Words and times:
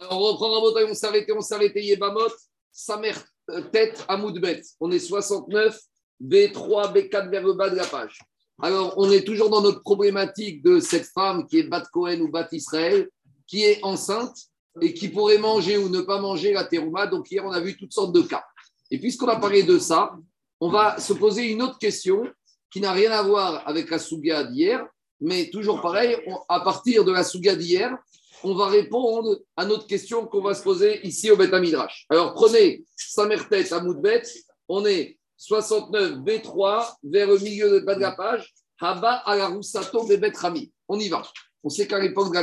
Alors, 0.00 0.20
on 0.20 0.32
reprend 0.32 0.52
Rabotai, 0.52 0.84
on 0.84 1.08
arrêté, 1.08 1.32
on 1.32 1.40
s'est 1.40 1.54
arrêté, 1.54 1.82
Yébamot, 1.82 2.30
Samer, 2.70 3.14
euh, 3.50 3.62
tête, 3.62 4.04
Amoudbet. 4.06 4.62
On 4.78 4.90
est 4.92 5.00
69, 5.00 5.76
B3, 6.22 6.92
B4 6.92 7.30
vers 7.30 7.42
le 7.42 7.54
bas 7.54 7.68
de 7.68 7.76
la 7.76 7.86
page. 7.86 8.20
Alors, 8.62 8.94
on 8.96 9.10
est 9.10 9.24
toujours 9.24 9.50
dans 9.50 9.60
notre 9.60 9.82
problématique 9.82 10.62
de 10.62 10.78
cette 10.78 11.06
femme 11.06 11.46
qui 11.46 11.58
est 11.58 11.64
Bat 11.64 11.84
Cohen 11.92 12.20
ou 12.20 12.30
Bat 12.30 12.48
Israël, 12.52 13.08
qui 13.46 13.64
est 13.64 13.80
enceinte 13.82 14.36
et 14.80 14.94
qui 14.94 15.08
pourrait 15.08 15.38
manger 15.38 15.78
ou 15.78 15.88
ne 15.88 16.00
pas 16.00 16.20
manger 16.20 16.52
la 16.52 16.64
terouma. 16.64 17.08
Donc, 17.08 17.30
hier, 17.30 17.44
on 17.44 17.50
a 17.50 17.60
vu 17.60 17.76
toutes 17.76 17.92
sortes 17.92 18.12
de 18.12 18.22
cas. 18.22 18.44
Et 18.90 18.98
puisqu'on 18.98 19.28
a 19.28 19.36
parlé 19.36 19.64
de 19.64 19.78
ça, 19.78 20.16
on 20.60 20.70
va 20.70 21.00
se 21.00 21.12
poser 21.12 21.50
une 21.50 21.62
autre 21.62 21.78
question 21.78 22.24
qui 22.70 22.80
n'a 22.80 22.92
rien 22.92 23.10
à 23.10 23.22
voir 23.22 23.66
avec 23.66 23.90
la 23.90 23.98
Souga 23.98 24.44
d'hier, 24.44 24.86
mais 25.20 25.50
toujours 25.50 25.80
pareil, 25.80 26.16
à 26.48 26.60
partir 26.60 27.04
de 27.04 27.10
la 27.10 27.24
Souga 27.24 27.56
d'hier, 27.56 27.96
on 28.44 28.54
va 28.54 28.68
répondre 28.68 29.38
à 29.56 29.64
notre 29.64 29.86
question 29.86 30.26
qu'on 30.26 30.42
va 30.42 30.54
se 30.54 30.62
poser 30.62 31.06
ici 31.06 31.30
au 31.30 31.36
Bet 31.36 31.58
Midrash. 31.60 32.06
Alors 32.10 32.34
prenez 32.34 32.84
Samertet 32.96 33.72
à 33.72 33.80
Moudbet, 33.80 34.22
on 34.68 34.84
est 34.86 35.18
69 35.36 36.18
B3 36.18 36.96
vers 37.04 37.28
le 37.28 37.38
milieu 37.38 37.80
de 37.80 38.00
la 38.00 38.12
page, 38.12 38.52
Haba 38.80 39.22
ala 39.24 39.48
Roussato 39.48 40.04
Bebet 40.06 40.32
Rami. 40.36 40.72
On 40.88 40.98
y 40.98 41.08
va. 41.08 41.22
On 41.62 41.68
sait 41.68 41.86
qu'à 41.86 41.98
l'époque 41.98 42.32
de 42.32 42.40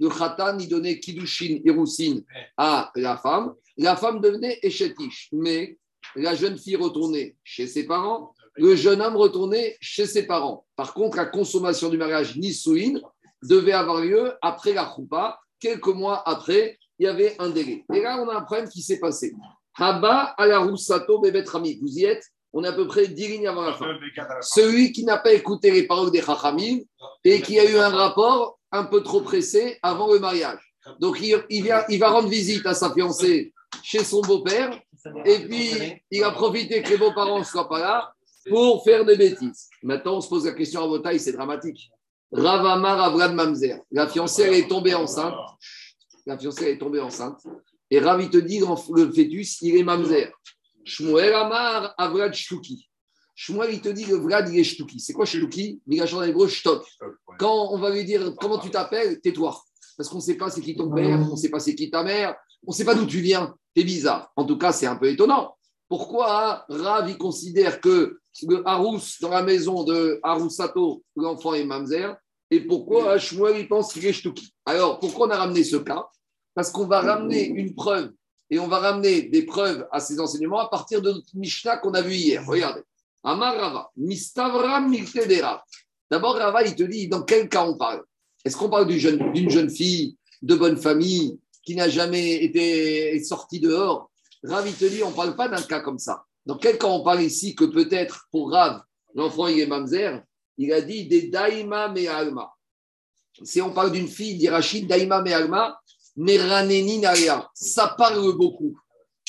le 0.00 0.08
Khatan, 0.08 0.58
il 0.58 0.68
donnait 0.68 0.98
Kiddushin 0.98 1.58
et 1.62 1.70
Roussine 1.70 2.24
à 2.56 2.90
la 2.96 3.18
femme. 3.18 3.54
La 3.76 3.96
femme 3.96 4.20
devenait 4.20 4.58
Echetish, 4.62 5.28
mais 5.32 5.78
la 6.16 6.34
jeune 6.34 6.56
fille 6.56 6.76
retournait 6.76 7.36
chez 7.44 7.66
ses 7.66 7.84
parents, 7.84 8.34
le 8.56 8.74
jeune 8.74 9.00
homme 9.02 9.16
retournait 9.16 9.76
chez 9.80 10.06
ses 10.06 10.26
parents. 10.26 10.66
Par 10.74 10.94
contre, 10.94 11.18
la 11.18 11.26
consommation 11.26 11.90
du 11.90 11.98
mariage 11.98 12.36
Nisouin 12.36 13.00
devait 13.42 13.72
avoir 13.72 14.00
lieu 14.00 14.32
après 14.42 14.72
la 14.72 14.90
choupa. 14.94 15.38
Quelques 15.58 15.88
mois 15.88 16.22
après, 16.26 16.78
il 16.98 17.04
y 17.04 17.08
avait 17.08 17.36
un 17.38 17.50
délai. 17.50 17.84
Et 17.92 18.00
là, 18.00 18.18
on 18.22 18.28
a 18.28 18.36
un 18.36 18.42
problème 18.42 18.68
qui 18.68 18.82
s'est 18.82 18.98
passé. 18.98 19.32
Haba 19.76 20.34
à 20.36 20.46
la 20.46 20.58
Roussato 20.58 21.20
Bebet 21.20 21.44
Rami. 21.44 21.78
Vous 21.80 21.98
y 21.98 22.04
êtes? 22.04 22.24
On 22.52 22.64
est 22.64 22.68
à 22.68 22.72
peu 22.72 22.86
près 22.86 23.06
10 23.06 23.28
lignes 23.28 23.48
avant 23.48 23.62
la 23.62 23.74
fin. 23.74 23.86
Celui 24.40 24.92
qui 24.92 25.04
n'a 25.04 25.18
pas 25.18 25.32
écouté 25.32 25.70
les 25.70 25.86
paroles 25.86 26.10
des 26.10 26.20
Chachamim 26.20 26.80
et 27.24 27.40
qui 27.40 27.60
a 27.60 27.70
eu 27.70 27.76
un 27.76 27.90
rapport 27.90 28.58
un 28.72 28.84
peu 28.84 29.02
trop 29.02 29.20
pressé 29.20 29.78
avant 29.82 30.12
le 30.12 30.18
mariage. 30.18 30.58
Donc, 30.98 31.20
il, 31.20 31.62
vient, 31.62 31.84
il 31.88 31.98
va 31.98 32.10
rendre 32.10 32.28
visite 32.28 32.66
à 32.66 32.74
sa 32.74 32.92
fiancée 32.92 33.52
chez 33.82 34.02
son 34.02 34.20
beau-père 34.22 34.78
et 35.24 35.38
puis 35.46 35.70
il 36.10 36.24
a 36.24 36.32
profité 36.32 36.82
que 36.82 36.90
les 36.90 36.98
beaux-parents 36.98 37.38
ne 37.38 37.44
soient 37.44 37.68
pas 37.68 37.78
là 37.78 38.14
pour 38.48 38.82
faire 38.84 39.04
des 39.04 39.16
bêtises. 39.16 39.68
Maintenant, 39.82 40.16
on 40.16 40.20
se 40.20 40.28
pose 40.28 40.46
la 40.46 40.52
question 40.52 40.82
à 40.82 40.86
vos 40.86 40.98
tailles, 40.98 41.20
c'est 41.20 41.32
dramatique. 41.32 41.90
Ravamar 42.32 43.00
Avrad 43.00 43.34
Mamzer. 43.34 43.80
La 43.90 44.06
fiancée, 44.06 44.42
elle 44.42 44.54
est 44.54 44.68
tombée 44.68 44.94
enceinte. 44.94 45.34
La 46.26 46.38
fiancée, 46.38 46.64
elle 46.64 46.74
est 46.74 46.78
tombée 46.78 47.00
enceinte. 47.00 47.40
Et 47.90 47.98
Rav, 47.98 48.22
il 48.22 48.30
te 48.30 48.38
dit, 48.38 48.60
le 48.60 49.12
fœtus, 49.12 49.62
il 49.62 49.76
est 49.76 49.82
Mamzer. 49.82 50.32
Shmuel 50.84 51.34
Amar 51.34 51.94
Avrad 51.98 52.32
Shtuki. 52.32 52.88
Shmuel, 53.34 53.74
il 53.74 53.80
te 53.80 53.88
dit, 53.88 54.04
le 54.04 54.16
Vlad, 54.16 54.48
il 54.48 54.60
est 54.60 54.64
Shtuki. 54.64 55.00
C'est 55.00 55.12
quoi 55.12 55.24
Shtuki? 55.24 55.80
Migration 55.86 56.18
en 56.18 56.22
hébreu, 56.22 56.46
Shtok. 56.46 56.84
Quand 57.38 57.72
on 57.72 57.78
va 57.78 57.90
lui 57.90 58.04
dire, 58.04 58.34
comment 58.40 58.58
tu 58.58 58.70
t'appelles? 58.70 59.20
Tais-toi. 59.20 59.60
Parce 59.96 60.08
qu'on 60.08 60.16
ne 60.16 60.22
sait 60.22 60.36
pas 60.36 60.50
c'est 60.50 60.62
qui 60.62 60.74
ton 60.74 60.90
père, 60.90 61.18
on 61.20 61.32
ne 61.32 61.36
sait 61.36 61.50
pas 61.50 61.60
c'est 61.60 61.74
qui 61.74 61.90
ta 61.90 62.02
mère, 62.02 62.34
on 62.66 62.70
ne 62.70 62.74
sait 62.74 62.84
pas 62.84 62.94
d'où 62.94 63.06
tu 63.06 63.20
viens. 63.20 63.54
C'est 63.76 63.84
bizarre. 63.84 64.32
En 64.36 64.44
tout 64.44 64.56
cas, 64.56 64.72
c'est 64.72 64.86
un 64.86 64.96
peu 64.96 65.08
étonnant. 65.08 65.56
Pourquoi 65.88 66.64
Rav, 66.68 67.08
il 67.08 67.18
considère 67.18 67.80
que 67.80 68.19
le 68.46 68.66
Harous, 68.66 69.18
dans 69.20 69.30
la 69.30 69.42
maison 69.42 69.84
de 69.84 70.20
Haroussato, 70.22 71.02
l'enfant 71.16 71.54
est 71.54 71.64
Mamzer, 71.64 72.16
et 72.50 72.60
pourquoi 72.60 73.18
Shmuel, 73.18 73.58
il 73.58 73.68
pense 73.68 73.92
qu'il 73.92 74.04
est 74.06 74.12
Shtuki? 74.12 74.52
Alors, 74.64 74.98
pourquoi 74.98 75.28
on 75.28 75.30
a 75.30 75.36
ramené 75.36 75.62
ce 75.62 75.76
cas? 75.76 76.06
Parce 76.54 76.70
qu'on 76.70 76.86
va 76.86 77.00
ramener 77.00 77.46
une 77.46 77.74
preuve, 77.74 78.10
et 78.50 78.58
on 78.58 78.66
va 78.66 78.78
ramener 78.78 79.22
des 79.22 79.44
preuves 79.46 79.86
à 79.92 80.00
ces 80.00 80.18
enseignements 80.18 80.58
à 80.58 80.68
partir 80.68 81.00
de 81.00 81.12
notre 81.12 81.36
Mishnah 81.36 81.76
qu'on 81.78 81.92
a 81.92 82.02
vu 82.02 82.14
hier. 82.14 82.44
Regardez. 82.46 82.82
Amar 83.22 83.54
Rava, 83.54 83.90
Mistavra 83.96 84.80
Miltedera. 84.80 85.64
D'abord, 86.10 86.36
Rava, 86.36 86.64
il 86.64 86.74
te 86.74 86.82
dit 86.82 87.06
dans 87.06 87.22
quel 87.22 87.48
cas 87.48 87.64
on 87.64 87.76
parle? 87.76 88.02
Est-ce 88.44 88.56
qu'on 88.56 88.70
parle 88.70 88.86
d'une 88.86 88.98
jeune, 88.98 89.50
jeune 89.50 89.70
fille 89.70 90.16
de 90.42 90.54
bonne 90.54 90.78
famille 90.78 91.38
qui 91.62 91.76
n'a 91.76 91.88
jamais 91.88 92.42
été 92.42 93.22
sortie 93.22 93.60
dehors? 93.60 94.10
Rav, 94.42 94.66
il 94.66 94.74
te 94.74 94.86
dit, 94.86 95.02
on 95.02 95.10
ne 95.10 95.14
parle 95.14 95.36
pas 95.36 95.48
d'un 95.48 95.60
cas 95.60 95.80
comme 95.80 95.98
ça. 95.98 96.24
Dans 96.50 96.58
quel 96.58 96.78
cas 96.78 96.88
on 96.88 97.04
parle 97.04 97.22
ici 97.22 97.54
que 97.54 97.62
peut-être 97.62 98.26
pour 98.32 98.50
Rav, 98.50 98.82
l'enfant 99.14 99.46
il 99.46 99.60
est 99.60 99.68
mamzer, 99.68 100.20
il 100.58 100.72
a 100.72 100.80
dit 100.80 101.06
des 101.06 101.28
daima 101.28 101.86
me 101.90 102.08
alma. 102.08 102.50
Si 103.44 103.62
on 103.62 103.72
parle 103.72 103.92
d'une 103.92 104.08
fille 104.08 104.36
d'Irachid, 104.36 104.88
daima 104.88 105.22
me 105.22 105.32
alma, 105.32 105.80
meraneni 106.16 106.98
naria. 106.98 107.48
Ça 107.54 107.94
parle 107.96 108.36
beaucoup. 108.36 108.76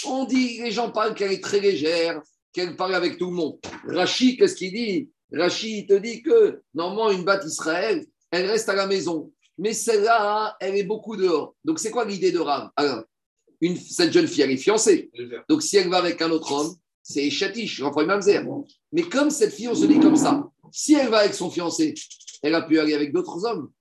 On 0.08 0.26
dit, 0.26 0.64
les 0.64 0.72
gens 0.72 0.90
parlent 0.90 1.14
qu'elle 1.14 1.32
est 1.32 1.44
très 1.44 1.60
légère, 1.60 2.24
qu'elle 2.52 2.76
parle 2.76 2.96
avec 2.96 3.20
tout 3.20 3.28
le 3.28 3.36
monde. 3.36 3.60
Rachid, 3.88 4.40
qu'est-ce 4.40 4.56
qu'il 4.56 4.74
dit? 4.74 5.12
Rachid, 5.32 5.90
te 5.90 5.94
dit 5.94 6.24
que 6.24 6.64
normalement, 6.74 7.12
une 7.12 7.24
batte 7.24 7.46
Israël, 7.46 8.04
elle 8.32 8.48
reste 8.48 8.68
à 8.68 8.74
la 8.74 8.88
maison. 8.88 9.32
Mais 9.60 9.74
celle-là, 9.74 10.58
elle 10.60 10.76
est 10.76 10.86
beaucoup 10.86 11.16
dehors. 11.16 11.54
Donc, 11.64 11.78
c'est 11.78 11.92
quoi 11.92 12.04
l'idée 12.04 12.32
de 12.32 12.40
Rav? 12.40 12.72
Alors, 12.76 13.04
une, 13.62 13.76
cette 13.76 14.12
jeune 14.12 14.28
fille, 14.28 14.42
elle 14.42 14.50
est 14.50 14.58
fiancée. 14.58 15.12
Donc, 15.48 15.62
si 15.62 15.78
elle 15.78 15.88
va 15.88 15.98
avec 15.98 16.20
un 16.24 16.32
autre 16.32 16.52
homme, 16.52 16.76
c'est 17.04 17.30
chatiche, 17.30 17.80
l'enfant 17.80 18.06
mamzer. 18.06 18.44
Mais 18.92 19.04
comme 19.04 19.30
cette 19.30 19.54
fille, 19.54 19.68
on 19.68 19.76
se 19.76 19.86
dit 19.86 20.00
comme 20.00 20.16
ça, 20.16 20.50
si 20.72 20.94
elle 20.94 21.10
va 21.10 21.20
avec 21.20 21.34
son 21.34 21.50
fiancé, 21.50 21.94
elle 22.42 22.56
a 22.56 22.62
pu 22.62 22.80
aller 22.80 22.94
avec 22.94 23.14
d'autres 23.14 23.46
hommes. 23.46 23.72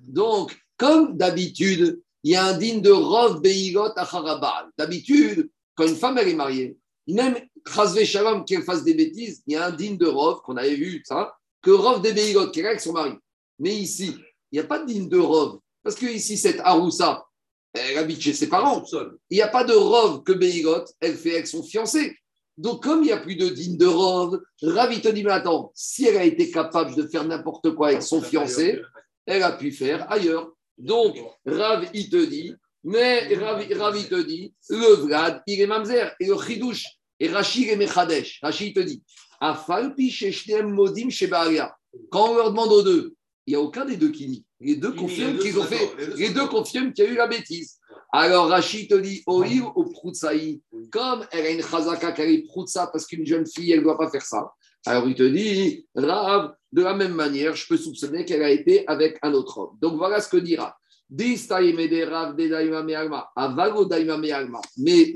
Donc, 0.00 0.56
comme 0.76 1.16
d'habitude, 1.16 2.00
il 2.22 2.32
y 2.32 2.36
a 2.36 2.44
un 2.44 2.56
digne 2.58 2.80
de 2.80 2.90
Rov 2.90 3.40
Beigot 3.40 3.96
Acharabal. 3.96 4.70
D'habitude, 4.76 5.50
quand 5.74 5.86
une 5.86 5.96
femme 5.96 6.18
elle 6.18 6.28
est 6.28 6.34
mariée, 6.34 6.76
même 7.06 7.36
Shalom 7.66 8.44
qu'elle 8.44 8.62
fasse 8.62 8.84
des 8.84 8.94
bêtises, 8.94 9.42
il 9.46 9.54
y 9.54 9.56
a 9.56 9.66
un 9.66 9.70
digne 9.70 9.96
de 9.96 10.06
Rov, 10.06 10.40
qu'on 10.42 10.56
avait 10.56 10.74
vu 10.74 11.02
ça, 11.04 11.36
que 11.62 11.70
Rov 11.70 12.02
des 12.02 12.12
Beigot, 12.12 12.50
qui 12.50 12.60
est 12.60 12.66
avec 12.66 12.80
son 12.80 12.92
mari. 12.92 13.12
Mais 13.58 13.74
ici, 13.74 14.14
il 14.52 14.58
n'y 14.58 14.60
a 14.60 14.64
pas 14.64 14.78
de 14.78 14.86
digne 14.86 15.08
de 15.08 15.18
Rov. 15.18 15.58
Parce 15.82 15.96
que 15.96 16.06
ici, 16.06 16.36
cette 16.36 16.60
Aroussa, 16.60 17.24
elle 17.72 17.98
habite 17.98 18.20
chez 18.20 18.32
ses 18.32 18.48
parents. 18.48 18.84
Il 19.30 19.36
n'y 19.36 19.42
a 19.42 19.48
pas 19.48 19.64
de 19.64 19.74
Rov 19.74 20.22
que 20.22 20.32
Beigot, 20.32 20.84
elle 21.00 21.16
fait 21.16 21.34
avec 21.34 21.46
son 21.46 21.62
fiancé. 21.62 22.16
Donc, 22.58 22.82
comme 22.82 23.02
il 23.02 23.06
n'y 23.06 23.12
a 23.12 23.18
plus 23.18 23.36
de 23.36 23.48
digne 23.48 23.76
de 23.76 23.86
Rov, 23.86 24.40
Ravi 24.62 25.00
te 25.00 25.08
dit, 25.08 25.22
mais 25.22 25.32
attends, 25.32 25.72
si 25.74 26.06
elle 26.06 26.16
a 26.16 26.24
été 26.24 26.50
capable 26.50 26.94
de 26.94 27.06
faire 27.06 27.24
n'importe 27.24 27.74
quoi 27.74 27.88
avec 27.88 28.02
son 28.02 28.22
fiancé, 28.22 28.80
elle 29.26 29.42
a 29.42 29.52
pu 29.52 29.72
faire 29.72 30.10
ailleurs. 30.10 30.52
Donc, 30.78 31.16
Rav, 31.44 31.88
il 31.92 32.08
te 32.08 32.24
dit, 32.24 32.54
mais 32.84 33.34
Rav, 33.34 33.96
il 33.96 34.08
te 34.08 34.22
dit, 34.22 34.54
le 34.70 34.94
Vlad, 34.94 35.42
il 35.46 35.60
est 35.60 35.66
mamzer, 35.66 36.14
et 36.20 36.26
le 36.26 36.36
chidouche, 36.38 36.84
et 37.18 37.28
Rachid 37.28 37.68
est 37.68 37.76
mechadesh. 37.76 38.38
Rachid 38.42 38.74
te 38.74 38.80
dit, 38.80 39.02
Afalpi 39.40 40.14
modim 40.64 41.08
Quand 42.10 42.30
on 42.30 42.36
leur 42.36 42.50
demande 42.50 42.72
aux 42.72 42.82
deux, 42.82 43.14
il 43.46 43.50
n'y 43.50 43.56
a 43.56 43.60
aucun 43.60 43.84
des 43.84 43.96
deux 43.96 44.10
qui 44.10 44.28
nie. 44.28 44.44
Les 44.60 44.76
deux 44.76 44.92
confirment 44.92 45.38
qu'ils 45.38 45.58
ont 45.58 45.64
fait, 45.64 45.90
les 46.16 46.30
deux 46.30 46.46
confirment 46.46 46.92
qu'il 46.92 47.04
y 47.04 47.08
a 47.08 47.10
eu 47.10 47.16
la 47.16 47.26
bêtise. 47.26 47.78
Alors 48.12 48.48
Rachid 48.48 48.88
te 48.88 48.94
dit, 48.94 49.22
Oïr 49.26 49.76
ou 49.76 49.84
Proutsaï, 49.84 50.62
comme 50.90 51.26
elle 51.32 51.46
a 51.46 51.50
une 51.50 51.62
chazaka 51.62 52.12
qui 52.12 52.22
est 52.22 52.46
Proutsa 52.46 52.86
parce 52.86 53.06
qu'une 53.06 53.26
jeune 53.26 53.46
fille, 53.46 53.72
elle 53.72 53.80
ne 53.80 53.84
doit 53.84 53.98
pas 53.98 54.10
faire 54.10 54.22
ça. 54.22 54.52
Alors 54.86 55.08
il 55.08 55.14
te 55.14 55.22
dit, 55.24 55.86
Rav, 55.94 56.54
de 56.72 56.82
la 56.82 56.94
même 56.94 57.14
manière, 57.14 57.56
je 57.56 57.66
peux 57.66 57.76
soupçonner 57.76 58.24
qu'elle 58.24 58.42
a 58.42 58.50
été 58.50 58.86
avec 58.86 59.18
un 59.22 59.32
autre 59.32 59.58
homme. 59.58 59.76
Donc 59.80 59.96
voilà 59.96 60.20
ce 60.20 60.28
que 60.28 60.36
dit 60.36 60.56
Rav. 60.56 60.72
Mais 61.08 61.36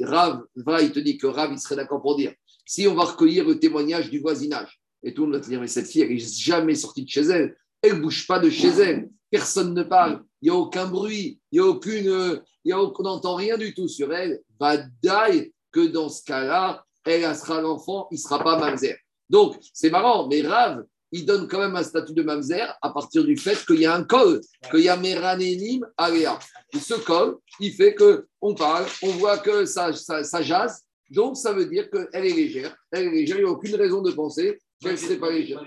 Rav, 0.02 0.44
il 0.56 0.92
te 0.92 0.98
dit 1.00 1.18
que 1.18 1.26
Rav, 1.26 1.52
il 1.52 1.58
serait 1.58 1.76
d'accord 1.76 2.00
pour 2.02 2.16
dire, 2.16 2.32
si 2.64 2.86
on 2.86 2.94
va 2.94 3.04
recueillir 3.04 3.44
le 3.44 3.58
témoignage 3.58 4.10
du 4.10 4.20
voisinage, 4.20 4.80
et 5.02 5.14
tout 5.14 5.22
le 5.22 5.28
monde 5.28 5.36
va 5.38 5.44
te 5.44 5.48
dire, 5.48 5.60
mais 5.60 5.66
cette 5.66 5.88
fille, 5.88 6.02
elle 6.02 6.10
n'est 6.10 6.18
jamais 6.18 6.74
sortie 6.74 7.04
de 7.04 7.08
chez 7.08 7.22
elle, 7.22 7.56
elle 7.82 7.96
ne 7.96 8.00
bouge 8.02 8.26
pas 8.26 8.38
de 8.38 8.50
chez 8.50 8.68
elle, 8.68 9.10
personne 9.30 9.74
ne 9.74 9.82
parle, 9.82 10.22
il 10.42 10.50
n'y 10.50 10.56
a 10.56 10.58
aucun 10.58 10.86
bruit, 10.86 11.38
il 11.52 11.60
n'y 11.60 11.66
a 11.66 11.68
aucune, 11.68 12.42
il 12.64 12.70
y 12.70 12.72
a, 12.72 12.80
on 12.80 13.02
n'entend 13.02 13.34
rien 13.34 13.56
du 13.58 13.74
tout 13.74 13.88
sur 13.88 14.12
elle, 14.12 14.40
va 14.58 14.76
dire 14.78 15.46
que 15.72 15.86
dans 15.86 16.08
ce 16.08 16.22
cas-là, 16.24 16.84
elle 17.04 17.34
sera 17.34 17.60
l'enfant, 17.60 18.08
il 18.10 18.16
ne 18.16 18.20
sera 18.20 18.42
pas 18.42 18.58
mamzer. 18.58 18.96
Donc, 19.28 19.56
c'est 19.72 19.90
marrant, 19.90 20.26
mais 20.28 20.42
Rav, 20.42 20.84
il 21.12 21.26
donne 21.26 21.48
quand 21.48 21.58
même 21.58 21.76
un 21.76 21.82
statut 21.82 22.12
de 22.12 22.22
mamzer 22.22 22.76
à 22.80 22.90
partir 22.90 23.24
du 23.24 23.36
fait 23.36 23.64
qu'il 23.66 23.80
y 23.80 23.86
a 23.86 23.94
un 23.94 24.04
col, 24.04 24.40
qu'il 24.70 24.80
y 24.80 24.88
a 24.88 24.96
Meranénim 24.96 25.84
Aléa. 25.96 26.38
Et 26.72 26.78
ce 26.78 26.94
col, 26.94 27.38
il 27.58 27.72
fait 27.72 27.94
qu'on 27.94 28.54
parle, 28.54 28.86
on 29.02 29.10
voit 29.12 29.38
que 29.38 29.64
ça, 29.64 29.92
ça, 29.92 30.42
jase, 30.42 30.82
donc 31.10 31.36
ça 31.36 31.52
veut 31.52 31.66
dire 31.66 31.90
qu'elle 31.90 32.26
est 32.26 32.34
légère. 32.34 32.76
Elle 32.92 33.08
est 33.08 33.10
légère, 33.10 33.38
il 33.38 33.44
n'y 33.44 33.48
a 33.48 33.52
aucune 33.52 33.74
raison 33.74 34.02
de 34.02 34.12
penser 34.12 34.58
qu'elle 34.80 34.92
ne 34.92 34.96
serait 34.96 35.18
pas 35.18 35.30
légère. 35.30 35.64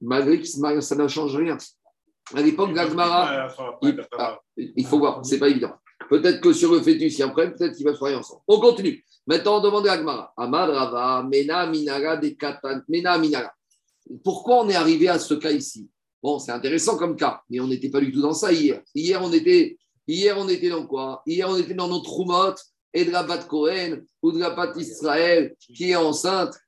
Malgré 0.00 0.40
que 0.40 0.46
ça 0.46 0.96
ne 0.96 1.08
change 1.08 1.36
rien. 1.36 1.58
À 2.34 2.42
l'époque 2.42 2.72
d'Agmara, 2.72 3.48
il, 3.82 4.06
ah, 4.18 4.40
il, 4.56 4.86
faut 4.86 4.98
voir, 4.98 5.24
c'est 5.24 5.38
pas 5.38 5.48
évident. 5.48 5.72
Peut-être 6.08 6.40
que 6.40 6.52
sur 6.52 6.72
le 6.72 6.80
fœtus, 6.80 7.14
il 7.14 7.18
y 7.18 7.22
a 7.22 7.26
un 7.26 7.30
problème, 7.30 7.54
peut-être 7.54 7.76
qu'il 7.76 7.84
va 7.84 7.94
se 7.94 7.98
faire 7.98 8.18
ensemble. 8.18 8.42
On 8.46 8.60
continue. 8.60 9.04
Maintenant, 9.26 9.58
on 9.58 9.60
demande 9.60 9.86
à 9.88 9.92
Agmara. 9.92 10.32
Amadrava, 10.36 11.22
Mena 11.22 11.66
Minara, 11.66 12.16
de 12.16 12.28
Katan, 12.30 12.80
Mena 12.88 13.18
Minara. 13.18 13.52
Pourquoi 14.24 14.64
on 14.64 14.68
est 14.68 14.74
arrivé 14.74 15.08
à 15.08 15.18
ce 15.18 15.34
cas 15.34 15.50
ici? 15.50 15.88
Bon, 16.22 16.38
c'est 16.38 16.52
intéressant 16.52 16.96
comme 16.96 17.16
cas, 17.16 17.42
mais 17.48 17.60
on 17.60 17.66
n'était 17.66 17.90
pas 17.90 18.00
du 18.00 18.12
tout 18.12 18.20
dans 18.20 18.34
ça 18.34 18.52
hier. 18.52 18.82
Hier, 18.94 19.20
on 19.22 19.32
était, 19.32 19.78
Hier, 20.10 20.36
on 20.36 20.48
était 20.48 20.70
dans 20.70 20.88
quoi? 20.88 21.22
Hier, 21.24 21.48
on 21.48 21.56
était 21.56 21.74
dans 21.74 21.86
notre 21.86 22.10
roumotte 22.10 22.60
et 22.92 23.04
de 23.04 23.12
la 23.12 23.22
Bat 23.22 23.44
Cohen 23.44 24.00
ou 24.20 24.32
de 24.32 24.40
la 24.40 24.50
Bat 24.50 24.72
Israël 24.76 25.54
qui 25.60 25.90
est 25.90 25.94
enceinte, 25.94 26.58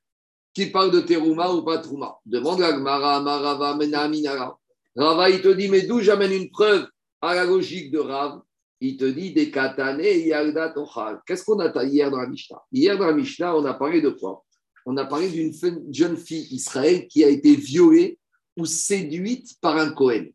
qui 0.53 0.67
parle 0.67 0.91
de 0.91 1.01
Teruma 1.01 1.51
ou 1.51 1.61
pas 1.61 1.79
Trouma. 1.79 2.17
Demande 2.25 2.59
la 2.59 2.71
Gmara, 2.71 3.19
Marava, 3.19 3.75
Menaminara. 3.75 4.57
Rava, 4.95 5.29
il 5.29 5.41
te 5.41 5.47
dit, 5.47 5.69
mais 5.69 5.81
d'où 5.83 6.01
j'amène 6.01 6.31
une 6.31 6.49
preuve 6.49 6.87
à 7.21 7.35
la 7.35 7.45
logique 7.45 7.91
de 7.91 7.99
Rav? 7.99 8.41
Il 8.81 8.97
te 8.97 9.05
dit, 9.05 9.33
des 9.33 9.49
katane 9.49 10.01
yalda 10.01 10.69
tochal. 10.69 11.21
Qu'est-ce 11.25 11.43
qu'on 11.43 11.59
a 11.59 11.83
hier 11.83 12.11
dans 12.11 12.19
la 12.19 12.27
Mishnah? 12.27 12.61
Hier 12.71 12.97
dans 12.97 13.07
la 13.07 13.13
Mishnah, 13.13 13.55
on 13.55 13.65
a 13.65 13.73
parlé 13.73 14.01
de 14.01 14.09
quoi? 14.09 14.43
On 14.85 14.97
a 14.97 15.05
parlé 15.05 15.29
d'une 15.29 15.53
jeune 15.91 16.17
fille 16.17 16.47
Israël 16.51 17.07
qui 17.07 17.23
a 17.23 17.29
été 17.29 17.55
violée 17.55 18.19
ou 18.57 18.65
séduite 18.65 19.55
par 19.61 19.77
un 19.77 19.91
Cohen. 19.91 20.25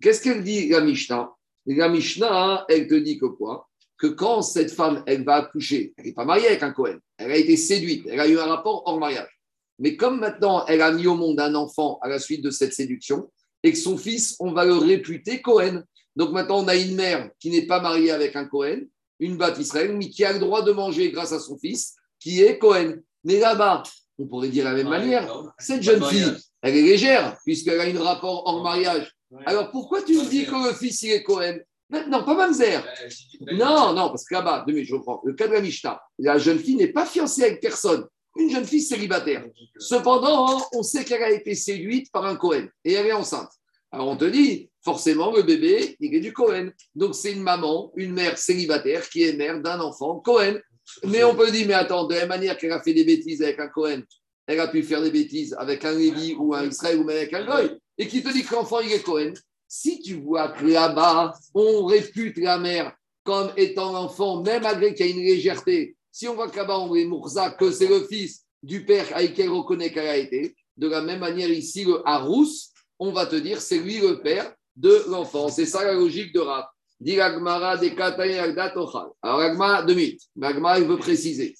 Qu'est-ce 0.00 0.22
qu'elle 0.22 0.44
dit, 0.44 0.68
la 0.68 0.80
Mishnah? 0.80 1.30
La 1.66 1.88
Mishnah, 1.88 2.66
elle 2.68 2.86
te 2.86 2.94
dit 2.94 3.18
que 3.18 3.26
quoi? 3.26 3.68
Que 3.96 4.08
quand 4.08 4.42
cette 4.42 4.70
femme, 4.70 5.02
elle 5.06 5.24
va 5.24 5.36
accoucher, 5.36 5.94
elle 5.96 6.06
n'est 6.06 6.12
pas 6.12 6.24
mariée 6.24 6.48
avec 6.48 6.62
un 6.62 6.72
Cohen, 6.72 6.98
elle 7.16 7.30
a 7.30 7.36
été 7.36 7.56
séduite, 7.56 8.06
elle 8.10 8.20
a 8.20 8.28
eu 8.28 8.38
un 8.38 8.44
rapport 8.44 8.82
hors 8.86 8.98
mariage. 8.98 9.30
Mais 9.78 9.96
comme 9.96 10.20
maintenant, 10.20 10.66
elle 10.66 10.82
a 10.82 10.92
mis 10.92 11.06
au 11.06 11.14
monde 11.14 11.40
un 11.40 11.54
enfant 11.54 11.98
à 12.02 12.08
la 12.08 12.18
suite 12.18 12.42
de 12.42 12.50
cette 12.50 12.74
séduction, 12.74 13.30
et 13.64 13.72
que 13.72 13.78
son 13.78 13.96
fils, 13.96 14.36
on 14.38 14.52
va 14.52 14.64
le 14.64 14.76
réputer 14.76 15.40
Cohen. 15.40 15.82
Donc 16.14 16.30
maintenant, 16.30 16.62
on 16.62 16.68
a 16.68 16.76
une 16.76 16.94
mère 16.94 17.30
qui 17.40 17.50
n'est 17.50 17.66
pas 17.66 17.80
mariée 17.80 18.12
avec 18.12 18.36
un 18.36 18.44
Cohen, 18.44 18.82
une 19.18 19.36
batte 19.36 19.58
Israël, 19.58 19.96
mais 19.96 20.10
qui 20.10 20.24
a 20.24 20.32
le 20.32 20.38
droit 20.38 20.62
de 20.62 20.70
manger 20.70 21.10
grâce 21.10 21.32
à 21.32 21.40
son 21.40 21.58
fils, 21.58 21.94
qui 22.20 22.42
est 22.42 22.58
Cohen. 22.58 22.96
Mais 23.24 23.40
là-bas, 23.40 23.82
on 24.18 24.26
pourrait 24.26 24.50
dire 24.50 24.64
de 24.64 24.68
la 24.68 24.76
même 24.76 24.90
manière, 24.90 25.26
cette 25.58 25.82
jeune 25.82 26.04
fille, 26.04 26.32
elle 26.62 26.76
est 26.76 26.82
légère, 26.82 27.36
puisqu'elle 27.44 27.80
a 27.80 27.84
un 27.84 28.04
rapport 28.04 28.46
hors 28.46 28.62
mariage. 28.62 29.10
Alors 29.46 29.70
pourquoi 29.70 30.02
tu 30.02 30.14
me 30.14 30.28
dis 30.28 30.44
que 30.44 30.68
le 30.68 30.74
fils, 30.74 31.02
il 31.02 31.12
est 31.12 31.22
Cohen? 31.22 31.58
Non, 32.08 32.22
pas 32.24 32.34
Mamzer. 32.34 32.84
Non, 33.52 33.92
non, 33.94 34.08
parce 34.08 34.24
que 34.24 34.34
là-bas, 34.34 34.64
je 34.68 34.94
reprends, 34.94 35.20
le 35.24 35.32
cas 35.32 35.48
de 35.48 35.54
la 35.54 35.60
Mishnah, 35.60 36.00
la 36.18 36.38
jeune 36.38 36.58
fille 36.58 36.76
n'est 36.76 36.92
pas 36.92 37.06
fiancée 37.06 37.44
avec 37.44 37.60
personne 37.60 38.04
une 38.36 38.50
jeune 38.50 38.64
fille 38.64 38.82
célibataire. 38.82 39.44
Cependant, 39.78 40.62
on 40.72 40.82
sait 40.82 41.04
qu'elle 41.04 41.22
a 41.22 41.30
été 41.30 41.54
séduite 41.54 42.10
par 42.10 42.24
un 42.24 42.36
Cohen 42.36 42.66
et 42.84 42.94
elle 42.94 43.06
est 43.06 43.12
enceinte. 43.12 43.50
Alors 43.92 44.08
on 44.08 44.16
te 44.16 44.24
dit, 44.24 44.70
forcément, 44.82 45.32
le 45.32 45.42
bébé, 45.42 45.96
il 46.00 46.14
est 46.14 46.20
du 46.20 46.32
Cohen. 46.32 46.70
Donc 46.94 47.14
c'est 47.14 47.32
une 47.32 47.42
maman, 47.42 47.92
une 47.96 48.12
mère 48.12 48.36
célibataire 48.38 49.08
qui 49.08 49.22
est 49.22 49.34
mère 49.34 49.60
d'un 49.60 49.80
enfant 49.80 50.18
Cohen. 50.20 50.58
Mais 51.04 51.24
on 51.24 51.34
peut 51.34 51.50
dire, 51.50 51.66
mais 51.66 51.74
attends, 51.74 52.06
de 52.06 52.14
la 52.14 52.26
manière 52.26 52.58
qu'elle 52.58 52.72
a 52.72 52.82
fait 52.82 52.92
des 52.92 53.04
bêtises 53.04 53.42
avec 53.42 53.58
un 53.60 53.68
Cohen, 53.68 54.02
elle 54.46 54.60
a 54.60 54.68
pu 54.68 54.82
faire 54.82 55.00
des 55.00 55.10
bêtises 55.10 55.54
avec 55.58 55.84
un 55.84 55.92
Lévi 55.92 56.34
ou 56.34 56.54
un 56.54 56.68
Israël 56.68 56.98
ou 56.98 57.04
même 57.04 57.16
avec 57.16 57.32
un 57.32 57.44
Goy, 57.46 57.78
et 57.96 58.06
qui 58.08 58.22
te 58.22 58.30
dit 58.32 58.44
que 58.44 58.54
l'enfant, 58.54 58.80
il 58.80 58.92
est 58.92 59.02
Cohen. 59.02 59.32
Si 59.66 60.00
tu 60.00 60.14
vois 60.14 60.48
que 60.48 60.66
là-bas, 60.66 61.32
on 61.54 61.86
répute 61.86 62.36
la 62.38 62.58
mère 62.58 62.94
comme 63.22 63.50
étant 63.56 63.92
l'enfant, 63.92 64.42
même 64.42 64.62
malgré 64.62 64.94
qu'il 64.94 65.06
y 65.06 65.08
a 65.08 65.12
une 65.12 65.22
légèreté, 65.22 65.96
si 66.14 66.28
on 66.28 66.36
voit 66.36 66.48
que 66.48 66.60
est 66.60 67.04
Mourza, 67.06 67.50
que 67.50 67.72
c'est 67.72 67.88
le 67.88 68.06
fils 68.06 68.44
du 68.62 68.84
père 68.84 69.04
avec 69.16 69.34
qui 69.34 69.42
elle 69.42 69.50
reconnaît 69.50 69.92
qu'elle 69.92 70.06
a 70.06 70.16
été, 70.16 70.54
de 70.76 70.86
la 70.86 71.02
même 71.02 71.18
manière 71.18 71.50
ici, 71.50 71.84
le 71.84 72.08
Harous, 72.08 72.70
on 73.00 73.10
va 73.10 73.26
te 73.26 73.34
dire 73.34 73.60
c'est 73.60 73.80
lui 73.80 73.98
le 73.98 74.22
père 74.22 74.54
de 74.76 75.02
l'enfant. 75.08 75.48
C'est 75.48 75.66
ça 75.66 75.82
la 75.82 75.94
logique 75.94 76.32
de 76.32 76.38
Rav. 76.38 76.66
Dit 77.00 77.16
de 77.16 77.20
Alors 79.22 79.40
Agma, 79.40 79.82
deux 79.82 79.94
minutes. 79.94 80.22
Agma, 80.40 80.78
il 80.78 80.86
veut 80.86 80.98
préciser. 80.98 81.56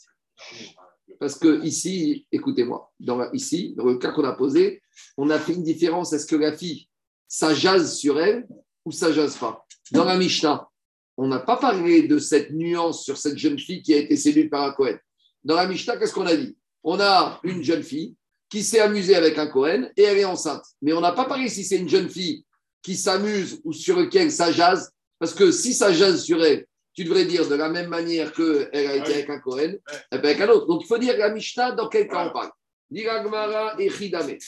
Parce 1.19 1.37
que 1.37 1.61
ici, 1.65 2.25
écoutez-moi, 2.31 2.93
ici, 3.33 3.75
dans 3.77 3.87
le 3.87 3.99
cas 3.99 4.13
qu'on 4.13 4.23
a 4.23 4.35
posé, 4.35 4.81
on 5.17 5.31
a 5.31 5.39
fait 5.41 5.55
une 5.55 5.65
différence. 5.65 6.13
Est-ce 6.13 6.27
que 6.27 6.37
la 6.37 6.53
fille, 6.53 6.89
ça 7.27 7.53
jase 7.53 7.97
sur 7.97 8.21
elle 8.21 8.47
ou 8.85 8.93
ça 8.93 9.11
jase 9.11 9.37
pas? 9.37 9.67
Dans 9.91 10.05
la 10.05 10.17
Mishnah, 10.17 10.69
on 11.17 11.29
n'a 11.29 11.39
pas 11.39 11.57
parlé 11.57 12.03
de 12.09 12.19
cette 12.19 12.51
nuance 12.51 13.05
sur 13.05 13.17
cette 13.17 13.39
jeune 13.39 13.59
fille 13.59 13.83
qui 13.83 13.95
a 13.95 13.99
été 13.99 14.17
séduite 14.17 14.51
par 14.51 14.65
un 14.65 14.73
Cohen. 14.73 14.97
Dans 15.45 15.57
la 15.57 15.67
Mishnah, 15.67 15.97
qu'est-ce 15.97 16.13
qu'on 16.13 16.27
a 16.27 16.37
dit? 16.37 16.57
On 16.83 16.99
a 17.01 17.41
une 17.45 17.63
jeune 17.63 17.83
fille 17.83 18.15
qui 18.49 18.63
s'est 18.63 18.81
amusée 18.81 19.15
avec 19.15 19.39
un 19.39 19.47
Cohen 19.47 19.91
et 19.97 20.03
elle 20.03 20.19
est 20.19 20.25
enceinte. 20.25 20.65
Mais 20.83 20.93
on 20.93 21.01
n'a 21.01 21.13
pas 21.13 21.25
parlé 21.25 21.49
si 21.49 21.65
c'est 21.65 21.77
une 21.77 21.89
jeune 21.89 22.09
fille 22.09 22.45
qui 22.83 22.97
s'amuse 22.97 23.61
ou 23.65 23.73
sur 23.73 23.99
laquelle 23.99 24.31
ça 24.31 24.53
jase. 24.53 24.93
Parce 25.19 25.35
que 25.35 25.51
si 25.51 25.73
ça 25.73 25.93
jase 25.93 26.23
sur 26.23 26.45
elle, 26.45 26.67
tu 26.95 27.05
devrais 27.05 27.25
dire 27.25 27.49
de 27.49 27.55
la 27.55 27.69
même 27.69 27.89
manière 27.89 28.33
qu'elle 28.33 28.69
a 28.73 28.97
été 28.97 29.15
avec 29.15 29.31
un 29.31 29.41
Cohen, 29.41 29.75
elle 30.11 30.21
peut 30.21 30.29
avec 30.29 30.41
un 30.41 30.49
autre. 30.49 30.67
Donc 30.67 30.83
il 30.83 30.87
faut 30.87 30.99
dire 30.99 31.17
la 31.17 31.31
Mishnah 31.31 31.73
dans 31.73 31.89
quel 31.89 32.09
cas 32.09 32.29
on 32.29 32.33
parle. 32.33 32.51
et 32.93 33.05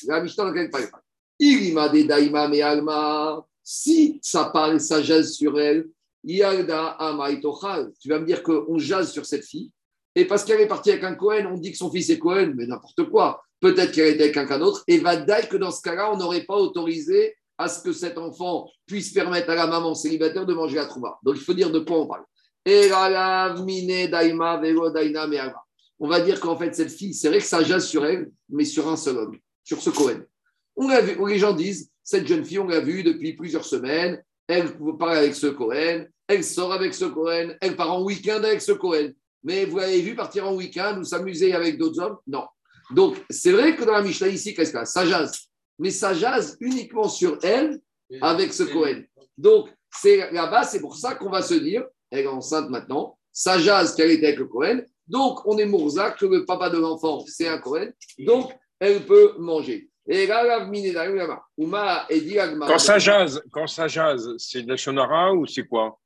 La 0.06 0.20
Mishnah 0.22 0.44
dans 0.44 0.52
quel 0.52 0.70
cas 0.70 0.86
on 0.86 0.90
parle? 0.90 1.02
Irima 1.38 1.88
de 1.88 2.02
Daima 2.02 2.48
me 2.48 2.62
Alma. 2.62 3.44
Si 3.62 4.18
ça 4.22 4.44
parle, 4.46 4.80
ça 4.80 5.02
jase 5.02 5.32
sur 5.32 5.58
elle, 5.58 5.88
tu 6.26 8.08
vas 8.08 8.18
me 8.18 8.24
dire 8.24 8.42
qu'on 8.42 8.78
jase 8.78 9.12
sur 9.12 9.24
cette 9.26 9.44
fille. 9.44 9.70
Et 10.14 10.24
parce 10.24 10.44
qu'elle 10.44 10.60
est 10.60 10.66
partie 10.66 10.90
avec 10.90 11.04
un 11.04 11.14
Cohen, 11.14 11.46
on 11.52 11.58
dit 11.58 11.72
que 11.72 11.76
son 11.78 11.90
fils 11.90 12.08
est 12.10 12.18
Cohen, 12.18 12.52
mais 12.56 12.66
n'importe 12.66 13.04
quoi. 13.10 13.42
Peut-être 13.60 13.92
qu'elle 13.92 14.14
était 14.14 14.24
avec 14.24 14.34
quelqu'un 14.34 14.58
d'autre. 14.58 14.82
Et 14.88 14.98
va 14.98 15.16
dire 15.16 15.48
que 15.48 15.56
dans 15.56 15.70
ce 15.70 15.82
cas-là, 15.82 16.10
on 16.12 16.16
n'aurait 16.16 16.44
pas 16.44 16.56
autorisé 16.56 17.34
à 17.58 17.68
ce 17.68 17.82
que 17.82 17.92
cet 17.92 18.18
enfant 18.18 18.68
puisse 18.86 19.12
permettre 19.12 19.50
à 19.50 19.54
la 19.54 19.66
maman 19.66 19.94
célibataire 19.94 20.46
de 20.46 20.54
manger 20.54 20.76
la 20.76 20.86
trouva. 20.86 21.18
Donc 21.22 21.36
il 21.36 21.42
faut 21.42 21.54
dire 21.54 21.70
de 21.70 21.80
quoi 21.80 22.00
on 22.00 22.06
parle. 22.06 22.24
On 25.98 26.08
va 26.08 26.20
dire 26.20 26.40
qu'en 26.40 26.56
fait, 26.56 26.74
cette 26.74 26.90
fille, 26.90 27.14
c'est 27.14 27.28
vrai 27.28 27.38
que 27.38 27.44
ça 27.44 27.62
jase 27.62 27.86
sur 27.86 28.04
elle, 28.04 28.30
mais 28.48 28.64
sur 28.64 28.88
un 28.88 28.96
seul 28.96 29.16
homme, 29.16 29.38
sur 29.64 29.80
ce 29.80 29.90
Cohen. 29.90 30.22
On 30.76 30.88
vu, 31.00 31.16
les 31.28 31.38
gens 31.38 31.52
disent, 31.52 31.90
cette 32.02 32.26
jeune 32.26 32.44
fille, 32.44 32.58
on 32.58 32.66
l'a 32.66 32.80
vue 32.80 33.02
depuis 33.02 33.34
plusieurs 33.34 33.64
semaines, 33.64 34.22
elle 34.48 34.76
parle 34.98 35.16
avec 35.16 35.34
ce 35.34 35.46
Cohen, 35.46 36.04
elle 36.28 36.44
sort 36.44 36.72
avec 36.72 36.94
ce 36.94 37.04
Cohen, 37.04 37.54
elle 37.60 37.76
part 37.76 37.92
en 37.92 38.02
week-end 38.02 38.42
avec 38.42 38.60
ce 38.60 38.72
Cohen. 38.72 39.10
Mais 39.44 39.64
vous 39.64 39.78
l'avez 39.78 40.00
vu 40.00 40.14
partir 40.14 40.46
en 40.46 40.54
week-end 40.54 40.98
ou 40.98 41.04
s'amuser 41.04 41.54
avec 41.54 41.78
d'autres 41.78 42.00
hommes? 42.00 42.16
Non. 42.26 42.44
Donc, 42.90 43.16
c'est 43.30 43.52
vrai 43.52 43.76
que 43.76 43.84
dans 43.84 43.92
la 43.92 44.02
Mishnah 44.02 44.28
ici, 44.28 44.54
qu'est-ce 44.54 44.70
qu'il 44.70 44.78
y 44.78 44.82
a? 44.82 44.84
Ça 44.84 45.06
jase. 45.06 45.48
Mais 45.78 45.90
ça 45.90 46.14
jase 46.14 46.56
uniquement 46.60 47.08
sur 47.08 47.38
elle 47.42 47.80
avec 48.20 48.52
ce 48.52 48.64
Cohen. 48.64 49.02
Donc, 49.36 49.68
c'est 49.92 50.30
là-bas, 50.32 50.64
c'est 50.64 50.80
pour 50.80 50.96
ça 50.96 51.14
qu'on 51.14 51.30
va 51.30 51.42
se 51.42 51.54
dire, 51.54 51.84
elle 52.10 52.20
est 52.20 52.26
enceinte 52.26 52.70
maintenant, 52.70 53.18
ça 53.32 53.58
jase 53.58 53.94
qu'elle 53.94 54.10
était 54.10 54.28
avec 54.28 54.38
le 54.38 54.46
Cohen. 54.46 54.80
Donc, 55.06 55.46
on 55.46 55.58
est 55.58 55.66
Mourzac, 55.66 56.18
que 56.18 56.26
le 56.26 56.44
papa 56.44 56.70
de 56.70 56.78
l'enfant, 56.78 57.24
c'est 57.26 57.48
un 57.48 57.58
Cohen. 57.58 57.90
Donc, 58.18 58.52
elle 58.80 59.04
peut 59.04 59.34
manger. 59.38 59.88
Quand 60.08 60.38
ça 62.78 62.98
jase, 62.98 63.42
quand 63.50 63.66
ça 63.66 63.88
jase, 63.88 64.34
c'est 64.38 64.62
de 64.62 64.68
la 64.68 64.76
shonara 64.76 65.34
ou 65.34 65.46
c'est 65.46 65.66
quoi? 65.66 65.98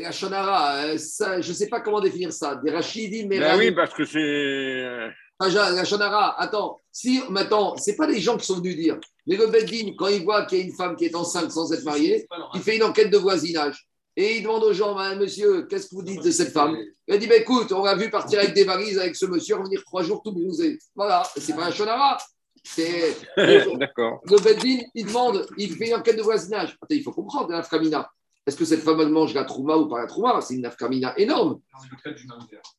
La 0.00 0.12
Shonara, 0.12 0.84
euh, 0.84 0.96
je 0.96 1.48
ne 1.48 1.54
sais 1.54 1.68
pas 1.68 1.80
comment 1.80 2.00
définir 2.00 2.32
ça. 2.32 2.56
Des 2.56 2.70
Rachidi, 2.70 3.26
mais. 3.26 3.38
Ben 3.38 3.56
oui, 3.58 3.72
parce 3.72 3.94
que 3.94 4.04
c'est. 4.04 4.18
Euh, 4.18 5.08
la 5.40 5.84
Shonara, 5.84 6.40
attends, 6.40 6.80
si 6.90 7.20
maintenant, 7.28 7.76
ce 7.76 7.90
n'est 7.90 7.96
pas 7.96 8.06
les 8.06 8.20
gens 8.20 8.36
qui 8.36 8.46
sont 8.46 8.56
venus 8.56 8.76
dire. 8.76 8.98
Mais 9.26 9.36
le 9.36 9.46
Beddin, 9.46 9.92
quand 9.96 10.08
il 10.08 10.24
voit 10.24 10.46
qu'il 10.46 10.58
y 10.58 10.60
a 10.62 10.64
une 10.64 10.74
femme 10.74 10.96
qui 10.96 11.06
est 11.06 11.14
enceinte 11.14 11.50
sans 11.50 11.72
être 11.72 11.84
mariée, 11.84 12.26
il 12.54 12.60
fait 12.60 12.76
une 12.76 12.82
enquête 12.82 13.10
de 13.10 13.18
voisinage. 13.18 13.88
Et 14.16 14.36
il 14.36 14.42
demande 14.42 14.62
aux 14.64 14.72
gens, 14.72 14.94
monsieur, 15.16 15.62
qu'est-ce 15.62 15.88
que 15.88 15.94
vous 15.94 16.02
dites 16.02 16.22
de 16.22 16.30
cette 16.30 16.52
femme? 16.52 16.76
Il 17.08 17.18
dit, 17.18 17.26
bah, 17.26 17.36
écoute, 17.36 17.72
on 17.72 17.82
l'a 17.82 17.94
vu 17.94 18.10
partir 18.10 18.40
avec 18.40 18.52
des 18.52 18.64
valises 18.64 18.98
avec 18.98 19.16
ce 19.16 19.24
monsieur, 19.26 19.56
revenir 19.56 19.82
trois 19.84 20.02
jours 20.02 20.22
tout 20.22 20.32
bronzé. 20.32 20.78
Voilà, 20.94 21.22
c'est 21.36 21.56
pas 21.56 21.66
un 21.66 21.70
Shonara. 21.70 22.18
C'est. 22.62 23.16
D'accord. 23.78 24.20
Le 24.24 24.38
Beddin, 24.38 24.80
il 24.94 25.06
demande, 25.06 25.46
il 25.56 25.74
fait 25.74 25.88
une 25.88 25.94
enquête 25.94 26.16
de 26.16 26.22
voisinage. 26.22 26.76
Attends, 26.80 26.94
il 26.94 27.02
faut 27.02 27.12
comprendre, 27.12 27.50
la 27.50 27.62
Famina. 27.62 28.08
Est-ce 28.46 28.56
que 28.56 28.64
cette 28.64 28.80
femme 28.80 29.00
elle 29.00 29.08
mange 29.08 29.34
la 29.34 29.44
trouma 29.44 29.76
ou 29.76 29.86
pas 29.86 30.00
la 30.00 30.06
trouma 30.06 30.40
C'est 30.40 30.54
une 30.54 30.62
nafkamina 30.62 31.16
énorme. 31.18 31.60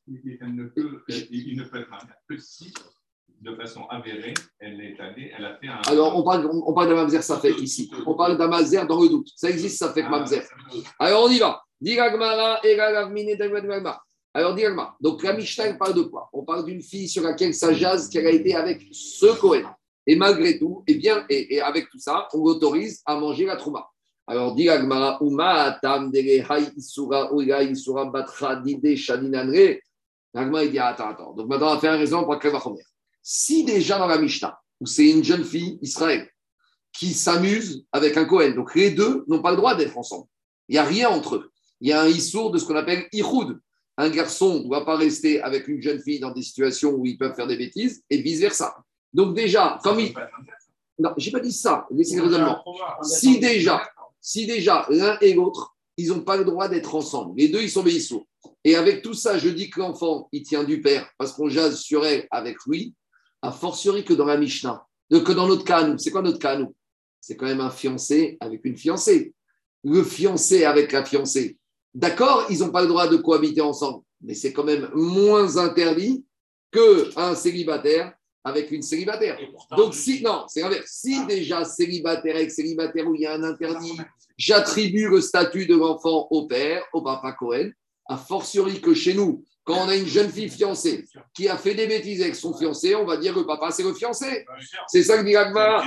Il 0.08 0.38
ne 0.56 0.66
peut, 0.66 1.02
il 1.08 1.58
ne 1.58 1.64
peut 1.64 1.80
être 1.80 1.90
mamzer 1.90 2.16
que 2.28 2.38
si, 2.38 2.74
de 3.40 3.56
façon 3.56 3.86
avérée, 3.90 4.34
elle 4.60 4.82
est 4.82 5.00
allée, 5.00 5.32
elle 5.38 5.46
a 5.46 5.58
fait 5.58 5.68
un. 5.68 5.80
Alors, 5.88 6.18
on 6.18 6.24
parle, 6.24 6.50
on 6.52 6.74
parle 6.74 6.90
d'un 6.90 6.96
mamzer 6.96 7.24
safek 7.24 7.62
ici. 7.62 7.90
On 8.06 8.16
parle 8.16 8.38
d'un 8.38 8.48
mamzer 8.48 8.86
dans 8.86 9.02
le 9.02 9.08
doute. 9.08 9.30
Ça 9.36 9.50
existe, 9.50 9.78
ça 9.78 9.94
fait 9.94 10.04
mamzer. 10.04 10.44
Alors, 11.00 11.24
on 11.26 11.30
y 11.30 11.40
va. 11.40 11.62
Alors, 14.34 14.56
Diragma. 14.56 14.96
Donc, 15.00 15.24
la 15.24 15.34
Mishnah 15.34 15.74
parle 15.76 15.94
de 15.94 16.02
quoi? 16.02 16.30
On 16.34 16.44
parle 16.44 16.66
d'une 16.66 16.82
fille 16.82 17.08
sur 17.08 17.24
laquelle 17.24 17.54
ça 17.54 17.74
jase 17.74 18.10
qu'elle 18.10 18.28
a 18.28 18.32
été 18.32 18.56
avec 18.56 18.86
ce 18.92 19.38
Cohen. 19.40 19.70
Et 20.06 20.18
malgré 20.18 20.60
tout, 20.60 20.84
et 20.88 20.96
bien, 20.96 21.26
et, 21.30 21.56
et 21.56 21.62
avec 21.62 21.90
tout 21.90 22.00
ça, 22.00 22.28
on 22.34 22.44
l'autorise 22.44 23.02
à 23.06 23.16
manger 23.16 23.46
la 23.46 23.56
trouma. 23.56 23.88
Alors, 24.26 24.56
dit 24.56 24.70
Agmara, 24.70 25.22
Uma 25.22 25.64
atam 25.64 26.12
hay 26.14 26.70
isura 26.78 27.34
oiga 27.34 27.62
isura 27.62 28.06
batra 28.06 28.56
dide 28.56 28.96
shadinanre. 28.96 29.80
Agmara, 30.34 30.64
il 30.64 30.72
dit, 30.72 30.80
attends, 30.80 31.10
attends. 31.10 31.34
Donc 31.34 31.48
maintenant, 31.48 31.72
on 31.72 31.76
va 31.76 31.80
faire 31.80 31.94
un 31.94 31.98
raison 31.98 32.24
pour 32.24 32.40
première. 32.40 32.86
Si 33.22 33.64
déjà 33.64 33.98
dans 33.98 34.08
la 34.08 34.18
Mishnah, 34.18 34.58
où 34.80 34.86
c'est 34.86 35.10
une 35.10 35.24
jeune 35.24 35.44
fille, 35.44 35.78
Israël, 35.82 36.30
qui 36.92 37.14
s'amuse 37.14 37.86
avec 37.92 38.18
un 38.18 38.26
Kohen, 38.26 38.54
donc 38.54 38.76
les 38.76 38.92
deux 38.92 39.24
n'ont 39.28 39.42
pas 39.42 39.52
le 39.52 39.58
droit 39.58 39.76
d'être 39.76 39.98
ensemble. 39.98 40.28
Il 40.68 40.74
n'y 40.74 40.80
a 40.80 40.84
rien 40.84 41.10
entre 41.10 41.36
eux. 41.36 41.52
Il 41.82 41.90
y 41.90 41.92
a 41.92 42.02
un 42.02 42.08
issour 42.08 42.52
de 42.52 42.58
ce 42.58 42.66
qu'on 42.66 42.76
appelle 42.76 43.08
ihoud. 43.12 43.60
Un 43.98 44.10
garçon 44.10 44.60
ne 44.60 44.64
doit 44.64 44.86
pas 44.86 44.96
rester 44.96 45.42
avec 45.42 45.68
une 45.68 45.82
jeune 45.82 46.02
fille 46.02 46.20
dans 46.20 46.32
des 46.32 46.42
situations 46.42 46.92
où 46.92 47.06
ils 47.06 47.18
peuvent 47.18 47.36
faire 47.36 47.48
des 47.48 47.58
bêtises 47.58 48.04
et 48.10 48.22
vice-versa. 48.22 48.76
Donc 49.12 49.36
déjà, 49.36 49.80
comme 49.84 50.00
il... 50.00 50.14
Non, 51.00 51.12
je 51.18 51.26
n'ai 51.26 51.32
pas 51.32 51.40
dit 51.40 51.52
ça. 51.52 51.88
Laissez 51.92 52.16
le 52.16 52.24
raisonnement. 52.24 52.64
Si 53.02 53.40
déjà, 53.40 53.84
si 54.24 54.48
déjà 54.48 54.88
l'un 54.90 55.20
et 55.20 55.34
l'autre, 55.34 55.76
ils 55.98 56.08
n'ont 56.08 56.22
pas 56.22 56.38
le 56.38 56.46
droit 56.46 56.70
d'être 56.70 56.96
ensemble. 56.96 57.34
Les 57.38 57.50
deux, 57.50 57.62
ils 57.62 57.70
sont 57.70 57.84
béissours. 57.84 58.26
Et 58.64 58.76
avec 58.76 59.04
tout 59.04 59.14
ça, 59.14 59.38
je 59.38 59.50
dis 59.50 59.70
que 59.70 59.82
l'enfant, 59.82 60.30
il 60.32 60.44
tient 60.44 60.64
du 60.64 60.82
père 60.82 61.08
parce 61.20 61.34
qu'on 61.34 61.50
jase 61.50 61.82
sur 61.82 62.06
elle 62.06 62.28
avec 62.32 62.58
lui, 62.66 62.96
a 63.42 63.52
fortiori 63.52 64.04
que 64.04 64.14
dans 64.14 64.26
la 64.26 64.38
Mishnah, 64.38 64.88
que 65.12 65.32
dans 65.34 65.48
notre 65.48 65.66
cas. 65.66 65.96
C'est 65.98 66.10
quoi 66.10 66.22
notre 66.22 66.40
cas, 66.40 66.58
nous? 66.58 66.74
C'est 67.20 67.36
quand 67.36 67.46
même 67.46 67.62
un 67.62 67.70
fiancé 67.70 68.38
avec 68.40 68.66
une 68.66 68.78
fiancée. 68.78 69.34
Le 69.84 70.02
fiancé 70.04 70.64
avec 70.64 70.94
la 70.94 71.04
fiancée. 71.04 71.58
D'accord, 71.94 72.48
ils 72.50 72.60
n'ont 72.60 72.72
pas 72.72 72.82
le 72.82 72.88
droit 72.88 73.08
de 73.08 73.18
cohabiter 73.18 73.62
ensemble, 73.62 74.04
mais 74.22 74.34
c'est 74.34 74.54
quand 74.54 74.64
même 74.64 74.90
moins 74.96 75.58
interdit 75.58 76.26
qu'un 76.72 77.36
célibataire 77.36 78.14
avec 78.44 78.72
une 78.72 78.82
célibataire. 78.82 79.38
Donc, 79.78 79.94
si, 79.94 80.22
non, 80.22 80.46
c'est 80.48 80.62
l'inverse. 80.62 80.90
Si 80.92 81.26
déjà 81.26 81.64
célibataire 81.64 82.36
avec 82.36 82.52
célibataire 82.52 83.08
où 83.08 83.16
il 83.16 83.22
y 83.22 83.26
a 83.26 83.34
un 83.34 83.44
interdit, 83.44 83.98
j'attribue 84.38 85.08
le 85.10 85.22
statut 85.22 85.66
de 85.66 85.76
l'enfant 85.76 86.28
au 86.30 86.46
père, 86.48 86.84
au 86.94 87.02
papa 87.02 87.32
Cohen, 87.34 87.70
a 88.08 88.18
fortiori 88.18 88.82
que 88.82 88.94
chez 88.94 89.14
nous, 89.14 89.44
quand 89.64 89.86
on 89.86 89.88
a 89.88 89.96
une 89.96 90.08
jeune 90.08 90.30
fille 90.30 90.50
fiancée 90.50 91.06
qui 91.34 91.48
a 91.48 91.56
fait 91.56 91.74
des 91.74 91.88
bêtises 91.88 92.22
avec 92.22 92.36
son 92.36 92.54
fiancé, 92.54 92.96
on 92.96 93.06
va 93.06 93.16
dire 93.16 93.34
que 93.34 93.40
papa, 93.40 93.72
c'est 93.72 93.84
le 93.84 93.94
fiancé. 93.94 94.46
C'est 94.88 95.04
ça 95.04 95.18
que 95.18 95.24
dit 95.24 95.38
Agmar. 95.38 95.86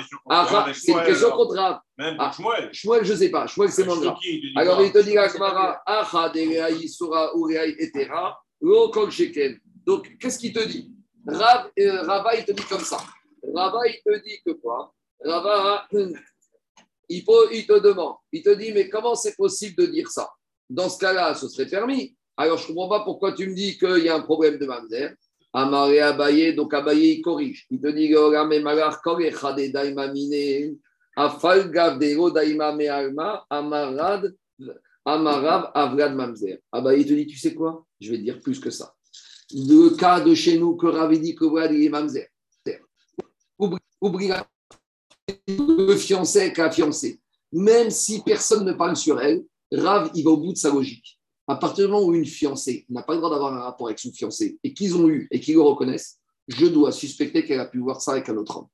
C'est 0.74 0.92
une 0.92 1.04
question 1.04 1.30
contraire. 1.32 1.82
Même 1.98 2.16
Ah. 2.18 2.32
pour 2.34 2.46
Shmuel. 2.46 2.70
Shmuel, 2.72 3.04
je 3.04 3.12
ne 3.12 3.18
sais 3.18 3.28
pas. 3.28 3.46
Shmuel, 3.46 3.70
c'est 3.70 3.84
moins 3.84 4.00
grave. 4.00 4.16
Alors, 4.56 4.82
il 4.82 4.92
te 4.92 4.98
dit 4.98 5.18
Agmara, 5.18 5.82
Reaï 5.86 6.88
Sora 6.88 7.32
Etera, 7.78 8.38
Sheken. 9.10 9.58
Donc, 9.84 10.16
qu'est-ce 10.18 10.38
qu'il 10.38 10.54
te 10.54 10.66
dit? 10.66 10.95
Rav, 11.26 11.70
euh, 11.78 12.02
Rava, 12.02 12.36
il 12.36 12.44
te 12.44 12.52
dit 12.52 12.62
comme 12.64 12.80
ça. 12.80 12.98
Rava, 13.54 13.80
il 13.86 14.00
te 14.04 14.22
dit 14.22 14.40
que 14.44 14.52
quoi? 14.52 14.92
Rava, 15.24 15.86
il, 17.08 17.24
te 17.24 17.78
demande, 17.80 18.16
il 18.32 18.42
te 18.42 18.54
dit, 18.54 18.72
mais 18.72 18.88
comment 18.88 19.14
c'est 19.14 19.34
possible 19.34 19.76
de 19.76 19.86
dire 19.86 20.08
ça? 20.08 20.28
Dans 20.68 20.88
ce 20.88 20.98
cas-là, 20.98 21.34
ce 21.34 21.48
serait 21.48 21.66
permis. 21.66 22.16
Alors, 22.36 22.58
je 22.58 22.64
ne 22.64 22.68
comprends 22.68 22.98
pas 22.98 23.04
pourquoi 23.04 23.32
tu 23.32 23.48
me 23.48 23.54
dis 23.54 23.78
qu'il 23.78 24.04
y 24.04 24.08
a 24.08 24.14
un 24.16 24.20
problème 24.20 24.58
de 24.58 24.66
mamzer. 24.66 25.14
Amaré 25.52 26.00
Abaye, 26.00 26.54
donc 26.54 26.74
Abaye, 26.74 27.14
il 27.14 27.22
corrige. 27.22 27.66
Il 27.70 27.80
te 27.80 27.88
dit, 27.88 28.14
Amarav 35.06 35.70
Avrad 35.72 36.14
Mamzer. 36.14 36.58
Abaye, 36.72 37.06
te 37.06 37.14
dit, 37.14 37.26
tu 37.26 37.38
sais 37.38 37.54
quoi? 37.54 37.86
Je 38.00 38.10
vais 38.10 38.18
te 38.18 38.22
dire 38.22 38.40
plus 38.40 38.58
que 38.58 38.70
ça. 38.70 38.92
Le 39.54 39.90
cas 39.96 40.20
de 40.20 40.34
chez 40.34 40.58
nous 40.58 40.76
que 40.76 40.86
Rav 40.86 41.16
dit 41.18 41.34
que 41.34 41.44
voilà, 41.44 41.72
il 41.72 41.84
est 41.84 41.88
Mamzer. 41.88 42.28
La- 42.66 44.46
le 45.48 45.96
fiancé 45.96 46.52
la 46.56 46.70
fiancée. 46.70 47.20
Même 47.52 47.90
si 47.90 48.22
personne 48.22 48.64
ne 48.64 48.72
parle 48.72 48.96
sur 48.96 49.20
elle, 49.20 49.44
Rav, 49.72 50.10
il 50.14 50.24
va 50.24 50.30
au 50.30 50.36
bout 50.36 50.52
de 50.52 50.58
sa 50.58 50.70
logique. 50.70 51.18
À 51.48 51.56
partir 51.56 51.86
du 51.86 51.92
moment 51.92 52.06
où 52.06 52.14
une 52.14 52.26
fiancée 52.26 52.84
n'a 52.88 53.02
pas 53.02 53.14
le 53.14 53.20
droit 53.20 53.30
d'avoir 53.30 53.54
un 53.54 53.60
rapport 53.60 53.86
avec 53.86 53.98
son 53.98 54.12
fiancé 54.12 54.58
et 54.62 54.74
qu'ils 54.74 54.96
ont 54.96 55.08
eu 55.08 55.28
et 55.30 55.40
qu'ils 55.40 55.54
le 55.54 55.60
reconnaissent, 55.62 56.18
je 56.48 56.66
dois 56.66 56.92
suspecter 56.92 57.44
qu'elle 57.44 57.60
a 57.60 57.66
pu 57.66 57.78
voir 57.78 58.00
ça 58.00 58.12
avec 58.12 58.28
un 58.28 58.36
autre 58.36 58.58
homme. 58.58 58.68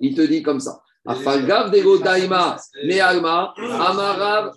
Il 0.00 0.14
te 0.14 0.22
dit 0.22 0.42
comme 0.42 0.60
ça. 0.60 0.82
Afalgav 1.06 1.70
dego 1.70 1.98
daima 1.98 2.56
me'alma 2.84 3.52
amarav 3.56 4.52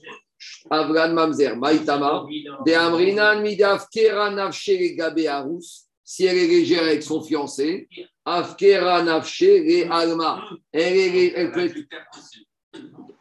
avran 0.69 1.13
mamzer 1.13 1.55
maïtama 1.55 2.25
de 2.65 2.73
amrinan 2.73 3.41
midaf 3.41 3.87
kera 3.89 4.29
nafshe 4.31 4.95
gabe 4.95 5.25
arus 5.27 5.85
si 6.03 6.25
elle 6.25 6.37
est 6.37 6.47
légère 6.47 6.83
avec 6.83 7.03
son 7.03 7.21
fiancé. 7.21 7.87
Afkera 8.25 9.03
nafshe 9.03 9.43
re 9.67 9.91
alma. 9.91 10.41
Elle, 10.71 10.97
est- 10.97 11.33
elle 11.35 11.51
peut 11.51 11.65
être 11.65 11.75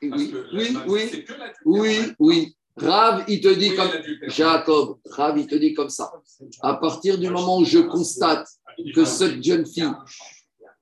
oui 0.03 0.35
oui 0.55 0.77
oui. 0.87 1.25
oui 1.65 1.99
oui. 2.19 2.57
Rav 2.77 3.25
il 3.29 3.41
te 3.41 3.49
dit 3.49 3.75
comme 3.75 3.91
Jacob 4.29 4.99
Rav 5.07 5.39
il 5.39 5.47
te 5.47 5.55
dit 5.55 5.73
comme 5.75 5.89
ça. 5.89 6.13
À 6.63 6.75
partir 6.75 7.19
du 7.19 7.29
moment 7.31 7.59
où 7.59 7.65
je 7.65 7.79
constate 7.79 8.47
que 8.95 9.05
cette 9.05 9.43
jeune 9.43 9.65
fille 9.67 9.91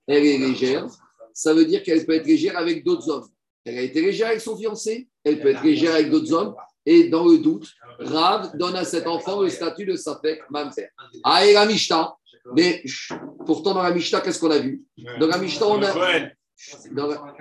elle 0.07 0.27
est 0.27 0.39
légère, 0.39 0.87
ça 1.33 1.55
veut 1.55 1.65
dire 1.65 1.83
qu'elle 1.83 2.05
peut 2.05 2.15
être 2.15 2.27
légère 2.27 2.59
avec 2.59 2.85
d'autres 2.85 3.09
hommes. 3.09 3.29
Elle 3.65 3.79
a 3.79 3.83
été 3.83 4.03
légère 4.03 4.29
avec 4.29 4.41
son 4.41 4.57
fiancé, 4.57 5.09
elle 5.25 5.41
peut 5.41 5.49
être 5.49 5.63
légère 5.63 5.95
avec 5.95 6.11
d'autres 6.11 6.33
hommes, 6.33 6.55
et 6.87 7.09
dans 7.09 7.27
le 7.27 7.39
doute, 7.39 7.73
Rav 7.99 8.57
donne 8.59 8.77
à 8.77 8.85
cet 8.85 9.07
enfant 9.07 9.41
le 9.41 9.49
statut 9.49 9.87
de 9.87 9.97
Safek 9.97 10.43
Mamzer. 10.51 10.89
Ah, 11.23 11.47
et 11.47 11.55
la 11.55 11.65
Mishnah, 11.65 12.15
mais 12.55 12.83
pourtant 13.47 13.73
dans 13.75 13.83
la 13.83 13.91
Mishnah, 13.93 14.21
qu'est-ce 14.21 14.39
qu'on 14.39 14.51
a 14.51 14.59
vu 14.59 14.83
Dans 15.19 15.27
la 15.27 15.39
Mishnah, 15.39 15.67
on 15.67 15.83
a. 15.83 15.93
Shmuel. 15.93 16.37
dans 16.93 17.07
la- 17.07 17.35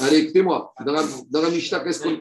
Allez, 0.00 0.18
écoutez-moi. 0.18 0.72
Dans 0.84 0.92
la, 0.92 1.02
dans 1.30 1.42
la 1.42 1.50
qu'est-ce 1.50 2.02
qu'on 2.02 2.20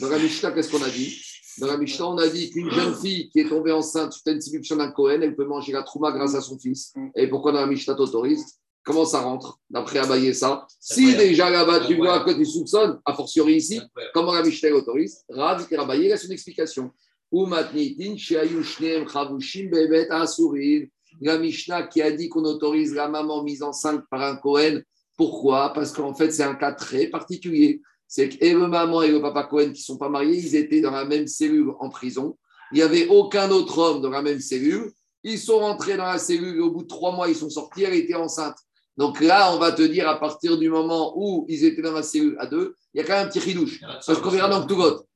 dans 0.00 0.08
la 0.08 0.18
Mishnah, 0.18 0.52
qu'est-ce 0.52 0.70
qu'on 0.70 0.82
a 0.82 0.88
dit 0.88 1.20
Dans 1.58 1.66
la 1.66 1.76
Mishnah, 1.76 2.06
on 2.06 2.18
a 2.18 2.28
dit 2.28 2.50
qu'une 2.50 2.70
jeune 2.70 2.94
fille 2.94 3.28
qui 3.30 3.40
est 3.40 3.48
tombée 3.48 3.72
enceinte 3.72 4.12
suite 4.12 4.28
à 4.28 4.30
une 4.32 4.78
d'un 4.78 4.92
Cohen, 4.92 5.20
elle 5.22 5.34
peut 5.34 5.44
manger 5.44 5.72
la 5.72 5.82
trouma 5.82 6.12
grâce 6.12 6.34
à 6.36 6.40
son 6.40 6.58
fils. 6.58 6.94
Et 7.16 7.26
pourquoi 7.26 7.50
dans 7.52 7.60
la 7.60 7.66
Mishnah 7.66 7.94
t'autorise 7.94 8.60
Comment 8.84 9.04
ça 9.04 9.20
rentre 9.20 9.60
D'après 9.70 10.00
Abaye 10.00 10.34
ça? 10.34 10.66
Si 10.80 11.14
déjà 11.14 11.50
là-bas 11.50 11.86
tu 11.86 11.96
vois 11.96 12.24
que 12.24 12.32
tu 12.32 12.44
soupçonnes, 12.44 12.98
a 13.04 13.14
fortiori 13.14 13.54
ici, 13.54 13.80
comment 14.12 14.32
la 14.32 14.42
Mishnah 14.42 14.70
l'autorise? 14.70 15.24
Rav 15.28 15.66
et 15.70 15.76
Abaye 15.76 16.10
explication. 16.10 16.90
Shneem 17.32 19.08
chavushim 19.08 19.70
be'emet 19.70 20.10
asurin. 20.10 20.86
La 21.20 21.38
Mishnah 21.38 21.84
qui 21.84 22.02
a 22.02 22.10
dit 22.10 22.28
qu'on 22.28 22.44
autorise 22.44 22.94
la 22.94 23.08
maman 23.08 23.42
mise 23.42 23.62
enceinte 23.62 24.02
par 24.10 24.22
un 24.22 24.36
Cohen. 24.36 24.80
Pourquoi? 25.16 25.72
Parce 25.72 25.92
qu'en 25.92 26.14
fait, 26.14 26.30
c'est 26.30 26.42
un 26.42 26.54
cas 26.54 26.72
très 26.72 27.06
particulier 27.06 27.80
c'est 28.12 28.28
que 28.28 28.44
et 28.44 28.52
le 28.52 28.68
maman 28.68 29.00
et 29.00 29.10
le 29.10 29.22
papa 29.22 29.44
Cohen 29.44 29.72
qui 29.72 29.80
ne 29.80 29.84
sont 29.84 29.96
pas 29.96 30.10
mariés, 30.10 30.36
ils 30.36 30.54
étaient 30.54 30.82
dans 30.82 30.90
la 30.90 31.06
même 31.06 31.26
cellule 31.26 31.70
en 31.80 31.88
prison. 31.88 32.36
Il 32.70 32.74
n'y 32.74 32.82
avait 32.82 33.08
aucun 33.08 33.50
autre 33.50 33.78
homme 33.78 34.02
dans 34.02 34.10
la 34.10 34.20
même 34.20 34.38
cellule. 34.38 34.92
Ils 35.24 35.38
sont 35.38 35.60
rentrés 35.60 35.96
dans 35.96 36.04
la 36.04 36.18
cellule 36.18 36.56
et 36.56 36.60
au 36.60 36.70
bout 36.70 36.82
de 36.82 36.88
trois 36.88 37.12
mois, 37.12 37.30
ils 37.30 37.34
sont 37.34 37.48
sortis, 37.48 37.84
elle 37.84 37.94
était 37.94 38.14
enceinte. 38.14 38.56
Donc 38.96 39.20
là, 39.20 39.54
on 39.54 39.58
va 39.58 39.72
te 39.72 39.82
dire, 39.82 40.08
à 40.08 40.18
partir 40.18 40.58
du 40.58 40.68
moment 40.68 41.14
où 41.16 41.46
ils 41.48 41.64
étaient 41.64 41.82
dans 41.82 41.92
la 41.92 42.02
cellule 42.02 42.36
à 42.38 42.46
deux, 42.46 42.76
il 42.92 43.00
y 43.00 43.00
a 43.00 43.06
quand 43.06 43.14
même 43.14 43.26
un 43.26 43.28
petit 43.28 43.38
ridouche. 43.38 43.80
Parce 44.06 44.20
qu'on 44.20 44.30
verra 44.30 44.48
dans 44.48 44.66
tout 44.66 44.76
vote. 44.76 45.06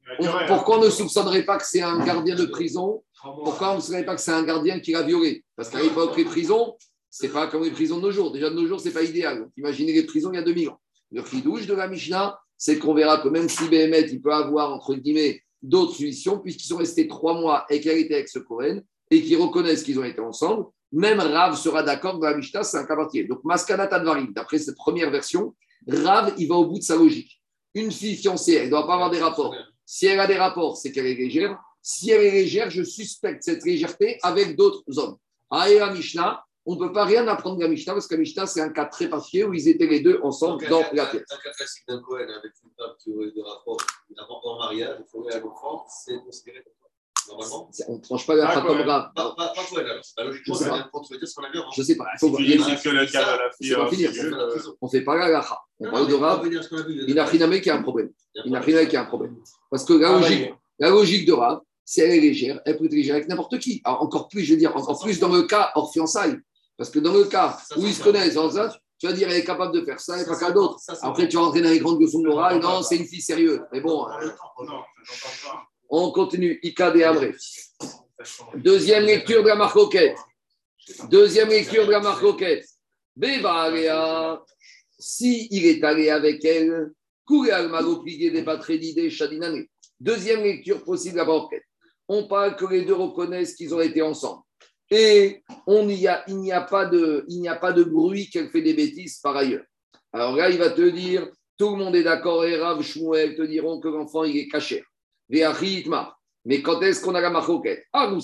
Pourquoi 0.47 0.79
on 0.79 0.85
ne 0.85 0.91
soupçonnerait 0.91 1.45
pas 1.45 1.59
que 1.59 1.67
c'est 1.67 1.83
un 1.83 1.99
gardien 2.05 2.35
de 2.35 2.47
prison? 2.47 3.03
Pourquoi 3.23 3.73
on 3.73 3.75
ne 3.77 3.81
soupçonnerait 3.81 4.07
pas 4.07 4.15
que 4.15 4.21
c'est 4.21 4.33
un 4.33 4.45
gardien 4.45 4.81
qui 4.81 4.93
l'a 4.93 5.03
violé? 5.03 5.45
Parce 5.57 5.69
qu'à 5.69 5.83
l'époque, 5.83 6.17
les 6.17 6.25
prisons, 6.25 6.75
c'est 7.11 7.29
pas 7.29 7.49
comme 7.49 7.65
les 7.65 7.71
prisons 7.71 7.99
de 7.99 8.03
nos 8.03 8.11
jours. 8.11 8.33
Déjà 8.33 8.49
de 8.49 8.55
nos 8.55 8.67
jours, 8.67 8.81
c'est 8.81 8.93
pas 8.93 9.03
idéal. 9.03 9.41
Donc, 9.41 9.49
imaginez 9.57 9.93
les 9.93 10.05
prisons 10.05 10.33
il 10.33 10.37
y 10.37 10.39
a 10.39 10.43
2000 10.43 10.71
ans. 10.71 10.81
Le 11.13 11.21
ridouche 11.21 11.67
de 11.67 11.75
la 11.75 11.89
Mishnah, 11.89 12.39
c'est 12.57 12.79
qu'on 12.79 12.95
verra 12.95 13.19
que 13.19 13.29
même 13.29 13.49
si 13.49 13.69
Béhémet, 13.69 14.09
il 14.11 14.23
peut 14.23 14.33
avoir, 14.33 14.73
entre 14.73 14.95
guillemets, 14.95 15.43
d'autres 15.63 15.95
solutions, 15.95 16.39
puisqu'ils 16.39 16.69
sont 16.69 16.79
restés 16.79 17.09
trois 17.09 17.35
mois 17.35 17.67
et 17.69 17.81
qu'elle 17.81 17.99
était 17.99 18.15
avec 18.15 18.29
ce 18.29 18.39
Cohen, 18.39 18.81
et 19.11 19.23
qu'ils 19.23 19.37
reconnaissent 19.37 19.83
qu'ils 19.83 19.99
ont 19.99 20.05
été 20.05 20.21
ensemble, 20.21 20.67
même 20.93 21.21
Rav 21.21 21.57
sera 21.57 21.83
d'accord 21.83 22.19
dans 22.19 22.29
la 22.29 22.37
Mishnah, 22.37 22.63
c'est 22.63 22.79
un 22.79 22.85
cas 22.85 22.97
particulier. 22.97 23.29
Donc, 23.29 23.45
Maskana 23.45 23.87
Tadvarim, 23.87 24.33
d'après 24.33 24.59
cette 24.59 24.77
première 24.77 25.11
version, 25.11 25.55
Rav, 25.87 26.35
il 26.39 26.49
va 26.49 26.57
au 26.57 26.67
bout 26.67 26.79
de 26.79 26.85
sa 26.85 26.97
logique. 26.97 27.41
Une 27.75 27.93
fille 27.93 28.17
fiancée, 28.17 28.55
elle 28.55 28.67
ne 28.67 28.71
doit 28.71 28.87
pas 28.87 28.95
avoir 28.95 29.11
des 29.11 29.21
rapports. 29.21 29.55
Si 29.85 30.07
elle 30.07 30.21
a 30.21 30.27
des 30.27 30.37
rapports, 30.37 30.77
c'est 30.77 30.93
qu'elle 30.93 31.07
est 31.07 31.15
légère. 31.15 31.59
Si 31.83 32.11
elle 32.11 32.23
est 32.23 32.31
légère, 32.31 32.71
je 32.71 32.83
suspecte 32.83 33.43
cette 33.43 33.65
légèreté 33.65 34.19
avec 34.23 34.57
d'autres 34.57 34.83
hommes. 34.99 35.17
Ah, 35.51 35.71
et 35.71 35.79
la 35.79 35.93
Mishnah, 35.93 36.45
on 36.65 36.75
ne 36.75 36.81
peut 36.81 36.93
pas 36.93 37.05
rien 37.05 37.27
apprendre 37.29 37.59
de 37.59 37.63
la 37.63 37.69
Mishnah, 37.69 37.93
parce 37.93 38.09
que 38.09 38.15
la 38.15 38.21
Mishnah, 38.21 38.47
c'est 38.47 38.61
un 38.61 38.71
cas 38.71 38.87
très 38.87 39.09
particulier 39.09 39.45
où 39.45 39.55
ils 39.55 39.69
étaient 39.69 39.87
les 39.87 40.01
deux 40.01 40.19
ensemble 40.23 40.67
dans 40.69 40.83
la 40.93 41.07
pièce. 41.07 41.23
Un 41.31 41.37
cas 41.37 41.53
classique 41.53 41.85
d'un 41.87 42.01
Cohen 42.01 42.27
avec 42.29 42.53
une 42.65 42.71
femme 42.77 42.97
qui 42.99 43.13
aurait 43.13 43.31
des 43.31 43.43
rapports 43.43 43.77
avant 44.17 44.41
en 44.43 44.59
mariage, 44.59 44.97
il 44.99 45.07
faudrait 45.09 45.35
à 45.35 45.41
l'enfant, 45.41 45.87
c'est 45.89 46.19
considéré 46.25 46.63
comme. 46.63 46.86
Normalement. 47.29 47.71
On 47.89 47.95
ne 47.97 48.01
tranche 48.01 48.27
pas 48.27 48.35
la 48.35 48.49
Ah. 48.49 48.61
Rav. 48.61 49.13
Pas, 49.15 49.35
pas, 49.37 49.49
pas 49.55 49.63
Cohen 49.69 49.85
alors. 49.85 50.03
Bah, 50.17 50.25
logiquement, 50.25 50.55
Je 50.55 50.59
sais 50.59 50.65
ça 50.65 50.71
pas. 50.71 50.77
vient 50.77 50.85
de 50.87 50.91
contredire 50.91 51.29
ce 51.29 51.35
qu'on 51.35 51.43
a 51.45 51.51
vu 51.51 51.59
avant. 51.59 51.71
Je 51.71 51.81
ne 51.81 51.87
sais 51.87 51.97
pas. 51.97 52.07
Il 52.15 52.19
faut 52.19 52.29
voir. 52.29 52.41
Il 52.43 52.57
que 52.57 52.89
le 52.89 53.07
cas 53.07 53.37
de 53.37 53.39
la 53.39 53.51
fille. 53.91 54.09
C'est 54.13 54.25
euh, 54.25 54.33
euh. 54.57 54.59
On 54.81 54.87
ne 54.87 54.91
fait 54.91 55.01
pas 55.03 55.17
la 55.17 55.29
lacha. 55.29 55.59
On 55.81 55.91
parle 55.91 56.09
de 56.09 56.15
Rav. 56.15 56.43
rien 56.43 57.61
qui 57.61 57.71
a 57.71 57.77
un 57.77 57.83
problème. 57.83 58.11
Rien 58.45 58.87
qui 58.87 58.97
a 58.97 59.03
un 59.03 59.05
problème. 59.07 59.37
Parce 59.71 59.85
que 59.85 59.93
la 59.95 60.09
Ah, 60.11 60.13
logique, 60.21 60.41
ouais. 60.41 60.55
la 60.79 60.91
logique 60.91 61.27
de 61.27 61.33
Rav, 61.33 61.61
si 61.85 62.01
elle 62.01 62.11
est 62.13 62.21
légère, 62.21 62.61
elle 62.65 62.77
peut 62.77 62.87
être 62.87 62.93
légère 62.93 63.15
avec 63.17 63.29
n'importe 63.29 63.59
qui. 63.59 63.81
Alors, 63.85 64.03
encore 64.03 64.29
plus, 64.29 64.43
je 64.43 64.53
veux 64.53 64.59
dire, 64.59 64.77
encore 64.77 65.01
plus 65.01 65.19
dans 65.19 65.29
le 65.33 65.43
cas 65.43 65.71
hors 65.75 65.93
fiançailles. 65.93 66.39
Parce 66.77 66.91
que 66.91 66.99
dans 66.99 67.13
le 67.13 67.25
cas 67.25 67.59
où 67.77 67.81
c'est 67.83 67.87
ils 67.89 67.95
se 67.95 68.03
connaissent, 68.03 68.37
tu 68.99 69.07
vas 69.07 69.13
dire, 69.13 69.29
elle 69.31 69.37
est 69.37 69.45
capable 69.45 69.75
de 69.75 69.85
faire 69.85 70.01
ça 70.01 70.21
et 70.21 70.25
pas 70.25 70.35
c'est 70.35 70.45
qu'à 70.47 70.53
d'autres. 70.53 70.79
c'est 70.81 70.93
Après, 71.03 71.29
tu 71.29 71.37
vas 71.37 71.43
rentrer 71.43 71.61
dans 71.61 71.69
les 71.69 71.79
grandes 71.79 72.01
leçons 72.01 72.21
de 72.21 72.29
morale. 72.29 72.61
Non, 72.61 72.83
c'est 72.83 72.97
une 72.97 73.05
fille 73.07 73.21
sérieuse. 73.21 73.61
Mais 73.73 73.81
bon, 73.81 74.07
euh. 74.09 74.11
Non, 74.65 74.81
j'entends 75.05 75.53
pas. 75.53 75.63
On 75.89 76.11
continue. 76.13 76.59
Ika 76.63 76.91
de 76.91 77.03
Amré. 77.03 77.35
Deuxième 78.55 79.05
lecture 79.05 79.43
de 79.43 79.49
la 79.49 79.55
marcoquette. 79.57 80.17
Deuxième 81.11 81.49
lecture 81.49 81.87
de 81.87 81.93
la 81.93 82.01
marcoquette. 82.01 82.67
Bevaria, 83.15 84.43
si 84.99 85.49
il 85.51 85.67
est 85.67 85.83
allé 85.85 86.11
avec 86.11 86.45
elle, 86.45 86.91
courir 87.25 87.57
al 87.57 87.69
maroplié 87.69 88.31
des 88.31 88.43
patrédidés 88.43 89.11
chadinane. 89.11 89.65
Deuxième 89.99 90.43
lecture 90.43 90.85
possible 90.85 91.15
de 91.15 91.19
la 91.19 91.25
marcoquette. 91.25 91.65
On 92.09 92.29
parle 92.29 92.57
que 92.57 92.67
les 92.67 92.83
deux 92.85 92.95
reconnaissent 92.95 93.55
qu'ils 93.55 93.75
ont 93.75 93.81
été 93.81 94.01
ensemble. 94.03 94.43
Et 94.91 95.43
on 95.67 95.89
y 95.89 96.07
a, 96.07 96.23
il 96.29 96.37
n'y 96.37 96.53
a, 96.53 96.61
pas 96.61 96.87
de- 96.87 97.25
il 97.29 97.41
n'y 97.41 97.49
a 97.49 97.57
pas 97.57 97.73
de 97.73 97.83
bruit 97.83 98.31
qu'elle 98.31 98.51
fait 98.51 98.63
des 98.63 98.75
bêtises 98.75 99.19
par 99.19 99.37
ailleurs. 99.37 99.65
Alors 100.13 100.37
là, 100.37 100.49
il 100.49 100.59
va 100.59 100.71
te 100.71 100.83
dire, 100.89 101.29
tout 101.59 101.71
le 101.71 101.77
monde 101.83 101.97
est 101.97 102.05
d'accord, 102.05 102.45
et 102.45 102.57
Rav 102.57 102.81
Shmuel 102.83 103.35
te 103.35 103.43
diront 103.43 103.81
que 103.81 103.89
l'enfant, 103.89 104.23
il 104.23 104.37
est 104.37 104.47
caché. 104.49 104.85
Mais 105.29 106.63
quand 106.63 106.81
est-ce 106.83 107.01
qu'on 107.01 107.15
a 107.15 107.21
la 107.21 107.31
maroquette 107.31 107.85
Ah, 107.93 108.09
nous 108.13 108.21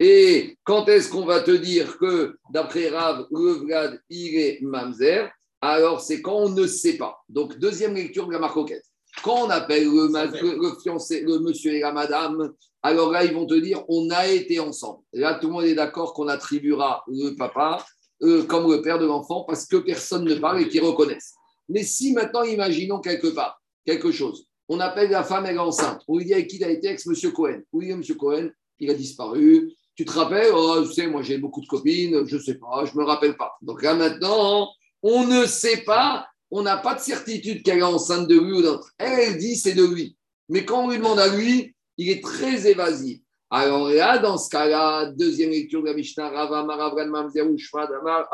Et 0.00 0.56
quand 0.62 0.88
est-ce 0.88 1.10
qu'on 1.10 1.24
va 1.24 1.40
te 1.40 1.50
dire 1.50 1.98
que, 1.98 2.36
d'après 2.50 2.88
Rav, 2.88 3.26
le 3.30 3.50
Vlad, 3.64 4.00
il 4.08 4.36
est 4.36 4.58
mamzer? 4.62 5.28
Alors, 5.60 6.00
c'est 6.00 6.22
quand 6.22 6.36
on 6.36 6.48
ne 6.50 6.66
sait 6.68 6.96
pas. 6.96 7.18
Donc, 7.28 7.58
deuxième 7.58 7.94
lecture 7.94 8.28
de 8.28 8.32
la 8.32 8.38
maroquette. 8.38 8.84
Quand 9.24 9.46
on 9.46 9.50
appelle 9.50 9.88
le, 9.88 10.80
fiancé, 10.80 11.22
le 11.22 11.40
monsieur 11.40 11.72
et 11.72 11.80
la 11.80 11.92
madame, 11.92 12.52
alors 12.82 13.10
là, 13.10 13.24
ils 13.24 13.34
vont 13.34 13.46
te 13.46 13.54
dire 13.54 13.82
on 13.88 14.08
a 14.10 14.28
été 14.28 14.60
ensemble. 14.60 15.02
là, 15.12 15.34
tout 15.34 15.48
le 15.48 15.52
monde 15.54 15.64
est 15.64 15.74
d'accord 15.74 16.14
qu'on 16.14 16.28
attribuera 16.28 17.02
le 17.08 17.34
papa 17.34 17.84
euh, 18.22 18.44
comme 18.44 18.70
le 18.70 18.82
père 18.82 18.98
de 18.98 19.06
l'enfant 19.06 19.44
parce 19.44 19.66
que 19.66 19.76
personne 19.78 20.24
ne 20.24 20.34
parle 20.36 20.60
et 20.60 20.68
qu'ils 20.68 20.84
reconnaissent. 20.84 21.34
Mais 21.68 21.82
si 21.82 22.12
maintenant, 22.12 22.42
imaginons 22.42 23.00
quelque 23.00 23.28
part, 23.28 23.60
quelque 23.84 24.10
chose, 24.10 24.46
on 24.68 24.80
appelle 24.80 25.10
la 25.10 25.24
femme, 25.24 25.46
elle 25.46 25.56
est 25.56 25.58
enceinte, 25.58 26.02
on 26.08 26.18
lui 26.18 26.24
dit 26.24 26.34
avec 26.34 26.48
qui 26.48 26.56
il 26.56 26.64
a 26.64 26.70
été, 26.70 26.88
ex 26.88 27.06
monsieur 27.06 27.30
Cohen. 27.30 27.60
Oui, 27.72 27.92
monsieur 27.94 28.14
Cohen, 28.14 28.50
il 28.78 28.90
a 28.90 28.94
disparu. 28.94 29.72
Tu 29.94 30.04
te 30.04 30.12
rappelles 30.12 30.52
Oh, 30.54 30.82
tu 30.86 30.92
sais, 30.92 31.06
moi 31.06 31.22
j'ai 31.22 31.38
beaucoup 31.38 31.60
de 31.60 31.66
copines, 31.66 32.26
je 32.26 32.36
ne 32.36 32.40
sais 32.40 32.54
pas, 32.54 32.84
je 32.84 32.92
ne 32.96 33.00
me 33.00 33.04
rappelle 33.04 33.36
pas. 33.36 33.52
Donc 33.62 33.82
là 33.82 33.94
maintenant, 33.94 34.70
on 35.02 35.26
ne 35.26 35.46
sait 35.46 35.82
pas 35.84 36.26
on 36.50 36.62
n'a 36.62 36.78
pas 36.78 36.94
de 36.94 37.00
certitude 37.00 37.62
qu'elle 37.62 37.78
est 37.78 37.82
enceinte 37.82 38.28
de 38.28 38.38
lui 38.38 38.52
ou 38.52 38.62
d'autre. 38.62 38.90
Elle, 38.98 39.18
elle 39.20 39.38
dit 39.38 39.56
c'est 39.56 39.74
de 39.74 39.84
lui. 39.84 40.16
Mais 40.48 40.64
quand 40.64 40.84
on 40.84 40.90
lui 40.90 40.98
demande 40.98 41.18
à 41.18 41.28
lui, 41.28 41.74
il 41.96 42.10
est 42.10 42.22
très 42.22 42.66
évasif. 42.66 43.20
Alors 43.50 43.88
là, 43.88 44.18
dans 44.18 44.38
ce 44.38 44.48
cas-là, 44.50 45.06
deuxième 45.06 45.50
lecture 45.50 45.82
de 45.82 45.88
la 45.88 45.94
Mishnah, 45.94 46.28
Rava, 46.28 46.64
Maravran, 46.64 47.06
Mamzer, 47.06 47.46
Ushma, 47.46 47.86
Damar. 47.86 48.28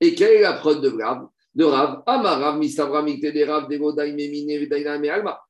Et 0.00 0.14
quelle 0.14 0.36
est 0.36 0.42
la 0.42 0.54
preuve 0.54 0.80
de 0.80 0.90
Rav? 0.90 1.26
De 1.56 1.64
Rav, 1.64 2.02
Amarav, 2.06 2.58
Mistavra, 2.58 3.02
Mikte, 3.02 3.32
Rav, 3.46 3.66
Devodaï, 3.68 4.12
Memine, 4.12 4.58
Vedaïna, 4.60 4.92
Alma. 5.12 5.40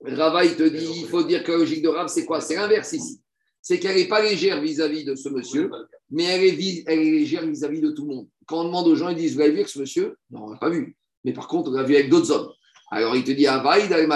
Rava, 0.00 0.44
il 0.44 0.54
te 0.54 0.62
dit, 0.62 1.00
il 1.00 1.06
faut 1.06 1.24
dire 1.24 1.42
que 1.42 1.50
la 1.50 1.58
logique 1.58 1.82
de 1.82 1.88
Rav, 1.88 2.06
c'est 2.06 2.24
quoi? 2.24 2.40
C'est 2.40 2.54
l'inverse 2.54 2.92
ici. 2.92 3.20
C'est 3.60 3.80
qu'elle 3.80 3.96
n'est 3.96 4.08
pas 4.08 4.22
légère 4.22 4.60
vis-à-vis 4.60 5.04
de 5.04 5.16
ce 5.16 5.28
monsieur, 5.28 5.68
mais 6.10 6.24
elle 6.24 6.44
est, 6.44 6.84
elle 6.86 6.98
est 7.00 7.10
légère 7.10 7.44
vis-à-vis 7.44 7.80
de 7.80 7.90
tout 7.90 8.06
le 8.06 8.14
monde. 8.14 8.28
Quand 8.46 8.60
on 8.60 8.64
demande 8.64 8.86
aux 8.86 8.94
gens, 8.94 9.08
ils 9.08 9.16
disent 9.16 9.34
Vous 9.34 9.40
l'avez 9.40 9.52
vu 9.52 9.58
avec 9.58 9.68
ce 9.68 9.80
monsieur? 9.80 10.16
Non, 10.30 10.44
on 10.44 10.50
l'a 10.50 10.58
pas 10.58 10.70
vu. 10.70 10.96
Mais 11.24 11.32
par 11.32 11.48
contre, 11.48 11.70
on 11.70 11.74
l'a 11.74 11.82
vu 11.82 11.96
avec 11.96 12.08
d'autres 12.08 12.30
hommes. 12.30 12.50
Alors 12.90 13.16
il 13.16 13.24
te 13.24 13.32
dit 13.32 13.46
Avaïd 13.46 13.92
al 13.92 14.08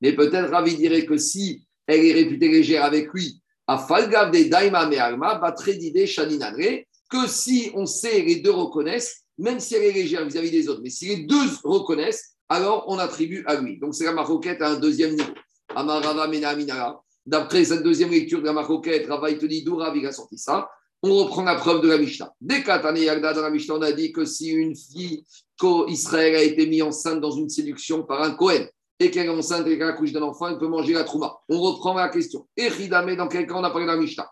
Mais 0.00 0.12
peut-être 0.12 0.50
Ravi 0.50 0.76
dirait 0.76 1.04
que 1.04 1.16
si 1.16 1.66
elle 1.86 2.04
est 2.04 2.12
réputée 2.12 2.48
légère 2.48 2.84
avec 2.84 3.12
lui, 3.12 3.40
à 3.66 3.78
Falgav 3.78 4.30
de 4.30 4.48
Daima 4.48 4.86
Me'alma, 4.86 5.54
d'idée 5.66 6.06
Shaninanre, 6.06 6.84
que 7.08 7.26
si 7.26 7.70
on 7.74 7.86
sait, 7.86 8.22
les 8.22 8.36
deux 8.36 8.50
reconnaissent, 8.50 9.23
même 9.38 9.60
si 9.60 9.74
elle 9.74 9.84
est 9.84 9.92
légère 9.92 10.24
vis-à-vis 10.24 10.50
des 10.50 10.68
autres, 10.68 10.80
mais 10.82 10.90
si 10.90 11.06
les 11.06 11.16
deux 11.24 11.46
reconnaissent, 11.62 12.36
alors 12.48 12.84
on 12.88 12.98
attribue 12.98 13.44
à 13.46 13.56
lui. 13.56 13.78
Donc 13.78 13.94
c'est 13.94 14.04
la 14.04 14.12
maroquette 14.12 14.62
à 14.62 14.70
un 14.70 14.78
deuxième 14.78 15.12
niveau. 15.12 15.32
Amarava 15.74 16.26
Mena 16.28 17.00
D'après 17.26 17.64
cette 17.64 17.82
deuxième 17.82 18.10
lecture 18.10 18.40
de 18.40 18.46
la 18.46 18.52
maroquette, 18.52 19.06
Rava 19.06 19.30
il 19.30 19.68
Rav 19.68 19.96
a 20.04 20.12
sorti 20.12 20.38
ça 20.38 20.68
on 21.06 21.24
reprend 21.24 21.42
la 21.42 21.56
preuve 21.56 21.82
de 21.82 21.88
la 21.88 21.98
Mishnah. 21.98 22.32
Dès 22.40 22.60
Yagda, 22.60 23.34
dans 23.34 23.42
la 23.42 23.50
Mishnah, 23.50 23.74
on 23.74 23.82
a 23.82 23.92
dit 23.92 24.10
que 24.10 24.24
si 24.24 24.48
une 24.48 24.74
fille 24.74 25.22
qu'Israël 25.60 26.34
a 26.34 26.42
été 26.42 26.66
mise 26.66 26.82
enceinte 26.82 27.20
dans 27.20 27.30
une 27.30 27.50
séduction 27.50 28.04
par 28.04 28.22
un 28.22 28.30
Cohen 28.30 28.66
et 28.98 29.10
qu'elle 29.10 29.26
est 29.26 29.28
enceinte 29.28 29.66
et 29.66 29.76
qu'elle 29.76 29.88
accouche 29.88 30.12
d'un 30.12 30.22
enfant, 30.22 30.48
elle 30.48 30.56
peut 30.56 30.66
manger 30.66 30.94
la 30.94 31.04
trouma. 31.04 31.36
On 31.50 31.60
reprend 31.60 31.92
la 31.92 32.08
question. 32.08 32.48
Echidame, 32.56 33.16
dans 33.16 33.28
quel 33.28 33.46
cas 33.46 33.52
on 33.54 33.64
a 33.64 33.68
parlé 33.68 33.84
de 33.84 33.90
la 33.90 33.98
Mishnah? 33.98 34.30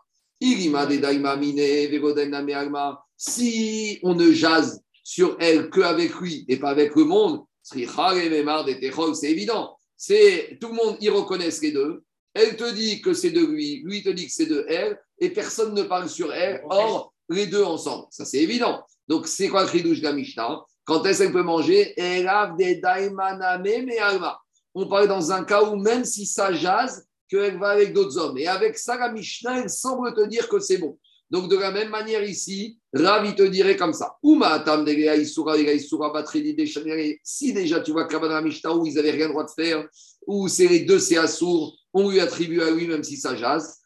Si 3.18 3.98
on 4.02 4.14
ne 4.14 4.32
jase 4.32 4.82
sur 5.12 5.36
elle 5.40 5.68
qu'avec 5.68 6.18
lui 6.20 6.46
et 6.48 6.58
pas 6.58 6.70
avec 6.70 6.96
le 6.96 7.04
monde, 7.04 7.44
c'est 7.62 7.82
évident. 9.30 9.78
C'est 9.94 10.56
tout 10.58 10.68
le 10.68 10.74
monde 10.74 10.96
y 11.02 11.10
reconnaît 11.10 11.50
les 11.60 11.70
deux. 11.70 12.02
Elle 12.32 12.56
te 12.56 12.72
dit 12.72 13.02
que 13.02 13.12
c'est 13.12 13.30
de 13.30 13.44
lui, 13.44 13.82
lui 13.84 14.02
te 14.02 14.08
dit 14.08 14.24
que 14.26 14.32
c'est 14.32 14.46
de 14.46 14.64
elle, 14.70 14.98
et 15.18 15.28
personne 15.28 15.74
ne 15.74 15.82
parle 15.82 16.08
sur 16.08 16.32
elle. 16.32 16.62
Or, 16.64 17.12
les 17.28 17.46
deux 17.46 17.62
ensemble, 17.62 18.06
ça 18.10 18.24
c'est 18.24 18.38
évident. 18.38 18.82
Donc, 19.06 19.26
c'est 19.26 19.48
quoi 19.48 19.64
le 19.64 19.68
chidouche 19.68 19.98
de 19.98 20.04
la 20.04 20.14
Mishnah? 20.14 20.62
Quand 20.84 21.04
est-ce 21.04 21.24
qu'elle 21.24 21.32
peut 21.32 21.42
manger? 21.42 21.94
On 24.74 24.86
parle 24.86 25.08
dans 25.08 25.30
un 25.30 25.44
cas 25.44 25.62
où 25.62 25.76
même 25.76 26.06
si 26.06 26.24
ça 26.24 26.54
jase, 26.54 27.06
qu'elle 27.28 27.58
va 27.58 27.68
avec 27.68 27.92
d'autres 27.92 28.16
hommes. 28.16 28.38
Et 28.38 28.46
avec 28.46 28.78
ça, 28.78 28.96
la 28.96 29.12
Mishnah, 29.12 29.60
elle 29.60 29.68
semble 29.68 30.14
te 30.14 30.26
dire 30.26 30.48
que 30.48 30.58
c'est 30.58 30.78
bon. 30.78 30.98
Donc, 31.30 31.50
de 31.50 31.58
la 31.58 31.70
même 31.70 31.90
manière 31.90 32.24
ici, 32.24 32.78
Ravi 32.94 33.34
te 33.34 33.42
dirait 33.42 33.76
comme 33.76 33.94
ça. 33.94 34.16
Si 37.24 37.52
déjà 37.52 37.80
tu 37.80 37.92
vois 37.92 38.08
la 38.10 38.42
Mishnah 38.42 38.74
où 38.74 38.86
ils 38.86 38.94
n'avaient 38.94 39.12
rien 39.12 39.28
droit 39.28 39.44
de 39.44 39.50
faire, 39.50 39.86
ou 40.26 40.48
c'est 40.48 40.68
les 40.68 40.80
deux, 40.80 40.98
c'est 40.98 41.16
assourd, 41.16 41.74
on 41.94 42.10
lui 42.10 42.20
à 42.20 42.70
lui 42.70 42.86
même 42.86 43.02
si 43.02 43.16
ça 43.16 43.34
jase. 43.34 43.78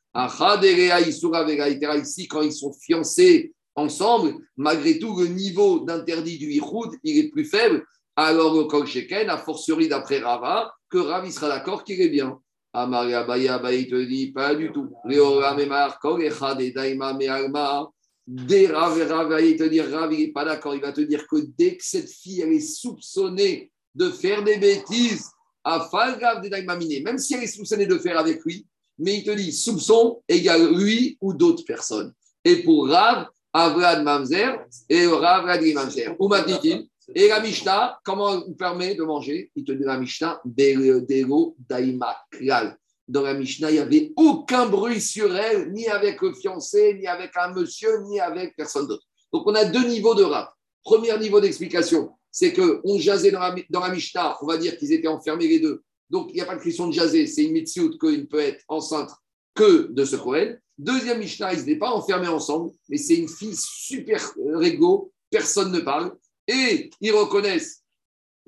Ici, 2.03 2.29
quand 2.29 2.43
ils 2.43 2.53
sont 2.53 2.73
fiancés 2.73 3.53
ensemble, 3.75 4.35
malgré 4.57 4.99
tout, 4.99 5.19
le 5.21 5.27
niveau 5.27 5.81
d'interdit 5.81 6.39
du 6.39 6.51
Ihoud, 6.53 6.95
il 7.05 7.19
est 7.19 7.29
plus 7.29 7.45
faible. 7.45 7.85
Alors, 8.17 8.67
Kol 8.67 8.87
Sheken, 8.87 9.29
a 9.29 9.37
fortiori 9.37 9.89
d'après 9.89 10.21
Rava, 10.21 10.73
que 10.89 10.99
Rav, 10.99 11.27
il 11.27 11.33
sera 11.33 11.49
d'accord 11.49 11.85
qu'il 11.85 12.01
est 12.01 12.09
bien. 12.09 12.39
Amaria 12.73 13.25
Baya, 13.25 13.61
il 13.73 13.89
te 13.89 14.05
dit 14.05 14.33
pas 14.33 14.55
du 14.55 14.73
tout. 14.73 14.91
Memar, 15.05 15.99
et 16.61 16.71
Daima 16.71 17.13
Mealma. 17.13 17.91
Dès 18.27 18.67
Rav, 18.67 19.01
Rav, 19.09 19.41
il 19.45 19.57
te 19.57 19.65
dit 19.65 19.81
Rav, 19.81 20.13
il 20.13 20.19
n'est 20.21 20.33
pas 20.33 20.45
d'accord. 20.45 20.75
Il 20.75 20.81
va 20.81 20.93
te 20.93 21.01
dire 21.01 21.27
que 21.29 21.37
dès 21.57 21.77
que 21.77 21.85
cette 21.85 22.11
fille, 22.11 22.41
elle 22.41 22.53
est 22.53 22.61
soupçonnée 22.61 23.71
de 23.95 24.11
faire 24.11 24.43
des 24.43 24.59
bêtises, 24.59 25.31
à 25.65 25.89
Falgav 25.91 26.43
de 26.43 26.49
Daima 26.49 26.77
même 26.77 27.19
si 27.19 27.35
elle 27.35 27.43
est 27.43 27.49
soupçonnée 27.49 27.87
de 27.87 27.99
faire 27.99 28.19
avec 28.19 28.45
lui, 28.45 28.67
mais 28.99 29.19
il 29.19 29.25
te 29.25 29.33
dit 29.33 29.53
soupçon 29.53 30.23
égale 30.29 30.73
lui 30.73 31.19
ou 31.21 31.35
d'autres 31.35 31.65
personnes. 31.65 32.13
Et 32.45 32.63
pour 32.63 32.89
Rav, 32.89 33.27
Avrad 33.53 34.05
Mamzer 34.05 34.65
et 34.89 35.07
Rav 35.07 35.45
Radri 35.45 35.75
Mamzer. 35.75 36.15
Où 36.21 36.29
m'a 36.29 36.43
dit-il 36.43 36.89
Et 37.15 37.29
la 37.29 37.41
Mishnah, 37.41 37.99
comment 38.05 38.45
vous 38.45 38.55
permet 38.55 38.95
de 38.95 39.03
manger? 39.03 39.51
Il 39.57 39.65
te 39.65 39.73
dit 39.73 39.83
la 39.83 39.99
Mishnah, 39.99 40.41
Dero 40.45 41.57
Daima 41.59 42.17
Krial. 42.31 42.77
Dans 43.09 43.23
la 43.23 43.35
Mishnah, 43.35 43.71
il 43.71 43.75
n'y 43.75 43.79
avait 43.79 44.13
aucun 44.17 44.67
bruit 44.67 45.01
sur 45.01 45.35
elle, 45.37 45.73
ni 45.73 45.87
avec 45.87 46.21
le 46.23 46.35
fiancé, 46.35 46.95
ni 46.95 47.07
avec 47.07 47.31
un 47.37 47.53
monsieur, 47.53 48.03
ni 48.09 48.19
avec 48.19 48.57
personne 48.57 48.87
d'autre. 48.87 49.07
Donc 49.33 49.47
on 49.47 49.55
a 49.55 49.65
deux 49.65 49.87
niveaux 49.87 50.15
de 50.15 50.25
Rav. 50.25 50.49
Premier 50.83 51.17
niveau 51.19 51.41
d'explication, 51.41 52.11
c'est 52.31 52.53
qu'on 52.53 52.99
jasait 52.99 53.31
dans 53.31 53.41
la, 53.41 53.55
dans 53.71 53.81
la 53.81 53.91
Mishnah, 53.91 54.37
on 54.43 54.47
va 54.47 54.57
dire 54.57 54.77
qu'ils 54.77 54.93
étaient 54.93 55.09
enfermés 55.09 55.49
les 55.49 55.61
deux. 55.61 55.83
Donc, 56.11 56.29
il 56.31 56.35
n'y 56.35 56.41
a 56.41 56.45
pas 56.45 56.55
de 56.55 56.63
question 56.63 56.87
de 56.87 56.93
jaser, 56.93 57.27
c'est 57.27 57.45
une 57.45 57.53
mitzvot 57.53 57.91
qu'il 57.99 58.29
peut 58.29 58.41
être 58.41 58.63
enceinte 58.69 59.11
que 59.55 59.91
de 59.91 60.05
ce 60.05 60.17
Kohen. 60.17 60.61
Deuxième 60.79 61.19
Mishnah, 61.19 61.55
ils 61.55 61.61
n'étaient 61.61 61.79
pas 61.79 61.91
enfermés 61.91 62.29
ensemble, 62.29 62.73
mais 62.89 62.99
c'est 62.99 63.17
une 63.17 63.29
fille 63.29 63.57
super 63.57 64.21
régo, 64.55 65.13
personne 65.31 65.73
ne 65.73 65.81
parle, 65.81 66.15
et 66.47 66.91
ils 67.01 67.13
reconnaissent 67.13 67.83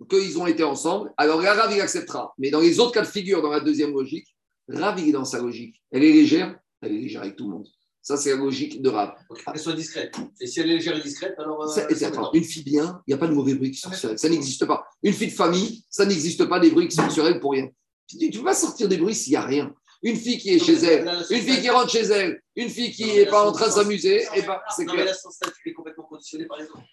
qu'ils 0.08 0.38
ont 0.38 0.46
été 0.46 0.62
ensemble. 0.62 1.12
Alors 1.16 1.40
là, 1.40 1.54
Rav, 1.54 1.74
il 1.74 1.80
acceptera. 1.80 2.32
Mais 2.38 2.50
dans 2.50 2.60
les 2.60 2.78
autres 2.78 2.92
cas 2.92 3.00
de 3.00 3.06
figure, 3.06 3.42
dans 3.42 3.50
la 3.50 3.60
deuxième 3.60 3.92
logique, 3.92 4.28
Rav, 4.68 4.98
il 5.00 5.08
est 5.08 5.12
dans 5.12 5.24
sa 5.24 5.40
logique. 5.40 5.82
Elle 5.90 6.04
est 6.04 6.12
légère, 6.12 6.58
elle 6.82 6.92
est 6.92 7.00
légère 7.00 7.22
avec 7.22 7.36
tout 7.36 7.44
le 7.44 7.56
monde. 7.56 7.68
Ça, 8.02 8.16
c'est 8.16 8.30
la 8.30 8.36
logique 8.36 8.80
de 8.80 8.88
Rav. 8.88 9.14
Elle 9.52 9.60
soit 9.60 9.74
discrète. 9.74 10.14
Et 10.40 10.46
si 10.46 10.60
elle 10.60 10.70
est 10.70 10.74
légère 10.74 10.96
et 10.96 11.02
discrète, 11.02 11.34
alors. 11.38 11.62
Euh, 11.62 12.30
une 12.32 12.44
fille 12.44 12.62
bien, 12.62 13.02
il 13.06 13.10
n'y 13.10 13.14
a 13.14 13.18
pas 13.18 13.26
de 13.26 13.34
mauvais 13.34 13.54
bruit 13.54 13.70
qui 13.70 13.80
sort 13.80 13.94
sur 13.94 14.10
elle. 14.10 14.18
Ça 14.18 14.28
n'existe 14.28 14.64
pas. 14.64 14.86
Une 15.02 15.12
fille 15.12 15.28
de 15.28 15.32
famille, 15.32 15.84
ça 15.90 16.06
n'existe 16.06 16.44
pas 16.46 16.58
des 16.58 16.70
bruits 16.70 16.88
qui 16.88 16.96
sortent 16.96 17.10
sur 17.10 17.26
elle 17.26 17.40
pour 17.40 17.52
rien. 17.52 17.68
Tu 18.06 18.16
ne 18.16 18.32
peux 18.32 18.44
pas 18.44 18.54
sortir 18.54 18.88
des 18.88 18.96
bruits 18.96 19.14
s'il 19.14 19.32
n'y 19.32 19.36
a 19.36 19.44
rien. 19.44 19.74
Une 20.02 20.16
fille 20.16 20.38
qui 20.38 20.54
est 20.54 20.58
chez 20.58 20.74
elle, 20.74 21.08
une 21.28 21.42
fille 21.42 21.60
qui 21.60 21.68
rentre 21.68 21.90
chez 21.90 22.04
elle, 22.04 22.40
une 22.54 22.70
fille 22.70 22.92
qui 22.92 23.04
n'est 23.04 23.26
pas 23.26 23.46
en 23.46 23.52
train 23.52 23.66
de 23.66 23.72
s'amuser, 23.72 24.22
et 24.22 24.28
eh 24.36 24.42
ben, 24.42 24.58
c'est 24.74 24.86
clair. 24.86 25.04
Mais 25.04 25.12
son 25.12 25.30
statut 25.30 25.70
est 25.70 25.72
complètement 25.72 26.04
conditionné 26.04 26.46
par 26.46 26.56
les 26.56 26.64
autres. 26.64 26.84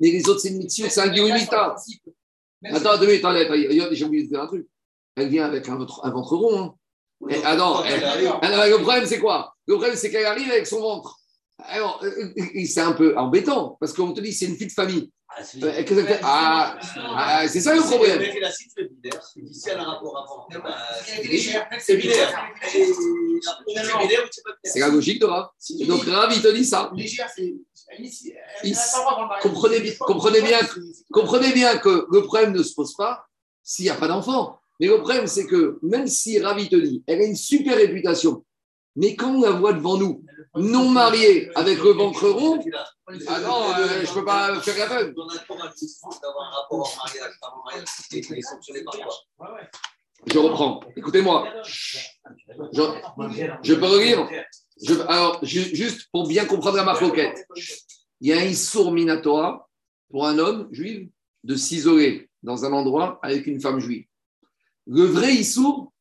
Mais 0.00 0.10
les 0.10 0.28
autres, 0.28 0.40
c'est 0.40 0.48
une 0.48 0.58
mitzvah, 0.58 0.88
c'est 0.88 1.00
un 1.02 1.08
guillemita. 1.08 1.76
Attends, 2.64 2.98
deux 2.98 3.06
minutes, 3.06 3.92
j'ai 3.92 4.04
oublié 4.04 4.24
de 4.24 4.28
dire 4.28 4.40
un 4.40 4.46
truc. 4.46 4.66
Elle 5.16 5.28
vient 5.28 5.44
avec 5.44 5.68
un 5.68 5.76
ventre, 5.76 6.00
un 6.04 6.10
ventre 6.10 6.36
rond. 6.36 6.62
Hein. 6.62 6.74
Ah 7.44 7.56
non, 7.56 7.82
le 7.82 8.82
problème, 8.82 9.06
c'est 9.06 9.18
quoi? 9.18 9.54
Le 9.66 9.74
problème, 9.74 9.96
c'est 9.96 10.10
qu'elle 10.10 10.26
arrive 10.26 10.50
avec 10.50 10.66
son 10.66 10.80
ventre. 10.80 11.18
Alors, 11.68 12.00
euh, 12.02 12.10
euh, 12.36 12.64
c'est 12.66 12.80
un 12.80 12.92
peu 12.92 13.16
embêtant, 13.16 13.76
parce 13.78 13.92
qu'on 13.92 14.12
te 14.12 14.20
dit 14.20 14.32
c'est 14.32 14.46
une 14.46 14.56
fille 14.56 14.66
de 14.66 14.72
famille. 14.72 15.10
Ah, 15.28 15.44
c'est 15.44 15.62
euh, 15.62 16.18
ah, 16.22 16.78
ah, 17.16 17.48
ça 17.48 17.74
le 17.74 17.80
problème. 17.80 18.20
Elle 18.20 18.32
c'est. 21.78 22.02
C'est 24.64 24.80
la 24.80 24.88
logique 24.88 25.20
de 25.20 25.26
Rav. 25.26 25.48
Donc 25.86 26.04
Rav, 26.04 26.32
il 26.34 26.42
te 26.42 26.48
dit 26.48 26.64
ça. 26.64 26.90
Bien, 26.94 27.04
comprenez 31.10 31.52
bien 31.52 31.78
que 31.78 32.06
le 32.10 32.22
problème 32.24 32.52
ne 32.52 32.62
se 32.62 32.74
pose 32.74 32.94
pas 32.94 33.26
s'il 33.62 33.84
n'y 33.86 33.90
a 33.90 33.94
pas 33.94 34.08
d'enfant. 34.08 34.58
Mais 34.82 34.88
le 34.88 34.96
problème, 34.98 35.28
c'est 35.28 35.46
que 35.46 35.78
même 35.82 36.08
si 36.08 36.40
Ravi 36.40 36.68
te 36.68 36.74
dit, 36.74 37.04
elle 37.06 37.20
a 37.20 37.24
une 37.24 37.36
super 37.36 37.76
réputation, 37.76 38.44
Mais 38.96 39.14
quand 39.14 39.32
on 39.36 39.40
la 39.42 39.52
voit 39.52 39.72
devant 39.74 39.96
nous, 39.96 40.24
non 40.56 40.88
mariée, 40.88 41.48
avec 41.54 41.78
le 41.78 41.90
ventre 41.92 42.28
rond, 42.28 42.58
ah 43.28 43.40
non, 43.40 43.62
euh, 43.78 44.04
je 44.04 44.10
ne 44.10 44.14
peux 44.14 44.24
pas 44.24 44.60
faire 44.60 44.90
la 44.90 45.04
quoi 45.04 45.22
Je 50.26 50.38
reprends. 50.38 50.80
Écoutez-moi. 50.96 51.48
Je, 53.62 53.74
peux 53.74 53.86
relire 53.86 54.28
Je- 54.82 55.00
Alors, 55.08 55.38
ju- 55.44 55.74
juste 55.76 56.08
pour 56.12 56.26
bien 56.26 56.44
comprendre 56.44 56.76
la 56.76 56.82
marloquette, 56.84 57.46
il 58.20 58.28
y 58.28 58.32
a 58.32 58.38
un 58.40 58.44
Issour 58.44 58.90
Minatora 58.90 59.68
pour 60.10 60.26
un 60.26 60.38
homme 60.38 60.68
juif 60.72 61.08
de 61.44 61.54
s'isoler 61.54 62.28
dans 62.42 62.64
un 62.64 62.72
endroit 62.72 63.20
avec 63.22 63.46
une 63.46 63.60
femme 63.60 63.78
juive. 63.78 64.06
Le 64.86 65.04
vrai 65.04 65.34
Issour 65.34 65.92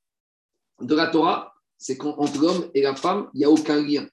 de 0.81 0.95
la 0.95 1.07
Torah, 1.07 1.53
c'est 1.77 1.97
qu'entre 1.97 2.39
l'homme 2.39 2.69
et 2.73 2.81
la 2.81 2.95
femme, 2.95 3.29
il 3.33 3.39
n'y 3.39 3.45
a 3.45 3.49
aucun 3.49 3.81
lien. 3.81 4.07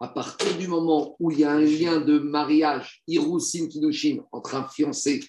À 0.00 0.08
partir 0.08 0.56
du 0.56 0.66
moment 0.68 1.16
où 1.20 1.30
il 1.30 1.40
y 1.40 1.44
a 1.44 1.52
un 1.52 1.60
lien 1.60 2.00
de 2.00 2.18
mariage, 2.18 3.02
Hirusin 3.06 3.68
Kiddushin, 3.68 4.18
entre 4.32 4.56
un 4.56 4.66
fiancé 4.66 5.20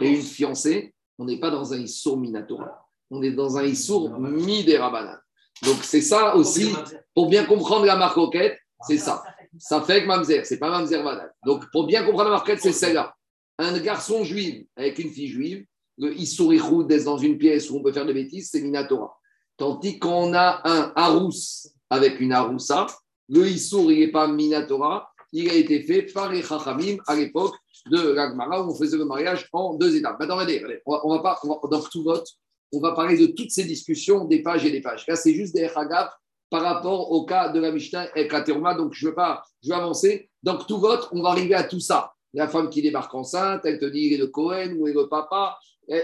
et 0.00 0.08
une 0.08 0.22
fiancée, 0.22 0.94
on 1.18 1.24
n'est 1.24 1.40
pas 1.40 1.50
dans 1.50 1.72
un 1.72 1.78
Issour 1.78 2.18
Minatora. 2.18 2.88
On 3.10 3.22
est 3.22 3.32
dans 3.32 3.58
un 3.58 3.64
Issour 3.64 4.18
Miderabanan. 4.18 5.18
Donc, 5.62 5.78
c'est 5.82 6.00
ça 6.00 6.34
aussi, 6.36 6.72
pour 7.14 7.28
bien 7.28 7.44
comprendre 7.44 7.84
la 7.84 7.96
marcoquette, 7.96 8.58
c'est 8.86 8.98
ça. 8.98 9.22
Ça 9.58 9.82
fait 9.82 10.02
que 10.02 10.06
Mamzer, 10.06 10.44
c'est 10.44 10.58
pas 10.58 10.70
Mamzer 10.70 11.02
Banal. 11.02 11.32
Donc, 11.44 11.70
pour 11.70 11.86
bien 11.86 12.04
comprendre 12.04 12.30
la 12.30 12.36
marquette, 12.36 12.60
c'est 12.60 12.72
celle-là. 12.72 13.14
Un 13.58 13.78
garçon 13.78 14.24
juif 14.24 14.66
avec 14.76 14.98
une 14.98 15.10
fille 15.10 15.28
juive, 15.28 15.66
le 16.02 16.18
Issour 16.18 16.52
Ichoud 16.52 16.88
d'être 16.88 17.04
dans 17.04 17.16
une 17.16 17.38
pièce 17.38 17.70
où 17.70 17.76
on 17.76 17.82
peut 17.82 17.92
faire 17.92 18.04
des 18.04 18.12
bêtises, 18.12 18.50
c'est 18.50 18.60
Minatora. 18.60 19.16
Tandis 19.56 20.00
qu'on 20.00 20.34
a 20.34 20.60
un 20.64 20.92
Harous 20.96 21.68
avec 21.90 22.18
une 22.18 22.32
Haroussa, 22.32 22.86
le 23.28 23.46
Issour, 23.46 23.92
il 23.92 24.00
n'est 24.00 24.10
pas 24.10 24.26
Minatora, 24.26 25.08
il 25.32 25.48
a 25.48 25.54
été 25.54 25.80
fait 25.84 26.02
par 26.12 26.32
les 26.32 26.42
Chachamim 26.42 26.96
à 27.06 27.14
l'époque 27.14 27.54
de 27.88 28.00
l'Agmara 28.00 28.62
où 28.62 28.72
on 28.72 28.74
faisait 28.74 28.96
le 28.96 29.04
mariage 29.04 29.48
en 29.52 29.74
deux 29.74 29.94
étapes. 29.94 30.18
Maintenant, 30.18 30.36
regardez, 30.36 30.80
on 30.86 30.92
va, 30.92 31.00
on 31.04 31.14
va 31.14 31.18
pas, 31.20 31.38
on 31.44 31.68
dans 31.68 31.80
tout 31.80 32.02
vote, 32.02 32.28
on 32.72 32.80
va 32.80 32.92
parler 32.92 33.16
de 33.16 33.26
toutes 33.26 33.52
ces 33.52 33.64
discussions, 33.64 34.24
des 34.24 34.42
pages 34.42 34.64
et 34.64 34.72
des 34.72 34.80
pages. 34.80 35.06
Là, 35.06 35.14
c'est 35.14 35.32
juste 35.32 35.54
des 35.54 35.70
Hagab 35.74 36.08
par 36.50 36.62
rapport 36.62 37.12
au 37.12 37.24
cas 37.24 37.50
de 37.50 37.60
la 37.60 37.70
Mishnah 37.70 38.08
et 38.16 38.28
la 38.28 38.40
Teruma, 38.40 38.74
donc 38.74 38.92
je 38.92 39.06
veux 39.06 39.14
pas, 39.14 39.44
je 39.62 39.68
vais 39.68 39.76
avancer. 39.76 40.30
Donc, 40.42 40.66
tout 40.66 40.78
vote, 40.78 41.08
on 41.12 41.22
va 41.22 41.30
arriver 41.30 41.54
à 41.54 41.62
tout 41.62 41.80
ça. 41.80 42.12
La 42.34 42.48
femme 42.48 42.70
qui 42.70 42.82
débarque 42.82 43.14
enceinte, 43.14 43.60
elle 43.64 43.78
te 43.78 43.84
dit 43.84 44.06
il 44.06 44.14
est 44.14 44.18
le 44.18 44.28
Cohen 44.28 44.74
il 44.74 44.88
est 44.88 44.94
le 44.94 45.08
papa. 45.08 45.58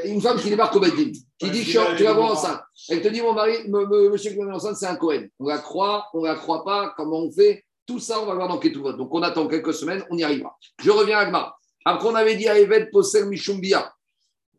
Une 0.04 0.20
femme 0.20 0.38
qui 0.38 0.50
débarque 0.50 0.74
au 0.76 0.80
Beddin, 0.80 1.12
qui 1.38 1.50
dit 1.50 1.62
je- 1.62 1.96
tu 1.96 2.02
la 2.02 2.12
vois 2.12 2.32
enceinte. 2.32 2.60
Elle 2.88 3.00
te 3.00 3.08
dit 3.08 3.22
mon 3.22 3.32
mari, 3.32 3.68
monsieur 3.68 4.32
qui 4.32 4.38
est 4.38 4.44
enceinte, 4.44 4.76
c'est 4.76 4.86
un 4.86 4.96
Cohen. 4.96 5.26
On 5.38 5.46
la 5.46 5.58
croit, 5.58 6.06
on 6.14 6.24
la 6.24 6.34
croit 6.34 6.64
pas, 6.64 6.92
comment 6.96 7.20
on 7.20 7.30
fait? 7.30 7.64
Tout 7.86 7.98
ça, 8.00 8.20
on 8.20 8.26
va 8.26 8.34
voir 8.34 8.48
dans 8.48 8.58
Ketuvot. 8.58 8.92
Donc, 8.92 9.14
on 9.14 9.22
attend 9.22 9.46
quelques 9.46 9.72
semaines, 9.72 10.04
on 10.10 10.18
y 10.18 10.24
arrivera. 10.24 10.54
Je 10.82 10.90
reviens 10.90 11.18
à 11.18 11.20
Agmar. 11.22 11.58
Après, 11.84 12.08
on 12.08 12.14
avait 12.14 12.34
dit 12.36 12.48
à 12.48 12.58
Eved 12.58 12.90
Poser 12.90 13.24
Mishumbia. 13.24 13.90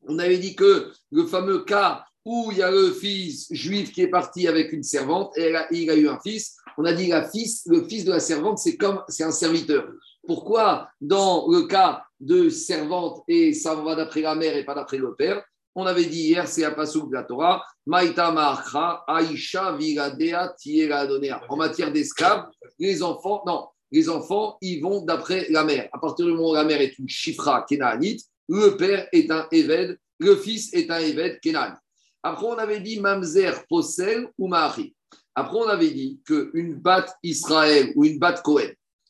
On 0.08 0.18
avait 0.18 0.38
dit 0.40 0.56
que 0.56 0.92
le 1.12 1.26
fameux 1.28 1.64
cas 1.64 2.04
où 2.26 2.50
il 2.52 2.58
y 2.58 2.64
a 2.64 2.72
le 2.72 2.92
fils 2.92 3.48
juif 3.52 3.92
qui 3.92 4.02
est 4.02 4.08
parti 4.08 4.48
avec 4.48 4.72
une 4.74 4.84
servante 4.84 5.38
et 5.38 5.44
elle 5.44 5.56
a- 5.58 5.68
il 5.72 5.90
a 5.92 5.96
eu 5.96 6.08
un 6.08 6.20
fils. 6.20 6.56
On 6.78 6.86
a 6.86 6.94
dit 6.94 7.08
la 7.08 7.30
fils, 7.30 7.64
le 7.68 7.84
fils 7.88 8.06
de 8.06 8.12
la 8.12 8.20
servante, 8.20 8.58
c'est 8.58 8.78
comme 8.78 9.02
c'est 9.10 9.24
un 9.24 9.32
serviteur. 9.32 9.86
Pourquoi 10.26 10.90
dans 11.02 11.48
le 11.48 11.64
cas 11.64 12.04
de 12.20 12.50
servante 12.50 13.24
et 13.28 13.54
ça 13.54 13.76
va 13.76 13.96
d'après 13.96 14.22
la 14.22 14.36
mère 14.36 14.56
et 14.56 14.66
pas 14.66 14.76
d'après 14.76 14.98
le 14.98 15.16
père 15.16 15.44
On 15.76 15.86
avait 15.86 16.06
dit 16.06 16.28
hier, 16.28 16.48
c'est 16.48 16.66
un 16.66 16.72
passouk 16.72 17.10
de 17.10 17.16
la 17.16 17.24
Torah, 17.24 17.64
Maïta 17.86 18.32
Ma'achra, 18.32 19.04
Aïcha 19.08 19.76
Viradea 19.78 20.54
Tiera. 20.58 21.08
En 21.48 21.56
matière 21.56 21.92
d'esclaves, 21.92 22.48
les 22.78 23.02
enfants, 23.02 23.44
non, 23.46 23.68
les 23.92 24.10
enfants, 24.10 24.58
ils 24.62 24.82
vont 24.82 25.02
d'après 25.04 25.48
la 25.50 25.64
mère. 25.64 25.90
À 25.94 26.00
partir 26.00 26.26
du 26.26 26.34
moment 26.34 26.52
où 26.52 26.56
la 26.56 26.66
mère 26.66 26.82
est 26.82 26.98
une 27.00 27.10
chifra 27.10 27.66
kénaanite, 27.68 28.22
le 28.50 28.76
père 28.78 29.08
est 29.12 29.32
un 29.32 29.48
Eved, 29.52 29.98
le 30.20 30.36
fils 30.36 30.74
est 30.74 30.92
un 30.92 31.00
Eved 31.00 31.40
kénaanite. 31.40 31.80
Après, 32.22 32.46
on 32.46 32.58
avait 32.58 32.82
dit 32.82 33.00
Mamzer, 33.00 33.66
Posel 33.70 34.28
ou 34.38 34.48
Mahari. 34.48 34.94
Après, 35.34 35.58
on 35.58 35.68
avait 35.68 35.92
dit 35.92 36.20
qu'une 36.26 36.76
batte 36.76 37.16
Israël 37.24 37.94
ou 37.96 38.04
une 38.04 38.20
batte 38.20 38.42
Cohen 38.42 38.70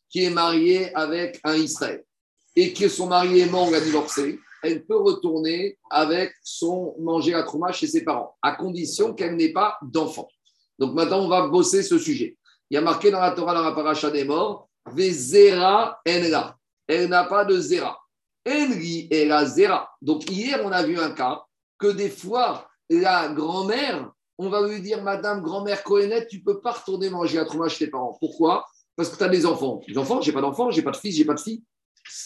qui 0.09 0.25
est 0.25 0.29
mariée 0.29 0.93
avec 0.95 1.39
un 1.43 1.55
Israël 1.55 2.03
et 2.55 2.73
que 2.73 2.89
son 2.89 3.07
mari 3.07 3.39
est 3.39 3.49
mort, 3.49 3.67
on 3.67 3.71
l'a 3.71 3.79
divorcé, 3.79 4.39
elle 4.63 4.85
peut 4.85 4.97
retourner 4.97 5.77
avec 5.89 6.33
son 6.43 6.95
manger 6.99 7.33
à 7.33 7.43
trouma 7.43 7.71
chez 7.71 7.87
ses 7.87 8.03
parents, 8.03 8.35
à 8.41 8.53
condition 8.53 9.13
qu'elle 9.13 9.35
n'ait 9.35 9.53
pas 9.53 9.77
d'enfant. 9.81 10.27
Donc 10.77 10.93
maintenant, 10.93 11.19
on 11.19 11.29
va 11.29 11.47
bosser 11.47 11.83
ce 11.83 11.97
sujet. 11.97 12.37
Il 12.69 12.75
y 12.75 12.77
a 12.77 12.81
marqué 12.81 13.11
dans 13.11 13.19
la 13.19 13.31
Torah, 13.31 13.53
dans 13.53 13.63
la 13.63 13.71
paracha 13.71 14.09
des 14.09 14.25
morts, 14.25 14.67
Vezera 14.85 15.99
enla. 16.07 16.57
Elle 16.87 17.09
n'a 17.09 17.23
pas 17.25 17.45
de 17.45 17.59
zera. 17.59 17.99
Enri 18.47 19.07
est 19.11 19.25
la 19.25 19.45
zera. 19.45 19.91
Donc 20.01 20.29
hier, 20.29 20.59
on 20.63 20.71
a 20.71 20.83
vu 20.83 20.99
un 20.99 21.11
cas 21.11 21.43
que 21.77 21.87
des 21.87 22.09
fois, 22.09 22.67
la 22.89 23.29
grand-mère, 23.29 24.11
on 24.37 24.49
va 24.49 24.67
lui 24.67 24.81
dire, 24.81 25.03
Madame 25.03 25.41
grand-mère 25.41 25.83
Cohenette, 25.83 26.27
tu 26.27 26.41
peux 26.41 26.59
pas 26.59 26.71
retourner 26.71 27.09
manger 27.09 27.39
à 27.39 27.45
trouma 27.45 27.69
chez 27.69 27.85
tes 27.85 27.91
parents. 27.91 28.17
Pourquoi? 28.19 28.65
Parce 28.99 29.07
que 29.07 29.15
tu 29.15 29.23
as 29.23 29.29
des 29.29 29.45
enfants. 29.45 29.79
Des 29.87 29.97
enfants, 29.97 30.19
j'ai 30.19 30.33
pas 30.33 30.41
d'enfants, 30.41 30.71
j'ai 30.71 30.81
pas 30.81 30.91
de 30.91 30.97
fils, 30.97 31.15
j'ai 31.15 31.23
pas 31.23 31.33
de 31.33 31.39
fille. 31.39 31.63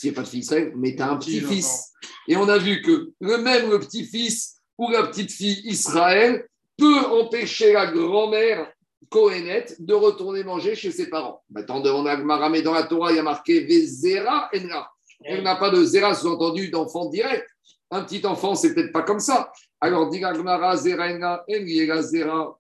J'ai 0.02 0.12
pas 0.12 0.24
de 0.24 0.36
Israël, 0.36 0.74
mais 0.76 0.96
tu 0.96 1.04
as 1.04 1.12
un 1.12 1.18
petit-fils. 1.18 1.92
Et 2.28 2.36
on 2.36 2.50
a 2.50 2.58
vu 2.58 2.82
que 2.82 3.12
le 3.20 3.38
même 3.38 3.70
petit-fils 3.78 4.56
ou 4.80 4.90
la 4.90 5.04
petite-fille 5.04 5.62
Israël 5.66 6.48
peut 6.76 6.98
empêcher 6.98 7.74
la 7.74 7.92
grand-mère 7.92 8.74
Kohenet 9.12 9.76
de 9.78 9.94
retourner 9.94 10.44
manger 10.44 10.74
chez 10.74 10.90
ses 10.90 11.12
parents. 11.12 11.44
Maintenant, 11.52 11.80
devant 11.80 12.04
Agmara, 12.08 12.50
mais 12.50 12.64
dans 12.64 12.74
la 12.74 12.88
Torah, 12.88 13.12
il 13.12 13.18
y 13.18 13.20
a 13.20 13.24
marqué 13.24 13.66
Vezera 13.66 14.50
Enra. 14.56 14.92
Elle 15.24 15.44
n'a 15.44 15.58
pas 15.58 15.70
de 15.70 15.84
Zera, 15.84 16.16
sous-entendu 16.16 16.70
d'enfant 16.72 17.06
direct. 17.06 17.48
Un 17.92 18.04
petit 18.04 18.26
enfant, 18.26 18.56
c'est 18.56 18.74
peut-être 18.74 18.92
pas 18.92 19.04
comme 19.04 19.20
ça. 19.20 19.52
Alors, 19.80 20.10
dit 20.10 20.24
Agmara, 20.24 20.76
Zera 20.76 21.06
Enra, 21.14 21.46
Enriela 21.48 22.02
Zera. 22.02 22.58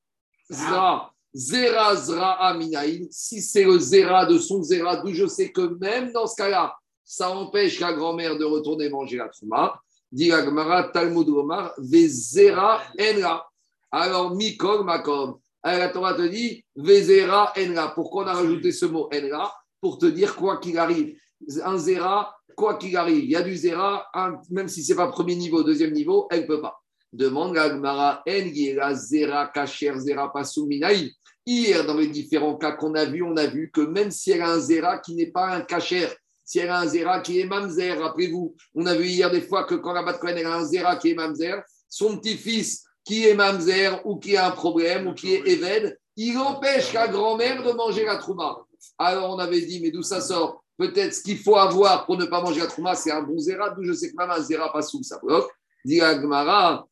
Zera 1.33 1.95
Zra 1.95 2.33
Aminaïn. 2.47 3.07
Si 3.09 3.41
c'est 3.41 3.63
le 3.63 3.79
Zera 3.79 4.25
de 4.25 4.37
son 4.37 4.61
Zera, 4.61 4.97
d'où 4.97 5.13
je 5.13 5.25
sais 5.25 5.51
que 5.51 5.61
même 5.79 6.11
dans 6.11 6.27
ce 6.27 6.35
cas-là, 6.35 6.75
ça 7.03 7.31
empêche 7.31 7.79
la 7.79 7.93
grand-mère 7.93 8.37
de 8.37 8.45
retourner 8.45 8.89
manger 8.89 9.17
la 9.17 9.29
Trouma. 9.29 9.79
Dit 10.11 10.31
Agmara, 10.31 10.89
Talmud 10.89 11.27
Omar, 11.29 11.73
Vezera 11.77 12.81
Enra. 12.99 13.47
Alors, 13.91 14.35
Mikol 14.35 14.83
Makom. 14.83 15.39
La 15.63 15.89
Torah 15.89 16.13
te 16.13 16.27
dit 16.27 16.63
Vezera 16.75 17.51
Enra. 17.57 17.93
Pourquoi 17.95 18.25
on 18.25 18.27
a 18.27 18.33
rajouté 18.33 18.71
ce 18.71 18.85
mot 18.85 19.09
Enra 19.13 19.53
Pour 19.81 19.97
te 19.97 20.05
dire 20.05 20.35
quoi 20.35 20.57
qu'il 20.57 20.77
arrive. 20.77 21.17
Un 21.63 21.77
Zera, 21.77 22.35
quoi 22.55 22.75
qu'il 22.75 22.95
arrive. 22.95 23.23
Il 23.23 23.31
y 23.31 23.35
a 23.35 23.41
du 23.41 23.55
Zera, 23.55 24.07
même 24.51 24.67
si 24.67 24.83
ce 24.83 24.91
n'est 24.91 24.97
pas 24.97 25.07
premier 25.07 25.35
niveau, 25.35 25.63
deuxième 25.63 25.93
niveau, 25.93 26.27
elle 26.29 26.41
ne 26.41 26.47
peut 26.47 26.61
pas. 26.61 26.79
Demande 27.11 27.55
la 27.55 27.69
Gemara 27.69 28.23
la 28.25 28.95
Zera 28.95 29.47
Kacher 29.47 29.93
Zera 29.99 30.31
Pasuminaï. 30.31 31.13
Hier, 31.45 31.85
dans 31.85 31.97
les 31.97 32.07
différents 32.07 32.55
cas 32.55 32.71
qu'on 32.71 32.95
a 32.95 33.03
vus, 33.03 33.21
on 33.21 33.35
a 33.35 33.47
vu 33.47 33.69
que 33.69 33.81
même 33.81 34.11
si 34.11 34.31
elle 34.31 34.41
a 34.41 34.49
un 34.49 34.59
Zera 34.59 34.99
qui 34.99 35.13
n'est 35.13 35.31
pas 35.31 35.49
un 35.49 35.61
Kacher, 35.61 36.07
si 36.45 36.59
elle 36.59 36.69
a 36.69 36.79
un 36.79 36.87
Zera 36.87 37.19
qui 37.19 37.39
est 37.39 37.45
Mamzer, 37.45 37.99
rappelez-vous, 37.99 38.55
on 38.75 38.85
a 38.85 38.95
vu 38.95 39.07
hier 39.07 39.29
des 39.29 39.41
fois 39.41 39.65
que 39.65 39.75
quand 39.75 39.91
la 39.91 40.03
Bat 40.03 40.13
Cohen 40.13 40.35
elle 40.37 40.45
a 40.45 40.55
un 40.55 40.63
Zera 40.63 40.95
qui 40.95 41.11
est 41.11 41.15
Mamzer, 41.15 41.61
son 41.89 42.17
petit-fils 42.17 42.85
qui 43.03 43.27
est 43.27 43.33
Mamzer 43.33 44.01
ou 44.05 44.17
qui 44.17 44.37
a 44.37 44.47
un 44.47 44.51
problème 44.51 45.07
ou 45.07 45.13
qui 45.13 45.33
est 45.33 45.45
Eved, 45.45 45.97
il 46.15 46.37
empêche 46.37 46.93
la 46.93 47.07
grand-mère 47.07 47.61
de 47.61 47.71
manger 47.71 48.05
la 48.05 48.17
Trouma. 48.17 48.57
Alors 48.97 49.35
on 49.35 49.39
avait 49.39 49.61
dit, 49.61 49.81
mais 49.81 49.91
d'où 49.91 50.03
ça 50.03 50.21
sort? 50.21 50.63
Peut-être 50.77 51.13
ce 51.13 51.21
qu'il 51.21 51.39
faut 51.39 51.57
avoir 51.57 52.05
pour 52.05 52.17
ne 52.17 52.25
pas 52.25 52.41
manger 52.41 52.61
la 52.61 52.67
Trouma, 52.67 52.95
c'est 52.95 53.11
un 53.11 53.21
bon 53.21 53.37
Zera, 53.37 53.69
d'où 53.71 53.83
je 53.83 53.93
sais 53.93 54.11
que 54.11 54.15
même 54.17 54.31
un 54.31 54.41
Zera 54.41 54.71
pas 54.71 54.81
sous 54.81 55.03
ça 55.03 55.19
bloque. 55.21 55.49
Dit 55.83 55.99
la 55.99 56.19
Gemara, 56.21 56.87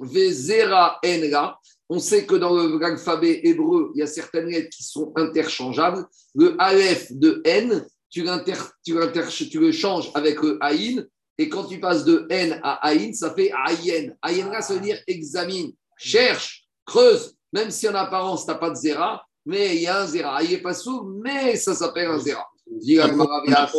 Vezera 0.00 0.98
Enra. 1.04 1.60
On 1.94 1.98
sait 1.98 2.24
que 2.24 2.36
dans 2.36 2.54
l'alphabet 2.78 3.42
hébreu, 3.44 3.92
il 3.94 3.98
y 3.98 4.02
a 4.02 4.06
certaines 4.06 4.46
lettres 4.46 4.74
qui 4.74 4.82
sont 4.82 5.12
interchangeables. 5.14 6.06
Le 6.34 6.56
Aleph 6.58 7.12
de 7.12 7.42
N, 7.44 7.86
tu, 8.08 8.24
le 8.24 9.72
changes 9.72 10.10
avec 10.14 10.40
le 10.40 10.56
Aïn. 10.62 11.06
Et 11.36 11.50
quand 11.50 11.64
tu 11.64 11.80
passes 11.80 12.06
de 12.06 12.26
N 12.30 12.58
à 12.62 12.88
Aïn, 12.88 13.12
ça 13.12 13.34
fait. 13.34 13.52
Ayen 13.66 14.14
là, 14.50 14.62
ça 14.62 14.72
veut 14.72 14.80
dire 14.80 14.98
examine, 15.06 15.74
cherche, 15.98 16.66
creuse. 16.86 17.34
Même 17.52 17.70
si 17.70 17.86
en 17.86 17.94
apparence, 17.94 18.46
tu 18.46 18.52
n'as 18.52 18.56
pas 18.56 18.70
de 18.70 18.76
Zera, 18.76 19.26
mais 19.44 19.76
il 19.76 19.82
y 19.82 19.86
a 19.86 20.00
un 20.00 20.06
Zera. 20.06 20.42
Il 20.42 20.62
pas 20.62 20.72
sous, 20.72 21.02
mais 21.22 21.56
ça 21.56 21.74
s'appelle 21.74 22.08
un 22.08 22.18
la 22.96 23.70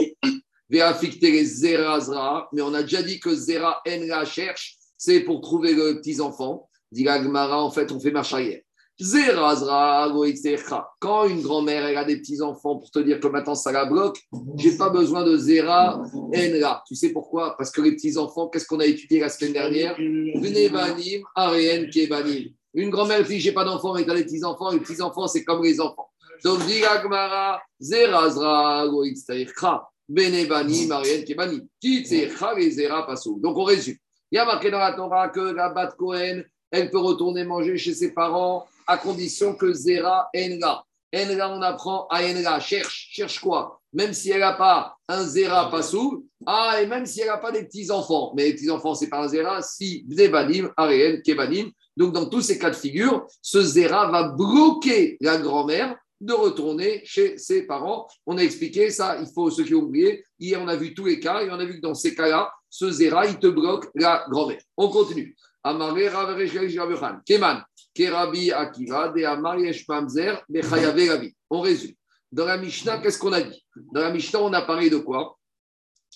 Véafikte 0.69 1.23
les 1.23 1.45
Zra. 1.45 2.47
Mais 2.54 2.62
on 2.62 2.76
a 2.76 2.84
déjà 2.84 3.02
dit 3.02 3.19
que 3.19 3.34
Zera 3.34 3.82
Enra 3.88 4.23
cherche, 4.23 4.78
c'est 4.99 5.21
pour 5.21 5.41
trouver 5.41 5.73
le 5.73 5.99
petit 5.99 6.21
enfant. 6.21 6.69
Dit 6.94 7.10
en 7.10 7.72
fait, 7.72 7.92
on 7.92 8.00
fait 8.00 8.12
marche 8.12 8.34
arrière. 8.34 8.62
Zera. 9.00 10.08
Quand 11.00 11.26
une 11.26 11.42
grand-mère 11.42 11.86
elle 11.88 11.98
a 11.98 12.06
des 12.06 12.18
petits 12.18 12.42
enfants 12.42 12.78
pour 12.78 12.92
te 12.92 13.00
dire 13.00 13.20
que 13.20 13.28
maintenant 13.28 13.56
ça 13.56 13.72
la 13.72 13.86
bloque, 13.86 14.20
j'ai 14.56 14.78
pas 14.78 14.90
besoin 14.90 15.24
de 15.24 15.36
Zera 15.36 16.00
Enra. 16.14 16.84
Tu 16.88 16.96
sais 16.96 17.10
pourquoi? 17.10 17.58
Parce 17.58 17.72
que 17.72 17.82
les 17.82 17.94
petits 17.94 18.18
enfants, 18.18 18.50
qu'est-ce 18.50 18.68
qu'on 18.68 18.80
a 18.80 18.86
étudié 18.86 19.20
la 19.20 19.30
semaine 19.30 19.54
dernière? 19.54 19.98
Arien 21.36 21.88
Kebanim. 21.88 22.50
Une 22.76 22.90
grand-mère 22.92 23.24
dit 23.24 23.40
j'ai 23.40 23.52
pas 23.52 23.66
d'enfants, 23.66 23.96
mais 23.96 24.04
tu 24.04 24.12
as 24.12 24.16
des 24.16 24.26
petits 24.26 24.44
enfants. 24.44 24.72
Les 24.72 24.80
petits 24.80 25.02
enfants, 25.02 25.28
c'est 25.28 25.44
comme 25.44 25.64
les 25.64 25.82
enfants. 25.82 26.10
Donc, 26.44 26.60
Agmara, 26.90 27.62
Zerazra, 27.80 28.88
Goitztaïkra, 28.88 29.90
Benebani, 30.10 30.88
Marielle 30.88 31.24
Kebani. 31.24 31.62
Qui 31.80 32.04
Tseikra, 32.04 32.54
les 32.56 32.72
Zera. 32.72 33.08
Donc, 33.38 33.58
on 33.58 33.64
résume. 33.64 33.96
Il 34.32 34.36
y 34.36 34.40
a 34.40 34.46
marqué 34.46 34.72
dans 34.72 34.80
la 34.80 34.94
Torah 34.94 35.30
que 35.30 35.40
la 35.40 35.70
Bat 35.70 35.92
Cohen, 35.98 36.42
elle 36.74 36.90
peut 36.90 37.00
retourner 37.00 37.44
manger 37.44 37.78
chez 37.78 37.94
ses 37.94 38.12
parents 38.12 38.66
à 38.88 38.98
condition 38.98 39.54
que 39.54 39.72
Zera 39.72 40.28
Enga. 40.36 40.84
Enga, 41.16 41.50
on 41.52 41.62
apprend 41.62 42.08
à 42.10 42.24
Enga. 42.24 42.60
Cherche, 42.60 43.10
cherche 43.12 43.40
quoi? 43.40 43.80
Même 43.94 44.12
si 44.12 44.32
elle 44.32 44.40
n'a 44.40 44.54
pas 44.54 44.98
un 45.08 45.24
Zera 45.24 45.70
Passou, 45.70 46.26
ah, 46.48 46.80
et 46.82 46.88
même 46.88 47.06
si 47.06 47.22
elle 47.22 47.28
n'a 47.28 47.38
pas 47.38 47.52
des 47.52 47.64
petits-enfants. 47.66 48.34
Mais 48.36 48.46
les 48.46 48.54
petits-enfants, 48.56 48.96
c'est 48.96 49.08
pas 49.08 49.24
un 49.24 49.28
Zera. 49.28 49.62
Si 49.62 50.04
Zebanim, 50.10 50.72
Ariel, 50.76 51.22
Kebanim. 51.22 51.70
Donc, 51.96 52.12
dans 52.12 52.26
tous 52.26 52.42
ces 52.42 52.58
cas 52.58 52.72
de 52.72 52.76
figure, 52.76 53.28
ce 53.40 53.62
Zera 53.62 54.10
va 54.10 54.30
bloquer 54.30 55.18
la 55.22 55.38
grand-mère 55.38 55.96
de 56.22 56.34
retourner 56.34 57.02
chez 57.06 57.38
ses 57.38 57.68
parents. 57.68 58.08
On 58.26 58.40
a 58.40 58.42
expliqué 58.42 58.90
ça, 58.90 59.20
il 59.20 59.28
faut 59.32 59.52
ceux 59.52 59.64
qui 59.64 59.76
ont 59.76 59.82
oublié. 59.82 60.26
Hier, 60.40 60.60
on 60.60 60.68
a 60.68 60.76
vu 60.76 60.96
tous 60.96 61.06
les 61.06 61.20
cas 61.20 61.44
et 61.44 61.52
on 61.52 61.60
a 61.60 61.66
vu 61.66 61.76
que 61.76 61.82
dans 61.82 61.94
ces 61.94 62.16
cas-là, 62.16 62.52
ce 62.68 62.90
Zera, 62.90 63.28
il 63.28 63.38
te 63.38 63.46
bloque 63.46 63.92
la 63.94 64.26
grand-mère. 64.28 64.62
On 64.76 64.90
continue. 64.90 65.36
On 71.49 71.62
résume. 71.62 71.93
Dans 72.32 72.45
la 72.45 72.58
Mishnah, 72.58 72.97
qu'est-ce 72.97 73.19
qu'on 73.19 73.32
a 73.32 73.41
dit? 73.41 73.63
Dans 73.93 74.02
la 74.02 74.12
Mishnah, 74.12 74.41
on 74.41 74.52
a 74.54 74.62
parlé 74.63 74.89
de 74.89 74.97
quoi? 74.97 75.38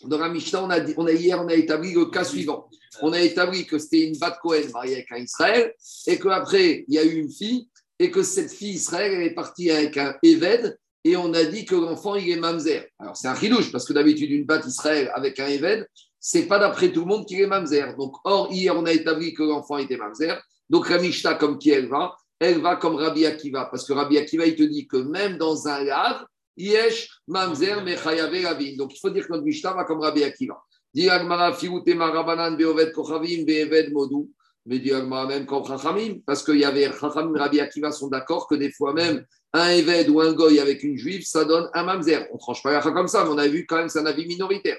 Dans 0.03 0.17
la 0.17 0.29
Mishnah, 0.29 0.63
on 0.63 0.69
a, 0.69 0.79
dit, 0.79 0.93
on 0.97 1.05
a 1.05 1.11
hier, 1.11 1.41
on 1.41 1.47
a 1.47 1.53
établi 1.53 1.93
le 1.93 2.05
cas 2.05 2.23
suivant. 2.23 2.69
On 3.01 3.13
a 3.13 3.21
établi 3.21 3.65
que 3.65 3.77
c'était 3.77 4.07
une 4.07 4.17
Bat 4.17 4.39
Cohen 4.41 4.67
mariée 4.73 4.95
avec 4.95 5.11
un 5.11 5.17
Israël 5.17 5.73
et 6.07 6.19
qu'après, 6.19 6.85
il 6.87 6.93
y 6.95 6.97
a 6.97 7.03
eu 7.03 7.19
une 7.19 7.31
fille 7.31 7.69
et 7.99 8.11
que 8.11 8.23
cette 8.23 8.51
fille 8.51 8.73
Israël, 8.73 9.13
elle 9.13 9.23
est 9.23 9.33
partie 9.33 9.69
avec 9.71 9.97
un 9.97 10.15
Eved 10.23 10.77
et 11.03 11.15
on 11.15 11.33
a 11.33 11.43
dit 11.43 11.65
que 11.65 11.75
l'enfant, 11.75 12.15
il 12.15 12.29
est 12.29 12.35
Mamzer. 12.35 12.87
Alors, 12.99 13.15
c'est 13.15 13.27
un 13.27 13.35
chidouche 13.35 13.71
parce 13.71 13.85
que 13.85 13.93
d'habitude, 13.93 14.31
une 14.31 14.45
Bat 14.45 14.61
Israël 14.67 15.11
avec 15.13 15.39
un 15.39 15.47
Eved, 15.47 15.87
c'est 16.19 16.47
pas 16.47 16.59
d'après 16.59 16.91
tout 16.91 17.01
le 17.01 17.07
monde 17.07 17.25
qu'il 17.25 17.39
est 17.41 17.47
mamzer. 17.47 17.95
Donc, 17.97 18.15
or, 18.23 18.51
hier, 18.51 18.75
on 18.75 18.85
a 18.85 18.91
établi 18.91 19.33
que 19.33 19.43
l'enfant 19.43 19.77
était 19.77 19.97
mamzer. 19.97 20.39
Donc, 20.69 20.89
la 20.89 20.97
Mishnah, 20.99 21.35
comme 21.35 21.57
qui 21.57 21.69
elle 21.69 21.87
va 21.87 22.15
Elle 22.39 22.59
va 22.61 22.75
comme 22.75 22.95
Rabbi 22.95 23.25
Akiva. 23.25 23.65
Parce 23.65 23.85
que 23.85 23.93
Rabbi 23.93 24.17
Akiva, 24.17 24.45
il 24.45 24.55
te 24.55 24.63
dit 24.63 24.87
que 24.87 24.97
même 24.97 25.37
dans 25.37 25.67
un 25.67 25.83
lave, 25.83 26.25
yesh 26.55 27.09
mamzer 27.27 27.83
mechayave 27.83 28.41
lavin. 28.41 28.75
Donc, 28.77 28.95
il 28.95 28.99
faut 28.99 29.09
dire 29.09 29.27
que 29.27 29.33
notre 29.33 29.45
Mishnah 29.45 29.73
va 29.73 29.85
comme 29.85 30.01
Rabbi 30.01 30.23
Akiva. 30.23 30.57
Dit 30.93 31.09
Agmara, 31.09 31.53
firoute 31.53 31.93
marabanan 31.95 32.57
beovet 32.57 32.91
kochavim 32.91 33.45
beeved 33.45 33.93
modou. 33.93 34.31
Mais 34.65 34.79
dit 34.79 34.93
Agmara, 34.93 35.27
même 35.27 35.45
comme 35.45 35.65
Chachamim. 35.65 36.19
Parce 36.25 36.43
qu'il 36.43 36.57
y 36.57 36.65
avait 36.65 36.91
Chachamim 36.99 37.37
Rabbi 37.37 37.59
Akiva 37.59 37.91
sont 37.91 38.07
d'accord 38.07 38.47
que 38.47 38.55
des 38.55 38.71
fois 38.71 38.93
même, 38.93 39.23
un 39.53 39.69
Eved 39.69 40.09
ou 40.09 40.19
un 40.21 40.33
Goy 40.33 40.59
avec 40.59 40.83
une 40.83 40.97
juive, 40.97 41.23
ça 41.25 41.45
donne 41.45 41.69
un 41.73 41.83
mamzer. 41.83 42.27
On 42.31 42.35
ne 42.35 42.39
tranche 42.39 42.61
pas 42.61 42.71
la 42.71 42.81
comme 42.81 43.07
ça, 43.07 43.23
mais 43.23 43.29
on 43.29 43.37
a 43.37 43.47
vu 43.47 43.65
quand 43.65 43.77
même, 43.77 43.89
c'est 43.89 43.99
un 43.99 44.05
avis 44.05 44.25
minoritaire. 44.25 44.77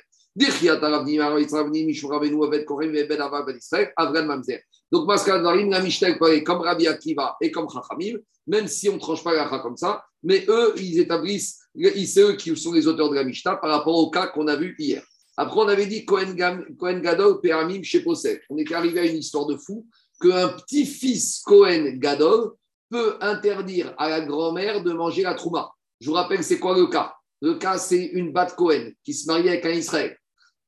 Donc, 4.90 5.06
Maskadarim, 5.06 5.70
la 5.70 5.80
Mishnah 5.80 6.14
comme 6.44 6.60
Rabbi 6.60 6.86
Akiva 6.86 7.36
et 7.40 7.50
comme 7.50 7.66
Chachamim, 7.68 8.18
même 8.46 8.68
si 8.68 8.88
on 8.88 8.94
ne 8.94 8.98
tranche 8.98 9.24
pas 9.24 9.34
la 9.34 9.46
comme 9.58 9.76
ça, 9.76 10.04
mais 10.22 10.44
eux, 10.48 10.74
ils 10.76 11.00
établissent, 11.00 11.58
c'est 11.74 12.22
eux 12.22 12.34
qui 12.34 12.56
sont 12.56 12.72
les 12.72 12.86
auteurs 12.86 13.10
de 13.10 13.16
la 13.16 13.24
Mishnah 13.24 13.56
par 13.56 13.70
rapport 13.70 13.96
au 13.96 14.10
cas 14.10 14.28
qu'on 14.28 14.46
a 14.46 14.56
vu 14.56 14.76
hier. 14.78 15.02
Après, 15.36 15.60
on 15.60 15.68
avait 15.68 15.86
dit 15.86 16.04
Kohen, 16.04 16.34
Gadol, 16.34 17.40
Péramim, 17.40 17.82
chez 17.82 18.00
Posek. 18.00 18.42
On 18.50 18.58
était 18.58 18.74
arrivé 18.74 19.00
à 19.00 19.04
une 19.04 19.18
histoire 19.18 19.46
de 19.46 19.56
fou 19.56 19.86
qu'un 20.20 20.48
petit-fils 20.48 21.40
Kohen 21.44 21.98
Gadol 21.98 22.52
peut 22.90 23.16
interdire 23.20 23.94
à 23.98 24.08
la 24.08 24.20
grand-mère 24.20 24.82
de 24.82 24.92
manger 24.92 25.22
la 25.22 25.34
trouma. 25.34 25.70
Je 26.00 26.08
vous 26.08 26.14
rappelle, 26.14 26.42
c'est 26.42 26.58
quoi 26.58 26.76
le 26.76 26.86
cas? 26.86 27.12
Le 27.40 27.54
cas, 27.54 27.78
c'est 27.78 28.04
une 28.04 28.32
Bat 28.32 28.52
Kohen 28.56 28.94
qui 29.04 29.14
se 29.14 29.26
marie 29.26 29.48
avec 29.48 29.64
un 29.66 29.70
Israël 29.70 30.16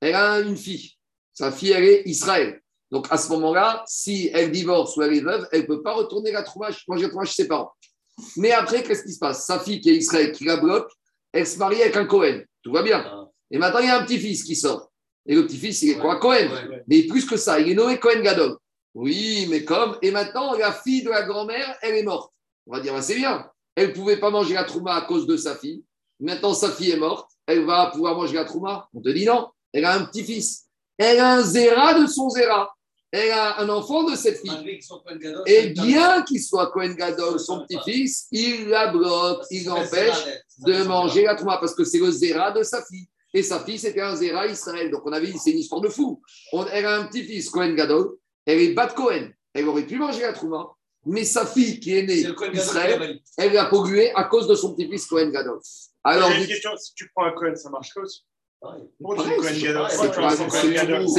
elle 0.01 0.15
a 0.15 0.41
une 0.41 0.57
fille. 0.57 0.93
Sa 1.33 1.53
fille, 1.53 1.73
elle 1.73 1.85
est 1.85 2.03
Israël. 2.07 2.61
Donc 2.91 3.07
à 3.11 3.17
ce 3.17 3.29
moment-là, 3.31 3.85
si 3.87 4.31
elle 4.35 4.51
divorce 4.51 4.97
ou 4.97 5.03
elle 5.03 5.15
est 5.15 5.21
veuve, 5.21 5.47
elle 5.53 5.63
ne 5.63 5.67
peut 5.67 5.83
pas 5.83 5.93
retourner 5.93 6.33
la 6.33 6.43
trouvage, 6.43 6.85
manger 6.89 7.05
la 7.05 7.09
trouvage 7.09 7.29
chez 7.29 7.43
ses 7.43 7.49
parents. 7.49 7.73
Mais 8.37 8.51
après, 8.51 8.83
qu'est-ce 8.83 9.05
qui 9.05 9.13
se 9.13 9.19
passe? 9.19 9.47
Sa 9.47 9.61
fille 9.61 9.81
qui 9.81 9.91
est 9.91 9.97
Israël, 9.97 10.33
qui 10.33 10.45
la 10.45 10.57
bloque, 10.57 10.91
elle 11.33 11.47
se 11.47 11.59
marie 11.59 11.81
avec 11.81 11.97
un 11.97 12.05
Cohen. 12.05 12.43
Tout 12.63 12.73
va 12.73 12.83
bien. 12.83 13.05
Ah. 13.07 13.29
Et 13.51 13.59
maintenant, 13.59 13.81
il 13.81 13.87
y 13.87 13.91
a 13.91 13.99
un 13.99 14.05
petit-fils 14.05 14.45
qui 14.45 14.57
sort. 14.57 14.91
Et 15.27 15.35
le 15.35 15.47
petit-fils, 15.47 15.83
il 15.83 15.91
est 15.91 15.99
quoi? 15.99 16.17
Cohen. 16.17 16.49
Mais 16.89 17.05
plus 17.05 17.25
que 17.25 17.37
ça, 17.37 17.61
il 17.61 17.71
est 17.71 17.75
nommé 17.75 17.99
Cohen 17.99 18.21
Gadol. 18.21 18.57
Oui, 18.95 19.47
mais 19.49 19.65
comme. 19.65 19.97
Et 20.03 20.11
maintenant, 20.11 20.55
la 20.55 20.73
fille 20.73 21.03
de 21.03 21.11
la 21.11 21.23
grand-mère, 21.23 21.77
elle 21.83 21.95
est 21.95 22.03
morte. 22.03 22.33
On 22.67 22.75
va 22.75 22.81
dire, 22.81 22.93
bah, 22.93 23.03
c'est 23.03 23.15
bien. 23.15 23.49
Elle 23.77 23.89
ne 23.89 23.95
pouvait 23.95 24.19
pas 24.19 24.31
manger 24.31 24.55
la 24.55 24.65
trouma 24.65 24.95
à 24.95 25.03
cause 25.03 25.27
de 25.27 25.37
sa 25.37 25.55
fille. 25.55 25.85
Maintenant, 26.19 26.55
sa 26.55 26.71
fille 26.71 26.91
est 26.91 26.97
morte. 26.97 27.31
Elle 27.47 27.65
va 27.65 27.91
pouvoir 27.93 28.17
manger 28.17 28.35
la 28.35 28.45
trouma? 28.45 28.89
On 28.93 29.01
te 29.01 29.09
dit 29.09 29.25
non. 29.25 29.49
Elle 29.73 29.85
a 29.85 29.95
un 29.95 30.05
petit-fils. 30.05 30.67
Elle 30.99 31.19
a 31.19 31.35
un 31.35 31.43
zéra 31.43 32.01
de 32.01 32.07
son 32.07 32.29
zéra. 32.29 32.75
Elle 33.13 33.33
a 33.33 33.61
un 33.61 33.69
enfant 33.69 34.05
de 34.05 34.15
cette 34.15 34.41
fille. 34.41 34.81
Et 35.47 35.69
bien 35.71 36.23
qu'il 36.23 36.43
soit 36.43 36.71
Cohen 36.71 36.95
Gadol, 36.95 37.41
son 37.41 37.67
petit-fils, 37.67 38.29
il 38.31 38.69
la 38.69 38.89
bloque, 38.89 39.45
il 39.51 39.65
l'empêche 39.65 40.25
de 40.59 40.85
manger 40.85 41.25
la 41.25 41.35
trouma 41.35 41.59
parce 41.59 41.75
que 41.75 41.85
c'est 41.85 41.99
le 41.99 42.11
zéra 42.11 42.53
de 42.53 42.63
sa 42.63 42.85
fille. 42.85 43.09
Et 43.35 43.43
sa 43.43 43.61
fille, 43.61 43.79
c'était 43.79 44.01
un 44.01 44.15
zéra 44.15 44.47
Israël. 44.47 44.91
Donc 44.91 45.03
on 45.07 45.13
avait 45.13 45.29
dit, 45.29 45.39
c'est 45.39 45.51
une 45.51 45.59
histoire 45.59 45.81
de 45.81 45.89
fou. 45.89 46.23
elle 46.73 46.87
a 46.87 46.99
un 46.99 47.07
petit-fils, 47.07 47.51
Cohen 47.51 47.75
Gadol. 47.75 48.17
Elle 48.47 48.61
est 48.61 48.73
bat 48.75 48.89
Cohen. 48.89 49.31
Elle 49.55 49.69
aurait 49.69 49.87
pu 49.87 49.97
manger 49.97 50.23
la 50.23 50.33
trouma. 50.33 50.69
Mais 51.07 51.25
sa 51.25 51.47
fille 51.47 51.81
qui 51.81 51.97
est 51.97 52.03
née 52.03 52.27
Israël, 52.53 53.21
elle 53.39 53.53
l'a 53.53 53.65
pollué 53.67 54.13
à 54.15 54.25
cause 54.25 54.47
de 54.47 54.55
son 54.55 54.75
petit-fils 54.75 55.07
Cohen 55.07 55.31
Gadol. 55.31 55.59
Alors, 56.05 56.31
une 56.31 56.47
question, 56.47 56.71
si 56.77 56.95
tu 56.95 57.11
prends 57.15 57.25
un 57.25 57.33
Cohen, 57.33 57.55
ça 57.57 57.71
marche 57.71 57.97
aussi? 57.97 58.25
C'est 58.61 58.69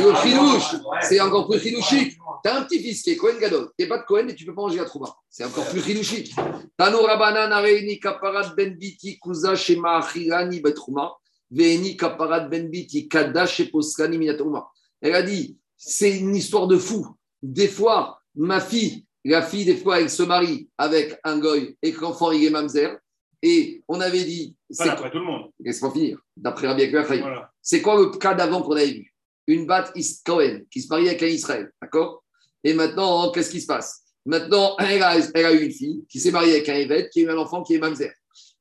le 0.04 0.15
finouche, 0.15 0.75
c'est 1.01 1.19
encore 1.19 1.49
plus 1.49 1.60
finouchique. 1.60 2.15
Tu 2.43 2.49
as 2.49 2.58
un 2.58 2.63
petit-fils 2.63 3.01
qui 3.01 3.12
est 3.12 3.15
Cohen 3.15 3.39
Gadol, 3.39 3.71
tu 3.77 3.84
n'es 3.84 3.89
pas 3.89 3.97
de 3.97 4.04
Cohen 4.04 4.27
et 4.27 4.36
tu 4.36 4.45
peux 4.45 4.54
pas 4.54 4.62
manger 4.62 4.77
la 4.77 4.86
trouba. 4.86 5.15
C'est 5.30 5.43
encore 5.43 5.67
plus 5.69 5.82
finouchique. 5.82 6.36
Tano 6.77 7.01
Rabanan 7.01 7.51
Areini 7.51 7.99
Kaparat 7.99 8.54
Ben 8.56 8.75
Biti 8.75 9.17
Kuza 9.17 9.56
Shema 9.56 9.97
Achirani 9.97 10.60
Betrouma, 10.60 11.15
Veeni 11.49 11.97
Kaparat 11.97 12.41
Ben 12.41 12.69
Biti 12.69 13.08
Kada 13.08 13.47
Sheposkani 13.47 14.19
Minatrouma. 14.19 14.69
Elle 15.01 15.15
a 15.15 15.23
dit 15.23 15.58
c'est 15.77 16.19
une 16.19 16.36
histoire 16.36 16.67
de 16.67 16.77
fou. 16.77 17.08
Des 17.41 17.67
fois, 17.67 18.19
ma 18.36 18.60
fille, 18.60 19.08
la 19.25 19.41
fille, 19.41 19.65
des 19.65 19.77
fois, 19.77 19.99
elle 19.99 20.12
se 20.12 20.21
marie 20.21 20.69
avec 20.77 21.19
un 21.23 21.39
goy 21.39 21.75
et 21.82 21.91
que 21.91 22.01
l'enfant 22.01 22.32
il 22.32 22.45
est 22.45 22.51
mamzer. 22.51 22.99
Et 23.41 23.84
on 23.88 23.99
avait 23.99 24.23
dit. 24.23 24.56
C'est 24.69 24.95
tout 24.95 25.17
le 25.17 25.23
monde. 25.23 25.51
Laisse-moi 25.60 25.91
finir. 25.91 26.19
D'après 26.38 26.67
Rabbi 26.67 26.84
Akiva 26.84 27.51
C'est 27.62 27.82
quoi 27.82 27.99
le 27.99 28.08
cas 28.17 28.34
d'avant 28.34 28.62
qu'on 28.62 28.73
avait 28.73 28.91
vu? 28.91 29.13
Une 29.47 29.65
batte 29.65 29.93
Cohen 30.25 30.62
qui 30.69 30.82
se 30.82 30.88
marie 30.89 31.10
avec 31.10 31.23
un 31.23 31.27
Israël. 31.27 31.71
D'accord? 31.82 32.23
Et 32.63 32.73
maintenant, 32.73 33.32
qu'est-ce 33.32 33.49
qui 33.49 33.62
se 33.62 33.65
passe? 33.65 34.04
Maintenant, 34.25 34.75
elle 34.77 35.01
a, 35.01 35.17
elle 35.34 35.45
a, 35.45 35.51
eu 35.51 35.63
une 35.65 35.71
fille 35.71 36.06
qui 36.08 36.19
s'est 36.19 36.32
mariée 36.32 36.51
avec 36.51 36.69
un 36.69 36.75
évêque 36.75 37.10
qui 37.10 37.21
a 37.21 37.23
eu 37.23 37.30
un 37.32 37.38
enfant 37.38 37.63
qui 37.63 37.73
est 37.73 37.80
mamzer. 37.80 38.12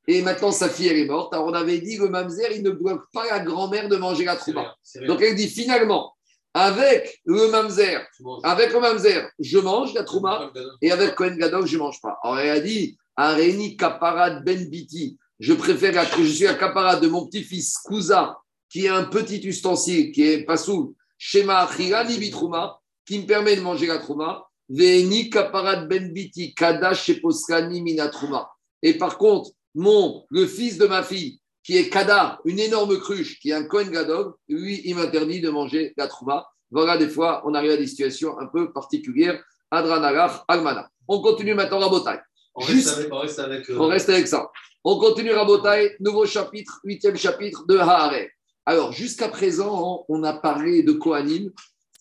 Et 0.07 0.23
maintenant, 0.23 0.51
sa 0.51 0.67
fille, 0.67 0.87
elle 0.87 0.97
est 0.97 1.05
morte. 1.05 1.33
Alors, 1.33 1.45
on 1.45 1.53
avait 1.53 1.79
dit 1.79 1.97
que 1.97 2.03
le 2.03 2.09
mamzer, 2.09 2.51
il 2.51 2.63
ne 2.63 2.71
bloque 2.71 3.03
pas 3.13 3.27
la 3.29 3.39
grand-mère 3.39 3.87
de 3.87 3.95
manger 3.97 4.25
la 4.25 4.35
trouba. 4.35 4.75
Donc, 5.05 5.21
elle 5.21 5.35
dit 5.35 5.47
finalement, 5.47 6.15
avec 6.53 7.21
le 7.25 7.49
mamzer, 7.49 8.07
avec 8.43 8.73
le 8.73 8.79
mamzer, 8.79 9.29
je 9.39 9.59
mange 9.59 9.93
la 9.93 10.03
trouma, 10.03 10.51
et 10.81 10.91
avec 10.91 11.15
Cohen 11.15 11.35
Gadol, 11.35 11.67
je 11.67 11.77
ne 11.77 11.83
mange 11.83 12.01
pas. 12.01 12.17
Alors, 12.23 12.39
elle 12.39 12.49
a 12.49 12.59
dit, 12.59 12.97
Areni 13.15 13.77
Kaparat 13.77 14.41
Ben 14.41 14.69
Biti. 14.69 15.17
Je 15.39 15.53
préfère 15.53 16.09
que 16.11 16.23
je 16.23 16.31
suis 16.31 16.45
la 16.45 16.53
caparade 16.53 17.01
de 17.01 17.07
mon 17.07 17.25
petit-fils 17.27 17.77
Kouza, 17.79 18.37
qui 18.69 18.85
est 18.85 18.89
un 18.89 19.05
petit 19.05 19.41
ustensile, 19.47 20.11
qui 20.11 20.23
est 20.23 20.43
pas 20.43 20.57
sous 20.57 20.95
Shema 21.17 21.69
Chirani 21.75 22.17
Bitrouma, 22.17 22.79
qui 23.05 23.19
me 23.19 23.25
permet 23.25 23.55
de 23.55 23.61
manger 23.61 23.87
la 23.87 23.97
trouma. 23.97 24.45
Veni 24.69 25.29
Kaparat 25.29 25.85
Ben 25.85 26.13
Biti, 26.13 26.53
Kada 26.53 26.93
Sheposkani 26.93 27.81
Minatrouma. 27.81 28.49
Et 28.81 28.97
par 28.97 29.17
contre, 29.17 29.51
mon, 29.75 30.25
le 30.29 30.47
fils 30.47 30.77
de 30.77 30.87
ma 30.87 31.03
fille, 31.03 31.39
qui 31.63 31.77
est 31.77 31.89
Kada, 31.89 32.39
une 32.45 32.59
énorme 32.59 32.97
cruche, 32.99 33.39
qui 33.39 33.49
est 33.49 33.53
un 33.53 33.63
Kohen 33.63 33.89
Gadog, 33.89 34.33
lui, 34.47 34.81
il 34.85 34.95
m'interdit 34.95 35.41
de 35.41 35.49
manger 35.49 35.93
la 35.97 36.07
trouma. 36.07 36.47
Voilà, 36.71 36.97
des 36.97 37.09
fois, 37.09 37.41
on 37.45 37.53
arrive 37.53 37.71
à 37.71 37.77
des 37.77 37.87
situations 37.87 38.39
un 38.39 38.47
peu 38.47 38.71
particulières. 38.71 39.43
Adranagach, 39.69 40.43
Almana. 40.47 40.89
On 41.07 41.21
continue 41.21 41.53
maintenant 41.53 41.81
à 41.81 41.89
Botaï. 41.89 42.19
On, 42.53 42.63
reste 42.63 43.39
avec, 43.39 43.69
euh, 43.69 43.77
on, 43.79 43.87
reste 43.87 44.09
avec, 44.09 44.27
ça. 44.27 44.51
On 44.83 44.99
continue 44.99 45.31
Rabotai, 45.31 45.95
nouveau 45.99 46.25
chapitre, 46.25 46.79
huitième 46.83 47.15
chapitre 47.15 47.65
de 47.65 47.77
Haare. 47.77 48.27
Alors, 48.65 48.91
jusqu'à 48.91 49.29
présent, 49.29 50.05
on 50.09 50.23
a 50.23 50.33
parlé 50.33 50.83
de 50.83 50.91
Kohanim 50.91 51.51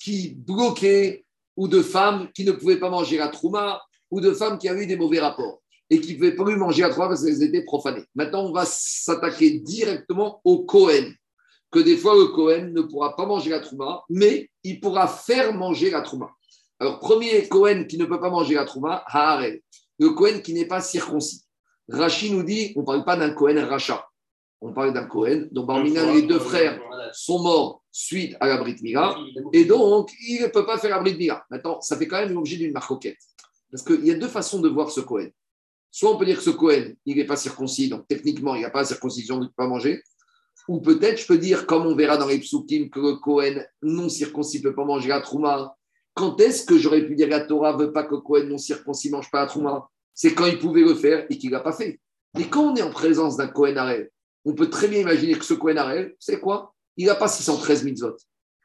qui 0.01 0.35
bloquaient 0.35 1.25
ou 1.57 1.69
de 1.69 1.83
femmes 1.83 2.29
qui 2.35 2.45
ne 2.45 2.53
pouvaient 2.53 2.81
pas 2.81 2.91
manger 2.91 3.19
la 3.19 3.29
trouma 3.29 3.81
ou 4.11 4.21
de 4.21 4.33
femmes 4.33 4.59
qui 4.59 4.69
avaient 4.69 4.85
eu 4.85 4.87
des 4.87 4.97
mauvais 4.97 5.21
rapports 5.21 5.63
et 5.89 6.01
qui 6.01 6.13
ne 6.13 6.19
pouvaient 6.19 6.35
plus 6.35 6.57
manger 6.57 6.83
la 6.83 6.91
trouma 6.91 7.09
parce 7.09 7.25
qu'elles 7.25 7.43
étaient 7.43 7.65
profanées. 7.65 8.05
Maintenant, 8.15 8.45
on 8.45 8.53
va 8.53 8.65
s'attaquer 8.67 9.61
directement 9.61 10.41
au 10.45 10.65
Kohen, 10.65 11.15
que 11.71 11.79
des 11.79 11.97
fois 11.97 12.17
le 12.17 12.27
Kohen 12.27 12.73
ne 12.73 12.83
pourra 12.83 13.15
pas 13.15 13.27
manger 13.27 13.51
la 13.51 13.61
trouma, 13.61 14.03
mais 14.09 14.51
il 14.65 14.81
pourra 14.81 15.07
faire 15.07 15.55
manger 15.55 15.91
la 15.91 16.03
trouma. 16.03 16.31
Alors, 16.81 16.99
premier 16.99 17.47
Kohen 17.47 17.87
qui 17.87 17.99
ne 17.99 18.05
peut 18.07 18.21
pas 18.21 18.31
manger 18.31 18.55
la 18.55 18.65
trouma, 18.65 19.05
Haare 19.07 19.53
le 20.01 20.11
Cohen 20.11 20.41
qui 20.41 20.55
n'est 20.55 20.67
pas 20.67 20.81
circoncis. 20.81 21.45
Rachi 21.89 22.33
nous 22.33 22.43
dit, 22.43 22.73
on 22.75 22.81
ne 22.81 22.87
parle 22.87 23.05
pas 23.05 23.17
d'un 23.17 23.31
Cohen 23.31 23.67
Racha. 23.67 24.09
On 24.63 24.73
parle 24.73 24.93
d'un 24.93 25.05
Cohen 25.05 25.47
dont 25.53 25.65
Barminan, 25.65 26.13
les 26.15 26.23
deux 26.23 26.39
frères 26.39 26.81
sont 27.13 27.43
morts 27.43 27.83
suite 27.93 28.37
à 28.41 28.47
la 28.47 28.57
Brit 28.57 28.77
Mila. 28.83 29.17
Et 29.53 29.65
donc, 29.65 30.11
il 30.27 30.43
ne 30.43 30.47
peut 30.49 30.65
pas 30.65 30.79
faire 30.79 30.91
la 30.91 31.01
Brit 31.01 31.17
Mila. 31.17 31.45
Maintenant, 31.51 31.81
ça 31.81 31.97
fait 31.97 32.07
quand 32.07 32.19
même 32.19 32.33
l'objet 32.33 32.57
d'une 32.57 32.73
marcoquette. 32.73 33.19
Parce 33.71 33.83
qu'il 33.83 34.05
y 34.07 34.11
a 34.11 34.15
deux 34.15 34.29
façons 34.29 34.61
de 34.61 34.69
voir 34.69 34.91
ce 34.91 35.01
Cohen. 35.01 35.29
Soit 35.91 36.11
on 36.11 36.17
peut 36.17 36.25
dire 36.25 36.39
que 36.39 36.45
ce 36.45 36.51
Cohen, 36.51 36.95
il 37.05 37.17
n'est 37.17 37.25
pas 37.25 37.37
circoncis, 37.37 37.89
donc 37.89 38.07
techniquement, 38.09 38.55
il 38.55 38.63
n'a 38.63 38.71
pas 38.71 38.81
la 38.81 38.87
circoncision, 38.87 39.37
il 39.37 39.43
ne 39.43 39.47
peut 39.47 39.55
pas 39.57 39.67
manger. 39.67 40.03
Ou 40.69 40.81
peut-être, 40.81 41.21
je 41.21 41.27
peux 41.27 41.39
dire, 41.39 41.67
comme 41.67 41.87
on 41.87 41.97
verra 41.97 42.17
dans 42.17 42.29
les 42.29 42.39
psukim, 42.39 42.89
que 42.91 43.01
le 43.01 43.17
Cohen 43.17 43.65
non 43.83 44.09
circoncis 44.09 44.59
ne 44.59 44.63
peut 44.63 44.75
pas 44.75 44.85
manger 44.85 45.09
la 45.09 45.21
Trouma. 45.21 45.77
Quand 46.20 46.38
est-ce 46.38 46.66
que 46.66 46.76
j'aurais 46.76 47.06
pu 47.06 47.14
dire 47.14 47.28
la 47.28 47.40
Torah 47.40 47.74
veut 47.74 47.94
pas 47.94 48.02
que 48.02 48.14
Cohen 48.14 48.44
non 48.44 48.59
circoncis 48.59 49.09
mange 49.09 49.30
pas 49.30 49.40
la 49.40 49.46
Trouma 49.46 49.88
C'est 50.12 50.35
quand 50.35 50.44
il 50.44 50.59
pouvait 50.59 50.83
le 50.83 50.94
faire 50.94 51.24
et 51.30 51.38
qu'il 51.38 51.50
l'a 51.50 51.61
pas 51.61 51.72
fait. 51.72 51.98
Et 52.38 52.44
quand 52.44 52.72
on 52.72 52.76
est 52.76 52.83
en 52.83 52.90
présence 52.90 53.38
d'un 53.38 53.48
Cohen 53.48 53.78
Arel, 53.78 54.11
on 54.44 54.52
peut 54.52 54.68
très 54.68 54.87
bien 54.87 55.00
imaginer 55.00 55.33
que 55.33 55.46
ce 55.46 55.54
Cohen 55.54 55.78
Arel, 55.78 56.14
c'est 56.18 56.38
quoi? 56.38 56.74
Il 56.98 57.06
n'a 57.06 57.14
pas 57.14 57.26
613 57.26 57.85
mitzvot. 57.85 58.16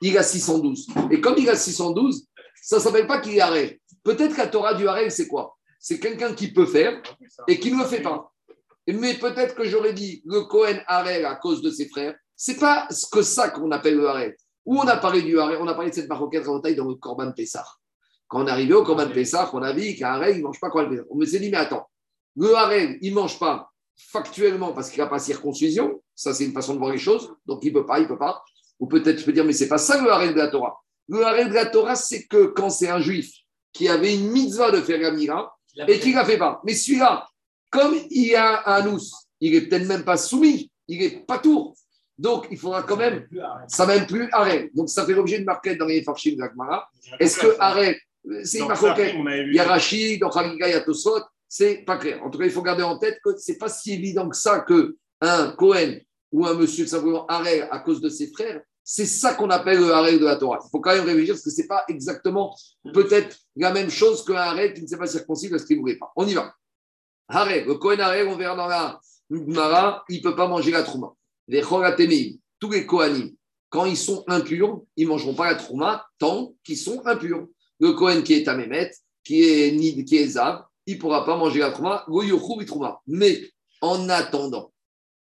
Il 0.02 0.18
a 0.18 0.24
612. 0.24 0.88
Et 1.12 1.22
comme 1.22 1.36
il 1.38 1.50
a 1.50 1.56
612, 1.56 2.28
ça 2.62 2.76
ne 2.76 2.82
s'appelle 2.82 3.08
pas 3.08 3.22
qu'il 3.22 3.38
est 3.38 3.40
Arel. 3.40 3.80
Peut-être 4.04 4.36
la 4.36 4.48
Torah 4.48 4.74
du 4.74 4.86
Arel, 4.86 5.10
c'est 5.10 5.30
quoi? 5.30 5.56
C'est 5.80 6.02
quelqu'un 6.02 6.34
qui 6.34 6.52
peut 6.52 6.66
faire 6.66 7.02
et 7.48 7.58
qui 7.58 7.72
ne 7.72 7.80
le 7.80 7.86
fait 7.86 8.02
pas. 8.02 8.34
Mais 8.86 9.14
peut-être 9.14 9.56
que 9.56 9.64
j'aurais 9.64 9.94
dit 9.94 10.22
le 10.26 10.42
Cohen 10.42 10.82
Harel 10.88 11.26
à 11.26 11.36
cause 11.36 11.62
de 11.62 11.72
ses 11.72 11.88
frères. 11.88 12.18
C'est 12.36 12.60
pas 12.60 12.86
ce 12.90 13.06
que 13.10 13.22
ça 13.22 13.48
qu'on 13.48 13.72
appelle 13.72 13.96
le 13.96 14.10
Harel. 14.10 14.36
Où 14.66 14.80
on 14.80 14.88
a 14.88 14.98
parlé 14.98 15.22
du 15.22 15.40
Harel, 15.40 15.60
on 15.62 15.68
a 15.68 15.74
parlé 15.74 15.92
de 15.92 15.96
cette 15.96 16.12
en 16.12 16.60
taille 16.60 16.76
dans 16.76 16.88
le 16.88 16.96
Corban 16.96 17.32
Pessah. 17.32 17.66
Quand 18.28 18.44
on 18.44 18.48
est 18.48 18.52
arrivé 18.52 18.74
au 18.74 18.84
Corban 18.84 19.10
Pessah, 19.10 19.50
on 19.54 19.62
a 19.62 19.74
vu 19.74 19.96
qu'un 19.96 20.14
Harel, 20.14 20.38
il 20.38 20.40
ne 20.40 20.44
mange 20.44 20.60
pas 20.60 20.70
Corban 20.70 20.90
Pessah. 20.90 21.04
On 21.10 21.16
me 21.16 21.26
s'est 21.26 21.40
dit, 21.40 21.50
mais 21.50 21.58
attends, 21.58 21.88
le 22.36 22.56
Harel, 22.56 22.98
il 23.02 23.12
ne 23.12 23.16
mange 23.16 23.38
pas 23.40 23.72
factuellement 23.96 24.74
parce 24.74 24.90
qu'il 24.90 25.02
n'a 25.02 25.08
pas 25.08 25.20
circoncision. 25.20 26.02
Ça, 26.16 26.34
c'est 26.34 26.46
une 26.46 26.54
façon 26.54 26.74
de 26.74 26.80
voir 26.80 26.92
les 26.92 26.98
choses. 26.98 27.34
Donc, 27.46 27.60
il 27.64 27.74
ne 27.74 27.80
peut 27.80 27.86
pas, 27.86 28.00
il 28.00 28.04
ne 28.04 28.08
peut 28.08 28.18
pas. 28.18 28.44
Ou 28.80 28.88
peut-être, 28.88 29.20
je 29.20 29.26
peux 29.26 29.32
dire, 29.32 29.46
mais 29.46 29.54
c'est 29.54 29.68
pas 29.68 29.78
ça 29.78 30.02
le 30.02 30.10
Harel 30.12 30.34
de 30.34 30.40
la 30.40 30.48
Torah. 30.48 30.82
Le 31.08 31.24
Harel 31.24 31.50
de 31.50 31.54
la 31.54 31.68
Torah, 31.68 31.96
c'est 31.96 32.26
que 32.26 32.48
quand 32.48 32.70
c'est 32.70 32.90
un 32.90 33.00
juif 33.00 33.32
qui 33.72 33.88
avait 33.88 34.16
une 34.16 34.32
mitzvah 34.32 34.72
de 34.72 34.82
faire 34.82 35.00
la 35.00 35.12
mira 35.12 35.56
et 35.88 36.00
qui 36.00 36.12
ne 36.12 36.16
la 36.16 36.26
fait 36.26 36.38
pas. 36.38 36.62
Mais 36.66 36.74
celui-là, 36.74 37.28
comme 37.70 37.96
il 38.10 38.28
y 38.28 38.36
a 38.36 38.68
un 38.68 38.86
anous, 38.86 39.12
il 39.40 39.52
n'est 39.52 39.62
peut-être 39.62 39.88
même 39.88 40.04
pas 40.04 40.18
soumis, 40.18 40.72
il 40.88 41.00
n'est 41.00 41.20
pas 41.26 41.40
tour. 41.40 41.76
Donc, 42.18 42.48
il 42.50 42.58
faudra 42.58 42.84
quand 42.84 42.96
même, 42.96 43.28
ça 43.68 43.86
même 43.86 44.06
plus 44.06 44.30
arrêt. 44.32 44.70
Donc, 44.74 44.90
ça 44.90 45.06
fait 45.06 45.14
l'objet 45.14 45.40
de 45.40 45.44
marquette 45.44 45.78
dans 45.78 45.86
les 45.86 46.04
farchim 46.04 46.36
de 46.36 46.42
l'Agmara. 46.42 46.90
Est-ce 47.20 47.40
que 47.40 47.56
arrêt, 47.60 48.00
c'est 48.44 48.60
une 48.60 48.68
marquette 48.68 49.16
Il 49.16 49.54
y 49.54 49.60
a 49.60 49.66
Rachid, 49.66 50.22
dans 50.22 50.30
Khaliga, 50.30 50.68
il 50.68 50.72
y 50.72 50.76
a 50.76 50.82
Tosfot, 50.82 51.22
c'est 51.48 51.84
pas 51.86 51.98
clair. 51.98 52.24
En 52.24 52.30
tout 52.30 52.40
cas, 52.40 52.46
il 52.46 52.52
faut 52.52 52.62
garder 52.62 52.84
en 52.84 52.98
tête 52.98 53.20
que 53.24 53.32
c'est 53.38 53.58
pas 53.58 53.70
si 53.70 53.94
évident 53.94 54.30
que 54.30 54.38
ça 54.38 54.62
que 54.62 54.96
un 55.22 55.52
Cohen 55.52 56.00
ou 56.32 56.46
un 56.46 56.54
monsieur 56.54 56.86
simplement 56.88 57.26
arrêt 57.28 57.68
à 57.70 57.80
cause 57.80 58.02
de 58.02 58.10
ses 58.10 58.32
frères, 58.32 58.62
c'est 58.84 59.06
ça 59.06 59.34
qu'on 59.34 59.50
appelle 59.50 59.80
le 59.80 59.92
arrêt 59.92 60.18
de 60.20 60.26
la 60.26 60.36
Torah. 60.36 60.60
Il 60.64 60.70
faut 60.70 60.80
quand 60.80 60.96
même 60.96 61.06
réfléchir 61.06 61.34
parce 61.34 61.44
que 61.44 61.50
c'est 61.50 61.68
pas 61.68 61.84
exactement 61.88 62.56
peut-être 62.94 63.38
la 63.56 63.74
même 63.74 63.90
chose 63.90 64.24
qu'un 64.24 64.36
arrêt 64.36 64.74
qui 64.74 64.84
ne 64.84 64.88
s'est 64.88 64.98
pas 64.98 65.08
circoncis 65.08 65.50
parce 65.50 65.66
qu'il 65.66 65.78
ne 65.78 65.82
voulait 65.82 65.98
pas. 65.98 66.12
On 66.16 66.28
y 66.28 66.34
va. 66.34 66.54
Haré, 67.28 67.64
le 67.64 67.76
Kohen 67.76 68.00
Haré, 68.00 68.28
on 68.28 68.36
verra 68.36 68.56
dans 68.56 68.68
la 68.68 69.00
Mara, 69.30 70.04
il 70.10 70.18
ne 70.18 70.24
peut 70.24 70.36
pas 70.36 70.48
manger 70.48 70.72
la 70.72 70.84
trouma. 70.84 71.12
Les 71.48 71.62
Choratémim, 71.62 72.38
tous 72.60 72.72
les 72.72 72.86
Kohanim, 72.86 73.32
quand 73.70 73.86
ils 73.86 73.98
sont 73.98 74.24
impurs, 74.28 74.82
ils 74.96 75.06
ne 75.06 75.10
mangeront 75.10 75.34
pas 75.34 75.52
la 75.52 75.56
trouma 75.56 76.06
tant 76.18 76.54
qu'ils 76.64 76.78
sont 76.78 77.06
impurs. 77.06 77.48
Le 77.80 77.92
Kohen 77.94 78.24
qui 78.24 78.34
est 78.34 78.48
Amémet, 78.48 78.92
qui 79.24 79.44
est 79.44 79.72
Nid, 79.72 80.06
qui 80.06 80.18
est 80.18 80.28
Zav, 80.28 80.64
il 80.86 80.96
ne 80.96 81.00
pourra 81.02 81.26
pas 81.26 81.36
manger 81.36 81.60
la 81.60 81.72
trouma. 81.72 82.06
Mais 83.08 83.42
en 83.82 84.08
attendant, 84.10 84.72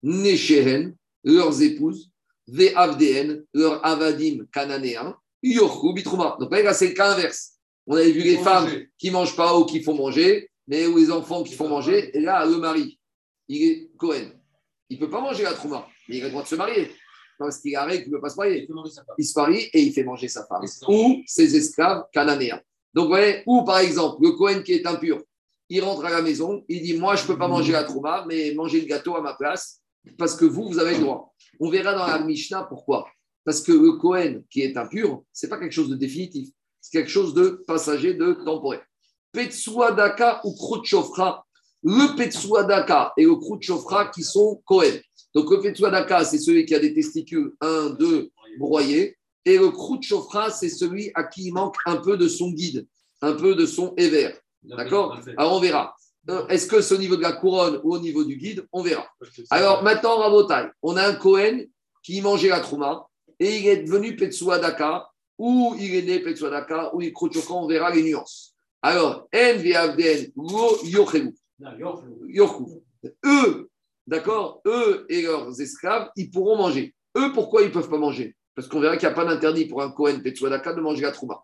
Neshehen, 0.03 0.95
leurs 1.23 1.63
épouses, 1.63 2.11
Ve 2.47 2.77
Avdeen, 2.77 3.45
leurs 3.55 3.85
Avadim 3.85 4.45
cananéens, 4.53 5.17
Yochou 5.43 5.95
trouma. 6.03 6.37
Donc 6.39 6.51
là, 6.53 6.75
c'est 6.75 6.89
le 6.89 6.95
cas 6.95 7.13
inverse. 7.13 7.53
On 7.87 7.97
avait 7.97 8.13
vu 8.13 8.23
les 8.23 8.37
femmes 8.39 8.65
manger. 8.65 8.91
qui 8.99 9.09
ne 9.09 9.13
mangent 9.13 9.37
pas 9.37 9.59
ou 9.59 9.65
qui 9.65 9.83
font 9.83 9.95
manger, 9.95 10.51
mais 10.67 10.87
ou 10.87 10.99
les 10.99 11.11
enfants 11.11 11.43
qui 11.43 11.55
font 11.55 11.69
manger. 11.69 12.17
Et 12.17 12.21
là, 12.21 12.45
le 12.45 12.57
mari, 12.57 12.99
il 13.49 13.63
est 13.63 13.91
Cohen. 13.97 14.33
Il 14.89 14.99
ne 14.99 15.05
peut 15.05 15.11
pas 15.11 15.21
manger 15.21 15.43
la 15.45 15.53
trouma, 15.53 15.87
mais 16.09 16.17
il 16.19 16.23
a 16.23 16.25
le 16.25 16.31
droit 16.31 16.43
de 16.43 16.49
se 16.49 16.55
marier. 16.55 16.91
Parce 17.39 17.59
qu'il 17.59 17.75
arrête 17.75 18.03
qu'il 18.03 18.13
ne 18.13 18.17
peut 18.17 18.23
pas 18.23 18.31
se 18.31 18.37
marier. 18.37 18.69
Il 19.19 19.25
se 19.25 19.39
marie 19.39 19.69
et 19.73 19.81
il 19.81 19.93
fait 19.93 20.05
manger 20.05 20.29
sa 20.29 20.47
femme. 20.47 20.65
Ou 20.89 21.23
ses 21.27 21.57
esclaves 21.57 22.05
cananéens. 22.13 22.61
Donc, 22.93 23.05
vous 23.05 23.11
voyez, 23.11 23.43
ou 23.47 23.65
par 23.65 23.79
exemple, 23.79 24.23
le 24.23 24.33
Cohen 24.33 24.63
qui 24.63 24.73
est 24.75 24.87
impur, 24.87 25.21
il 25.69 25.83
rentre 25.83 26.05
à 26.05 26.11
la 26.11 26.23
maison, 26.23 26.65
il 26.69 26.83
dit 26.83 26.97
Moi, 26.97 27.17
je 27.17 27.23
ne 27.23 27.27
peux 27.27 27.39
pas 27.39 27.49
manger 27.49 27.73
la 27.73 27.85
trouma, 27.85 28.25
mais 28.29 28.55
manger 28.55 28.81
le 28.81 28.87
gâteau 28.87 29.17
à 29.17 29.21
ma 29.21 29.35
place, 29.35 29.81
parce 30.17 30.37
que 30.37 30.45
vous, 30.45 30.69
vous 30.69 30.79
avez 30.79 30.95
le 30.95 31.01
droit. 31.01 31.35
On 31.59 31.71
verra 31.71 31.95
dans 31.95 32.07
la 32.07 32.21
Mishnah 32.21 32.65
pourquoi. 32.65 33.09
Parce 33.45 33.61
que 33.61 33.73
le 33.73 33.93
Cohen 33.93 34.43
qui 34.49 34.63
est 34.63 34.77
impur, 34.77 35.23
ce 35.33 35.47
n'est 35.47 35.51
pas 35.51 35.59
quelque 35.59 35.73
chose 35.73 35.91
de 35.91 35.97
définitif. 35.97 36.49
C'est 36.81 36.99
quelque 36.99 37.11
chose 37.11 37.35
de 37.35 37.63
passager, 37.67 38.15
de 38.15 38.33
temporaire. 38.33 38.85
Petsuadaka 39.33 40.41
ou 40.45 40.55
Krutchofra. 40.55 41.44
Le 41.85 42.17
Petsuadaka 42.17 43.13
et 43.17 43.25
le 43.25 43.37
Krutchofra 43.37 44.07
qui 44.07 44.23
sont 44.23 44.63
Cohen. 44.65 44.99
Donc 45.35 45.51
le 45.51 45.61
Petsuadaka, 45.61 46.25
c'est 46.25 46.39
celui 46.39 46.65
qui 46.65 46.75
a 46.75 46.79
des 46.79 46.95
testicules 46.95 47.53
1, 47.61 47.91
2 47.91 48.31
broyés. 48.59 49.17
Et 49.45 49.59
le 49.59 49.71
Krutchofra, 49.71 50.51
c'est 50.51 50.71
celui 50.71 51.11
à 51.15 51.25
qui 51.25 51.49
il 51.49 51.53
manque 51.53 51.77
un 51.85 51.97
peu 51.97 52.17
de 52.17 52.27
son 52.27 52.51
guide, 52.51 52.87
un 53.21 53.35
peu 53.35 53.55
de 53.55 53.67
son 53.67 53.95
éver. 53.97 54.35
D'accord 54.63 55.19
Alors 55.37 55.55
on 55.55 55.61
verra. 55.61 55.95
Euh, 56.31 56.47
Est-ce 56.47 56.67
que 56.67 56.81
c'est 56.81 56.95
au 56.95 56.99
niveau 56.99 57.17
de 57.17 57.23
la 57.23 57.33
couronne 57.33 57.81
ou 57.85 57.95
au 57.95 57.99
niveau 57.99 58.25
du 58.25 58.37
guide 58.37 58.67
On 58.73 58.83
verra. 58.83 59.07
Alors 59.51 59.83
maintenant, 59.83 60.17
Rabotai, 60.17 60.71
on 60.83 60.97
a 60.97 61.07
un 61.07 61.15
Cohen 61.17 61.61
qui 62.03 62.23
mangeait 62.23 62.49
la 62.49 62.61
Trouma 62.61 63.07
et 63.39 63.59
il 63.59 63.67
est 63.67 63.83
devenu 63.83 64.17
Petsuadaka 64.17 65.07
ou 65.37 65.75
il 65.79 65.95
est 65.97 66.03
né 66.03 66.21
Petsuadaka 66.21 66.95
ou 66.95 67.03
il 67.03 67.09
est 67.09 67.51
on 67.51 67.67
verra 67.67 67.91
les 67.91 68.03
nuances. 68.03 68.55
Alors, 68.81 69.29
En 69.35 69.59
Viavden, 69.59 70.31
Lo 70.37 70.85
Yochelu. 70.85 71.35
Eux, 73.25 73.71
d'accord, 74.07 74.61
eux 74.67 75.07
et 75.09 75.23
leurs 75.23 75.61
esclaves, 75.61 76.11
ils 76.17 76.31
pourront 76.31 76.57
manger. 76.57 76.95
Eux, 77.17 77.33
pourquoi 77.33 77.63
ils 77.63 77.69
ne 77.69 77.73
peuvent 77.73 77.89
pas 77.89 77.99
manger? 77.99 78.35
Parce 78.55 78.69
qu'on 78.69 78.81
verra 78.81 78.97
qu'il 78.97 79.09
n'y 79.09 79.13
a 79.13 79.17
pas 79.17 79.25
d'interdit 79.25 79.67
pour 79.67 79.83
un 79.83 79.91
Kohen 79.91 80.23
Petsuadaka 80.23 80.75
de 80.75 80.81
manger 80.81 81.03
la 81.03 81.13
trouma. 81.13 81.43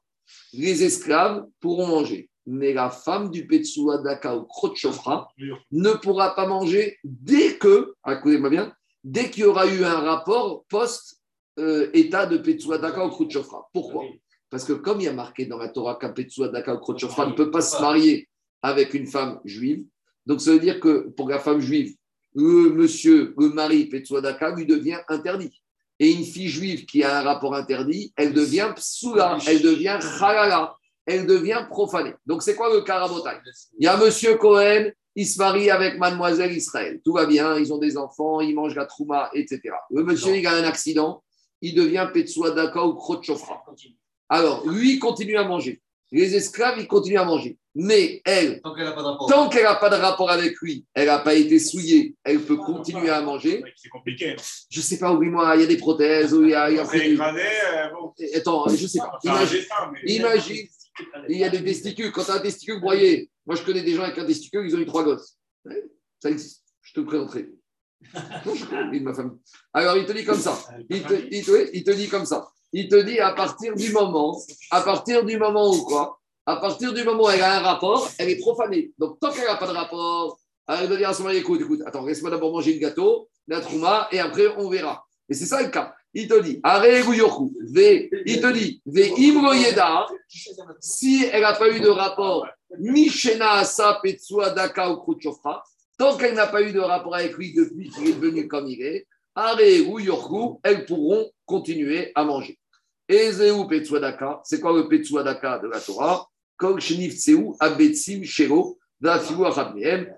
Les 0.53 0.85
esclaves 0.85 1.47
pourront 1.61 1.87
manger. 1.87 2.29
Mais 2.47 2.73
la 2.73 2.91
femme 2.91 3.31
du 3.31 3.47
Petsuadaka 3.47 4.37
ou 4.37 4.45
Krotchofra 4.45 5.29
ne 5.71 5.91
pourra 5.93 6.35
pas 6.35 6.47
manger 6.47 6.99
dès 7.05 7.59
que, 7.59 7.95
écoutez-moi 8.09 8.51
bien, 8.51 8.73
dès 9.05 9.31
qu'il 9.31 9.43
y 9.43 9.47
aura 9.47 9.67
eu 9.67 9.85
un 9.85 10.01
rapport 10.01 10.65
post-état 10.69 12.27
de 12.27 12.39
Petsuadaka 12.39 13.07
ou 13.07 13.11
Krotchofra. 13.11 13.69
Pourquoi? 13.73 14.05
Parce 14.49 14.65
que 14.65 14.73
comme 14.73 15.01
il 15.01 15.05
y 15.05 15.09
a 15.09 15.13
marqué 15.13 15.47
dans 15.47 15.59
la 15.59 15.69
Torah 15.69 15.97
qu'un 15.97 16.13
Petsuadaka 16.13 16.75
ou 16.75 16.79
Krotchofra 16.79 17.27
ne 17.27 17.35
peut 17.35 17.51
pas 17.51 17.61
se 17.61 17.81
marier 17.81 18.29
avec 18.63 18.95
une 18.95 19.07
femme 19.07 19.41
juive, 19.45 19.85
donc, 20.27 20.41
ça 20.41 20.53
veut 20.53 20.61
dire 20.61 20.81
que 20.81 21.09
pour 21.17 21.29
la 21.29 21.39
femme 21.39 21.61
juive, 21.61 21.95
le 22.35 22.71
monsieur, 22.71 23.35
le 23.37 23.49
mari 23.49 23.87
Petsuadaka 23.87 24.55
lui 24.55 24.67
devient 24.67 24.99
interdit. 25.09 25.61
Et 25.99 26.11
une 26.11 26.25
fille 26.25 26.49
juive 26.49 26.87
qui 26.87 27.03
a 27.03 27.19
un 27.19 27.23
rapport 27.23 27.55
interdit, 27.55 28.13
elle 28.17 28.33
devient 28.33 28.73
psoula, 28.75 29.39
elle 29.47 29.61
devient 29.61 29.99
halala, 30.21 30.75
elle 31.05 31.27
devient 31.27 31.67
profanée. 31.69 32.15
Donc, 32.27 32.43
c'est 32.43 32.55
quoi 32.55 32.73
le 32.73 32.81
karabotai 32.83 33.39
Il 33.79 33.85
y 33.85 33.89
a 33.89 33.97
monsieur 33.97 34.37
Cohen, 34.37 34.91
il 35.17 35.27
se 35.27 35.39
marie 35.39 35.71
avec 35.71 35.99
mademoiselle 35.99 36.57
Israël. 36.57 37.01
Tout 37.05 37.13
va 37.13 37.27
bien, 37.27 37.59
ils 37.59 37.73
ont 37.73 37.79
des 37.79 37.97
enfants, 37.97 38.41
ils 38.41 38.55
mangent 38.55 38.77
la 38.77 38.87
trouma, 38.87 39.31
etc. 39.35 39.61
Le 39.91 40.05
monsieur, 40.05 40.37
il 40.37 40.47
a 40.47 40.55
un 40.55 40.65
accident, 40.65 41.23
il 41.61 41.75
devient 41.75 42.09
Petsuadaka 42.13 42.85
ou 42.87 42.95
Krotchofra. 42.95 43.63
Alors, 44.29 44.67
lui, 44.69 44.95
il 44.95 44.99
continue 44.99 45.37
à 45.37 45.45
manger. 45.45 45.83
Les 46.13 46.35
esclaves, 46.35 46.79
ils 46.79 46.89
continuent 46.89 47.19
à 47.19 47.25
manger. 47.25 47.57
Mais 47.75 48.21
elle, 48.25 48.61
Tant 48.63 48.75
qu'elle 48.75 48.85
n'a 48.85 48.93
pas 48.93 49.01
de 49.03 49.07
rapport. 49.95 50.27
Pas 50.27 50.37
de 50.37 50.41
avec 50.43 50.57
lui, 50.61 50.85
elle 50.93 51.07
n'a 51.07 51.21
pas 51.21 51.35
été 51.35 51.61
souillée, 51.61 52.17
elle 52.25 52.41
peut 52.41 52.57
continuer 52.57 53.11
à 53.11 53.21
manger. 53.23 53.63
C'est 53.77 53.89
compliqué. 53.89 54.35
Je 54.69 54.81
ne 54.81 54.83
sais 54.83 54.99
pas, 54.99 55.13
oublie-moi, 55.13 55.55
il 55.55 55.61
y 55.61 55.65
a 55.65 55.67
des 55.69 55.77
prothèses, 55.77 56.35
ou 56.35 56.43
il 56.43 56.51
y 56.51 56.55
a, 56.55 56.69
il 56.69 56.77
y 56.77 56.81
a- 56.81 56.85
C'est 56.85 57.11
écrasé, 57.11 57.41
euh, 57.41 57.91
bon. 57.91 58.13
Attends, 58.35 58.69
je 58.69 58.83
ne 58.83 58.89
sais 58.89 58.99
pas. 58.99 59.19
Imagine, 59.23 59.59
dessin, 59.61 59.75
mais- 59.93 60.13
imagine, 60.15 60.67
il 61.29 61.39
y 61.39 61.45
a 61.45 61.49
des 61.49 61.63
testicules. 61.63 62.11
Quand 62.11 62.25
tu 62.25 62.31
as 62.33 62.35
un 62.35 62.41
testicule 62.41 62.81
broyé, 62.81 63.31
moi 63.47 63.55
je 63.55 63.63
connais 63.63 63.83
des 63.83 63.95
gens 63.95 64.03
avec 64.03 64.19
un 64.19 64.27
testicule, 64.27 64.67
ils 64.67 64.75
ont 64.75 64.81
eu 64.81 64.87
trois 64.87 65.05
gosses. 65.05 65.37
Ça 66.21 66.29
existe. 66.29 66.65
Je 66.83 66.93
te 66.93 67.01
le 67.01 67.07
présenterai. 67.07 67.51
Non, 68.47 68.55
je 68.55 68.65
connais 68.65 68.97
une 68.97 69.05
de 69.05 69.05
ma 69.05 69.15
famille. 69.15 69.39
Alors 69.73 69.97
il 69.97 70.07
te 70.07 70.13
dit 70.13 70.25
comme 70.25 70.41
ça. 70.41 70.59
Il 70.89 71.03
te, 71.05 71.15
il 71.31 71.45
te- 71.45 71.71
il 71.73 71.85
te 71.85 71.91
dit 71.93 72.09
comme 72.09 72.25
ça. 72.27 72.49
Il 72.73 72.89
te 72.89 72.97
dit 72.97 73.19
à 73.19 73.33
partir 73.33 73.75
du 73.75 73.93
moment, 73.93 74.41
à 74.71 74.81
partir 74.83 75.25
du 75.25 75.37
moment 75.39 75.71
où 75.71 75.83
quoi? 75.85 76.21
À 76.47 76.57
partir 76.57 76.93
du 76.93 77.05
moment 77.05 77.25
où 77.25 77.31
elle 77.31 77.43
a 77.43 77.59
un 77.59 77.61
rapport, 77.61 78.09
elle 78.19 78.31
est 78.31 78.39
profanée. 78.39 78.93
Donc 78.99 79.19
tant 79.21 79.33
qu'elle 79.33 79.47
n'a 79.47 79.57
pas 79.57 79.67
de 79.67 79.73
rapport, 79.73 80.39
elle 80.69 80.89
va 80.89 80.97
dire 80.97 81.09
à 81.09 81.15
son 81.15 81.25
mari 81.25 81.39
écoute, 81.39 81.61
écoute, 81.61 81.81
attends, 81.85 82.05
laisse-moi 82.05 82.31
d'abord 82.31 82.53
manger 82.53 82.75
le 82.75 82.79
gâteau, 82.79 83.29
la 83.49 83.61
trouma, 83.61 84.09
et 84.13 84.21
après 84.21 84.47
on 84.57 84.69
verra. 84.69 85.05
Et 85.29 85.35
c'est 85.35 85.47
ça 85.47 85.63
le 85.63 85.69
cas. 85.69 85.95
Il 86.13 86.27
te 86.27 86.41
dit, 86.43 86.61
Ve, 86.65 88.09
il 88.27 88.41
te 88.41 88.53
dit, 88.53 88.83
Ve 88.85 89.19
Imro 89.19 89.53
Yeda, 89.53 90.07
si 90.81 91.25
elle 91.33 91.43
n'a 91.43 91.53
pas 91.53 91.71
eu 91.71 91.81
de 91.81 91.89
rapport, 91.89 92.49
Mishena 92.79 93.53
Asa 93.53 94.01
Daka 94.55 94.91
ou 94.91 95.17
Tant 95.99 96.17
qu'elle 96.17 96.35
n'a 96.35 96.47
pas 96.47 96.63
eu 96.63 96.73
de 96.73 96.81
rapport 96.81 97.15
avec 97.15 97.37
lui 97.37 97.53
depuis 97.53 97.91
qu'il 97.91 98.09
est 98.09 98.13
devenu 98.13 98.49
comme 98.49 98.67
il 98.67 98.83
est, 98.83 99.07
elles 100.65 100.87
pourront 100.87 101.31
continuer 101.47 102.11
à 102.15 102.25
manger. 102.25 102.59
Ezeu 103.11 103.67
Petsuadaka, 103.69 104.41
c'est 104.45 104.61
quoi 104.61 104.73
le 104.73 104.89
Petsuadaka 104.89 105.59
de 105.59 105.67
la 105.69 105.81
Torah? 105.81 106.27
Kol 106.57 106.81
Shenif 106.81 107.15
Tseu 107.15 107.39
Abetsim 107.59 108.23
Shero, 108.23 108.79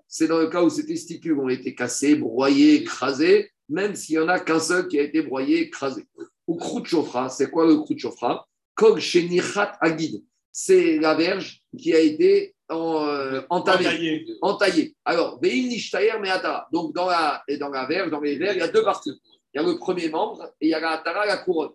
c'est 0.08 0.26
dans 0.26 0.38
le 0.38 0.48
cas 0.48 0.62
où 0.62 0.68
ces 0.68 0.84
testicules 0.84 1.38
ont 1.38 1.48
été 1.48 1.74
cassés, 1.74 2.16
broyés, 2.16 2.74
écrasés, 2.82 3.50
même 3.68 3.94
s'il 3.94 4.18
n'y 4.18 4.24
en 4.24 4.28
a 4.28 4.40
qu'un 4.40 4.58
seul 4.58 4.88
qui 4.88 4.98
a 4.98 5.02
été 5.02 5.22
broyé, 5.22 5.60
écrasé. 5.60 6.04
Ou 6.48 6.58
Chofra, 6.84 7.28
c'est 7.28 7.48
quoi 7.50 7.66
le 7.66 7.78
Chofra 7.96 8.46
Kol 8.74 9.00
Shenichat 9.00 9.78
Agid, 9.80 10.24
c'est 10.50 10.98
la 10.98 11.14
verge 11.14 11.62
qui 11.78 11.94
a 11.94 12.00
été 12.00 12.54
en, 12.68 13.06
euh, 13.06 13.42
entamée, 13.50 14.26
entaillée. 14.40 14.96
Alors, 15.04 15.38
Veim 15.40 15.68
Nishtayer 15.68 16.18
Meata. 16.20 16.66
Donc, 16.72 16.94
dans 16.94 17.06
la, 17.06 17.42
et 17.46 17.58
dans 17.58 17.68
la 17.68 17.86
verge, 17.86 18.10
dans 18.10 18.20
les 18.20 18.36
verres, 18.36 18.54
il 18.54 18.58
y 18.58 18.62
a 18.62 18.68
deux 18.68 18.82
parties. 18.82 19.12
Il 19.54 19.60
y 19.60 19.64
a 19.64 19.66
le 19.66 19.78
premier 19.78 20.08
membre 20.08 20.50
et 20.60 20.66
il 20.66 20.70
y 20.70 20.74
a 20.74 20.80
la 20.80 20.92
Atara, 20.92 21.26
la 21.26 21.36
couronne. 21.36 21.70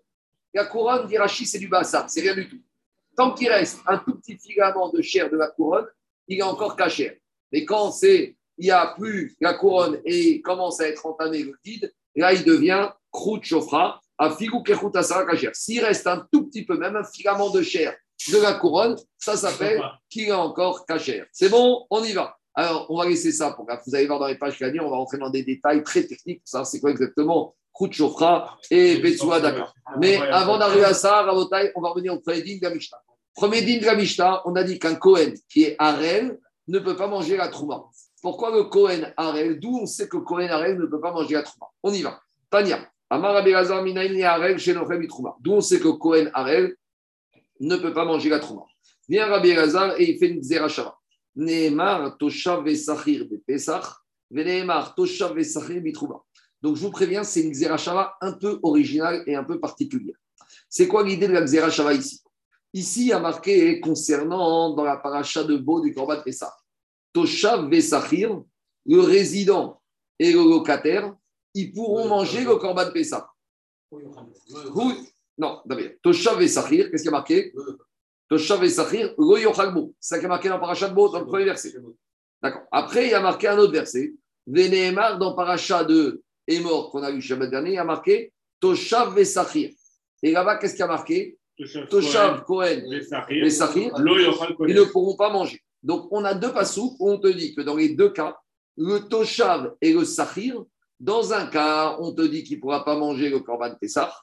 La 0.57 0.65
couronne 0.65 1.05
d'Irachi, 1.05 1.45
c'est 1.45 1.59
du 1.59 1.67
bassa, 1.67 2.07
c'est 2.09 2.21
rien 2.21 2.33
du 2.33 2.49
tout. 2.49 2.59
Tant 3.15 3.31
qu'il 3.35 3.47
reste 3.47 3.79
un 3.85 3.99
tout 3.99 4.15
petit 4.15 4.39
filament 4.39 4.89
de 4.89 5.03
chair 5.03 5.29
de 5.29 5.37
la 5.37 5.49
couronne, 5.49 5.85
il 6.27 6.39
est 6.39 6.41
encore 6.41 6.75
caché. 6.75 7.21
Mais 7.51 7.63
quand 7.63 7.91
c'est, 7.91 8.35
il 8.57 8.65
n'y 8.65 8.71
a 8.71 8.87
plus 8.97 9.35
la 9.39 9.53
couronne 9.53 10.01
et 10.03 10.41
commence 10.41 10.79
à 10.79 10.87
être 10.87 11.05
entamé 11.05 11.43
le 11.43 11.53
guide, 11.63 11.93
là, 12.15 12.33
il 12.33 12.43
devient 12.43 12.89
croûte 13.11 13.43
chauffra, 13.43 14.01
à 14.17 14.31
figou 14.31 14.63
cacher. 14.63 15.51
S'il 15.53 15.85
reste 15.85 16.07
un 16.07 16.27
tout 16.31 16.47
petit 16.47 16.65
peu, 16.65 16.75
même 16.75 16.95
un 16.95 17.03
filament 17.03 17.51
de 17.51 17.61
chair 17.61 17.95
de 18.27 18.37
la 18.41 18.53
couronne, 18.53 18.95
ça 19.19 19.37
s'appelle 19.37 19.79
qu'il 20.09 20.29
est 20.29 20.31
encore 20.31 20.87
caché. 20.87 21.23
C'est 21.31 21.49
bon, 21.49 21.85
on 21.91 22.03
y 22.03 22.13
va. 22.13 22.35
Alors, 22.55 22.87
on 22.89 22.97
va 22.97 23.07
laisser 23.07 23.31
ça 23.31 23.51
pour 23.51 23.67
vous 23.67 23.95
allez 23.95 24.07
voir 24.07 24.17
dans 24.17 24.25
les 24.25 24.39
pages 24.39 24.57
qui 24.57 24.63
on 24.63 24.89
va 24.89 24.95
rentrer 24.95 25.19
dans 25.19 25.29
des 25.29 25.43
détails 25.43 25.83
très 25.83 26.03
techniques. 26.07 26.41
Ça, 26.43 26.65
c'est 26.65 26.79
quoi 26.79 26.89
exactement 26.89 27.55
Chauffra 27.91 28.57
et 28.71 28.97
Betsua 28.97 29.39
Dakar. 29.39 29.73
Mais 29.99 30.17
avant 30.17 30.57
d'arriver 30.57 30.85
à 30.85 30.93
ça, 30.93 31.25
on 31.75 31.81
va 31.81 31.89
revenir 31.89 32.13
au 32.13 32.19
premier 32.19 32.41
din 32.41 32.57
de 32.57 32.63
la 32.63 32.73
Mishnah. 32.73 32.97
Premier 33.35 33.61
din 33.61 33.79
de 33.79 33.85
la 33.85 33.95
Mishnah, 33.95 34.41
on 34.45 34.55
a 34.55 34.63
dit 34.63 34.79
qu'un 34.79 34.95
Cohen 34.95 35.33
qui 35.47 35.63
est 35.63 35.75
Harel 35.77 36.39
ne 36.67 36.79
peut 36.79 36.95
pas 36.95 37.07
manger 37.07 37.37
la 37.37 37.47
Trouma. 37.49 37.83
Pourquoi 38.21 38.51
le 38.51 38.63
Cohen 38.63 39.13
Harel? 39.15 39.59
D'où 39.59 39.79
on 39.81 39.85
sait 39.85 40.07
que 40.07 40.17
Cohen 40.17 40.47
Harel 40.49 40.77
ne 40.77 40.85
peut 40.87 40.99
pas 40.99 41.11
manger 41.11 41.35
la 41.35 41.43
Trouma? 41.43 41.67
On 41.83 41.93
y 41.93 42.01
va. 42.01 42.19
Tania. 42.49 42.79
Amar 43.09 43.35
Harel 43.35 44.57
chez. 44.59 44.73
D'où 44.73 45.51
on 45.53 45.61
sait 45.61 45.79
que 45.79 45.87
Cohen 45.89 46.29
Harel 46.33 46.75
ne 47.59 47.75
peut 47.77 47.93
pas 47.93 48.05
manger 48.05 48.29
la 48.29 48.39
Trouma. 48.39 48.63
Vient 49.07 49.27
Rabbi 49.27 49.49
Elazar 49.51 49.99
et 49.99 50.11
il 50.11 50.17
fait 50.17 50.29
une 50.29 50.43
Zerachava. 50.43 50.97
Nehemar 51.35 52.17
Toshav 52.17 52.65
Vesachir 52.65 53.27
de 53.27 53.37
Pesach. 53.37 53.85
Venehemar 54.29 54.95
Toshav 54.95 55.35
Vesachir 55.35 55.79
Bitrouma. 55.81 56.21
Donc 56.61 56.75
je 56.75 56.81
vous 56.81 56.91
préviens, 56.91 57.23
c'est 57.23 57.41
une 57.41 57.51
Xerashava 57.51 58.17
un 58.21 58.33
peu 58.33 58.59
originale 58.63 59.23
et 59.27 59.35
un 59.35 59.43
peu 59.43 59.59
particulière. 59.59 60.15
C'est 60.69 60.87
quoi 60.87 61.03
l'idée 61.03 61.27
de 61.27 61.33
la 61.33 61.43
Xerashava 61.43 61.93
ici? 61.93 62.21
Ici, 62.73 63.01
il 63.01 63.07
y 63.07 63.13
a 63.13 63.19
marqué 63.19 63.79
concernant 63.79 64.73
dans 64.73 64.83
la 64.83 64.97
paracha 64.97 65.43
de 65.43 65.55
Beau 65.57 65.79
du 65.79 65.93
Korban 65.93 66.21
Pessah. 66.21 66.53
Toshav 67.13 67.69
Vesachir, 67.69 68.41
le 68.85 68.99
résident 68.99 69.81
et 70.19 70.33
le 70.33 70.39
locataire, 70.39 71.15
ils 71.53 71.71
pourront 71.71 72.07
manger 72.07 72.43
le 72.43 72.55
Korban 72.57 72.91
Pessah. 72.91 73.29
Non, 75.37 75.61
d'abord. 75.65 75.85
Toshav 76.03 76.39
Vesachir, 76.39 76.91
qu'est-ce 76.91 77.03
qui 77.03 77.07
a 77.07 77.11
marqué? 77.11 77.53
Toshav 78.29 78.61
Vesachir, 78.61 79.15
yochalbo. 79.17 79.95
C'est 79.99 80.15
ça 80.15 80.19
qui 80.19 80.25
est 80.25 80.29
marqué 80.29 80.49
dans 80.49 80.59
paracha 80.59 80.89
de 80.89 80.93
Beau, 80.93 81.09
dans 81.09 81.21
le 81.21 81.25
premier 81.25 81.45
verset. 81.45 81.73
D'accord. 82.41 82.63
Après, 82.71 83.05
il 83.05 83.11
y 83.11 83.13
a 83.13 83.21
marqué 83.21 83.47
un 83.47 83.57
autre 83.57 83.73
verset. 83.73 84.13
Vénémar, 84.45 85.17
dans 85.17 85.33
paracha 85.33 85.83
de 85.83 86.21
est 86.47 86.59
mort 86.59 86.89
qu'on 86.91 87.03
a 87.03 87.11
vu 87.11 87.21
Shabbat 87.21 87.49
dernier, 87.49 87.71
il 87.71 87.75
y 87.75 87.77
a 87.77 87.83
marqué 87.83 88.31
Toshav 88.59 89.15
Vesachir. 89.15 89.71
Et 90.23 90.31
là-bas, 90.31 90.57
qu'est-ce 90.57 90.73
qu'il 90.73 90.81
y 90.81 90.83
a 90.83 90.87
marqué 90.87 91.37
Toshav 91.89 92.43
Kohen 92.45 92.83
Vesachir. 92.89 93.93
Ils 93.97 94.75
ne 94.75 94.83
pourront 94.91 95.15
pas 95.15 95.31
manger. 95.31 95.61
Donc, 95.83 96.07
on 96.11 96.23
a 96.23 96.33
deux 96.33 96.51
passous 96.53 96.95
où 96.99 97.11
on 97.11 97.17
te 97.17 97.27
dit 97.27 97.55
que 97.55 97.61
dans 97.61 97.75
les 97.75 97.89
deux 97.89 98.09
cas, 98.09 98.37
le 98.77 98.99
Toshav 98.99 99.75
et 99.81 99.93
le 99.93 100.05
Sachir, 100.05 100.63
dans 100.99 101.33
un 101.33 101.47
cas, 101.47 101.97
on 101.99 102.13
te 102.13 102.21
dit 102.23 102.43
qu'il 102.43 102.57
ne 102.57 102.61
pourra 102.61 102.83
pas 102.83 102.97
manger 102.97 103.29
le 103.29 103.39
Korban 103.39 103.75
Pessah. 103.79 104.13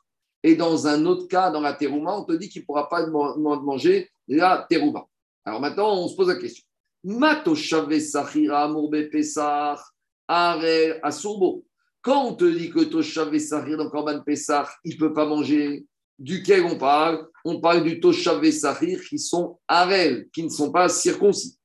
Et 0.42 0.56
dans 0.56 0.86
un 0.86 1.06
autre 1.06 1.26
cas, 1.26 1.50
dans 1.50 1.60
la 1.60 1.72
Terouma, 1.72 2.18
on 2.18 2.24
te 2.24 2.32
dit 2.32 2.48
qu'il 2.48 2.62
ne 2.62 2.66
pourra 2.66 2.88
pas 2.88 3.06
manger 3.06 4.10
la 4.28 4.66
Terouma. 4.68 5.06
Alors 5.44 5.60
maintenant, 5.60 5.94
on 5.96 6.08
se 6.08 6.16
pose 6.16 6.28
la 6.28 6.36
question. 6.36 6.64
Ma 7.04 7.36
Toshav 7.36 7.88
Vesachir 7.88 8.54
Amourbe 8.54 9.08
Pessah, 9.10 9.82
Arel 10.26 11.00
Asurbo. 11.02 11.64
Quand 12.04 12.26
on 12.26 12.34
te 12.34 12.44
dit 12.44 12.68
que 12.68 12.80
Toshav 12.80 13.36
Sahir 13.38 13.78
dans 13.78 13.88
Korban 13.88 14.20
Pessah, 14.20 14.68
il 14.84 14.92
ne 14.92 14.98
peut 14.98 15.14
pas 15.14 15.24
manger, 15.24 15.86
duquel 16.18 16.62
on 16.64 16.76
parle? 16.76 17.26
On 17.46 17.60
parle 17.60 17.82
du 17.82 17.98
Toshav 17.98 18.44
Sahir 18.50 19.00
qui 19.08 19.18
sont 19.18 19.58
Arel, 19.66 20.28
qui 20.30 20.42
ne 20.42 20.50
sont 20.50 20.70
pas 20.70 20.90
circoncis. 20.90 21.58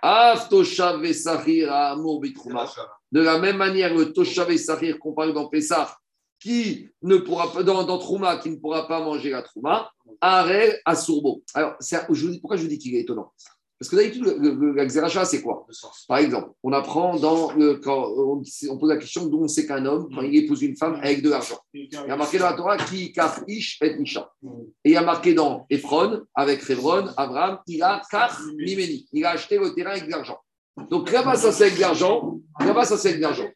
Af 0.00 0.48
Toshav 0.48 1.12
Sahir 1.12 1.70
à 1.70 1.90
Amour 1.90 2.22
De 2.22 3.20
la 3.20 3.38
même 3.38 3.58
manière, 3.58 3.94
le 3.94 4.14
Toshav 4.14 4.56
Sahir 4.56 4.98
qu'on 4.98 5.12
parle 5.12 5.34
dans 5.34 5.48
Pessah, 5.48 5.94
qui 6.40 6.88
ne 7.02 7.18
pourra 7.18 7.52
pas, 7.52 7.62
dans, 7.62 7.84
dans 7.84 7.98
Trouma, 7.98 8.38
qui 8.38 8.48
ne 8.48 8.56
pourra 8.56 8.88
pas 8.88 9.00
manger 9.00 9.28
la 9.28 9.42
Trouma, 9.42 9.90
Arel 10.22 10.80
à 10.86 10.96
Sourbo. 10.96 11.42
Alors, 11.52 11.76
je 11.80 12.24
vous 12.24 12.30
dis, 12.30 12.40
pourquoi 12.40 12.56
je 12.56 12.62
vous 12.62 12.68
dis 12.68 12.78
qu'il 12.78 12.94
est 12.94 13.00
étonnant? 13.00 13.30
Parce 13.82 13.88
que 13.88 13.96
d'habitude, 13.96 14.24
le, 14.38 15.24
c'est 15.24 15.42
quoi 15.42 15.66
Par 16.06 16.18
exemple, 16.18 16.50
on 16.62 16.72
apprend 16.72 17.16
dans 17.16 17.50
le. 17.50 17.78
Quand 17.78 18.12
on, 18.16 18.78
pose 18.78 18.88
la 18.88 18.96
question 18.96 19.26
d'où 19.26 19.42
on 19.42 19.48
sait 19.48 19.66
qu'un 19.66 19.84
homme, 19.86 20.08
quand 20.14 20.22
il 20.22 20.36
épouse 20.36 20.62
une 20.62 20.76
femme 20.76 21.00
avec 21.02 21.20
de 21.20 21.30
l'argent. 21.30 21.58
Il 21.74 21.88
y 21.92 21.96
a 21.96 22.16
marqué 22.16 22.38
dans 22.38 22.46
la 22.46 22.52
Torah 22.52 22.76
qui 22.76 23.10
kar 23.10 23.42
ish 23.48 23.82
et 23.82 23.98
nisha. 23.98 24.30
Et 24.84 24.90
il 24.90 24.92
y 24.92 24.96
a 24.96 25.02
marqué 25.02 25.34
dans 25.34 25.66
Ephron, 25.68 26.22
avec 26.32 26.70
Hebron, 26.70 27.08
Abraham, 27.16 27.58
il 27.66 27.82
a 27.82 28.00
kar 28.08 28.40
nimeni. 28.56 29.08
Il 29.12 29.24
a 29.24 29.30
acheté 29.30 29.58
le 29.58 29.74
terrain 29.74 29.90
avec 29.90 30.06
de 30.06 30.12
l'argent. 30.12 30.38
Donc 30.88 31.10
là-bas, 31.10 31.34
ça 31.34 31.50
c'est 31.50 31.64
avec 31.64 31.74
de 31.74 31.80
l'argent. 31.80 32.38
Là-bas, 32.60 32.84
ça 32.84 32.96
c'est 32.96 33.08
avec 33.08 33.18
de 33.18 33.24
l'argent. 33.24 33.48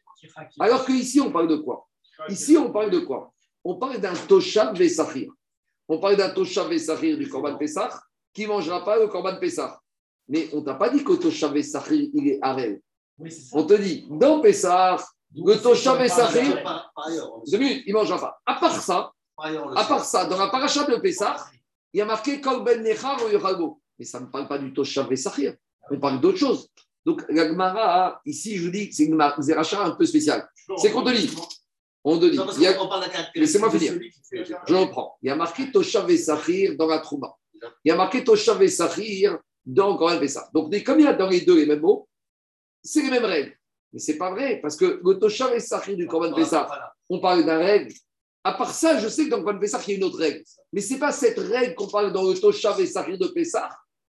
Alors 0.59 0.85
qu'ici, 0.85 1.21
on 1.21 1.31
parle 1.31 1.47
de 1.47 1.55
quoi 1.55 1.87
Ici, 2.27 2.57
on 2.57 2.69
parle 2.69 2.89
de 2.89 2.99
quoi 2.99 3.31
On 3.63 3.75
parle 3.75 4.01
d'un 4.01 4.13
Toshav 4.13 4.75
Vesachir. 4.77 5.31
On 5.87 5.99
parle 5.99 6.17
d'un 6.17 6.31
Toshav 6.31 6.67
Vesachir 6.67 7.17
du 7.17 7.29
Korban 7.29 7.55
Pessah 7.55 7.97
qui 8.33 8.43
ne 8.43 8.49
mangera 8.49 8.83
pas 8.83 8.99
le 8.99 9.07
Korban 9.07 9.39
Pessah. 9.39 9.79
Mais 10.27 10.49
on 10.53 10.61
t'a 10.61 10.75
pas 10.75 10.89
dit 10.89 11.03
que 11.03 11.13
Toshav 11.13 11.59
Sahir, 11.61 12.09
il 12.13 12.27
est 12.27 12.39
Arel. 12.41 12.81
on 13.53 13.63
te 13.63 13.73
dit, 13.75 14.05
dans 14.09 14.41
Pessah, 14.41 14.97
le 15.35 15.55
Toshav 15.55 16.05
Sahir, 16.07 16.83
deux 17.49 17.57
minutes, 17.57 17.83
il 17.85 17.93
ne 17.93 17.99
mangera 17.99 18.19
pas. 18.19 18.41
À 18.45 18.55
part 18.55 18.81
ça, 18.81 19.11
à 19.37 19.85
part 19.85 20.05
ça, 20.05 20.25
dans 20.25 20.37
la 20.37 20.47
paracha 20.47 20.83
de 20.85 20.97
Pessah, 20.97 21.37
il 21.93 21.99
y 21.99 22.01
a 22.01 22.05
marqué 22.05 22.41
Kol 22.41 22.63
Ben 22.63 22.83
Nechar 22.83 23.17
ou 23.23 23.81
Mais 23.97 24.05
ça 24.05 24.19
ne 24.19 24.25
parle 24.25 24.47
pas 24.47 24.57
du 24.57 24.73
Toshav 24.73 25.13
Sahir. 25.15 25.55
On 25.89 25.99
parle 25.99 26.19
d'autre 26.19 26.37
chose. 26.37 26.69
Donc, 27.05 27.23
la 27.29 27.47
Gemara, 27.47 28.21
ici, 28.25 28.57
je 28.57 28.65
vous 28.65 28.71
dis, 28.71 28.91
c'est 28.91 29.05
une 29.05 29.17
Zeracha 29.39 29.81
un 29.81 29.91
peu 29.91 30.05
spéciale. 30.05 30.45
C'est 30.75 30.91
qu'on 30.91 31.03
te 31.03 31.11
dit. 31.11 31.33
On 32.03 32.19
te 32.19 32.25
dit. 32.25 32.37
Laissez-moi 33.35 33.71
finir. 33.71 33.93
Je 34.31 34.75
reprends. 34.75 35.17
Il 35.21 35.27
y 35.27 35.29
a 35.29 35.35
marqué 35.35 35.71
Toshav 35.71 36.13
Sahir 36.17 36.75
dans 36.75 36.87
la 36.87 36.99
Trouma. 36.99 37.33
Il 37.85 37.89
y 37.89 37.91
a 37.91 37.95
marqué 37.95 38.23
Toshav 38.23 38.65
Sahir 38.67 39.39
dans 39.67 39.97
Korban 39.97 40.17
Pessah. 40.17 40.49
Donc, 40.53 40.73
comme 40.83 40.99
il 40.99 41.05
y 41.05 41.07
a 41.07 41.13
dans 41.13 41.29
les 41.29 41.41
deux 41.41 41.57
les 41.57 41.65
mêmes 41.65 41.81
mots, 41.81 42.07
c'est 42.81 43.01
les 43.01 43.11
mêmes 43.11 43.25
règles. 43.25 43.53
Mais 43.91 43.99
ce 43.99 44.11
n'est 44.11 44.17
pas 44.17 44.31
vrai, 44.31 44.59
parce 44.61 44.77
que 44.77 45.01
le 45.03 45.19
Toshav 45.19 45.53
et 45.53 45.59
Sahir 45.59 45.97
du 45.97 46.07
Korban 46.07 46.33
Pessah, 46.33 46.67
on 47.09 47.19
parle 47.19 47.41
d'une 47.41 47.49
règle. 47.49 47.93
À 48.43 48.53
part 48.53 48.73
ça, 48.73 48.97
je 48.97 49.09
sais 49.09 49.25
que 49.25 49.29
dans 49.29 49.37
le 49.37 49.43
Korban 49.43 49.59
Pessah, 49.59 49.81
il 49.87 49.91
y 49.91 49.93
a 49.95 49.97
une 49.97 50.03
autre 50.05 50.19
règle. 50.19 50.41
Mais 50.71 50.81
ce 50.81 50.93
n'est 50.93 50.99
pas 50.99 51.11
cette 51.11 51.37
règle 51.37 51.75
qu'on 51.75 51.87
parle 51.87 52.13
dans 52.13 52.23
le 52.23 52.33
Toshav 52.33 52.79
et 52.79 52.85
Sahir 52.85 53.17
de 53.17 53.27
Pessah 53.27 53.69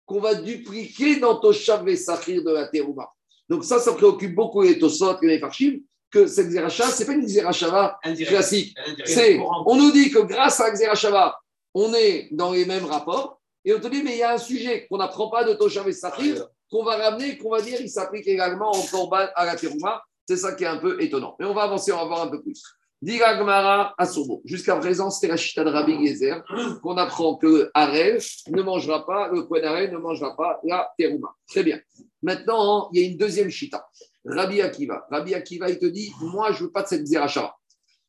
qu'on 0.06 0.22
va 0.22 0.36
dupliquer 0.36 1.18
dans 1.18 1.36
Toshav 1.36 1.88
et 1.88 1.98
Sahir 1.98 2.44
de 2.44 2.52
la 2.52 2.68
Terouma. 2.68 3.10
Donc 3.50 3.66
ça, 3.66 3.80
ça 3.80 3.92
préoccupe 3.92 4.34
beaucoup 4.34 4.62
les 4.62 4.80
Tosot 4.80 5.22
et 5.22 5.28
les 5.28 5.40
Farshim, 5.40 5.80
que 6.10 6.28
cette 6.28 6.48
Xerashava, 6.50 6.90
ce 6.90 7.00
n'est 7.00 7.06
pas 7.06 7.14
une 7.14 7.26
Xerashava 7.26 8.00
classique. 8.26 8.74
C'est, 9.04 9.38
on 9.66 9.76
nous 9.76 9.92
dit 9.92 10.10
que 10.10 10.20
grâce 10.20 10.62
à 10.62 10.72
Xerashava, 10.72 11.38
on 11.74 11.94
est 11.94 12.30
dans 12.32 12.54
les 12.54 12.66
mêmes 12.66 12.86
rapports, 12.86 13.41
et 13.64 13.74
on 13.74 13.80
te 13.80 13.88
dit, 13.88 14.02
mais 14.04 14.14
il 14.14 14.18
y 14.20 14.24
a 14.24 14.34
un 14.34 14.38
sujet 14.38 14.88
qu'on 14.88 14.98
n'apprend 14.98 15.30
pas 15.30 15.44
de 15.44 15.54
Toshav 15.54 15.88
et 15.88 15.94
Sahir, 15.94 16.48
qu'on 16.70 16.84
va 16.84 16.98
ramener, 16.98 17.38
qu'on 17.38 17.52
va 17.52 17.62
dire, 17.62 17.80
il 17.80 17.90
s'applique 17.90 18.28
également 18.28 18.72
en 18.72 18.82
Korban 18.82 19.28
à 19.36 19.46
la 19.46 19.56
Terouma. 19.56 20.02
C'est 20.28 20.38
ça 20.38 20.54
qui 20.54 20.64
est 20.64 20.68
un 20.68 20.78
peu 20.78 21.02
étonnant. 21.02 21.36
Mais 21.40 21.46
on 21.46 21.54
va 21.54 21.64
avancer, 21.64 21.92
on 21.92 21.98
va 21.98 22.06
voir 22.06 22.22
un 22.24 22.28
peu 22.28 22.42
plus. 22.42 22.64
Diga 23.02 23.36
Gmara 23.36 23.94
Asobo. 23.98 24.42
Jusqu'à 24.46 24.76
présent, 24.76 25.10
c'était 25.10 25.28
la 25.28 25.38
chita 25.38 25.64
de 25.64 25.70
Rabbi 25.70 26.08
Gezer, 26.08 26.44
qu'on 26.82 26.98
apprend 26.98 27.36
que 27.36 27.70
Arel 27.74 28.20
ne 28.50 28.62
mangera 28.62 29.06
pas, 29.06 29.30
le 29.32 29.66
Arel 29.66 29.92
ne 29.92 29.98
mangera 29.98 30.36
pas 30.36 30.60
la 30.64 30.92
Terouma. 30.98 31.36
Très 31.48 31.64
bien. 31.64 31.80
Maintenant, 32.22 32.90
il 32.94 33.02
y 33.02 33.04
a 33.04 33.08
une 33.10 33.18
deuxième 33.18 33.50
chita. 33.50 33.88
Rabbi 34.24 34.62
Akiva. 34.62 35.06
Rabbi 35.10 35.34
Akiva, 35.34 35.70
il 35.70 35.80
te 35.80 35.88
dit, 35.88 36.12
moi, 36.22 36.52
je 36.52 36.60
ne 36.60 36.68
veux 36.68 36.72
pas 36.72 36.84
de 36.84 36.88
cette 36.88 37.06
Zerachara. 37.06 37.58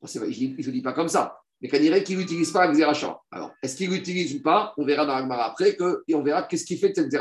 Je 0.03 0.19
ne 0.19 0.71
dis 0.71 0.83
pas 0.83 0.93
comme 0.93 1.09
ça 1.09 1.42
mais 1.63 1.69
qu'on 1.69 1.79
dirait 1.79 2.03
qu'il 2.03 2.19
n'utilise 2.19 2.51
pas 2.51 2.67
la 2.67 2.73
Xerachara. 2.73 3.23
Alors, 3.31 3.53
est-ce 3.63 3.77
qu'il 3.77 3.89
l'utilise 3.91 4.35
ou 4.35 4.43
pas 4.43 4.75
On 4.77 4.85
verra 4.85 5.07
dans 5.07 5.15
l'Agmara 5.15 5.47
après 5.47 5.77
que, 5.77 6.03
et 6.09 6.15
on 6.15 6.23
verra 6.23 6.43
qu'est-ce 6.43 6.65
qu'il 6.65 6.79
fait 6.79 6.89
de 6.89 6.95
cette. 6.95 7.15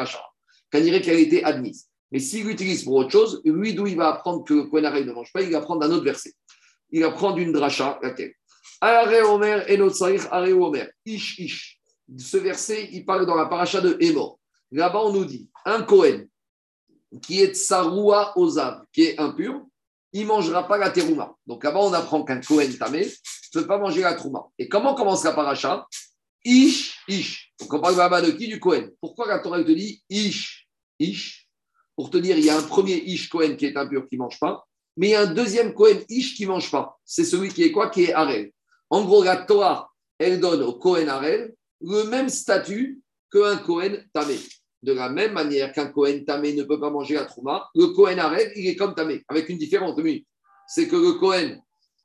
Qu'on 0.71 0.81
dirait 0.81 0.99
qu'elle 1.01 1.17
a 1.17 1.19
été 1.19 1.43
admise. 1.43 1.87
Mais 2.11 2.19
s'il 2.19 2.47
l'utilise 2.47 2.83
pour 2.83 2.95
autre 2.95 3.11
chose, 3.11 3.41
lui, 3.45 3.75
d'où 3.75 3.85
il 3.85 3.95
va 3.95 4.09
apprendre 4.09 4.43
que 4.43 4.53
le 4.53 4.63
Kohen 4.63 4.85
Arel 4.85 5.05
ne 5.05 5.13
mange 5.13 5.31
pas, 5.31 5.41
il 5.41 5.51
va 5.51 5.61
prendre 5.61 5.85
un 5.85 5.91
autre 5.91 6.03
verset. 6.03 6.33
Il 6.89 7.01
va 7.01 7.11
prendre 7.11 7.37
une 7.37 7.53
dracha, 7.53 7.99
laquelle? 8.01 8.33
Are 8.81 9.07
Omer 9.31 9.69
et 9.69 9.79
Are 10.31 10.59
Omer. 10.59 10.89
Ish, 11.05 11.39
ish. 11.39 11.79
Ce 12.17 12.37
verset, 12.37 12.89
il 12.91 13.05
parle 13.05 13.25
dans 13.25 13.35
la 13.35 13.45
paracha 13.45 13.79
de 13.79 13.95
Hémor. 13.99 14.39
Là-bas, 14.71 15.01
on 15.03 15.13
nous 15.13 15.25
dit 15.25 15.49
un 15.65 15.83
Kohen 15.83 16.27
qui 17.21 17.41
est 17.41 17.53
Tsaroua 17.53 18.33
Ozav, 18.37 18.85
qui 18.91 19.03
est 19.03 19.19
impur, 19.19 19.61
il 20.13 20.23
ne 20.23 20.27
mangera 20.27 20.67
pas 20.67 20.77
la 20.77 20.89
terouma. 20.89 21.35
Donc 21.45 21.63
là-bas, 21.63 21.79
on 21.79 21.93
apprend 21.93 22.23
qu'un 22.23 22.41
Kohen 22.41 22.75
tamé 22.77 23.07
ne 23.55 23.61
peut 23.61 23.67
pas 23.67 23.77
manger 23.77 24.01
la 24.01 24.13
trouma. 24.13 24.43
Et 24.57 24.67
comment 24.67 24.95
commence 24.95 25.23
la 25.23 25.33
paracha? 25.33 25.87
Ish, 26.43 27.03
ish. 27.07 27.53
On 27.69 27.79
parle 27.79 27.97
là-bas 27.97 28.21
de 28.21 28.31
qui? 28.31 28.47
Du 28.47 28.59
Kohen. 28.59 28.91
Pourquoi 28.99 29.27
la 29.27 29.39
Torah 29.39 29.63
te 29.63 29.71
dit 29.71 30.01
ish, 30.09 30.67
ish? 30.99 31.47
Pour 31.95 32.09
te 32.09 32.17
dire, 32.17 32.37
il 32.37 32.45
y 32.45 32.49
a 32.49 32.57
un 32.57 32.63
premier 32.63 32.95
ish 32.95 33.29
Kohen 33.29 33.55
qui 33.57 33.65
est 33.65 33.77
impur, 33.77 34.07
qui 34.07 34.15
ne 34.15 34.21
mange 34.21 34.39
pas, 34.39 34.65
mais 34.97 35.09
il 35.09 35.11
y 35.11 35.15
a 35.15 35.21
un 35.21 35.33
deuxième 35.33 35.73
Kohen 35.73 36.03
ish 36.09 36.35
qui 36.35 36.43
ne 36.43 36.49
mange 36.49 36.71
pas. 36.71 36.97
C'est 37.05 37.25
celui 37.25 37.49
qui 37.49 37.63
est 37.63 37.71
quoi? 37.71 37.89
Qui 37.89 38.05
est 38.05 38.13
Harel. 38.13 38.51
En 38.89 39.03
gros, 39.03 39.23
la 39.23 39.37
Torah, 39.37 39.89
elle 40.17 40.39
donne 40.39 40.63
au 40.63 40.73
Kohen 40.73 41.09
Harel 41.09 41.53
le 41.81 42.03
même 42.05 42.29
statut 42.29 43.01
qu'un 43.31 43.57
Kohen 43.57 44.07
tamé. 44.13 44.37
De 44.81 44.93
la 44.93 45.09
même 45.09 45.33
manière 45.33 45.71
qu'un 45.73 45.87
Kohen 45.87 46.25
tamé 46.25 46.53
ne 46.53 46.63
peut 46.63 46.79
pas 46.79 46.89
manger 46.89 47.15
la 47.15 47.25
trouma, 47.25 47.69
le 47.75 47.87
Kohen 47.87 48.17
Harel, 48.17 48.51
il 48.55 48.67
est 48.67 48.75
comme 48.75 48.95
tamé, 48.95 49.23
avec 49.27 49.47
une 49.49 49.57
différence. 49.57 49.99
C'est 50.67 50.87
que 50.87 50.95
le 50.95 51.13
Kohen 51.19 51.61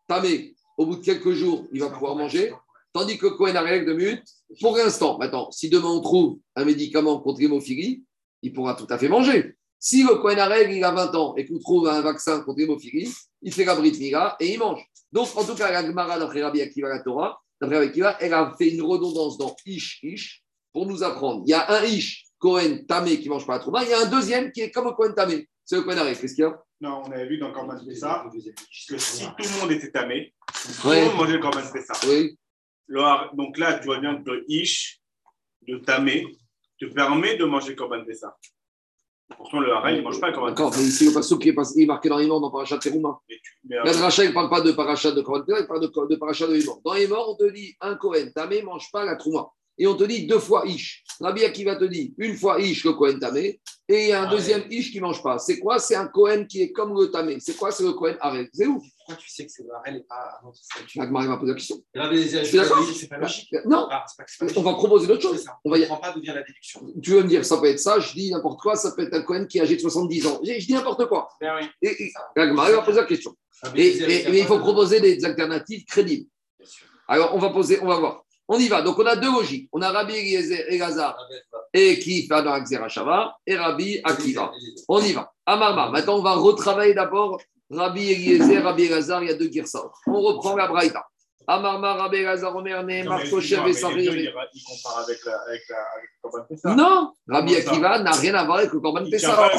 tamé, 0.08 0.55
au 0.76 0.86
bout 0.86 0.96
de 0.96 1.04
quelques 1.04 1.32
jours, 1.32 1.66
il 1.72 1.80
va 1.80 1.90
pouvoir 1.90 2.16
manger, 2.16 2.52
tandis 2.92 3.18
que 3.18 3.26
le 3.26 3.32
Kohen 3.32 3.56
Harel 3.56 3.84
de 3.84 3.92
minutes, 3.92 4.24
pour 4.60 4.76
l'instant, 4.76 5.18
maintenant, 5.18 5.50
si 5.50 5.68
demain 5.68 5.88
on 5.88 6.00
trouve 6.00 6.38
un 6.54 6.64
médicament 6.64 7.20
contre 7.20 7.40
l'hémophilie, 7.40 8.04
il 8.42 8.52
pourra 8.52 8.74
tout 8.74 8.86
à 8.90 8.98
fait 8.98 9.08
manger. 9.08 9.56
Si 9.78 10.02
le 10.02 10.16
Kohen 10.16 10.38
Harel, 10.38 10.72
il 10.72 10.82
a 10.84 10.90
20 10.90 11.14
ans 11.14 11.34
et 11.36 11.46
qu'on 11.46 11.58
trouve 11.58 11.88
un 11.88 12.00
vaccin 12.00 12.40
contre 12.40 12.58
l'hémophilie, 12.58 13.12
il 13.42 13.52
fait 13.52 13.64
la 13.64 13.74
brite 13.74 14.00
et 14.00 14.52
il 14.52 14.58
mange. 14.58 14.84
Donc, 15.12 15.28
en 15.36 15.44
tout 15.44 15.54
cas, 15.54 15.70
la 15.70 15.84
Gemara, 15.86 16.18
d'après 16.18 16.42
Rabbi 16.42 16.60
Akiva, 16.60 16.88
la 16.88 17.00
Torah, 17.00 17.40
d'après 17.60 17.78
Rabbi 17.78 17.90
Akiva, 17.90 18.16
elle 18.20 18.34
a 18.34 18.54
fait 18.58 18.68
une 18.68 18.82
redondance 18.82 19.38
dans 19.38 19.54
Ish, 19.64 20.00
Ish, 20.02 20.42
pour 20.72 20.86
nous 20.86 21.02
apprendre. 21.02 21.42
Il 21.46 21.50
y 21.50 21.54
a 21.54 21.70
un 21.70 21.84
Ish 21.84 22.26
Cohen 22.38 22.78
Tamé 22.86 23.18
qui 23.18 23.28
ne 23.28 23.34
mange 23.34 23.46
pas 23.46 23.54
la 23.54 23.58
trouma. 23.60 23.82
Il 23.84 23.90
y 23.90 23.94
a 23.94 24.00
un 24.00 24.06
deuxième 24.06 24.52
qui 24.52 24.60
est 24.60 24.70
comme 24.70 24.86
un 24.86 24.92
Cohen 24.92 25.12
Tamé. 25.12 25.48
C'est 25.64 25.76
le 25.76 25.82
Cohen 25.82 25.96
Aré. 25.96 26.14
Qu'est-ce 26.14 26.34
qu'il 26.34 26.42
y 26.42 26.46
a? 26.46 26.62
Non, 26.80 27.02
on 27.06 27.10
avait 27.10 27.26
vu 27.26 27.38
dans 27.38 27.52
Corban 27.52 27.78
Pessa 27.84 28.24
que 28.30 28.98
si 28.98 29.24
tout 29.24 29.34
le 29.38 29.60
monde 29.60 29.72
était 29.72 29.90
Tamé, 29.90 30.34
tout 30.82 30.88
le 30.88 31.06
monde 31.06 31.16
mangeait 31.16 31.32
le 31.34 31.38
Corban 31.38 31.62
Pessa. 31.72 31.94
Oui. 32.06 32.38
Donc 33.34 33.56
là, 33.58 33.78
tu 33.78 33.86
vois 33.86 33.98
bien 33.98 34.22
que 34.22 34.44
Ish, 34.48 35.00
de 35.66 35.78
Tamé, 35.78 36.26
te 36.78 36.86
permet 36.86 37.36
de 37.36 37.44
manger 37.44 37.70
le 37.70 37.76
Corban 37.76 38.04
Pessa. 38.04 38.36
Pourtant, 39.36 39.58
le 39.58 39.72
Haray, 39.72 39.96
il 39.96 39.98
ne 39.98 40.04
mange 40.04 40.20
pas 40.20 40.28
le 40.28 40.34
Corban 40.34 40.50
D'accord, 40.50 40.72
mais 40.76 40.84
ici, 40.84 41.06
le 41.06 41.12
passo 41.12 41.38
qui 41.38 41.48
est, 41.48 41.52
passé, 41.54 41.80
il 41.80 41.84
est 41.84 41.86
marqué 41.86 42.08
dans 42.08 42.18
les 42.18 42.26
morts 42.26 42.40
dans 42.40 42.50
Parachat 42.50 42.78
Terouma. 42.78 43.18
La 43.68 43.92
Dracha, 43.92 44.22
il 44.22 44.28
ne 44.28 44.34
parle 44.34 44.50
pas 44.50 44.60
de 44.60 44.72
Parachat 44.72 45.12
de 45.12 45.22
Corban 45.22 45.44
Pessa, 45.44 45.60
il 45.60 45.66
parle 45.66 45.80
de, 45.80 45.86
de 45.86 46.16
Parachat 46.16 46.46
de 46.46 46.52
les 46.52 46.64
morts. 46.64 46.80
Dans 46.84 46.94
les 46.94 47.08
morts, 47.08 47.30
on 47.30 47.34
te 47.34 47.50
dit 47.50 47.74
un 47.80 47.96
Cohen 47.96 48.30
Tamé 48.34 48.60
ne 48.60 48.66
mange 48.66 48.90
pas 48.92 49.04
la 49.04 49.16
Trouma 49.16 49.50
et 49.78 49.86
on 49.86 49.94
te 49.94 50.04
dit 50.04 50.26
deux 50.26 50.38
fois 50.38 50.66
Ish. 50.66 51.04
Rabbi 51.20 51.44
Akiva 51.44 51.76
te 51.76 51.84
dit 51.84 52.14
une 52.18 52.36
fois 52.36 52.60
Ish 52.60 52.84
le 52.84 52.92
Kohen 52.92 53.18
Tamé, 53.18 53.60
et 53.88 54.02
il 54.02 54.08
y 54.08 54.12
a 54.12 54.22
un 54.22 54.26
ah 54.26 54.30
deuxième 54.30 54.64
Ish 54.70 54.90
qui 54.90 54.98
ne 54.98 55.02
mange 55.02 55.22
pas. 55.22 55.38
C'est 55.38 55.58
quoi? 55.58 55.78
C'est 55.78 55.94
un 55.94 56.08
Kohen 56.08 56.46
qui 56.46 56.62
est 56.62 56.72
comme 56.72 56.92
le 56.98 57.06
Tamé. 57.06 57.38
C'est 57.40 57.56
quoi? 57.56 57.70
C'est 57.70 57.84
le 57.84 57.92
Kohen 57.92 58.16
Arel. 58.20 58.48
C'est 58.52 58.66
où 58.66 58.82
Pourquoi 58.98 59.14
tu 59.16 59.30
sais 59.30 59.46
que 59.46 59.52
c'est 59.52 59.62
le 59.62 59.72
Arel 59.74 59.96
et 59.96 60.00
pas 60.00 60.40
un 60.42 60.48
autre 60.48 60.58
statut? 60.60 61.00
Agmar 61.00 61.22
m'a 61.24 61.36
posé 61.36 61.52
la 61.52 61.54
question. 61.54 61.76
C'est 61.94 63.08
pas 63.08 63.18
logique. 63.18 63.54
Non, 63.64 63.86
ah, 63.90 64.04
pas, 64.18 64.24
pas 64.24 64.52
on 64.56 64.62
va 64.62 64.72
proposer 64.74 65.06
d'autres 65.06 65.22
choses. 65.22 65.44
On 65.64 65.70
va 65.70 65.78
y... 65.78 65.82
comprend 65.82 65.98
pas 65.98 66.12
d'où 66.12 66.20
vient 66.20 66.34
la 66.34 66.42
déduction. 66.42 66.80
Tu 67.00 67.10
veux 67.12 67.22
me 67.22 67.28
dire, 67.28 67.44
ça 67.44 67.58
peut 67.58 67.66
être 67.66 67.78
ça, 67.78 68.00
je 68.00 68.12
dis 68.12 68.30
n'importe 68.30 68.60
quoi, 68.60 68.74
ça 68.74 68.92
peut 68.92 69.02
être 69.02 69.14
un 69.14 69.22
Kohen 69.22 69.46
qui 69.46 69.58
est 69.58 69.62
âgé 69.62 69.76
de 69.76 69.80
70 69.80 70.26
ans. 70.26 70.40
Je, 70.42 70.66
dis 70.66 70.72
n'importe 70.72 71.06
quoi. 71.06 71.28
Ben 71.40 71.54
oui. 71.60 71.68
Et, 71.82 72.12
Agmar 72.34 72.70
va 72.70 72.82
poser 72.82 73.00
la 73.00 73.06
question. 73.06 73.36
Et, 73.74 73.98
mais 74.30 74.38
il 74.38 74.44
faut 74.44 74.58
proposer 74.58 75.00
des 75.00 75.24
alternatives 75.24 75.84
crédibles. 75.84 76.28
Alors, 77.08 77.34
on 77.34 77.38
va 77.38 77.50
poser, 77.50 77.78
on 77.80 77.86
va 77.86 77.98
voir. 77.98 78.25
On 78.48 78.58
y 78.58 78.68
va. 78.68 78.82
Donc, 78.82 78.98
on 78.98 79.06
a 79.06 79.16
deux 79.16 79.32
logiques. 79.32 79.68
On 79.72 79.82
a 79.82 79.90
Rabbi 79.90 80.14
Eliezer 80.14 81.16
et 81.72 81.98
qui 81.98 82.26
fait 82.26 82.42
dans 82.42 82.88
Shava 82.88 83.36
et 83.46 83.56
Rabbi 83.56 84.00
Akiva. 84.04 84.52
On 84.88 85.00
y 85.00 85.12
va. 85.12 85.32
Amama. 85.44 85.90
Maintenant, 85.90 86.16
on 86.16 86.22
va 86.22 86.34
retravailler 86.34 86.94
d'abord 86.94 87.40
Rabbi 87.70 88.12
Eliezer, 88.12 88.62
Rabbi 88.62 88.84
Elazar. 88.84 89.22
Il 89.22 89.28
y 89.28 89.32
a 89.32 89.34
deux 89.34 89.50
Girsa. 89.50 89.90
On 90.06 90.20
reprend 90.20 90.56
la 90.56 90.68
Braïta. 90.68 91.04
Amarma, 91.48 91.94
Rabbi 91.94 92.16
Elazar, 92.18 92.54
Omer, 92.56 92.82
Nehemar, 92.82 93.22
Toshev 93.28 93.66
et 93.68 93.72
Sarir. 93.72 94.12
Il 94.14 94.62
compare 94.64 94.98
avec, 94.98 95.18
le 95.24 96.20
Corban 96.20 96.44
Pessah. 96.48 96.74
Non, 96.74 97.12
Rabbi 97.28 97.54
Akiva 97.54 98.00
n'a 98.00 98.10
rien 98.12 98.34
à 98.34 98.44
voir 98.44 98.58
avec 98.58 98.72
le 98.72 98.80
Corban 98.80 99.08
Pessah. 99.08 99.50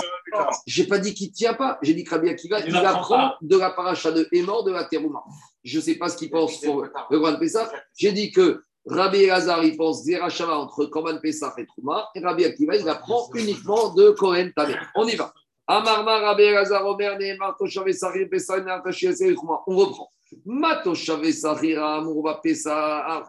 Je 0.66 0.82
n'ai 0.82 0.88
pas 0.88 1.00
dit 1.00 1.14
qu'il 1.14 1.30
ne 1.30 1.34
tient 1.34 1.54
pas. 1.54 1.78
J'ai 1.82 1.94
dit 1.94 2.04
que 2.04 2.10
Rabbi 2.10 2.30
Akiva, 2.30 2.60
il, 2.60 2.76
apprend 2.76 3.34
de 3.42 3.58
la 3.58 3.70
paracha 3.70 4.12
de 4.12 4.28
Hémor 4.34 4.66
de 4.66 4.72
la 4.72 4.84
Terouma. 4.84 5.24
Je 5.64 5.78
ne 5.78 5.82
sais 5.82 5.96
pas 5.96 6.10
ce 6.10 6.18
qu'il 6.18 6.30
pense 6.30 6.60
pour 6.60 6.84
le 6.84 7.20
Corban 7.20 7.40
Pessah. 7.40 7.72
J'ai 7.96 8.12
dit 8.12 8.32
que 8.32 8.64
Rabbi 8.90 9.24
Elazar, 9.24 9.64
il 9.64 9.76
pense 9.76 10.04
Zerachava 10.04 10.58
entre 10.58 10.86
Korban 10.86 11.18
Pesach 11.20 11.54
et 11.58 11.66
Trouma. 11.66 12.08
Et 12.16 12.20
Rabbi 12.20 12.46
Akiva, 12.46 12.76
il 12.76 12.88
apprend 12.88 13.30
uniquement 13.36 13.94
de 13.94 14.12
Kohen 14.12 14.52
Tamé. 14.54 14.76
On 14.96 15.06
y 15.06 15.16
va. 15.16 15.34
Amarma, 15.68 16.20
Rabbi 16.20 16.44
Elazar, 16.44 16.86
Omer, 16.86 17.18
Nehemar, 17.20 17.58
Toshave, 17.58 17.92
Sahir, 17.92 18.30
Pesach, 18.30 18.64
et 19.04 19.36
Trouma. 19.36 19.62
On 19.68 19.76
reprend. 19.76 20.10
Matoshave, 20.46 21.32
Sahir, 21.32 21.84
Amourva, 21.84 22.40
Pesach. 22.42 23.28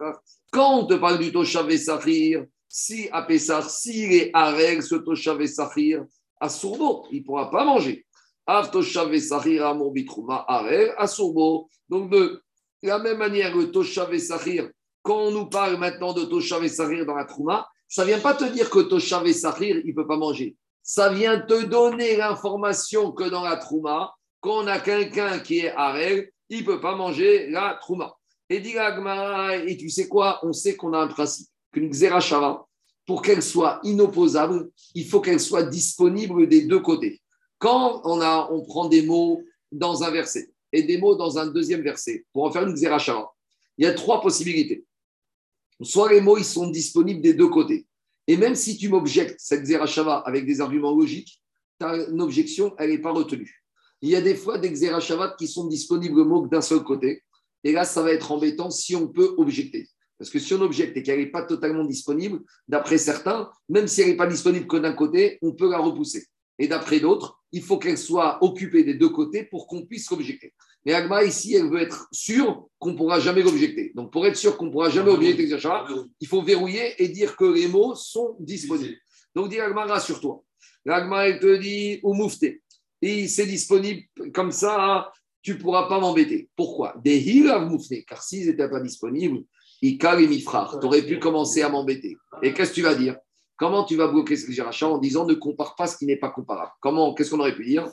Quand 0.53 0.79
on 0.79 0.87
te 0.87 0.95
parle 0.95 1.19
du 1.19 1.33
Toshave, 1.33 1.77
Sahir, 1.77 2.45
si 2.69 3.09
à 3.11 3.23
Pesach, 3.23 3.65
s'il 3.65 4.13
est 4.13 4.31
à 4.33 4.51
règle, 4.51 4.83
ce 4.83 4.95
Toshave, 4.95 5.45
Sahir, 5.47 6.05
à 6.41 6.49
Sourbo, 6.49 7.07
il 7.11 7.21
ne 7.21 7.25
pourra 7.25 7.51
pas 7.51 7.65
manger. 7.65 8.07
Av 8.47 8.71
Toshave, 8.71 9.19
Sahir, 9.19 9.67
Amour, 9.67 9.91
Bitrouma, 9.91 10.45
à 10.47 10.63
règle, 10.63 10.95
à 10.97 11.09
Sourbo. 11.09 11.69
Donc, 11.89 12.11
de 12.11 12.41
la 12.83 13.01
même 13.01 13.19
manière, 13.19 13.57
le 13.57 13.73
Toshave, 13.73 14.17
Sahir, 14.19 14.71
quand 15.09 15.29
on 15.29 15.31
nous 15.31 15.47
parle 15.47 15.79
maintenant 15.79 16.13
de 16.13 16.27
Toshav 16.27 16.63
et 16.65 16.69
Sahir 16.69 17.07
dans 17.07 17.15
la 17.15 17.25
Trouma, 17.25 17.67
ça 17.89 18.03
ne 18.03 18.09
vient 18.09 18.19
pas 18.19 18.35
te 18.35 18.45
dire 18.45 18.69
que 18.69 18.81
Toshav 18.81 19.27
et 19.27 19.33
Sahir, 19.33 19.81
il 19.83 19.95
peut 19.95 20.07
pas 20.07 20.19
manger. 20.19 20.55
Ça 20.83 21.11
vient 21.11 21.41
te 21.41 21.65
donner 21.65 22.19
l'information 22.19 23.13
que 23.13 23.25
dans 23.25 23.43
la 23.43 23.57
Trouma, 23.57 24.13
quand 24.41 24.65
on 24.65 24.67
a 24.67 24.79
quelqu'un 24.79 25.39
qui 25.39 25.61
est 25.61 25.73
Harel, 25.73 26.31
il 26.51 26.63
peut 26.63 26.83
pas 26.83 26.95
manger 26.95 27.49
la 27.49 27.79
Trouma. 27.81 28.19
Et 28.51 28.61
dit 28.61 28.75
et 28.77 29.77
tu 29.79 29.89
sais 29.89 30.09
quoi 30.09 30.41
On 30.43 30.53
sait 30.53 30.77
qu'on 30.77 30.93
a 30.93 30.99
un 30.99 31.09
principe, 31.09 31.49
qu'une 31.73 31.89
Xerashava, 31.89 32.67
pour 33.07 33.23
qu'elle 33.23 33.43
soit 33.43 33.81
inopposable, 33.85 34.69
il 34.95 35.07
faut 35.07 35.23
qu'elle 35.23 35.41
soit 35.41 35.63
disponible 35.63 36.47
des 36.49 36.67
deux 36.67 36.81
côtés. 36.81 37.23
Quand 37.59 38.03
on 38.05 38.63
prend 38.67 38.91
des 38.91 39.01
mots 39.01 39.43
dans 39.73 40.03
un 40.03 40.11
verset 40.11 40.51
et 40.71 40.83
des 40.83 40.99
mots 40.99 41.17
dans 41.17 41.39
un 41.39 41.47
deuxième 41.47 41.81
verset, 41.81 42.27
pour 42.31 42.45
en 42.45 42.53
faire 42.53 42.69
une 42.69 42.75
Xerashava, 42.75 43.31
il 43.79 43.87
y 43.87 43.89
a 43.89 43.95
trois 43.95 44.21
possibilités. 44.21 44.85
Soit 45.83 46.13
les 46.13 46.21
mots, 46.21 46.39
ils 46.39 46.45
sont 46.45 46.69
disponibles 46.71 47.21
des 47.21 47.35
deux 47.35 47.49
côtés. 47.49 47.87
Et 48.27 48.37
même 48.37 48.55
si 48.55 48.77
tu 48.77 48.89
m'objectes 48.89 49.37
cette 49.39 49.63
Xerashava 49.63 50.19
avec 50.19 50.45
des 50.45 50.61
arguments 50.61 50.95
logiques, 50.95 51.41
ta 51.79 51.95
objection, 52.19 52.75
elle 52.79 52.91
n'est 52.91 52.99
pas 52.99 53.13
retenue. 53.13 53.65
Il 54.03 54.11
y 54.11 54.17
a 54.17 54.21
des 54.21 54.35
fois 54.35 54.59
des 54.59 54.71
Xerashavat 54.71 55.37
qui 55.39 55.49
sont 55.49 55.67
disponibles 55.67 56.25
mot 56.25 56.47
d'un 56.47 56.61
seul 56.61 56.83
côté. 56.83 57.23
Et 57.65 57.73
là, 57.73 57.85
ça 57.85 58.03
va 58.03 58.13
être 58.13 58.31
embêtant 58.31 58.71
si 58.71 58.95
on 58.95 59.09
peut 59.09 59.35
objecter. 59.39 59.89
Parce 60.19 60.31
que 60.31 60.39
si 60.39 60.53
on 60.55 60.61
objecte 60.61 60.97
et 60.97 61.03
qu'elle 61.03 61.21
n'est 61.21 61.31
pas 61.31 61.43
totalement 61.43 61.85
disponible, 61.85 62.41
d'après 62.67 62.99
certains, 62.99 63.51
même 63.69 63.87
si 63.87 64.03
elle 64.03 64.09
n'est 64.09 64.17
pas 64.17 64.27
disponible 64.27 64.67
que 64.67 64.77
d'un 64.77 64.93
côté, 64.93 65.39
on 65.43 65.53
peut 65.53 65.71
la 65.71 65.79
repousser. 65.79 66.27
Et 66.59 66.67
d'après 66.67 66.99
d'autres, 66.99 67.41
il 67.53 67.63
faut 67.63 67.79
qu'elle 67.79 67.99
soit 67.99 68.43
occupée 68.43 68.83
des 68.83 68.95
deux 68.95 69.09
côtés 69.09 69.45
pour 69.45 69.67
qu'on 69.69 69.87
puisse 69.87 70.11
l'objecter. 70.11 70.53
Mais 70.85 70.95
Agma, 70.95 71.25
ici, 71.25 71.55
elle 71.55 71.69
veut 71.69 71.81
être 71.81 72.09
sûre 72.13 72.67
qu'on 72.79 72.93
ne 72.93 72.97
pourra 72.97 73.21
jamais 73.21 73.43
l'objecter. 73.43 73.93
Donc, 73.95 74.13
pour 74.13 74.27
être 74.27 74.37
sûr 74.37 74.57
qu'on 74.57 74.67
ne 74.67 74.71
pourra 74.71 74.91
jamais 74.91 75.11
objecter 75.11 75.49
il 76.21 76.29
faut 76.29 76.43
verrouiller 76.43 76.95
et 77.03 77.09
dire 77.09 77.37
que 77.37 77.45
les 77.45 77.69
mots 77.69 77.95
sont 77.95 78.37
disponibles. 78.39 78.97
Donc, 79.35 79.51
dit 79.51 79.61
Agma, 79.61 79.85
rassure-toi. 79.85 80.43
L'Agma, 80.85 81.29
elle 81.29 81.39
te 81.39 81.57
dit, 81.57 82.01
ou 82.03 82.15
moufté. 82.15 82.63
Et 83.03 83.29
c'est 83.29 83.47
disponible 83.47 84.03
comme 84.33 84.53
ça, 84.53 85.13
tu 85.43 85.53
ne 85.53 85.59
pourras 85.59 85.89
pas 85.89 86.01
m'embêter. 86.01 86.49
Pourquoi? 86.57 86.95
Des 87.05 87.19
hilav 87.19 87.69
moufté. 87.69 88.05
Car 88.05 88.23
s'ils 88.23 88.47
n'étaient 88.47 88.69
pas 88.69 88.81
disponibles, 88.81 89.45
calent 89.99 90.21
et 90.21 90.39
Tu 90.39 90.47
aurais 90.87 91.03
pu 91.03 91.19
commencer 91.19 91.63
à 91.63 91.69
m'embêter. 91.69 92.17
Et 92.43 92.53
qu'est-ce 92.53 92.71
que 92.71 92.77
tu 92.77 92.83
vas 92.83 92.95
dire? 92.95 93.17
Comment 93.57 93.85
tu 93.85 93.97
vas 93.97 94.09
bloquer 94.09 94.37
ce 94.37 94.51
Gérachat 94.51 94.89
en 94.89 94.99
disant 94.99 95.27
ne 95.27 95.35
compare 95.35 95.75
pas 95.75 95.87
ce 95.87 95.97
qui 95.97 96.07
n'est 96.07 96.17
pas 96.17 96.31
comparable? 96.31 96.71
Comment 96.81 97.15
Qu'est-ce 97.15 97.31
qu'on 97.31 97.41
aurait 97.41 97.55
pu 97.55 97.65
dire? 97.65 97.91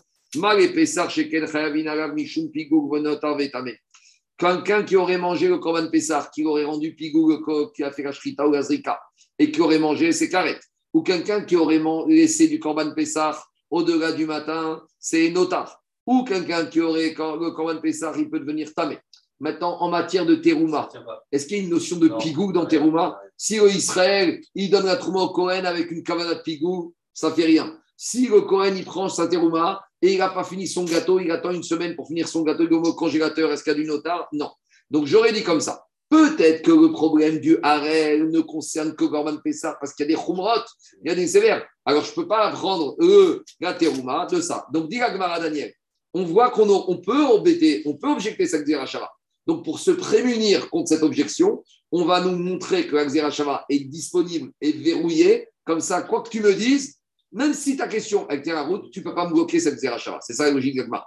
Quelqu'un 4.38 4.84
qui 4.84 4.96
aurait 4.98 5.18
mangé 5.18 5.48
le 5.48 5.58
Korban 5.58 5.90
Pessar, 5.90 6.30
qui 6.30 6.44
aurait 6.44 6.66
rendu 6.66 6.94
Pigou, 6.94 7.42
qui 7.74 7.84
a 7.84 7.92
fait 7.92 8.04
la 8.04 8.12
Shrita 8.12 8.46
ou 8.48 8.52
la 8.52 8.62
Zrika, 8.62 9.00
et 9.40 9.50
qui 9.50 9.62
aurait 9.62 9.80
mangé 9.80 10.12
ses 10.12 10.30
carettes. 10.30 10.64
Ou 10.94 11.02
quelqu'un 11.04 11.42
qui 11.42 11.56
aurait 11.56 11.82
laissé 12.08 12.48
du 12.48 12.60
Korban 12.60 12.94
Pessar 12.94 13.50
au-delà 13.70 14.12
du 14.12 14.26
matin, 14.26 14.82
c'est 15.00 15.30
notar. 15.30 15.82
Ou 16.06 16.24
quelqu'un 16.24 16.66
qui 16.66 16.82
aurait, 16.82 17.10
le 17.10 17.52
Korban 17.52 17.80
Pessar, 17.80 18.18
il 18.18 18.30
peut 18.30 18.40
devenir 18.40 18.74
tamé. 18.74 18.98
Maintenant, 19.40 19.78
en 19.82 19.90
matière 19.90 20.26
de 20.26 20.36
terouma, 20.36 20.90
est-ce 21.32 21.46
qu'il 21.46 21.58
y 21.58 21.60
a 21.60 21.64
une 21.64 21.70
notion 21.70 21.98
de 21.98 22.10
pigou 22.20 22.54
dans 22.54 22.66
terouma 22.66 23.20
Si 23.36 23.60
au 23.60 23.68
Israël, 23.68 24.40
il 24.54 24.70
donne 24.70 24.86
la 24.86 24.96
trouma 24.96 25.22
au 25.22 25.30
Kohen 25.30 25.66
avec 25.66 25.92
une 25.92 26.04
cavana 26.04 26.36
de 26.36 26.42
pigou, 26.42 26.94
ça 27.14 27.32
fait 27.32 27.46
rien. 27.46 27.78
Si 27.98 28.28
le 28.28 28.41
Cohen, 28.41 28.74
il 28.76 28.86
prend 28.86 29.10
sa 29.10 29.28
terouma 29.28 29.86
et 30.02 30.14
il 30.14 30.20
n'a 30.20 30.30
pas 30.30 30.43
fini 30.43 30.68
son 30.68 30.84
gâteau, 30.84 31.20
il 31.20 31.32
attend 31.32 31.52
une 31.52 31.64
semaine 31.64 31.96
pour 31.96 32.08
finir 32.08 32.28
son 32.28 32.43
gâteau, 32.43 32.64
il 32.64 32.74
au 32.74 32.93
congélateur, 32.93 33.52
est-ce 33.52 33.64
qu'il 33.64 33.74
y 33.74 33.76
a 33.76 33.80
du 33.80 33.86
notar 33.86 34.28
Non. 34.34 34.52
Donc 34.89 35.06
j'aurais 35.06 35.32
dit 35.32 35.43
comme 35.43 35.62
ça. 35.62 35.86
Peut-être 36.10 36.62
que 36.62 36.72
le 36.72 36.91
problème 36.91 37.39
du 37.39 37.58
harel 37.64 38.30
ne 38.30 38.41
concerne 38.41 38.96
que 38.96 39.06
Gorban 39.06 39.38
Pessah 39.38 39.76
parce 39.80 39.93
qu'il 39.93 40.08
y 40.08 40.14
a 40.14 40.16
des 40.16 40.22
khumrot, 40.22 40.62
il 41.04 41.10
y 41.10 41.12
a 41.12 41.16
des 41.16 41.28
sévères. 41.28 41.66
Alors 41.86 42.04
je 42.04 42.12
ne 42.12 42.16
peux 42.16 42.28
pas 42.28 42.52
prendre 42.52 42.96
eux, 43.00 43.43
la 43.60 43.74
terouma 43.74 44.28
de 44.28 44.39
ça. 44.39 44.68
Donc 44.72 44.89
dit 44.89 44.98
Gemara 44.98 45.39
Daniel, 45.39 45.74
on 46.14 46.24
voit 46.24 46.52
qu'on 46.52 46.70
on 46.70 46.98
peut 46.98 47.26
embêter, 47.26 47.82
on 47.86 47.96
peut 47.96 48.10
objecter 48.10 48.46
cette 48.46 48.66
Xerashava. 48.66 49.10
Donc 49.48 49.64
pour 49.64 49.80
se 49.80 49.91
prémunir 49.91 50.70
contre 50.70 50.89
cette 50.89 51.04
objection, 51.04 51.64
on 51.91 52.06
va 52.06 52.22
nous 52.22 52.38
montrer 52.38 52.88
que 52.88 52.96
la 52.96 53.06
Xerashava 53.06 53.66
est 53.70 53.80
disponible 53.80 54.52
et 54.62 54.72
verrouillée. 54.72 55.48
Comme 55.66 55.82
ça, 55.82 56.04
quoi 56.04 56.22
que 56.22 56.30
tu 56.30 56.41
me 56.41 56.54
dises, 56.54 57.00
même 57.36 57.54
si 57.54 57.76
ta 57.76 57.88
question 57.88 58.26
elle 58.30 58.42
tient 58.42 58.56
la 58.56 58.64
route, 58.64 58.90
tu 58.92 59.00
ne 59.00 59.04
peux 59.04 59.14
pas 59.14 59.28
me 59.28 59.34
bloquer 59.34 59.60
cette 59.60 59.76
Xerashava. 59.76 60.20
C'est 60.22 60.34
ça 60.34 60.46
la 60.46 60.52
logique 60.52 60.78
d'Agmara. 60.78 61.06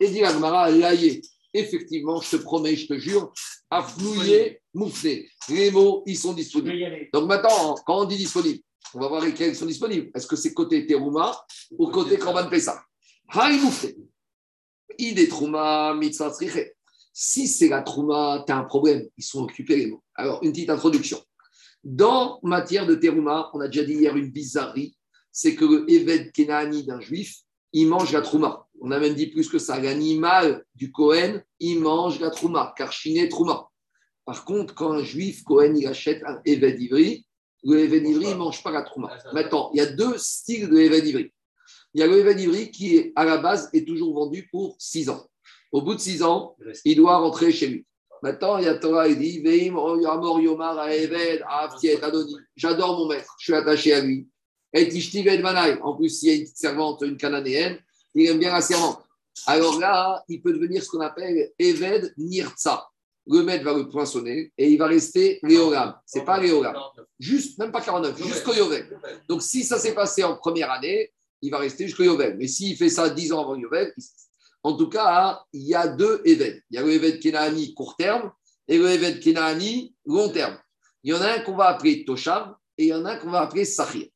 Et 0.00 0.08
dit 0.08 0.24
Agmara, 0.24 0.70
laïe, 0.70 1.22
effectivement, 1.54 2.20
je 2.20 2.36
te 2.36 2.42
promets, 2.42 2.74
je 2.74 2.88
te 2.88 2.98
jure, 2.98 3.32
afflouillé, 3.70 4.60
mouflé. 4.74 5.30
Les 5.48 5.70
mots, 5.70 6.02
ils 6.04 6.18
sont 6.18 6.32
disponibles. 6.32 7.08
Donc 7.12 7.28
maintenant, 7.28 7.76
quand 7.86 8.00
on 8.00 8.04
dit 8.06 8.16
disponible, 8.16 8.58
on 8.92 8.98
va 8.98 9.06
voir 9.06 9.24
lesquels 9.24 9.54
sont 9.54 9.66
disponibles. 9.66 10.10
Est-ce 10.16 10.26
que 10.26 10.34
c'est 10.34 10.52
côté 10.52 10.84
Teruma 10.86 11.40
ou 11.78 11.86
côté 11.90 12.18
Korban 12.18 12.50
Haï 13.28 13.60
mouflé. 13.60 13.96
Ide 14.98 15.28
Trouma, 15.28 15.94
mitzvah 15.94 16.32
Si 17.12 17.46
c'est 17.46 17.68
la 17.68 17.82
Trouma, 17.82 18.42
tu 18.44 18.52
as 18.52 18.56
un 18.56 18.64
problème. 18.64 19.06
Ils 19.16 19.24
sont 19.24 19.44
occupés 19.44 19.76
les 19.76 19.86
mots. 19.86 20.02
Alors, 20.16 20.42
une 20.42 20.50
petite 20.50 20.70
introduction. 20.70 21.22
Dans 21.84 22.40
matière 22.42 22.86
de 22.86 22.94
Teruma, 22.94 23.50
on 23.52 23.60
a 23.60 23.68
déjà 23.68 23.84
dit 23.84 23.94
hier 23.94 24.16
une 24.16 24.30
bizarrerie 24.30 24.96
c'est 25.34 25.56
que 25.56 25.64
le 25.64 25.90
Eved 25.90 26.30
Kenani 26.30 26.84
d'un 26.84 27.00
juif, 27.00 27.40
il 27.72 27.88
mange 27.88 28.12
la 28.12 28.22
Trouma. 28.22 28.68
On 28.80 28.92
a 28.92 29.00
même 29.00 29.14
dit 29.14 29.26
plus 29.26 29.48
que 29.48 29.58
ça. 29.58 29.80
L'animal 29.80 30.64
du 30.76 30.92
Kohen, 30.92 31.42
il 31.58 31.80
mange 31.80 32.20
la 32.20 32.30
Trouma, 32.30 32.72
car 32.76 32.92
chiné 32.92 33.28
Trouma. 33.28 33.68
Par 34.24 34.44
contre, 34.44 34.76
quand 34.76 34.92
un 34.92 35.02
juif 35.02 35.42
Kohen, 35.42 35.76
il 35.76 35.88
achète 35.88 36.22
un 36.24 36.40
Eved 36.44 36.80
Ivri, 36.80 37.26
le 37.64 37.80
Eved 37.80 38.06
Ivri, 38.06 38.26
il 38.26 38.30
ne 38.30 38.36
mange 38.36 38.62
pas 38.62 38.70
la 38.70 38.82
Trouma. 38.82 39.10
Maintenant, 39.32 39.70
il 39.74 39.78
y 39.78 39.80
a 39.80 39.86
deux 39.86 40.16
styles 40.18 40.68
de 40.68 40.78
Eved 40.78 41.04
Ivri. 41.04 41.32
Il 41.94 42.00
y 42.00 42.04
a 42.04 42.06
le 42.06 42.16
Eved 42.18 42.38
Ivri 42.38 42.70
qui, 42.70 42.96
est, 42.96 43.12
à 43.16 43.24
la 43.24 43.38
base, 43.38 43.70
est 43.72 43.84
toujours 43.84 44.14
vendu 44.14 44.48
pour 44.52 44.76
6 44.78 45.10
ans. 45.10 45.26
Au 45.72 45.82
bout 45.82 45.96
de 45.96 46.00
6 46.00 46.22
ans, 46.22 46.54
il 46.84 46.94
doit 46.94 47.16
rentrer 47.16 47.50
chez 47.50 47.66
lui. 47.66 47.86
Maintenant, 48.24 48.56
il 48.56 48.64
y 48.64 48.68
a 48.68 48.74
Torah, 48.76 49.06
il 49.06 49.18
dit 49.18 49.44
J'adore 52.56 52.98
mon 52.98 53.06
maître, 53.06 53.36
je 53.38 53.44
suis 53.44 53.52
attaché 53.52 53.92
à 53.92 54.00
lui. 54.00 54.26
Et 54.72 54.88
En 55.82 55.94
plus, 55.94 56.08
s'il 56.08 56.28
y 56.28 56.32
a 56.32 56.34
une 56.36 56.46
servante, 56.46 57.02
une 57.02 57.18
cananéenne, 57.18 57.78
il 58.14 58.26
aime 58.26 58.38
bien 58.38 58.50
la 58.50 58.62
servante. 58.62 59.04
Alors 59.44 59.78
là, 59.78 60.24
il 60.30 60.40
peut 60.40 60.54
devenir 60.54 60.82
ce 60.82 60.88
qu'on 60.88 61.00
appelle 61.00 61.52
Eved 61.58 62.14
Nirtza. 62.16 62.88
Le 63.26 63.42
maître 63.42 63.64
va 63.64 63.74
le 63.74 63.90
poinçonner 63.90 64.50
et 64.56 64.70
il 64.70 64.78
va 64.78 64.86
rester 64.86 65.38
Léolam. 65.42 65.94
Ce 66.06 66.18
n'est 66.18 66.24
pas 66.24 66.40
Léolam. 66.40 66.74
Juste, 67.18 67.58
même 67.58 67.72
pas 67.72 67.82
49, 67.82 68.26
jusqu'au 68.26 68.54
Yovel. 68.54 68.98
Donc 69.28 69.42
si 69.42 69.64
ça 69.64 69.78
s'est 69.78 69.94
passé 69.94 70.24
en 70.24 70.36
première 70.36 70.70
année, 70.70 71.12
il 71.42 71.50
va 71.50 71.58
rester 71.58 71.84
jusqu'au 71.86 72.04
Yovel. 72.04 72.38
Mais 72.38 72.48
s'il 72.48 72.74
fait 72.74 72.88
ça 72.88 73.10
10 73.10 73.32
ans 73.34 73.42
avant 73.42 73.56
Yovel, 73.56 73.92
en 74.64 74.76
tout 74.76 74.88
cas, 74.88 75.44
il 75.52 75.62
y 75.62 75.74
a 75.74 75.86
deux 75.86 76.22
Eved. 76.24 76.62
Il 76.70 76.76
y 76.76 76.78
a 76.78 76.82
le 76.82 76.92
Eved 76.92 77.20
Kenaani 77.20 77.74
court 77.74 77.96
terme 77.96 78.32
et 78.66 78.78
le 78.78 78.90
Eved 78.90 79.20
Kenaani 79.20 79.94
long 80.06 80.30
terme. 80.30 80.58
Il 81.02 81.10
y 81.10 81.14
en 81.14 81.20
a 81.20 81.32
un 81.32 81.40
qu'on 81.40 81.54
va 81.54 81.66
appeler 81.66 82.04
Toshav 82.06 82.54
et 82.78 82.84
il 82.84 82.88
y 82.88 82.94
en 82.94 83.04
a 83.04 83.12
un 83.12 83.18
qu'on 83.18 83.30
va 83.30 83.42
appeler 83.42 83.66
Sahir. 83.66 84.06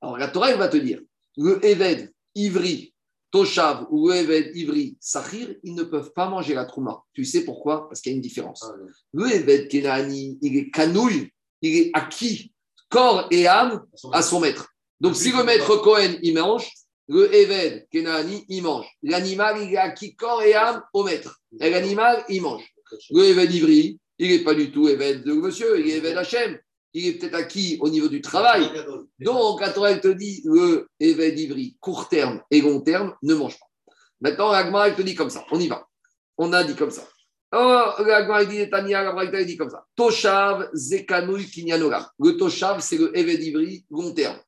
Alors 0.00 0.16
la 0.16 0.28
Torah, 0.28 0.50
elle 0.50 0.58
va 0.58 0.68
te 0.68 0.78
dire, 0.78 1.00
le 1.36 1.62
Eved 1.62 2.10
Ivri, 2.34 2.94
Toshav 3.30 3.86
ou 3.90 4.08
le 4.08 4.16
Eved 4.16 4.56
Ivri, 4.56 4.96
Sahir, 4.98 5.54
ils 5.62 5.74
ne 5.74 5.82
peuvent 5.82 6.12
pas 6.14 6.30
manger 6.30 6.54
la 6.54 6.64
Trouma. 6.64 7.02
Tu 7.12 7.26
sais 7.26 7.44
pourquoi? 7.44 7.86
Parce 7.86 8.00
qu'il 8.00 8.12
y 8.12 8.14
a 8.14 8.16
une 8.16 8.22
différence. 8.22 8.64
Ah, 8.66 8.74
Le 9.12 9.30
Eved 9.30 9.68
Kenani, 9.68 10.38
il 10.40 10.56
est 10.56 10.70
canouille, 10.70 11.30
il 11.60 11.76
est 11.76 11.90
acquis, 11.92 12.54
corps 12.88 13.28
et 13.30 13.46
âme, 13.46 13.84
à 14.12 14.22
son 14.22 14.40
maître. 14.40 14.70
Donc 15.00 15.16
si 15.16 15.32
le 15.32 15.44
maître 15.44 15.76
Cohen, 15.76 16.16
il 16.22 16.32
mange, 16.32 16.72
le 17.08 17.34
Eved 17.34 17.88
Kenani, 17.90 18.44
il 18.48 18.62
mange. 18.62 18.86
L'animal, 19.02 19.62
il 19.62 19.72
est 19.72 19.78
acquis 19.78 20.14
corps 20.14 20.42
et 20.42 20.54
âme 20.54 20.82
au 20.92 21.04
maître. 21.04 21.40
Et 21.60 21.70
l'animal, 21.70 22.24
il 22.28 22.42
mange. 22.42 22.64
Le 23.10 23.24
Eved 23.24 23.52
Ivri, 23.52 23.98
il 24.18 24.30
n'est 24.30 24.44
pas 24.44 24.54
du 24.54 24.70
tout 24.70 24.88
Eved 24.88 25.24
de 25.24 25.32
monsieur, 25.32 25.80
il 25.80 25.90
est 25.90 25.96
Eved 25.98 26.16
Hachem 26.16 26.58
il 26.94 27.06
est 27.06 27.12
peut-être 27.14 27.34
acquis 27.34 27.78
au 27.80 27.88
niveau 27.88 28.08
du 28.08 28.20
travail. 28.20 28.70
Donc, 29.18 29.60
Torah, 29.74 29.90
elle 29.90 30.00
te 30.00 30.08
dit 30.08 30.42
le 30.44 30.88
Eved 31.00 31.38
Ivri, 31.38 31.76
court 31.80 32.08
terme 32.08 32.42
et 32.50 32.60
long 32.60 32.80
terme, 32.80 33.14
ne 33.22 33.34
mange 33.34 33.58
pas. 33.58 33.66
Maintenant, 34.20 34.50
l'Agma, 34.50 34.88
elle 34.88 34.96
te 34.96 35.02
dit 35.02 35.14
comme 35.14 35.30
ça. 35.30 35.44
On 35.50 35.60
y 35.60 35.68
va. 35.68 35.86
On 36.36 36.52
a 36.52 36.64
dit 36.64 36.74
comme 36.74 36.90
ça. 36.90 37.06
Oh, 37.52 37.90
l'Agma, 38.04 38.42
elle 38.42 38.48
dit, 38.48 38.68
Tania, 38.68 39.02
la 39.02 39.24
elle 39.24 39.46
dit 39.46 39.56
comme 39.56 39.70
ça. 39.70 39.86
Toshav, 39.94 40.70
Zekanouy, 40.74 41.46
Kinyanoram. 41.46 42.06
Le 42.18 42.36
Toshav, 42.36 42.80
c'est 42.80 42.98
le 42.98 43.16
Eved 43.16 43.42
Ivri, 43.42 43.84
long 43.90 44.12
terme. 44.12 44.38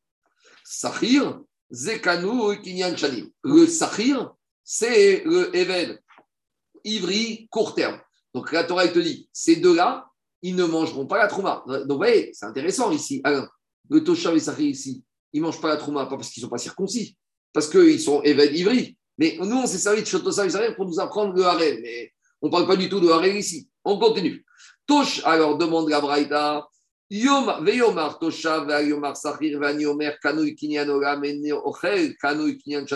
Sahir, 0.64 1.40
Zekanouy, 1.70 2.60
Kinyan. 2.60 2.94
Le 3.42 3.66
Sahir, 3.66 4.32
c'est 4.64 5.22
le 5.24 5.54
Eved 5.54 6.00
Ivri, 6.84 7.48
court 7.50 7.74
terme. 7.74 8.00
Donc, 8.34 8.52
la 8.52 8.64
Torah, 8.64 8.86
te 8.88 8.98
dit, 8.98 9.28
ces 9.32 9.56
deux-là, 9.56 10.06
ils 10.42 10.54
ne 10.54 10.64
mangeront 10.64 11.06
pas 11.06 11.18
la 11.18 11.26
trouma. 11.26 11.64
Donc, 11.66 11.88
vous 11.88 11.96
voyez, 11.96 12.30
c'est 12.32 12.46
intéressant 12.46 12.90
ici. 12.90 13.22
Le 13.88 14.04
Toshav 14.04 14.36
et 14.36 14.40
Sahir 14.40 14.68
ici, 14.68 15.04
ils 15.32 15.40
ne 15.40 15.46
mangent 15.46 15.60
pas 15.60 15.68
la 15.68 15.76
trouma, 15.76 16.06
pas 16.06 16.16
parce 16.16 16.30
qu'ils 16.30 16.42
ne 16.42 16.46
sont 16.46 16.50
pas 16.50 16.58
circoncis, 16.58 17.16
parce 17.52 17.68
qu'ils 17.68 18.00
sont 18.00 18.22
évadivris. 18.22 18.96
Mais 19.18 19.36
nous, 19.40 19.56
on 19.56 19.66
s'est 19.66 19.78
servi 19.78 20.02
de 20.02 20.06
Shotosav 20.06 20.46
et 20.46 20.50
Sahir 20.50 20.76
pour 20.76 20.86
nous 20.86 20.98
apprendre 21.00 21.34
le 21.34 21.44
harem. 21.44 21.78
Mais 21.82 22.12
on 22.40 22.46
ne 22.46 22.52
parle 22.52 22.66
pas 22.66 22.76
du 22.76 22.88
tout 22.88 23.00
de 23.00 23.08
harem 23.08 23.36
ici. 23.36 23.68
On 23.84 23.98
continue. 23.98 24.44
Tosh, 24.86 25.22
alors, 25.24 25.58
demande 25.58 25.88
la 25.90 26.00
Braïta. 26.00 26.66
Yom, 27.10 27.64
veyomar 27.64 28.18
veyomar 28.20 29.16
sahir, 29.16 29.58
kanui 30.22 30.54
kinyan 30.54 30.88
ochel, 30.88 32.16
kanui 32.16 32.58
kinyan 32.58 32.86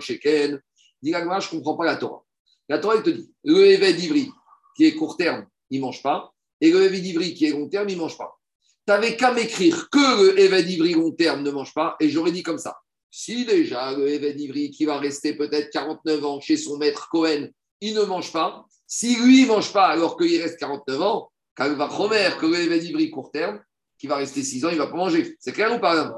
sheken. 0.00 0.60
Je 1.02 1.10
ne 1.10 1.50
comprends 1.50 1.76
pas 1.76 1.84
la 1.86 1.96
Torah. 1.96 2.22
La 2.68 2.78
Torah, 2.78 2.96
elle 2.96 3.02
te 3.02 3.10
dit, 3.10 3.32
le 3.44 3.66
évêque 3.66 3.96
d'Ivry, 3.96 4.30
qui 4.76 4.84
est 4.84 4.94
court 4.94 5.16
terme, 5.16 5.46
il 5.70 5.80
ne 5.80 5.86
mange 5.86 6.02
pas. 6.02 6.32
Et 6.60 6.70
le 6.70 6.82
Eved 6.84 7.04
Ivri 7.04 7.34
qui 7.34 7.46
est 7.46 7.50
long 7.50 7.68
terme, 7.68 7.88
il 7.88 7.96
ne 7.96 8.02
mange 8.02 8.16
pas. 8.16 8.38
Tu 8.86 8.92
n'avais 8.92 9.16
qu'à 9.16 9.32
m'écrire 9.32 9.88
que 9.90 10.22
le 10.22 10.38
Eved 10.38 10.68
Ivri 10.70 10.94
long 10.94 11.12
terme 11.12 11.42
ne 11.42 11.50
mange 11.50 11.74
pas, 11.74 11.96
et 12.00 12.08
j'aurais 12.08 12.32
dit 12.32 12.42
comme 12.42 12.58
ça. 12.58 12.76
Si 13.10 13.44
déjà 13.44 13.92
le 13.92 14.08
Eved 14.08 14.40
Ivri 14.40 14.70
qui 14.70 14.84
va 14.84 14.98
rester 14.98 15.34
peut-être 15.34 15.70
49 15.70 16.24
ans 16.24 16.40
chez 16.40 16.56
son 16.56 16.78
maître 16.78 17.08
Cohen, 17.10 17.48
il 17.80 17.94
ne 17.94 18.02
mange 18.02 18.32
pas, 18.32 18.64
si 18.86 19.16
lui 19.16 19.42
ne 19.42 19.48
mange 19.48 19.72
pas 19.72 19.86
alors 19.86 20.16
qu'il 20.16 20.40
reste 20.40 20.58
49 20.58 21.02
ans, 21.02 21.30
quand 21.56 21.66
il 21.66 21.76
va 21.76 21.88
promettre 21.88 22.38
que 22.38 22.46
le 22.46 22.56
Eved 22.56 22.82
Ivri 22.82 23.10
court 23.10 23.30
terme, 23.30 23.62
qui 23.98 24.06
va 24.06 24.16
rester 24.16 24.42
6 24.42 24.64
ans, 24.64 24.68
il 24.70 24.74
ne 24.74 24.82
va 24.82 24.88
pas 24.88 24.96
manger. 24.96 25.36
C'est 25.38 25.52
clair 25.52 25.74
ou 25.74 25.78
pas 25.78 26.12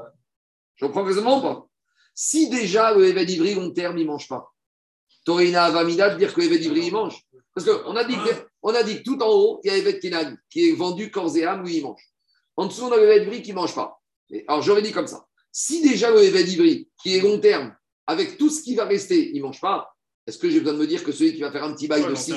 Je 0.75 0.85
comprends 0.85 1.03
raisonnement 1.03 1.39
ou 1.39 1.41
pas 1.41 1.67
Si 2.13 2.49
déjà 2.49 2.93
le 2.93 3.07
Eved 3.07 3.29
Ivri 3.29 3.55
long 3.55 3.71
terme, 3.71 3.97
il 3.97 4.05
ne 4.05 4.11
mange 4.11 4.27
pas, 4.27 4.51
une 5.27 5.55
avamida 5.55 6.15
dire 6.15 6.33
que 6.33 6.41
le 6.41 6.47
Eved 6.47 6.63
Ivri, 6.63 6.87
il 6.87 6.93
mange? 6.93 7.21
Parce 7.53 7.67
qu'on 7.67 7.95
a 7.95 8.03
dit 8.03 8.15
que 8.15 8.47
on 8.61 8.73
a 8.73 8.83
dit 8.83 8.97
que 8.97 9.03
tout 9.03 9.21
en 9.21 9.29
haut, 9.29 9.61
il 9.63 9.71
y 9.71 9.87
a 9.87 9.93
Kenan 9.93 10.35
qui 10.49 10.69
est 10.69 10.73
vendu 10.73 11.09
corps 11.09 11.35
et 11.37 11.45
âme, 11.45 11.63
oui, 11.63 11.77
il 11.77 11.83
mange. 11.83 12.01
En 12.55 12.65
dessous, 12.65 12.83
on 12.83 12.91
a 12.91 12.97
le 12.97 13.39
qui 13.39 13.51
ne 13.51 13.55
mange 13.55 13.73
pas. 13.73 14.01
alors, 14.47 14.61
j'aurais 14.61 14.81
dit 14.81 14.91
comme 14.91 15.07
ça. 15.07 15.25
Si 15.51 15.81
déjà 15.81 16.11
le 16.11 16.23
Ivri, 16.23 16.89
qui 17.01 17.15
est 17.15 17.21
long 17.21 17.39
terme, 17.39 17.75
avec 18.05 18.37
tout 18.37 18.49
ce 18.49 18.61
qui 18.61 18.75
va 18.75 18.85
rester, 18.85 19.31
il 19.33 19.37
ne 19.37 19.47
mange 19.47 19.61
pas, 19.61 19.95
est-ce 20.25 20.37
que 20.37 20.49
j'ai 20.49 20.59
besoin 20.59 20.73
de 20.73 20.79
me 20.79 20.87
dire 20.87 21.03
que 21.03 21.11
celui 21.11 21.33
qui 21.33 21.41
va 21.41 21.51
faire 21.51 21.63
un 21.63 21.73
petit 21.73 21.87
bail 21.87 22.05
de 22.05 22.15
6, 22.15 22.35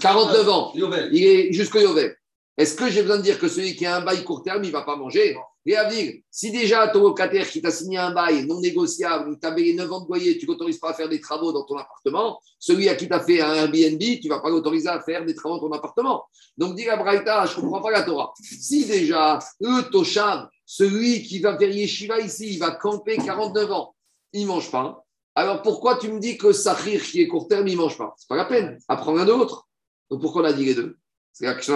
49 0.00 0.48
ans, 0.48 0.72
il 0.74 1.24
est 1.24 1.52
jusqu'au 1.52 1.80
Yovel 1.80 2.16
Est-ce 2.56 2.76
que 2.76 2.88
j'ai 2.90 3.02
besoin 3.02 3.18
de 3.18 3.22
dire 3.22 3.38
que 3.38 3.48
celui 3.48 3.74
qui 3.74 3.84
a 3.86 3.96
un 3.96 4.00
bail 4.00 4.22
court 4.24 4.42
terme, 4.42 4.62
il 4.64 4.68
ne 4.68 4.72
va 4.72 4.82
pas 4.82 4.96
manger 4.96 5.36
et 5.64 5.76
à 5.76 5.84
dire, 5.84 6.14
si 6.28 6.50
déjà 6.50 6.88
ton 6.88 7.02
locataire 7.02 7.48
qui 7.48 7.62
t'a 7.62 7.70
signé 7.70 7.96
un 7.96 8.10
bail 8.10 8.46
non 8.46 8.60
négociable, 8.60 9.30
il 9.32 9.38
t'a 9.38 9.52
payé 9.52 9.74
9 9.74 9.92
ans 9.92 10.00
de 10.00 10.08
loyer, 10.08 10.36
tu 10.36 10.46
ne 10.46 10.52
l'autorises 10.52 10.78
pas 10.78 10.90
à 10.90 10.94
faire 10.94 11.08
des 11.08 11.20
travaux 11.20 11.52
dans 11.52 11.64
ton 11.64 11.76
appartement, 11.76 12.40
celui 12.58 12.88
à 12.88 12.96
qui 12.96 13.06
tu 13.06 13.14
as 13.14 13.20
fait 13.20 13.40
un 13.40 13.54
Airbnb, 13.54 14.00
tu 14.00 14.20
ne 14.24 14.28
vas 14.28 14.40
pas 14.40 14.50
l'autoriser 14.50 14.88
à 14.88 15.00
faire 15.00 15.24
des 15.24 15.34
travaux 15.36 15.60
dans 15.60 15.68
ton 15.68 15.72
appartement. 15.72 16.24
Donc, 16.58 16.74
dis 16.74 16.88
à 16.88 16.96
Braïta, 16.96 17.46
je 17.46 17.56
ne 17.56 17.60
comprends 17.60 17.80
pas 17.80 17.92
la 17.92 18.02
Torah. 18.02 18.32
Si 18.40 18.86
déjà, 18.86 19.38
le 19.60 19.88
Toshav, 19.90 20.48
celui 20.66 21.22
qui 21.22 21.38
va 21.38 21.56
faire 21.56 21.70
Yeshiva 21.70 22.18
ici, 22.18 22.54
il 22.54 22.58
va 22.58 22.72
camper 22.72 23.16
49 23.18 23.70
ans, 23.70 23.94
il 24.32 24.42
ne 24.42 24.48
mange 24.48 24.70
pas. 24.70 25.04
Alors 25.34 25.62
pourquoi 25.62 25.96
tu 25.96 26.10
me 26.12 26.18
dis 26.18 26.36
que 26.36 26.52
Sahir, 26.52 27.02
qui 27.02 27.22
est 27.22 27.28
court 27.28 27.46
terme, 27.46 27.68
il 27.68 27.76
ne 27.76 27.82
mange 27.82 27.96
pas? 27.96 28.14
C'est 28.18 28.28
pas 28.28 28.36
la 28.36 28.44
peine. 28.44 28.78
Apprends 28.88 29.16
un 29.16 29.28
autre. 29.28 29.66
Donc 30.12 30.20
pourquoi 30.20 30.42
on 30.42 30.44
a 30.44 30.52
dit 30.52 30.66
les 30.66 30.74
deux? 30.74 30.98
C'est 31.32 31.46
l'action 31.46 31.74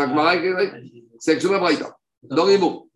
C'est 1.19 1.33
l'action 1.33 1.49
Braïta. 1.59 1.97
Dans 2.23 2.45
les 2.45 2.59
mots. 2.59 2.91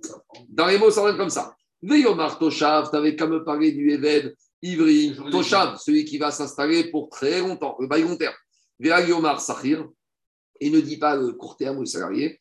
Dans 0.50 0.66
les 0.66 0.76
mots, 0.76 0.90
ça 0.90 1.02
va 1.02 1.08
être 1.10 1.16
comme 1.16 1.30
ça. 1.30 1.56
Veyomar 1.82 2.38
Toshav, 2.38 2.90
tu 2.90 2.96
n'avais 2.96 3.16
qu'à 3.16 3.26
me 3.26 3.42
parler 3.42 3.72
du 3.72 3.90
Eved, 3.90 4.36
Ivri, 4.60 5.16
Toshav, 5.30 5.78
celui 5.78 6.04
qui 6.04 6.18
va 6.18 6.30
s'installer 6.30 6.90
pour 6.90 7.08
très 7.08 7.40
longtemps, 7.40 7.74
le 7.80 7.86
bail 7.86 8.02
long 8.02 8.18
terme. 8.18 8.34
Veyomar 8.78 9.40
Sahir, 9.40 9.88
et 10.60 10.68
ne 10.68 10.80
dit 10.80 10.98
pas 10.98 11.16
le 11.16 11.32
court 11.32 11.56
terme 11.56 11.78
ou 11.78 11.80
le 11.80 11.86
salarié. 11.86 12.38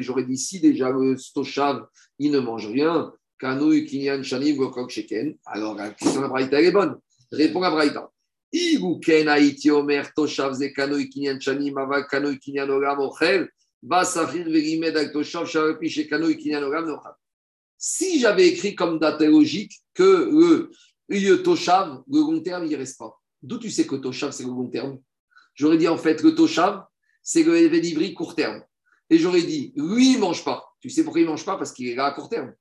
J'aurais 0.00 0.24
dit 0.24 0.38
si 0.38 0.58
déjà 0.58 0.90
le 0.90 1.16
Stoshav, 1.16 1.86
il 2.18 2.32
ne 2.32 2.40
mange 2.40 2.66
rien, 2.66 3.12
Kanouy, 3.38 3.84
Kinyan 3.84 4.24
Shanim, 4.24 4.56
Gokok 4.56 4.90
Sheken, 4.90 5.36
alors 5.46 5.76
la 5.76 5.90
question 5.90 6.18
de 6.18 6.24
la 6.24 6.30
Braïta, 6.30 6.58
elle 6.58 6.66
est 6.66 6.72
bonne. 6.72 6.98
Réponds 7.30 7.62
à 7.62 7.70
Braïta. 7.70 8.10
Si 17.80 18.20
j'avais 18.20 18.48
écrit 18.48 18.74
comme 18.74 18.98
date 18.98 19.20
logique 19.22 19.80
que 19.94 20.70
le, 21.08 21.42
Toshav, 21.42 22.02
le 22.10 22.20
long 22.20 22.40
terme, 22.40 22.64
il 22.64 22.72
ne 22.72 22.76
reste 22.76 22.98
pas. 22.98 23.20
D'où 23.42 23.58
tu 23.58 23.70
sais 23.70 23.86
que 23.86 23.96
Toshav, 23.96 24.32
c'est 24.32 24.44
le 24.44 24.48
long 24.48 24.68
terme? 24.68 24.98
J'aurais 25.54 25.76
dit 25.76 25.88
en 25.88 25.98
fait 25.98 26.22
le 26.22 26.34
Toshav, 26.34 26.84
c'est 27.22 27.42
le 27.42 27.56
Eved 27.56 27.84
Ivri 27.84 28.14
court 28.14 28.34
terme. 28.34 28.62
Et 29.10 29.18
j'aurais 29.18 29.42
dit, 29.42 29.72
lui, 29.76 30.12
il 30.12 30.16
ne 30.16 30.20
mange 30.20 30.44
pas. 30.44 30.64
Tu 30.80 30.90
sais 30.90 31.04
pourquoi 31.04 31.20
il 31.20 31.24
ne 31.24 31.30
mange 31.30 31.44
pas? 31.44 31.56
Parce 31.56 31.72
qu'il 31.72 31.88
est 31.88 31.94
là 31.94 32.06
à 32.06 32.12
court 32.12 32.28
terme. 32.28 32.52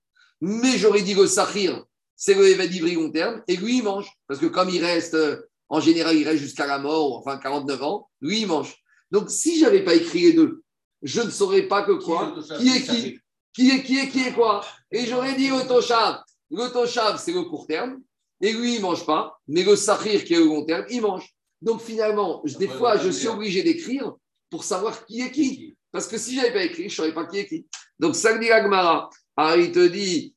Mais 0.41 0.77
j'aurais 0.77 1.01
dit 1.01 1.13
le 1.13 1.27
Sahir, 1.27 1.83
c'est 2.15 2.33
le 2.33 2.47
Eved 2.47 2.73
Ivri 2.73 2.95
long 2.95 3.11
terme. 3.11 3.41
Et 3.47 3.55
lui, 3.55 3.77
il 3.77 3.83
mange. 3.83 4.11
Parce 4.27 4.39
que 4.39 4.45
comme 4.45 4.69
il 4.69 4.83
reste, 4.83 5.15
euh, 5.15 5.41
en 5.69 5.79
général, 5.79 6.15
il 6.15 6.27
reste 6.27 6.41
jusqu'à 6.41 6.65
la 6.65 6.79
mort, 6.79 7.17
enfin 7.17 7.37
49 7.37 7.83
ans, 7.83 8.09
lui, 8.21 8.41
il 8.41 8.47
mange. 8.47 8.75
Donc 9.11 9.29
si 9.29 9.59
je 9.59 9.65
n'avais 9.65 9.83
pas 9.83 9.95
écrit 9.95 10.21
les 10.21 10.33
deux, 10.33 10.63
je 11.01 11.21
ne 11.21 11.29
saurais 11.29 11.63
pas 11.63 11.83
que 11.83 11.93
quoi 11.93 12.35
Qui 12.59 12.69
est 12.69 12.81
qui 12.81 13.19
Qui? 13.53 13.69
Est 13.71 13.83
qui 13.83 13.99
est 13.99 14.09
qui 14.09 14.27
est 14.27 14.33
quoi? 14.33 14.63
Et 14.91 15.05
j'aurais 15.05 15.35
dit 15.35 15.49
le 15.49 15.67
Toshav. 15.67 16.21
Le 16.49 16.67
Toshav, 16.71 17.19
c'est 17.19 17.33
le 17.33 17.43
court 17.43 17.67
terme. 17.67 17.99
Et 18.41 18.53
lui, 18.53 18.75
il 18.75 18.77
ne 18.77 18.83
mange 18.83 19.05
pas. 19.05 19.39
Mais 19.47 19.63
le 19.63 19.75
Sahir, 19.75 20.23
qui 20.23 20.33
est 20.33 20.39
le 20.39 20.45
long 20.45 20.65
terme, 20.65 20.85
il 20.89 21.01
mange. 21.01 21.27
Donc 21.61 21.81
finalement, 21.81 22.43
des 22.59 22.67
fois, 22.67 22.97
je 22.97 23.09
suis 23.09 23.27
obligé 23.27 23.63
d'écrire 23.63 24.13
pour 24.49 24.63
savoir 24.63 25.05
qui 25.05 25.21
est 25.21 25.31
qui. 25.31 25.75
Parce 25.91 26.07
que 26.07 26.17
si 26.17 26.35
je 26.35 26.41
n'avais 26.41 26.53
pas 26.53 26.63
écrit, 26.63 26.83
je 26.83 26.87
ne 26.87 26.89
saurais 26.89 27.13
pas 27.13 27.25
qui 27.25 27.39
est 27.39 27.47
qui. 27.47 27.65
Donc 27.99 28.13
dit 28.13 28.51
Agmara. 28.51 29.09
Ah, 29.35 29.55
il 29.57 29.71
te 29.71 29.87
dit, 29.87 30.35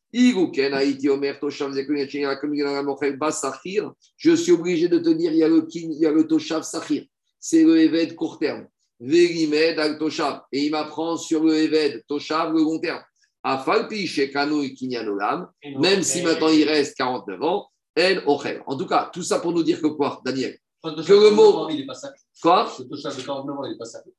Je 4.16 4.34
suis 4.34 4.52
obligé 4.52 4.88
de 4.88 4.98
te 4.98 5.10
dire, 5.10 5.30
il 5.32 5.38
y 5.38 5.44
a 5.44 5.48
le, 5.48 5.62
kin- 5.62 5.90
il 5.92 5.98
y 6.00 6.06
a 6.06 6.10
le 6.10 6.26
Toshav 6.26 6.62
Sahir. 6.62 7.04
C'est 7.38 7.62
le 7.64 7.78
Eved 7.80 8.14
court 8.16 8.38
terme. 8.38 8.66
Al 9.00 9.98
Toshav. 9.98 10.42
Et 10.52 10.64
il 10.66 10.70
m'apprend 10.72 11.16
sur 11.16 11.42
le 11.44 11.54
Eved 11.56 12.04
Toshav, 12.06 12.52
le 12.52 12.60
long 12.60 12.78
terme. 12.78 13.00
Afalpi, 13.42 14.06
Shekanoui, 14.06 14.74
Kinyanolam. 14.74 15.48
Même 15.80 16.02
si 16.02 16.18
maintenant 16.22 16.48
il 16.48 16.64
reste 16.68 16.96
49 16.96 17.42
ans, 17.42 17.68
El 17.94 18.22
Ochel. 18.26 18.62
En 18.66 18.76
tout 18.76 18.86
cas, 18.86 19.10
tout 19.12 19.22
ça 19.22 19.38
pour 19.40 19.52
nous 19.52 19.62
dire 19.62 19.80
que 19.80 19.86
quoi, 19.86 20.20
Daniel? 20.24 20.58
Que 21.02 21.12
le 21.12 21.30
mot-. 21.30 21.52
Quoi? 22.42 22.70
Le 22.78 22.84
Toshav 22.88 23.16
de 23.16 23.22
49 23.22 23.58
ans, 23.58 23.64
il 23.64 23.72
n'est 23.72 23.78
pas 23.78 23.84
sacré. 23.86 24.10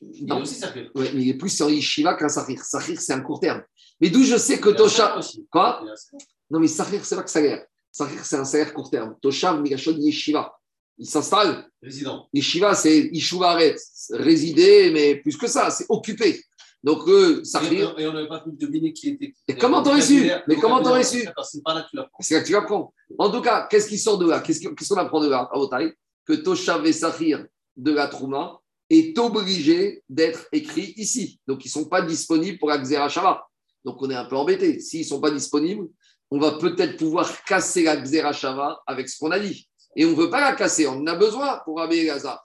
Il 0.00 0.22
est 0.24 0.26
Non. 0.26 0.42
aussi. 0.42 0.62
Ouais, 0.94 1.10
mais 1.14 1.22
il 1.22 1.28
est 1.30 1.34
plus 1.34 1.50
sur 1.50 1.68
Yeshiva 1.70 2.14
qu'un 2.14 2.28
Sahir. 2.28 2.62
Sahir, 2.64 3.00
c'est 3.00 3.12
un 3.12 3.20
court 3.20 3.40
terme. 3.40 3.62
Mais 4.00 4.10
d'où 4.10 4.22
je 4.24 4.36
sais 4.36 4.58
que 4.60 4.70
est 4.70 4.76
Toshav. 4.76 5.24
Quoi 5.50 5.82
est. 5.84 6.16
Non, 6.50 6.60
mais 6.60 6.68
Sahir, 6.68 7.04
c'est 7.04 7.16
pas 7.16 7.22
que 7.22 7.30
salaire. 7.30 7.64
Sahir, 7.90 8.24
c'est 8.24 8.36
un 8.36 8.44
salaire 8.44 8.72
court 8.74 8.90
terme. 8.90 9.16
Toshav, 9.20 9.60
Migashon, 9.60 9.96
Yeshiva. 9.98 10.52
Il 10.98 11.06
s'installe. 11.08 11.68
Résident. 11.82 12.28
Yeshiva, 12.32 12.74
c'est 12.74 13.08
Yishuvaret. 13.12 13.76
Résider, 14.10 14.90
mais 14.92 15.16
plus 15.16 15.36
que 15.36 15.46
ça, 15.46 15.70
c'est 15.70 15.86
occupé. 15.88 16.42
Donc, 16.82 17.06
euh, 17.08 17.42
Sahir, 17.42 17.94
Et 17.98 18.06
on 18.06 18.12
n'avait 18.12 18.28
pas 18.28 18.40
pu 18.40 18.50
deviner 18.52 18.92
qui 18.92 19.08
était. 19.10 19.32
qui. 19.32 19.36
Et 19.48 19.56
comment 19.56 19.82
t'aurais 19.82 20.00
su 20.02 20.30
Mais 20.46 20.56
comment 20.56 20.82
t'aurais 20.82 21.02
su 21.04 21.26
C'est 21.42 21.62
pas 21.62 21.74
là 21.74 21.82
que 21.82 21.90
tu 21.90 21.96
l'apprends. 21.96 22.18
c'est 22.20 22.34
là 22.34 22.40
que 22.42 22.46
tu 22.46 22.54
apprends. 22.56 22.94
En 23.18 23.30
tout 23.30 23.40
cas, 23.40 23.66
qu'est-ce 23.68 23.88
qui 23.88 23.98
sort 23.98 24.18
de 24.18 24.28
là? 24.28 24.40
Qu'est-ce 24.40 24.60
que- 24.60 24.68
qu'est-ce 24.74 24.90
qu'on 24.94 25.00
apprend 25.00 25.20
de 25.20 25.28
là, 25.28 25.48
à 25.52 25.80
Que 26.24 26.32
Toshav 26.34 26.86
et 26.86 26.92
Sahir 26.92 27.44
de 27.76 27.92
la 27.92 28.06
Trouma 28.08 28.60
est 28.88 29.18
obligé 29.18 30.02
d'être 30.08 30.46
écrit 30.52 30.94
ici. 30.96 31.40
Donc, 31.46 31.64
ils 31.64 31.68
ne 31.68 31.72
sont 31.72 31.88
pas 31.88 32.02
disponibles 32.02 32.58
pour 32.58 32.68
la 32.68 32.78
Xera 32.78 33.08
Shava. 33.08 33.46
Donc, 33.84 34.00
on 34.02 34.10
est 34.10 34.14
un 34.14 34.24
peu 34.24 34.36
embêté. 34.36 34.80
S'ils 34.80 35.00
ne 35.00 35.06
sont 35.06 35.20
pas 35.20 35.30
disponibles, 35.30 35.88
on 36.30 36.38
va 36.38 36.52
peut-être 36.52 36.96
pouvoir 36.96 37.44
casser 37.44 37.84
la 37.84 37.96
Xera 37.96 38.82
avec 38.86 39.08
ce 39.08 39.18
qu'on 39.18 39.30
a 39.30 39.38
dit. 39.38 39.68
Et 39.96 40.04
on 40.04 40.10
ne 40.10 40.16
veut 40.16 40.30
pas 40.30 40.40
la 40.40 40.54
casser, 40.54 40.86
on 40.86 40.92
en 40.92 41.06
a 41.06 41.14
besoin 41.14 41.60
pour 41.64 41.78
Rabbi 41.78 42.04
Gaza. 42.04 42.42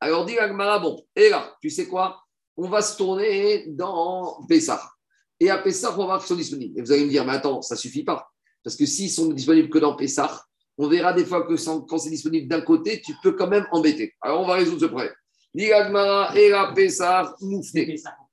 Alors, 0.00 0.24
dit 0.24 0.38
Agmara, 0.38 0.78
bon, 0.78 1.04
et 1.14 1.28
là, 1.28 1.54
tu 1.60 1.68
sais 1.68 1.86
quoi? 1.86 2.20
On 2.56 2.68
va 2.68 2.80
se 2.80 2.96
tourner 2.96 3.66
dans 3.68 4.38
Pessah. 4.48 4.82
Et 5.38 5.50
à 5.50 5.58
Pessah, 5.58 5.92
on 5.92 5.98
va 5.98 6.04
voir 6.04 6.18
qu'ils 6.20 6.28
sont 6.28 6.36
disponibles. 6.36 6.78
Et 6.78 6.82
vous 6.82 6.92
allez 6.92 7.04
me 7.04 7.10
dire, 7.10 7.24
mais 7.26 7.32
attends, 7.32 7.60
ça 7.60 7.74
ne 7.74 7.80
suffit 7.80 8.04
pas. 8.04 8.26
Parce 8.62 8.76
que 8.76 8.86
s'ils 8.86 9.10
sont 9.10 9.26
disponibles 9.26 9.68
que 9.68 9.78
dans 9.78 9.94
Pessah, 9.96 10.42
on 10.78 10.88
verra 10.88 11.12
des 11.12 11.26
fois 11.26 11.46
que 11.46 11.54
quand 11.86 11.98
c'est 11.98 12.10
disponible 12.10 12.48
d'un 12.48 12.62
côté, 12.62 13.02
tu 13.04 13.14
peux 13.22 13.32
quand 13.32 13.48
même 13.48 13.66
embêter. 13.72 14.14
Alors, 14.22 14.40
on 14.40 14.46
va 14.46 14.54
résoudre 14.54 14.80
ce 14.80 14.86
problème. 14.86 15.12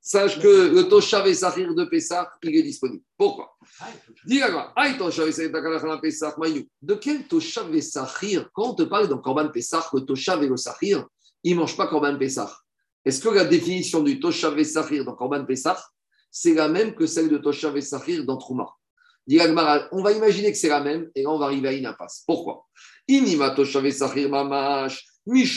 Sache 0.04 0.40
que 0.40 0.74
le 0.74 0.90
Toshav 0.90 1.28
et 1.28 1.36
Sahir 1.36 1.76
de 1.76 1.86
Pessah, 1.86 2.32
il 2.42 2.56
est 2.56 2.64
disponible. 2.64 3.04
Pourquoi? 3.16 3.56
De 6.82 6.94
quel 6.96 7.28
Toshav 7.28 7.76
et 7.76 7.82
Sahir 7.82 8.50
Quand 8.52 8.70
on 8.70 8.74
te 8.74 8.82
parle 8.84 9.08
dans 9.08 9.20
Korban 9.20 9.50
Pessah, 9.50 9.88
le 9.94 10.00
Toshav 10.02 10.44
et 10.44 10.48
le 10.48 10.58
Sahir, 10.58 11.06
ils 11.44 11.54
ne 11.54 11.60
mangent 11.60 11.78
pas 11.78 11.86
Korban 11.86 12.18
Pessah. 12.18 12.52
Est-ce 13.06 13.22
que 13.22 13.30
la 13.30 13.46
définition 13.46 14.02
du 14.02 14.20
Toshav 14.20 14.58
et 14.58 14.64
Sahir 14.64 15.06
dans 15.06 15.14
Korban 15.14 15.46
Pessah, 15.46 15.80
c'est 16.32 16.56
la 16.56 16.68
même 16.68 16.96
que 16.96 17.06
celle 17.06 17.30
de 17.30 17.38
Toshav 17.38 17.78
et 17.78 17.82
Sahir 17.82 18.26
dans 18.26 18.38
Trouma? 18.38 18.68
On 19.92 20.02
va 20.02 20.12
imaginer 20.12 20.52
que 20.52 20.58
c'est 20.58 20.70
la 20.70 20.82
même, 20.82 21.12
et 21.14 21.22
là 21.22 21.30
on 21.30 21.38
va 21.38 21.46
arriver 21.46 21.68
à 21.68 21.74
une 21.74 21.86
impasse. 21.86 22.24
Pourquoi? 22.26 22.66
Inima 23.08 23.52
Toshav 23.52 23.86
et 23.86 23.92
Sahir 23.92 24.30
Mamash, 24.30 25.06
Si 25.26 25.48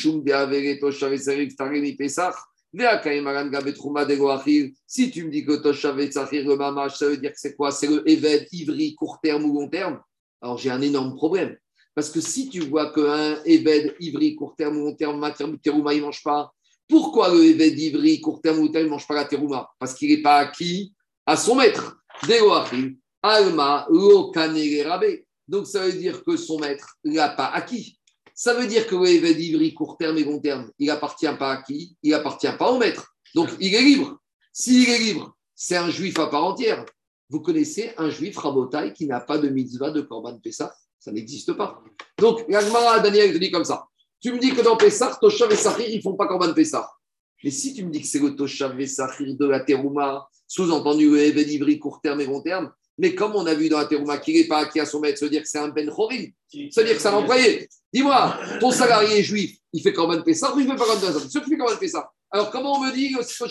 tu 5.11 5.25
me 5.25 5.31
dis 5.31 5.45
que 5.45 5.63
Toshav 5.63 5.97
le 5.97 6.57
Mamash, 6.57 6.99
ça 6.99 7.09
veut 7.09 7.17
dire 7.17 7.31
que 7.31 7.39
c'est 7.39 7.55
quoi? 7.55 7.71
C'est 7.71 7.87
le 7.87 8.09
Eved, 8.09 8.49
Ivri, 8.53 8.95
court 8.95 9.21
terme 9.23 9.45
ou 9.45 9.61
long 9.61 9.69
terme? 9.69 10.01
Alors 10.43 10.59
j'ai 10.59 10.71
un 10.71 10.83
énorme 10.83 11.15
problème. 11.15 11.57
Parce 11.95 12.11
que 12.11 12.21
si 12.21 12.49
tu 12.49 12.61
vois 12.61 12.93
qu'un 12.93 13.43
Eved, 13.45 13.95
Ivri, 14.01 14.35
court 14.35 14.57
terme 14.57 14.79
ou 14.79 14.87
long 14.87 14.95
terme, 14.95 15.59
terouma, 15.63 15.95
il 15.95 16.01
ne 16.01 16.07
mange 16.07 16.23
pas, 16.23 16.53
pourquoi 16.89 17.33
le 17.33 17.45
Eved, 17.45 17.79
Ivri, 17.79 18.21
court 18.21 18.43
terme 18.43 18.59
ou 18.59 18.67
long 18.67 18.73
terme, 18.73 18.87
ne 18.87 18.91
mange 18.91 19.07
pas 19.07 19.15
la 19.15 19.25
terouma 19.25 19.71
Parce 19.79 19.95
qu'il 19.95 20.11
n'est 20.11 20.23
pas 20.23 20.39
acquis 20.39 20.93
à 21.25 21.37
son 21.37 21.55
maître. 21.55 21.97
Alma. 23.23 23.87
Donc 25.47 25.67
ça 25.67 25.87
veut 25.87 25.93
dire 25.93 26.23
que 26.25 26.37
son 26.37 26.59
maître 26.59 26.97
ne 27.05 27.15
l'a 27.15 27.31
pas 27.31 27.47
acquis. 27.47 27.99
Ça 28.35 28.55
veut 28.55 28.67
dire 28.67 28.87
que 28.87 28.97
le 28.97 29.07
Eved, 29.07 29.41
Ivri, 29.41 29.75
court 29.75 29.97
terme 29.97 30.19
et 30.19 30.25
long 30.25 30.41
terme, 30.41 30.71
il 30.79 30.91
appartient 30.91 31.33
pas 31.39 31.53
à 31.53 31.63
qui? 31.63 31.97
Il 32.03 32.13
appartient 32.15 32.53
pas 32.59 32.71
au 32.71 32.79
maître. 32.79 33.15
Donc 33.35 33.51
il 33.61 33.75
est 33.75 33.83
libre. 33.83 34.19
S'il 34.53 34.89
est 34.89 34.99
libre, 34.99 35.37
c'est 35.55 35.77
un 35.77 35.91
juif 35.91 36.19
à 36.19 36.27
part 36.27 36.45
entière. 36.45 36.85
Vous 37.31 37.41
connaissez 37.41 37.93
un 37.97 38.11
juif 38.11 38.37
rabotaï 38.37 38.93
qui 38.93 39.07
n'a 39.07 39.21
pas 39.21 39.39
de 39.39 39.49
mitzvah 39.49 39.91
de 39.91 40.03
Korban 40.03 40.39
Pessah 40.39 40.75
Ça 40.99 41.11
n'existe 41.11 41.53
pas. 41.55 41.83
Donc, 42.19 42.45
l'Agmara, 42.49 43.01
Daniel, 43.01 43.33
te 43.33 43.39
dit 43.39 43.51
comme 43.51 43.65
ça. 43.65 43.87
Tu 44.21 44.33
me 44.33 44.39
dis 44.39 44.53
que 44.55 44.61
dans 44.61 44.77
Pessah, 44.77 45.19
Toshav 45.21 45.51
et 45.53 45.57
Sahir, 45.57 45.89
ils 45.89 46.03
font 46.03 46.15
pas 46.15 46.27
Korban 46.27 46.53
Pessah. 46.53 46.89
Mais 47.43 47.51
si 47.51 47.75
tu 47.75 47.85
me 47.85 47.91
dis 47.91 48.03
que 48.03 48.07
c'est 48.07 48.21
le 48.21 48.37
Toshav 48.37 48.79
et 48.81 48.87
Sahir 48.87 49.37
de 49.37 49.47
la 49.47 49.61
Terouma, 49.61 50.29
sous-entendu 50.47 51.11
le 51.11 51.19
Eved 51.19 51.49
Ivri 51.49 51.79
court 51.79 52.01
terme 52.01 52.21
et 52.21 52.27
long 52.27 52.41
terme, 52.41 52.73
mais 52.99 53.15
comme 53.15 53.35
on 53.35 53.47
a 53.47 53.55
vu 53.55 53.69
dans 53.69 53.79
la 53.79 53.87
Terouma 53.87 54.19
qu'il 54.19 54.35
n'est 54.37 54.47
pas 54.47 54.59
acquis 54.59 54.81
à 54.81 54.87
son 54.87 55.01
maître, 55.01 55.23
veut 55.23 55.31
dire 55.31 55.43
que 55.43 55.49
c'est 55.49 55.59
un 55.59 55.69
Ben 55.69 55.91
Chorim, 55.91 56.31
ça 56.71 56.81
veut 56.81 56.87
dire 56.87 56.97
que 56.97 57.03
c'est 57.03 57.09
un 57.09 57.15
employé. 57.15 57.69
Dis-moi, 57.93 58.39
ton 58.61 58.71
salarié 58.71 59.23
juif, 59.23 59.57
il 59.73 59.83
fait 59.83 59.93
Korban 59.93 60.23
Pessah 60.23 60.55
ou 60.55 60.61
il 60.61 60.67
ne 60.67 60.73
fait 60.73 60.79
pas 60.79 60.85
Korban 60.87 61.01
Pessah? 61.01 61.29
Ceux 61.29 61.41
qui 61.41 61.57
font 61.57 61.77
Pessah. 61.79 62.11
Alors, 62.31 62.51
comment 62.51 62.79
on 62.79 62.81
me 62.85 62.93
dit 62.93 63.13
que 63.13 63.23
c'est 63.23 63.45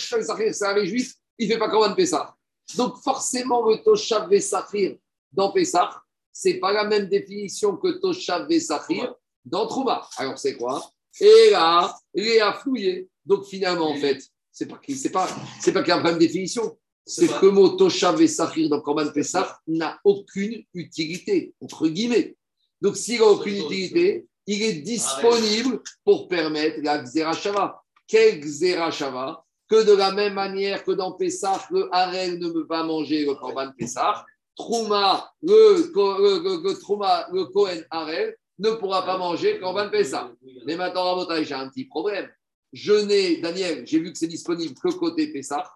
un 0.66 0.86
juif, 0.86 1.14
il 1.38 1.48
ne 1.48 1.54
fait 1.54 1.60
pas 1.60 1.70
Korban 1.70 1.96
Pessah? 1.96 2.36
Donc, 2.76 2.98
forcément, 3.04 3.66
le 3.68 3.78
Toshav 3.84 4.32
et 4.34 4.39
Sahir 4.39 4.96
dans 5.32 5.52
Pessah, 5.52 6.02
ce 6.32 6.50
n'est 6.50 6.60
pas 6.60 6.72
la 6.72 6.86
même 6.86 7.08
définition 7.08 7.78
que 7.78 8.00
Toshav 8.00 8.50
et 8.50 8.60
Sahir 8.60 9.14
dans 9.46 9.68
Trouma. 9.68 10.08
Alors, 10.18 10.38
c'est 10.38 10.56
quoi? 10.56 10.89
Et 11.20 11.50
là, 11.52 11.96
Léa 12.14 12.54
fouillé. 12.54 13.08
Donc, 13.26 13.46
finalement, 13.46 13.91
en 13.91 13.98
fait, 13.98 14.22
c'est 14.52 14.68
pas 14.68 14.80
c'est 14.88 15.12
pas, 15.12 15.28
c'est 15.62 15.72
pas 15.72 15.82
qu'il 15.82 15.89
y 15.89 15.91
a 15.91 15.96
un 15.96 16.00
problème 16.00 16.20
de 16.20 16.26
définition. 16.26 16.78
C'est 17.06 17.28
que 17.28 17.45
le 17.47 17.51
mot 17.51 17.70
Toshav 17.70 18.22
et 18.22 18.28
Sahir 18.28 18.70
dans 18.70 18.80
Korban 18.80 19.12
Pessah 19.12 19.60
n'a 19.68 19.99
aucune 20.04 20.64
utilité, 20.74 21.54
entre 21.62 21.88
guillemets. 21.88 22.36
Donc, 22.82 22.95
s'il 22.95 23.20
n'a 23.20 23.26
aucune 23.26 23.58
utilité, 23.58 24.26
il 24.47 24.62
est 24.62 24.82
disponible 24.82 25.82
pour 26.04 26.28
permettre 26.28 26.80
la 26.82 27.04
Xerashava. 27.04 27.82
Quelle 28.08 28.39
Xerashava 28.39 29.43
Que 29.70 29.84
de 29.84 29.93
la 29.93 30.12
même 30.12 30.34
manière 30.34 30.84
que 30.84 30.91
dans 30.91 31.14
Pessah, 31.14 31.66
le 31.72 31.89
Harel 31.93 32.39
ne 32.39 32.49
peut 32.49 32.68
pas 32.68 32.84
manger 32.84 33.26
le 33.26 33.36
Korban 33.36 33.72
Pessah, 33.78 34.26
Trouma, 34.56 35.32
le, 35.41 35.91
le, 35.93 36.43
le, 36.43 36.64
le 36.64 36.80
Trouma, 36.80 37.28
le 37.32 37.45
Kohen 37.45 37.86
Harel 37.89 38.36
ne 38.60 38.72
pourra 38.72 39.04
pas 39.06 39.18
manger 39.18 39.60
Korban 39.60 39.89
Pessah. 39.89 40.32
Mais 40.66 40.76
maintenant, 40.76 41.04
Rabotai, 41.04 41.43
j'ai 41.43 41.56
un 41.56 41.70
petit 41.70 41.86
problème. 41.86 42.30
Je 42.72 42.93
n'ai, 42.93 43.38
Daniel, 43.38 43.86
j'ai 43.86 43.99
vu 43.99 44.12
que 44.12 44.18
c'est 44.18 44.28
disponible 44.28 44.74
que 44.76 44.89
côté 44.89 45.32
Pessah, 45.32 45.70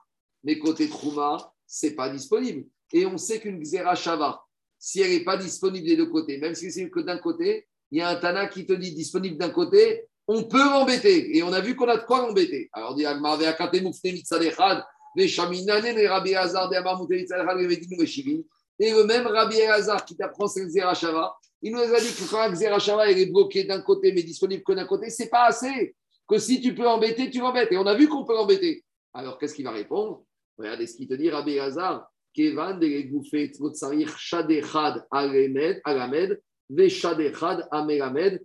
mais 0.48 0.58
côté 0.58 0.88
Trouma, 0.88 1.54
c'est 1.66 1.94
pas 1.94 2.08
disponible. 2.10 2.66
Et 2.94 3.06
on 3.06 3.18
sait 3.18 3.42
qu'une 3.42 3.60
Xerashava, 3.60 4.42
si 4.80 5.02
elle 5.02 5.12
n'est 5.12 5.26
pas 5.26 5.36
disponible 5.36 5.86
des 5.86 5.98
deux 5.98 6.06
côtés, 6.06 6.38
même 6.38 6.56
si 6.56 6.72
c'est 6.72 6.90
que 6.90 7.02
d'un 7.02 7.18
côté, 7.18 7.68
il 7.92 8.00
y 8.00 8.02
a 8.02 8.08
un 8.08 8.16
Tana 8.16 8.48
qui 8.48 8.66
te 8.66 8.72
dit 8.72 8.94
disponible 8.94 9.36
d'un 9.38 9.50
côté 9.50 10.06
on 10.30 10.44
peut 10.44 10.64
l'embêter. 10.64 11.38
Et 11.38 11.44
on 11.44 11.52
a 11.54 11.62
vu 11.62 11.76
qu'on 11.76 11.88
a 11.88 11.98
de 11.98 12.04
quoi 12.04 12.20
l'embêter. 12.20 12.70
Alors, 12.74 12.92
on 12.92 12.96
dit 12.96 13.06
Agmar. 13.06 13.40
Et 18.80 18.92
le 18.92 19.04
même 19.06 19.28
Rabbi 19.28 19.62
Hazar 19.62 20.06
qui 20.06 20.16
t'apprend 20.16 20.48
c'est 20.48 20.64
le 20.64 20.70
Zerachava, 20.70 21.36
il 21.62 21.72
nous 21.72 21.80
a 21.80 22.00
dit 22.00 22.14
que 22.14 22.30
quand 22.30 22.54
Zerachava 22.54 23.10
est 23.10 23.26
bloqué 23.26 23.64
d'un 23.64 23.82
côté 23.82 24.12
mais 24.12 24.22
disponible 24.22 24.64
que 24.64 24.74
d'un 24.74 24.86
côté, 24.86 25.10
c'est 25.10 25.30
pas 25.30 25.46
assez. 25.46 25.96
Que 26.28 26.38
si 26.38 26.62
tu 26.62 26.76
peux 26.76 26.88
embêter, 26.88 27.30
tu 27.30 27.40
l'embêtes. 27.40 27.72
Et 27.72 27.78
on 27.78 27.88
a 27.88 27.96
vu 27.96 28.10
qu'on 28.10 28.26
peut 28.26 28.36
l'embêter. 28.36 28.84
Alors, 29.14 29.38
qu'est-ce 29.38 29.56
qu'il 29.56 29.66
va 29.66 29.72
répondre? 29.72 30.27
Regardez 30.58 30.88
ce 30.88 30.98
qu'il 30.98 31.08
te 31.08 31.14
dit, 31.14 31.30
Rabbi 31.30 31.60
Hazar. 31.60 32.10
Kevan 32.34 32.80
de 32.80 33.02
Gouffet, 33.10 33.48
Tzotsarich, 33.48 34.16
Shadechad, 34.16 35.06
Alamed, 35.10 35.82
Alamed, 35.84 36.40
Veshadechad, 36.70 37.68
Amelamed, 37.72 38.44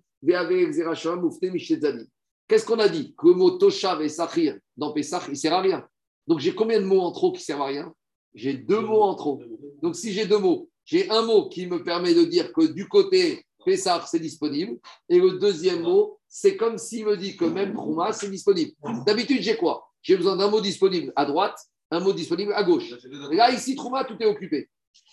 Qu'est-ce 2.48 2.64
qu'on 2.64 2.78
a 2.78 2.88
dit? 2.88 3.14
Que 3.18 3.26
le 3.28 3.34
mot 3.34 3.50
Toshav 3.58 4.02
et 4.02 4.08
Sachir 4.08 4.56
dans 4.76 4.92
Pessah, 4.92 5.22
il 5.26 5.30
ne 5.30 5.34
sert 5.34 5.52
à 5.52 5.60
rien. 5.60 5.84
Donc 6.28 6.38
j'ai 6.38 6.54
combien 6.54 6.80
de 6.80 6.86
mots 6.86 7.00
en 7.00 7.10
trop 7.10 7.32
qui 7.32 7.38
ne 7.38 7.44
servent 7.44 7.62
à 7.62 7.66
rien? 7.66 7.92
J'ai 8.34 8.54
deux 8.54 8.80
mots 8.80 9.02
en 9.02 9.14
trop. 9.14 9.42
Donc 9.82 9.96
si 9.96 10.12
j'ai 10.12 10.26
deux 10.26 10.38
mots, 10.38 10.70
j'ai 10.84 11.10
un 11.10 11.22
mot 11.22 11.48
qui 11.48 11.66
me 11.66 11.82
permet 11.82 12.14
de 12.14 12.22
dire 12.22 12.52
que 12.52 12.72
du 12.72 12.86
côté 12.86 13.44
Pessah, 13.64 14.04
c'est 14.06 14.20
disponible. 14.20 14.78
Et 15.08 15.18
le 15.18 15.38
deuxième 15.38 15.82
mot, 15.82 16.20
c'est 16.28 16.56
comme 16.56 16.78
s'il 16.78 17.04
me 17.04 17.16
dit 17.16 17.36
que 17.36 17.44
même 17.44 17.74
Trouma, 17.74 18.12
c'est 18.12 18.30
disponible. 18.30 18.72
D'habitude, 19.04 19.42
j'ai 19.42 19.56
quoi? 19.56 19.88
J'ai 20.02 20.16
besoin 20.16 20.36
d'un 20.36 20.50
mot 20.50 20.60
disponible 20.60 21.12
à 21.16 21.24
droite, 21.24 21.58
un 21.92 22.00
mot 22.00 22.12
disponible 22.12 22.52
à 22.54 22.62
gauche. 22.62 22.90
Là, 23.30 23.52
ici, 23.52 23.76
Trouma, 23.76 24.04
tout 24.04 24.16
est 24.18 24.26
occupé. 24.26 24.68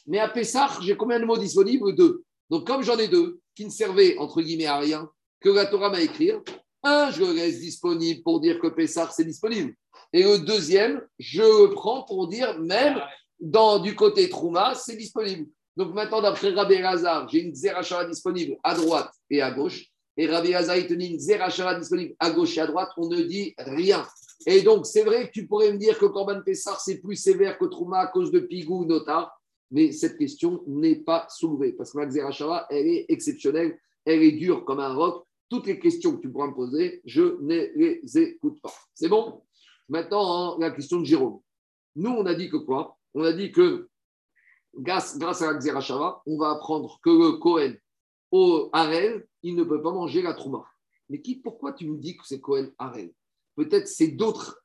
Mais 0.07 0.19
à 0.19 0.29
Pessah, 0.29 0.69
j'ai 0.81 0.95
combien 0.95 1.19
de 1.19 1.25
mots 1.25 1.37
disponibles? 1.37 1.93
Deux. 1.93 2.23
Donc 2.49 2.65
comme 2.65 2.81
j'en 2.81 2.97
ai 2.97 3.07
deux, 3.07 3.39
qui 3.53 3.65
ne 3.65 3.69
servaient 3.69 4.17
entre 4.17 4.41
guillemets 4.41 4.65
à 4.65 4.79
rien, 4.79 5.09
que 5.41 5.49
la 5.49 5.65
Torah 5.65 5.89
m'a 5.89 6.01
écrit, 6.01 6.31
un, 6.81 7.11
je 7.11 7.23
le 7.23 7.33
laisse 7.33 7.59
disponible 7.59 8.23
pour 8.23 8.39
dire 8.39 8.59
que 8.59 8.67
Pessah, 8.67 9.09
c'est 9.11 9.25
disponible. 9.25 9.73
Et 10.13 10.23
le 10.23 10.39
deuxième, 10.39 11.01
je 11.19 11.41
le 11.41 11.73
prends 11.73 12.03
pour 12.03 12.27
dire 12.29 12.57
même 12.59 12.99
dans, 13.39 13.79
du 13.79 13.93
côté 13.93 14.29
Trouma, 14.29 14.73
c'est 14.73 14.95
disponible. 14.95 15.47
Donc 15.75 15.93
maintenant, 15.93 16.21
d'après 16.21 16.51
Rabbi 16.51 16.79
Lazar, 16.79 17.27
j'ai 17.29 17.41
une 17.41 17.53
Zerachara 17.53 18.05
disponible 18.05 18.57
à 18.63 18.73
droite 18.73 19.11
et 19.29 19.41
à 19.41 19.51
gauche. 19.51 19.85
Et 20.17 20.27
Rabbi 20.27 20.51
Lazar, 20.51 20.77
il 20.77 20.87
tenait 20.87 21.07
une 21.07 21.19
Zerachara 21.19 21.75
disponible 21.75 22.15
à 22.19 22.31
gauche 22.31 22.57
et 22.57 22.61
à 22.61 22.67
droite. 22.67 22.89
On 22.97 23.07
ne 23.07 23.21
dit 23.21 23.53
rien. 23.57 24.05
Et 24.45 24.61
donc, 24.61 24.85
c'est 24.85 25.03
vrai 25.03 25.27
que 25.27 25.31
tu 25.31 25.47
pourrais 25.47 25.71
me 25.71 25.77
dire 25.77 25.97
que 25.97 26.05
Corban 26.05 26.41
Pessar, 26.41 26.79
c'est 26.79 26.99
plus 26.99 27.15
sévère 27.15 27.57
que 27.57 27.65
Trouma 27.65 27.99
à 27.99 28.07
cause 28.07 28.31
de 28.31 28.39
Pigou 28.39 28.83
ou 28.83 28.85
Notar. 28.85 29.37
Mais 29.71 29.91
cette 29.91 30.17
question 30.17 30.63
n'est 30.65 30.95
pas 30.95 31.27
soulevée 31.29 31.73
parce 31.73 31.91
que 31.91 31.99
la 31.99 32.09
Zerachara, 32.09 32.65
elle 32.69 32.87
est 32.87 33.05
exceptionnelle. 33.09 33.77
Elle 34.05 34.23
est 34.23 34.31
dure 34.31 34.65
comme 34.65 34.79
un 34.79 34.93
roc. 34.93 35.25
Toutes 35.49 35.67
les 35.67 35.79
questions 35.79 36.15
que 36.15 36.21
tu 36.21 36.31
pourras 36.31 36.47
me 36.47 36.53
poser, 36.53 37.01
je 37.05 37.37
ne 37.41 37.67
les 37.75 38.17
écoute 38.17 38.61
pas. 38.61 38.73
C'est 38.93 39.09
bon? 39.09 39.43
Maintenant, 39.89 40.57
la 40.57 40.71
question 40.71 40.99
de 40.99 41.05
Jérôme. 41.05 41.39
Nous, 41.95 42.09
on 42.09 42.25
a 42.25 42.35
dit 42.35 42.49
que 42.49 42.57
quoi? 42.57 42.97
On 43.13 43.23
a 43.23 43.33
dit 43.33 43.51
que 43.51 43.89
grâce, 44.75 45.19
à 45.21 45.51
la 45.51 45.57
Xerashava, 45.57 46.21
on 46.25 46.37
va 46.37 46.51
apprendre 46.51 46.99
que 47.03 47.09
le 47.09 47.37
Cohen 47.37 47.73
au 48.31 48.69
Harel, 48.73 49.27
il 49.41 49.55
ne 49.55 49.63
peut 49.63 49.81
pas 49.81 49.91
manger 49.91 50.21
la 50.21 50.33
Trouma. 50.33 50.63
Mais 51.09 51.21
qui, 51.21 51.35
pourquoi 51.35 51.73
tu 51.73 51.87
me 51.87 51.97
dis 51.97 52.15
que 52.15 52.25
c'est 52.25 52.39
Cohen 52.39 52.69
Harel? 52.77 53.11
Peut-être 53.59 53.89
c'est 53.89 54.07
d'autres 54.07 54.63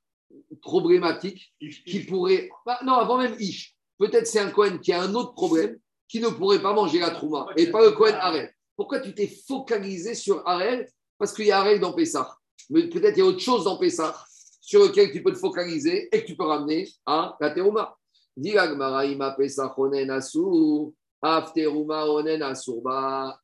problématiques 0.62 1.52
qui 1.84 1.98
pourraient. 2.04 2.48
Bah, 2.64 2.78
non, 2.84 2.92
avant 2.92 3.18
même 3.18 3.34
Ish. 3.40 3.74
Peut-être 3.98 4.28
c'est 4.28 4.38
un 4.38 4.50
Cohen 4.50 4.78
qui 4.78 4.92
a 4.92 5.02
un 5.02 5.12
autre 5.16 5.34
problème 5.34 5.76
qui 6.06 6.20
ne 6.20 6.28
pourrait 6.28 6.62
pas 6.62 6.72
manger 6.72 7.00
la 7.00 7.10
Trouma 7.10 7.48
et 7.56 7.72
pas 7.72 7.84
le 7.84 7.90
Cohen 7.90 8.14
Harel. 8.14 8.54
Pourquoi 8.76 9.00
tu 9.00 9.12
t'es 9.12 9.26
focalisé 9.26 10.14
sur 10.14 10.46
Harel? 10.46 10.88
Parce 11.18 11.32
qu'il 11.32 11.46
y 11.46 11.50
a 11.50 11.58
Harel 11.58 11.80
dans 11.80 11.92
Pessah. 11.92 12.36
Mais 12.70 12.88
peut-être 12.88 13.16
il 13.16 13.18
y 13.18 13.22
a 13.22 13.26
autre 13.26 13.40
chose 13.40 13.64
dans 13.64 13.78
Pessah 13.78 14.14
sur 14.60 14.84
lequel 14.84 15.10
tu 15.10 15.24
peux 15.24 15.32
te 15.32 15.38
focaliser 15.38 16.08
et 16.12 16.22
que 16.22 16.26
tu 16.28 16.36
peux 16.36 16.44
ramener 16.44 16.88
à 17.04 17.36
la 17.40 17.50
Terouma. 17.50 17.96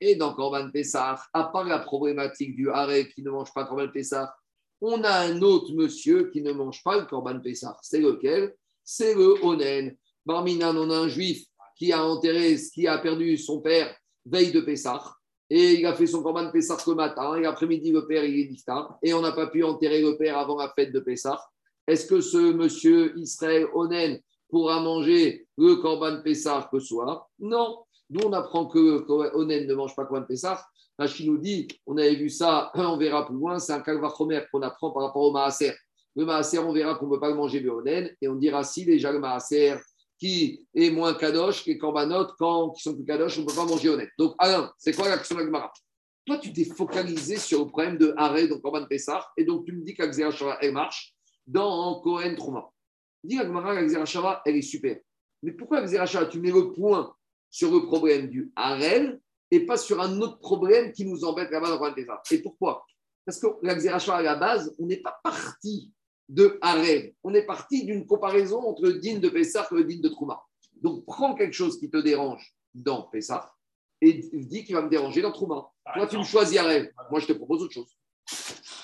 Et 0.00 0.14
dans 0.14 0.34
Corban 0.34 0.70
Pessah, 0.70 1.20
à 1.32 1.44
part 1.44 1.64
la 1.64 1.80
problématique 1.80 2.54
du 2.54 2.70
Harel 2.70 3.08
qui 3.08 3.22
ne 3.22 3.30
mange 3.30 3.52
pas 3.52 3.64
Corban 3.64 3.88
Pessah, 3.88 4.32
on 4.80 5.02
a 5.02 5.26
un 5.26 5.42
autre 5.42 5.72
monsieur 5.74 6.30
qui 6.30 6.42
ne 6.42 6.52
mange 6.52 6.82
pas 6.82 6.98
le 6.98 7.06
Corban 7.06 7.40
Pessah. 7.40 7.76
C'est 7.82 8.00
lequel? 8.00 8.54
C'est 8.84 9.14
le 9.14 9.44
Onen. 9.44 9.96
Barminan, 10.24 10.76
on 10.76 10.90
a 10.90 10.98
un 10.98 11.08
juif 11.08 11.44
qui 11.76 11.92
a 11.92 12.04
enterré, 12.04 12.56
qui 12.72 12.86
a 12.86 12.98
perdu 12.98 13.36
son 13.36 13.60
père 13.60 13.94
veille 14.24 14.52
de 14.52 14.60
Pessah. 14.60 15.02
Et 15.48 15.80
il 15.80 15.86
a 15.86 15.94
fait 15.94 16.06
son 16.06 16.22
corban 16.22 16.50
Pessah 16.50 16.76
le 16.86 16.94
matin. 16.94 17.34
Et 17.34 17.40
l'après-midi, 17.40 17.90
le 17.90 18.06
père, 18.06 18.24
il 18.24 18.38
est 18.38 18.44
distant. 18.44 18.98
Et 19.02 19.12
on 19.12 19.20
n'a 19.20 19.32
pas 19.32 19.48
pu 19.48 19.64
enterrer 19.64 20.00
le 20.00 20.16
père 20.16 20.38
avant 20.38 20.56
la 20.56 20.72
fête 20.74 20.92
de 20.92 21.00
Pessah. 21.00 21.40
Est-ce 21.86 22.06
que 22.06 22.20
ce 22.20 22.52
monsieur 22.52 23.18
Israël 23.18 23.66
Onen 23.74 24.20
pourra 24.48 24.80
manger 24.80 25.46
le 25.58 25.76
corban 25.76 26.22
Pessah 26.22 26.68
que 26.70 26.78
soir? 26.78 27.28
Non. 27.40 27.78
D'où 28.10 28.26
on 28.26 28.32
apprend 28.32 28.66
que 28.66 29.04
Onen 29.34 29.66
ne 29.66 29.74
mange 29.74 29.94
pas 29.94 30.04
corban 30.04 30.26
Pessah. 30.26 30.62
Rachid 30.98 31.26
nous 31.26 31.38
dit, 31.38 31.68
on 31.86 31.96
avait 31.96 32.16
vu 32.16 32.28
ça, 32.28 32.70
on 32.74 32.98
verra 32.98 33.24
plus 33.24 33.36
loin, 33.36 33.58
c'est 33.58 33.72
un 33.72 33.80
kalvachomer 33.80 34.42
qu'on 34.52 34.62
apprend 34.62 34.90
par 34.90 35.04
rapport 35.04 35.22
au 35.22 35.32
maaser. 35.32 35.72
Le 36.16 36.24
maaser, 36.26 36.58
on 36.58 36.72
verra 36.72 36.96
qu'on 36.96 37.06
ne 37.06 37.12
peut 37.12 37.20
pas 37.20 37.30
le 37.30 37.36
manger 37.36 37.60
le 37.60 37.70
Onen. 37.70 38.10
Et 38.20 38.28
on 38.28 38.34
dira 38.34 38.64
si 38.64 38.84
déjà 38.84 39.12
le 39.12 39.20
maaser 39.20 39.76
qui 40.18 40.66
est 40.74 40.90
moins 40.90 41.14
kadosh 41.14 41.64
que 41.64 41.72
korbanot, 41.78 42.26
quand 42.38 42.70
qui 42.70 42.82
sont 42.82 42.94
plus 42.94 43.06
kadosh, 43.06 43.38
on 43.38 43.42
ne 43.42 43.46
peut 43.46 43.54
pas 43.54 43.64
manger 43.64 43.88
honnête. 43.88 44.10
Donc, 44.18 44.34
Alain, 44.38 44.70
c'est 44.76 44.92
quoi 44.92 45.08
l'action 45.08 45.36
de 45.36 45.44
Gemara? 45.44 45.72
Toi, 46.26 46.38
tu 46.38 46.52
t'es 46.52 46.64
focalisé 46.64 47.36
sur 47.36 47.60
le 47.60 47.66
problème 47.66 47.96
de 47.96 48.12
arrêt, 48.16 48.46
donc 48.46 48.60
Korban 48.60 48.86
Pessah, 48.86 49.26
et 49.36 49.44
donc 49.44 49.64
tu 49.64 49.72
me 49.72 49.82
dis 49.82 49.94
qu'Axera 49.94 50.58
elle 50.60 50.72
marche 50.72 51.14
dans 51.46 52.00
Kohen 52.00 52.36
Trouma. 52.36 52.68
Dis 53.24 53.36
la 53.36 53.44
l'Axera 53.44 54.42
elle 54.44 54.56
est 54.56 54.62
super. 54.62 54.98
Mais 55.42 55.52
pourquoi 55.52 55.78
Axera 55.78 56.26
tu 56.26 56.38
mets 56.38 56.50
le 56.50 56.72
point 56.72 57.14
sur 57.50 57.72
le 57.72 57.86
problème 57.86 58.28
du 58.28 58.52
Harel 58.56 59.20
et 59.50 59.66
pas 59.66 59.76
sur 59.76 60.00
un 60.00 60.20
autre 60.20 60.38
problème 60.38 60.92
qui 60.92 61.04
nous 61.04 61.24
embête 61.24 61.50
là-bas 61.50 61.76
dans 61.76 61.92
Pessah 61.92 62.22
Et 62.30 62.42
pourquoi? 62.42 62.84
Parce 63.24 63.38
que 63.38 63.46
l'Axera 63.62 64.16
à 64.16 64.22
la 64.22 64.36
base, 64.36 64.74
on 64.78 64.86
n'est 64.86 65.02
pas 65.02 65.18
parti 65.22 65.92
de 66.28 66.58
Harem. 66.62 67.12
On 67.24 67.34
est 67.34 67.44
parti 67.44 67.84
d'une 67.84 68.06
comparaison 68.06 68.60
entre 68.60 68.82
le 68.82 68.94
din 68.94 69.18
de 69.18 69.28
Pessah 69.28 69.66
et 69.70 69.74
le 69.74 69.84
din 69.84 70.00
de 70.00 70.08
Trouma. 70.08 70.40
Donc, 70.80 71.04
prends 71.04 71.34
quelque 71.34 71.52
chose 71.52 71.78
qui 71.78 71.90
te 71.90 71.98
dérange 71.98 72.54
dans 72.72 73.02
Pessah 73.02 73.52
et 74.00 74.14
dis 74.32 74.64
qu'il 74.64 74.74
va 74.74 74.82
me 74.82 74.88
déranger 74.88 75.20
dans 75.20 75.32
Trouma. 75.32 75.68
Toi, 75.94 76.06
tu 76.06 76.16
me 76.16 76.22
choisis 76.22 76.56
Harem. 76.56 76.88
Moi, 77.10 77.20
je 77.20 77.26
te 77.26 77.32
propose 77.32 77.62
autre 77.62 77.74
chose. 77.74 77.96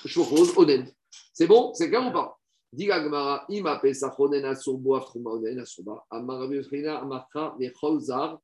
Je 0.05 0.13
te 0.13 0.27
propose 0.27 0.57
Onen. 0.59 0.91
C'est 1.33 1.47
bon? 1.47 1.73
C'est 1.75 1.89
clair 1.89 2.07
ou 2.07 2.13
pas? 2.13 2.39
Dis 2.73 2.87
Gmara, 2.87 3.47
ima 3.49 3.79
Pessah 3.79 4.15
Onen 4.19 4.45
Asurbo 4.45 4.99
Trouma 5.01 5.31
Onen 5.31 5.61
Asurba, 5.61 6.05
Amaravifrina 6.11 6.99
Amarka 6.99 7.55
Vecholzar. 7.59 8.41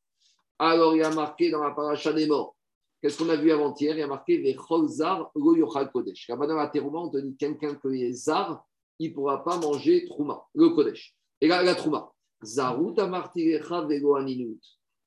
Alors, 0.59 0.94
il 0.94 1.00
y 1.00 1.03
a 1.03 1.11
marqué 1.11 1.50
dans 1.50 1.62
la 1.62 1.70
paracha 1.70 2.12
des 2.12 2.26
morts. 2.26 2.57
Qu'est-ce 3.00 3.18
qu'on 3.18 3.28
a 3.30 3.36
vu 3.36 3.50
avant-hier? 3.50 3.96
Il 3.96 3.98
y 3.98 4.03
a 4.03 4.07
marqué 4.07 4.38
Vecholzar 4.38 5.32
Lo 5.34 5.57
Yochal 5.57 5.90
Kodesh. 5.90 6.26
Quand 6.28 6.40
a 6.40 6.72
on 6.74 7.11
te 7.11 7.18
dit 7.18 7.36
quelqu'un 7.36 7.74
qui 7.74 8.05
est 8.05 8.12
zar, 8.12 8.64
il 9.00 9.11
ne 9.11 9.14
pourra 9.14 9.42
pas 9.42 9.59
manger 9.59 10.05
Trouma, 10.07 10.46
le 10.55 10.68
Kodesh. 10.68 11.16
Et 11.40 11.48
là, 11.48 11.62
la 11.62 11.74
Trouma. 11.74 12.12
Zarut 12.44 12.94
vego 12.94 14.18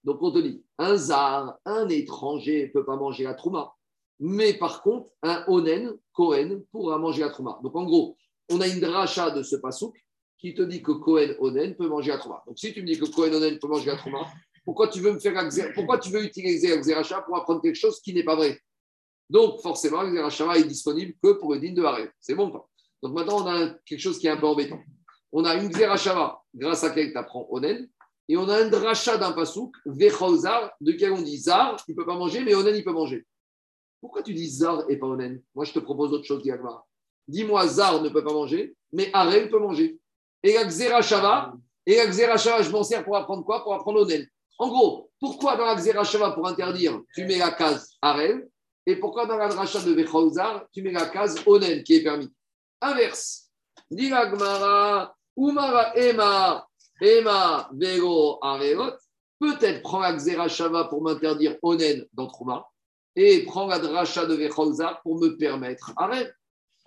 Donc 0.03 0.21
on 0.21 0.31
te 0.31 0.39
dit, 0.39 0.63
un 0.77 0.95
Zar, 0.95 1.57
un 1.65 1.87
étranger 1.89 2.67
ne 2.67 2.71
peut 2.71 2.85
pas 2.85 2.95
manger 2.95 3.23
la 3.23 3.33
Trouma. 3.33 3.73
Mais 4.19 4.53
par 4.53 4.81
contre, 4.81 5.09
un 5.21 5.43
Onen, 5.47 5.97
Kohen, 6.13 6.63
pourra 6.71 6.97
manger 6.97 7.21
la 7.21 7.29
Trouma. 7.29 7.59
Donc 7.63 7.75
en 7.75 7.83
gros, 7.83 8.17
on 8.51 8.61
a 8.61 8.67
une 8.67 8.79
dracha 8.79 9.31
de 9.31 9.43
ce 9.43 9.57
pasouk 9.57 9.95
qui 10.37 10.53
te 10.53 10.61
dit 10.61 10.81
que 10.81 10.91
Kohen 10.91 11.35
Onen 11.39 11.75
peut 11.75 11.87
manger 11.87 12.11
la 12.11 12.17
Trouma. 12.17 12.43
Donc 12.47 12.57
si 12.57 12.73
tu 12.73 12.81
me 12.81 12.87
dis 12.87 12.97
que 12.97 13.05
Kohen 13.05 13.33
Onen 13.35 13.59
peut 13.59 13.67
manger 13.67 13.87
la 13.87 13.97
Trouma, 13.97 14.27
pourquoi 14.65 14.87
tu 14.87 14.99
veux 14.99 15.13
me 15.13 15.19
faire 15.19 15.33
pourquoi 15.73 15.99
tu 15.99 16.09
veux 16.09 16.23
utiliser 16.23 16.75
la 16.75 17.21
pour 17.21 17.37
apprendre 17.37 17.61
quelque 17.61 17.75
chose 17.75 18.01
qui 18.01 18.13
n'est 18.13 18.23
pas 18.23 18.35
vrai? 18.35 18.59
Donc 19.29 19.61
forcément, 19.61 20.01
la 20.03 20.57
est 20.57 20.63
disponible 20.63 21.13
que 21.23 21.33
pour 21.33 21.53
le 21.53 21.59
din 21.59 21.73
de 21.73 21.83
Harel. 21.83 22.11
C'est 22.19 22.35
bon 22.35 22.51
donc 23.01 23.13
maintenant, 23.13 23.43
on 23.43 23.47
a 23.47 23.69
quelque 23.85 23.99
chose 23.99 24.17
qui 24.17 24.25
est 24.25 24.31
un 24.31 24.37
peu 24.37 24.47
embêtant. 24.47 24.79
On 25.31 25.45
a 25.45 25.53
une 25.55 25.69
Xerashava, 25.69 26.41
grâce 26.55 26.83
à 26.83 26.87
laquelle 26.87 27.11
tu 27.11 27.17
apprends 27.17 27.45
Onen, 27.51 27.87
et 28.27 28.35
on 28.35 28.49
a 28.49 28.57
un 28.57 28.69
dracha 28.69 29.17
d'un 29.17 29.31
pasouk, 29.31 29.75
Vechozar, 29.85 30.71
de 30.81 30.91
quel 30.93 31.11
on 31.11 31.21
dit 31.21 31.37
Zar, 31.37 31.77
il 31.87 31.91
ne 31.91 31.95
peut 31.97 32.05
pas 32.05 32.17
manger, 32.17 32.43
mais 32.43 32.55
Onen, 32.55 32.75
il 32.75 32.83
peut 32.83 32.93
manger. 32.93 33.23
Pourquoi 34.01 34.23
tu 34.23 34.33
dis 34.33 34.49
Zar 34.49 34.89
et 34.89 34.97
pas 34.97 35.05
Onen? 35.05 35.39
Moi, 35.53 35.65
je 35.65 35.73
te 35.73 35.79
propose 35.79 36.13
autre 36.13 36.25
chose, 36.25 36.41
Diagmar. 36.41 36.83
Dis-moi, 37.27 37.67
Zar 37.67 38.01
ne 38.01 38.09
peut 38.09 38.23
pas 38.23 38.33
manger, 38.33 38.75
mais 38.91 39.11
Arel 39.13 39.51
peut 39.51 39.59
manger. 39.59 39.99
Et 40.41 40.53
la 40.53 40.65
Xerashava, 40.65 41.53
et 41.85 41.95
je 41.95 42.71
m'en 42.71 42.83
sers 42.83 43.03
pour 43.03 43.15
apprendre 43.17 43.45
quoi? 43.45 43.63
Pour 43.63 43.75
apprendre 43.75 44.01
Onen. 44.01 44.25
En 44.57 44.67
gros, 44.69 45.11
pourquoi 45.19 45.57
dans 45.57 45.65
la 45.65 45.75
Xerashava, 45.75 46.31
pour 46.31 46.47
interdire, 46.47 47.01
tu 47.13 47.25
mets 47.25 47.37
la 47.37 47.51
case 47.51 47.95
Arel, 48.01 48.47
et 48.85 48.95
pourquoi 48.97 49.25
dans 49.25 49.37
la 49.37 49.47
dracha 49.47 49.81
de 49.81 49.91
Vechozar, 49.91 50.65
tu 50.71 50.81
mets 50.83 50.91
la 50.91 51.07
case 51.07 51.41
Onen, 51.45 51.83
qui 51.83 51.95
est 51.95 52.03
permis? 52.03 52.31
Inverse. 52.81 53.49
Diragmara, 53.89 55.15
Umara 55.37 55.97
Ema, 55.97 56.67
Ema, 57.01 57.69
Vego, 57.73 58.37
Arevot. 58.41 58.93
Peut-être 59.39 59.81
prend 59.81 59.99
la 59.99 60.47
Shava 60.47 60.85
pour 60.85 61.01
m'interdire 61.01 61.57
Onen 61.61 62.05
dans 62.13 62.27
Trouma. 62.27 62.65
et 63.15 63.43
prends 63.45 63.67
la 63.67 63.79
dracha 63.79 64.25
de 64.25 64.35
Vecholzar 64.35 65.01
pour 65.01 65.19
me 65.19 65.35
permettre. 65.37 65.93
Arrête. 65.97 66.33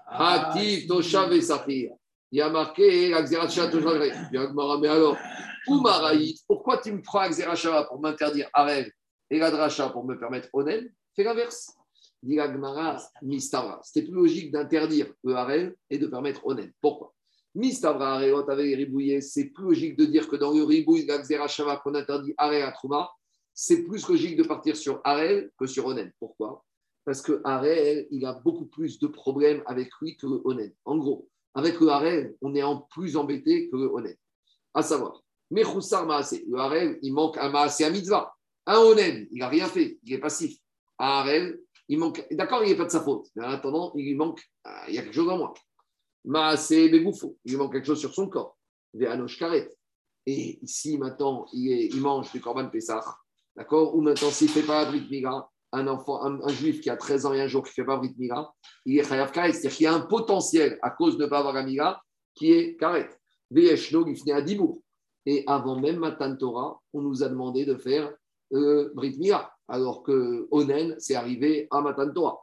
Ah, 0.07 0.53
Hatif, 0.53 0.87
Toshav 0.87 1.33
et 1.33 1.43
Safir. 1.43 1.91
Il 2.31 2.39
y 2.39 2.43
a 2.43 2.51
marqué 2.51 3.11
Toshav. 3.11 3.71
Bien, 4.31 4.49
Gemara, 4.49 4.79
Mais 4.79 4.89
alors, 4.89 5.17
Oumaraït, 5.67 6.39
pourquoi 6.47 6.79
tu 6.79 6.93
me 6.93 7.03
prends 7.03 7.23
la 7.23 7.31
Xerachava 7.31 7.85
pour 7.85 8.01
m'interdire 8.01 8.49
Arel 8.53 8.93
et 9.31 9.39
la 9.39 9.51
dracha 9.51 9.89
pour 9.91 10.05
me 10.05 10.19
permettre 10.19 10.49
Onen 10.53 10.91
Fais 11.15 11.25
l'inverse. 11.25 11.75
Dit 12.23 12.37
la 12.37 12.53
Gemara, 12.53 12.99
Mistavra. 13.23 13.81
C'était 13.83 14.07
plus 14.07 14.15
logique 14.15 14.51
d'interdire 14.51 15.13
le 15.25 15.35
Harel 15.35 15.75
et 15.89 15.99
de 15.99 16.07
permettre 16.07 16.47
Onen. 16.47 16.73
Pourquoi? 16.81 17.15
Mistavra 17.55 18.17
Harelot 18.17 18.49
avec 18.51 18.67
les 18.67 18.75
ribouillés, 18.77 19.21
c'est 19.21 19.47
plus 19.47 19.65
logique 19.65 19.97
de 19.97 20.05
dire 20.05 20.29
que 20.29 20.37
dans 20.37 20.53
le 20.53 20.63
ribouille 20.63 21.07
Xerachava 21.07 21.79
qu'on 21.79 21.95
interdit 21.95 22.35
Harel 22.37 22.63
à 22.63 22.73
Trouma, 22.73 23.11
c'est 23.55 23.85
plus 23.85 24.07
logique 24.09 24.37
de 24.37 24.43
partir 24.43 24.77
sur 24.77 25.01
Harel 25.03 25.51
que 25.59 25.67
sur 25.67 25.87
Onen. 25.87 26.13
Pourquoi? 26.19 26.65
Parce 27.05 27.23
que 27.23 27.41
Harel, 27.45 28.07
il 28.11 28.25
a 28.27 28.35
beaucoup 28.35 28.67
plus 28.67 28.99
de 28.99 29.07
problèmes 29.07 29.63
avec 29.67 29.89
lui 30.01 30.17
que 30.17 30.27
Onen. 30.27 30.73
En 30.85 30.99
gros, 30.99 31.29
avec 31.55 31.81
le 31.81 31.89
Harel, 31.89 32.35
on 32.43 32.55
est 32.55 32.63
en 32.63 32.83
plus 32.83 33.17
embêté 33.17 33.69
que 33.71 33.77
le 33.77 33.87
Onen. 33.87 34.15
À 34.75 34.83
savoir, 34.83 35.23
Mechoussar 35.51 36.07
Maasé, 36.07 36.45
le 36.49 36.59
Harel, 36.59 36.99
il 37.03 37.13
manque 37.13 37.37
un 37.39 37.49
Maasé 37.49 37.85
à 37.85 37.91
Mitzvah. 37.91 38.35
Un 38.67 38.79
Onen, 38.79 39.27
il 39.31 39.39
n'a 39.39 39.49
rien 39.49 39.67
fait, 39.67 39.99
il 40.05 40.13
est 40.13 40.19
passif. 40.19 40.59
Un 40.99 41.07
Harel, 41.07 41.61
il 41.89 41.99
manque. 41.99 42.27
D'accord, 42.31 42.63
il 42.65 42.71
n'est 42.71 42.77
pas 42.77 42.85
de 42.85 42.91
sa 42.91 43.01
faute. 43.03 43.27
Mais 43.35 43.45
en 43.45 43.51
attendant, 43.51 43.93
il 43.97 44.17
manque. 44.17 44.43
euh, 44.67 44.71
il 44.89 44.95
y 44.95 44.99
a 44.99 45.03
quelque 45.03 45.15
chose 45.15 45.29
en 45.31 45.39
moi. 45.39 45.55
Maasé 46.25 46.89
Begoufo, 46.91 47.37
il 47.45 47.57
manque 47.57 47.73
quelque 47.73 47.87
chose 47.87 48.01
sur 48.01 48.13
son 48.13 48.29
corps. 48.29 48.57
Véanosh 48.93 49.39
Karet. 49.39 49.73
Et 50.27 50.59
ici, 50.63 50.99
maintenant, 50.99 51.47
il, 51.53 51.73
est- 51.73 51.95
mange 51.99 52.31
du 52.33 52.41
Corban 52.41 52.69
Pessah. 52.69 53.03
D'accord 53.57 53.95
Ou 53.97 54.03
maintenant, 54.03 54.31
s'il 54.31 54.49
ne 54.49 54.53
fait 54.53 54.63
pas 54.63 54.85
la 54.85 54.91
Brit 54.91 55.23
un 55.73 55.87
enfant, 55.87 56.25
un, 56.25 56.41
un 56.43 56.49
juif 56.49 56.81
qui 56.81 56.91
a 56.91 56.97
13 56.97 57.27
ans 57.27 57.35
et 57.35 57.41
un 57.41 57.47
jour 57.47 57.65
qui 57.65 57.71
ne 57.71 57.75
fait 57.75 57.85
pas 57.85 57.97
Brit 57.97 58.15
Mila, 58.19 58.51
il 58.87 58.99
est 58.99 59.05
Chayav 59.05 59.33
Karet. 59.33 59.53
C'est-à-dire 59.53 59.77
qu'il 59.77 59.85
y 59.85 59.87
a 59.87 59.95
un 59.95 60.01
potentiel 60.01 60.79
à 60.83 60.91
cause 60.91 61.17
de 61.19 61.25
ne 61.25 61.29
pas 61.29 61.39
avoir 61.39 61.55
la 61.55 61.63
Mila 61.63 62.01
qui 62.35 62.53
est 62.53 62.77
Karet. 62.77 63.11
À 64.31 64.43
Dibourg. 64.43 64.83
Et 65.27 65.45
avant 65.47 65.79
même 65.79 65.99
Matan 65.99 66.37
Torah, 66.37 66.81
on 66.93 67.03
nous 67.03 67.23
a 67.23 67.29
demandé 67.29 67.65
de 67.65 67.77
faire 67.77 68.13
euh, 68.53 68.91
Brit 68.95 69.19
alors 69.69 70.03
que 70.03 70.49
Onen, 70.51 70.97
c'est 70.99 71.15
arrivé 71.15 71.69
à 71.71 71.81
Matan 71.81 72.13
Torah. 72.13 72.39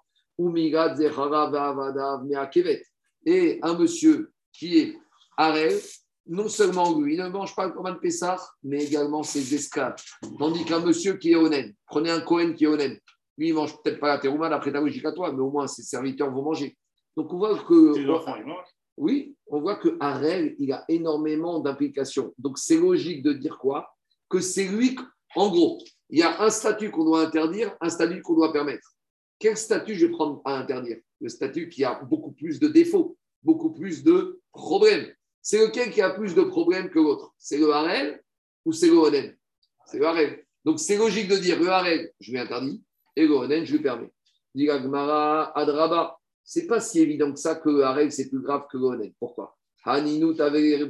Et 3.25 3.59
un 3.61 3.73
monsieur 3.77 4.31
qui 4.51 4.77
est 4.79 4.97
Arel, 5.37 5.79
non 6.27 6.49
seulement 6.49 6.99
lui, 6.99 7.15
il 7.15 7.23
ne 7.23 7.29
mange 7.29 7.55
pas 7.55 7.67
le 7.67 7.71
Corban 7.71 7.95
Pessah, 7.95 8.37
mais 8.63 8.83
également 8.83 9.23
ses 9.23 9.53
esclaves. 9.53 9.95
Tandis 10.37 10.65
qu'un 10.65 10.79
monsieur 10.79 11.17
qui 11.17 11.31
est 11.31 11.35
Onen, 11.35 11.73
prenez 11.85 12.11
un 12.11 12.21
Cohen 12.21 12.53
qui 12.53 12.65
est 12.65 12.67
Onen, 12.67 12.99
lui, 13.37 13.49
il 13.49 13.53
ne 13.53 13.57
mange 13.57 13.81
peut-être 13.81 13.99
pas 13.99 14.07
la 14.07 14.17
terouma 14.17 14.49
d'après 14.49 14.71
ta 14.71 14.79
logique 14.79 15.05
à 15.05 15.11
toi, 15.11 15.31
mais 15.31 15.41
au 15.41 15.51
moins 15.51 15.67
ses 15.67 15.83
serviteurs 15.83 16.31
vont 16.31 16.41
manger. 16.41 16.77
Donc 17.17 17.33
on 17.33 17.37
voit 17.37 17.57
que. 17.57 17.93
Tes 17.93 18.09
enfants, 18.09 18.35
ils 18.37 18.45
mangent. 18.45 18.75
Oui, 18.97 19.35
on 19.47 19.59
voit 19.59 19.75
que 19.75 19.97
Harel, 19.99 20.55
il 20.57 20.71
a 20.71 20.85
énormément 20.87 21.59
d'implications. 21.59 22.33
Donc 22.37 22.57
c'est 22.57 22.77
logique 22.77 23.23
de 23.23 23.33
dire 23.33 23.57
quoi? 23.57 23.93
Que 24.29 24.39
c'est 24.39 24.67
lui, 24.67 24.97
en 25.35 25.49
gros, 25.49 25.79
il 26.09 26.19
y 26.19 26.23
a 26.23 26.41
un 26.41 26.49
statut 26.49 26.91
qu'on 26.91 27.03
doit 27.03 27.21
interdire, 27.21 27.75
un 27.81 27.89
statut 27.89 28.21
qu'on 28.21 28.35
doit 28.35 28.53
permettre. 28.53 28.95
Quel 29.37 29.57
statut 29.57 29.95
je 29.95 30.05
vais 30.05 30.11
prendre 30.11 30.41
à 30.45 30.57
interdire? 30.57 30.97
Le 31.19 31.27
statut 31.27 31.67
qui 31.67 31.83
a 31.83 32.01
beaucoup 32.03 32.31
plus 32.31 32.59
de 32.59 32.69
défauts, 32.69 33.17
beaucoup 33.43 33.73
plus 33.73 34.03
de 34.03 34.39
problèmes. 34.53 35.11
C'est 35.41 35.59
lequel 35.59 35.91
qui 35.91 36.01
a 36.01 36.11
plus 36.11 36.33
de 36.33 36.41
problèmes 36.41 36.89
que 36.89 36.99
l'autre? 36.99 37.33
C'est 37.37 37.57
le 37.57 37.71
Harel 37.71 38.23
ou 38.63 38.71
c'est 38.71 38.87
le 38.87 38.97
Onen 38.97 39.37
C'est 39.85 39.99
le 39.99 40.07
Harel. 40.07 40.45
Donc 40.63 40.79
c'est 40.79 40.97
logique 40.97 41.27
de 41.27 41.35
dire 41.35 41.59
le 41.59 41.69
Harel, 41.69 42.11
je 42.19 42.31
lui 42.31 42.39
interdis, 42.39 42.81
et 43.15 43.27
le 43.27 43.33
Onen, 43.33 43.65
je 43.65 43.73
lui 43.73 43.81
permets. 43.81 44.11
Dit 44.53 44.65
la 44.65 44.81
Gemara, 44.81 45.57
Adraba, 45.57 46.17
c'est 46.43 46.67
pas 46.67 46.79
si 46.79 46.99
évident 46.99 47.33
que 47.33 47.39
ça 47.39 47.55
que 47.55 48.09
c'est 48.09 48.29
plus 48.29 48.41
grave 48.41 48.65
que 48.71 48.77
le 48.77 48.85
Onen. 48.85 49.13
Pourquoi? 49.19 49.57
Haninu 49.83 50.35
Taken. 50.35 50.81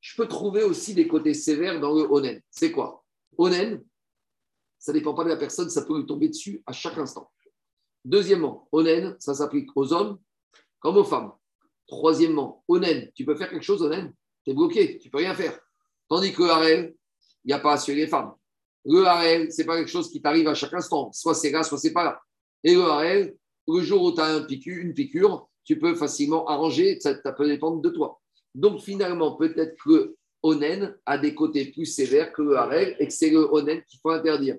Je 0.00 0.16
peux 0.16 0.28
trouver 0.28 0.62
aussi 0.62 0.94
des 0.94 1.08
côtés 1.08 1.34
sévères 1.34 1.80
dans 1.80 1.94
le 1.94 2.02
Onen. 2.10 2.40
C'est 2.50 2.72
quoi? 2.72 3.04
Onen, 3.38 3.82
ça 4.78 4.92
dépend 4.92 5.14
pas 5.14 5.24
de 5.24 5.28
la 5.30 5.36
personne, 5.36 5.68
ça 5.68 5.84
peut 5.84 5.98
lui 5.98 6.06
tomber 6.06 6.28
dessus 6.28 6.62
à 6.66 6.72
chaque 6.72 6.98
instant. 6.98 7.30
Deuxièmement, 8.04 8.68
Onen, 8.72 9.16
ça 9.18 9.34
s'applique 9.34 9.70
aux 9.74 9.92
hommes 9.92 10.18
comme 10.78 10.96
aux 10.96 11.04
femmes. 11.04 11.32
Troisièmement, 11.86 12.64
Onen, 12.68 13.10
tu 13.14 13.24
peux 13.24 13.36
faire 13.36 13.50
quelque 13.50 13.64
chose, 13.64 13.82
Onen 13.82 14.12
Tu 14.44 14.50
es 14.50 14.54
bloqué, 14.54 14.98
tu 14.98 15.10
peux 15.10 15.18
rien 15.18 15.34
faire. 15.34 15.58
Tandis 16.08 16.32
que 16.32 16.42
le 16.42 16.96
il 17.44 17.48
n'y 17.48 17.52
a 17.52 17.58
pas 17.58 17.80
à 17.80 17.92
les 17.92 18.06
femmes. 18.06 18.32
Le 18.84 19.04
Harel, 19.04 19.52
ce 19.52 19.60
n'est 19.60 19.66
pas 19.66 19.76
quelque 19.76 19.90
chose 19.90 20.10
qui 20.10 20.20
t'arrive 20.20 20.48
à 20.48 20.54
chaque 20.54 20.74
instant. 20.74 21.10
Soit 21.12 21.34
c'est 21.34 21.50
là, 21.50 21.62
soit 21.62 21.78
c'est 21.78 21.92
pas 21.92 22.04
là. 22.04 22.20
Et 22.62 22.74
le 22.74 22.82
Harel, 22.82 23.36
le 23.66 23.80
jour 23.82 24.02
où 24.02 24.12
tu 24.12 24.20
as 24.20 24.36
une 24.36 24.46
piqûre, 24.94 25.48
tu 25.64 25.78
peux 25.78 25.94
facilement 25.94 26.46
arranger, 26.46 26.98
ça, 27.00 27.20
ça 27.20 27.32
peut 27.32 27.46
dépendre 27.48 27.80
de 27.80 27.90
toi. 27.90 28.20
Donc 28.54 28.80
finalement, 28.80 29.36
peut-être 29.36 29.76
que 29.84 30.16
Onen 30.42 30.96
a 31.04 31.18
des 31.18 31.34
côtés 31.34 31.72
plus 31.72 31.86
sévères 31.86 32.32
que 32.32 32.42
le 32.42 32.56
et 33.00 33.06
que 33.06 33.12
c'est 33.12 33.30
le 33.30 33.40
Onen 33.52 33.82
qu'il 33.84 33.98
faut 34.00 34.10
interdire. 34.10 34.56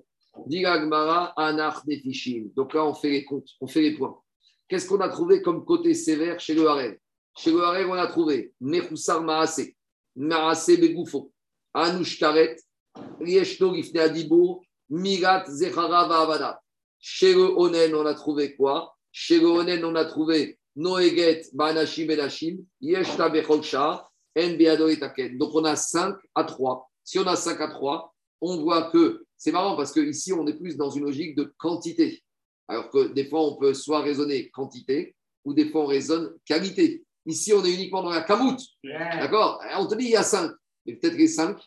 Donc 2.56 2.74
là, 2.74 2.86
on 2.86 2.94
fait 2.94 3.10
les 3.10 3.26
comptes, 3.26 3.50
on 3.60 3.68
fait 3.68 3.82
les 3.82 3.98
points. 3.98 4.20
Qu'est-ce 4.68 4.88
qu'on 4.88 5.00
a 5.00 5.10
trouvé 5.10 5.42
comme 5.42 5.66
côté 5.66 5.94
sévère 5.94 6.40
chez 6.40 6.54
le 6.54 6.68
Harel? 6.68 7.00
Chez 7.38 7.52
le 7.52 7.62
Harel, 7.64 7.88
on 7.88 7.94
a 7.94 8.08
trouvé 8.08 8.54
Maase, 8.60 9.72
Maase 10.16 10.80
Begoufo, 10.80 11.32
Anouch 11.78 12.18
Karet, 12.18 12.58
Rieshno 13.22 13.76
Gifne 13.76 14.00
Adibour, 14.00 14.64
Mirat 14.90 15.46
Zechara 15.48 16.08
Vavada. 16.08 16.60
Chez 17.00 17.36
le 17.36 17.56
Onen, 17.56 17.94
on 17.94 18.06
a 18.08 18.16
trouvé 18.16 18.56
quoi? 18.56 18.96
Chez 19.12 19.40
le 19.40 19.46
Onen, 19.48 19.86
on 19.86 19.94
a 19.94 20.06
trouvé 20.06 20.58
Noeget 20.76 21.44
Banashim 21.54 22.08
Benashim, 22.08 22.58
Yeshta 22.82 23.30
Becholcha, 23.30 24.10
En 24.36 24.58
Beado 24.58 24.88
et 24.88 24.98
Taken. 24.98 25.38
Donc 25.38 25.52
on 25.54 25.66
a 25.66 25.76
5 25.76 26.16
à 26.34 26.44
3. 26.44 26.90
Si 27.04 27.20
on 27.20 27.28
a 27.28 27.36
5 27.36 27.62
à 27.62 27.68
3, 27.68 28.12
on 28.42 28.58
voit 28.58 28.90
que 28.90 29.24
c'est 29.38 29.52
marrant 29.52 29.76
parce 29.76 29.92
qu'ici, 29.92 30.34
on 30.34 30.48
est 30.48 30.58
plus 30.58 30.78
dans 30.78 30.90
une 30.90 31.06
logique 31.06 31.36
de 31.36 31.54
quantité. 31.58 32.24
Alors 32.68 32.90
que 32.90 33.14
des 33.14 33.30
fois, 33.30 33.42
on 33.42 33.56
peut 33.56 33.76
soit 33.76 34.02
raisonner 34.02 34.50
quantité 34.50 35.16
ou 35.46 35.54
des 35.54 35.70
fois, 35.70 35.84
on 35.84 35.86
raisonne 35.88 36.34
qualité. 36.44 37.04
Ici, 37.28 37.54
on 37.54 37.64
est 37.64 37.74
uniquement 37.74 38.02
dans 38.02 38.10
la 38.10 38.22
kamout. 38.22 38.58
D'accord? 38.84 39.62
On 39.78 39.86
te 39.86 39.94
dit, 39.96 40.06
il 40.06 40.12
y 40.12 40.16
a 40.16 40.24
5. 40.24 40.52
Et 40.88 40.96
peut-être 40.96 41.18
les 41.18 41.28
5, 41.28 41.58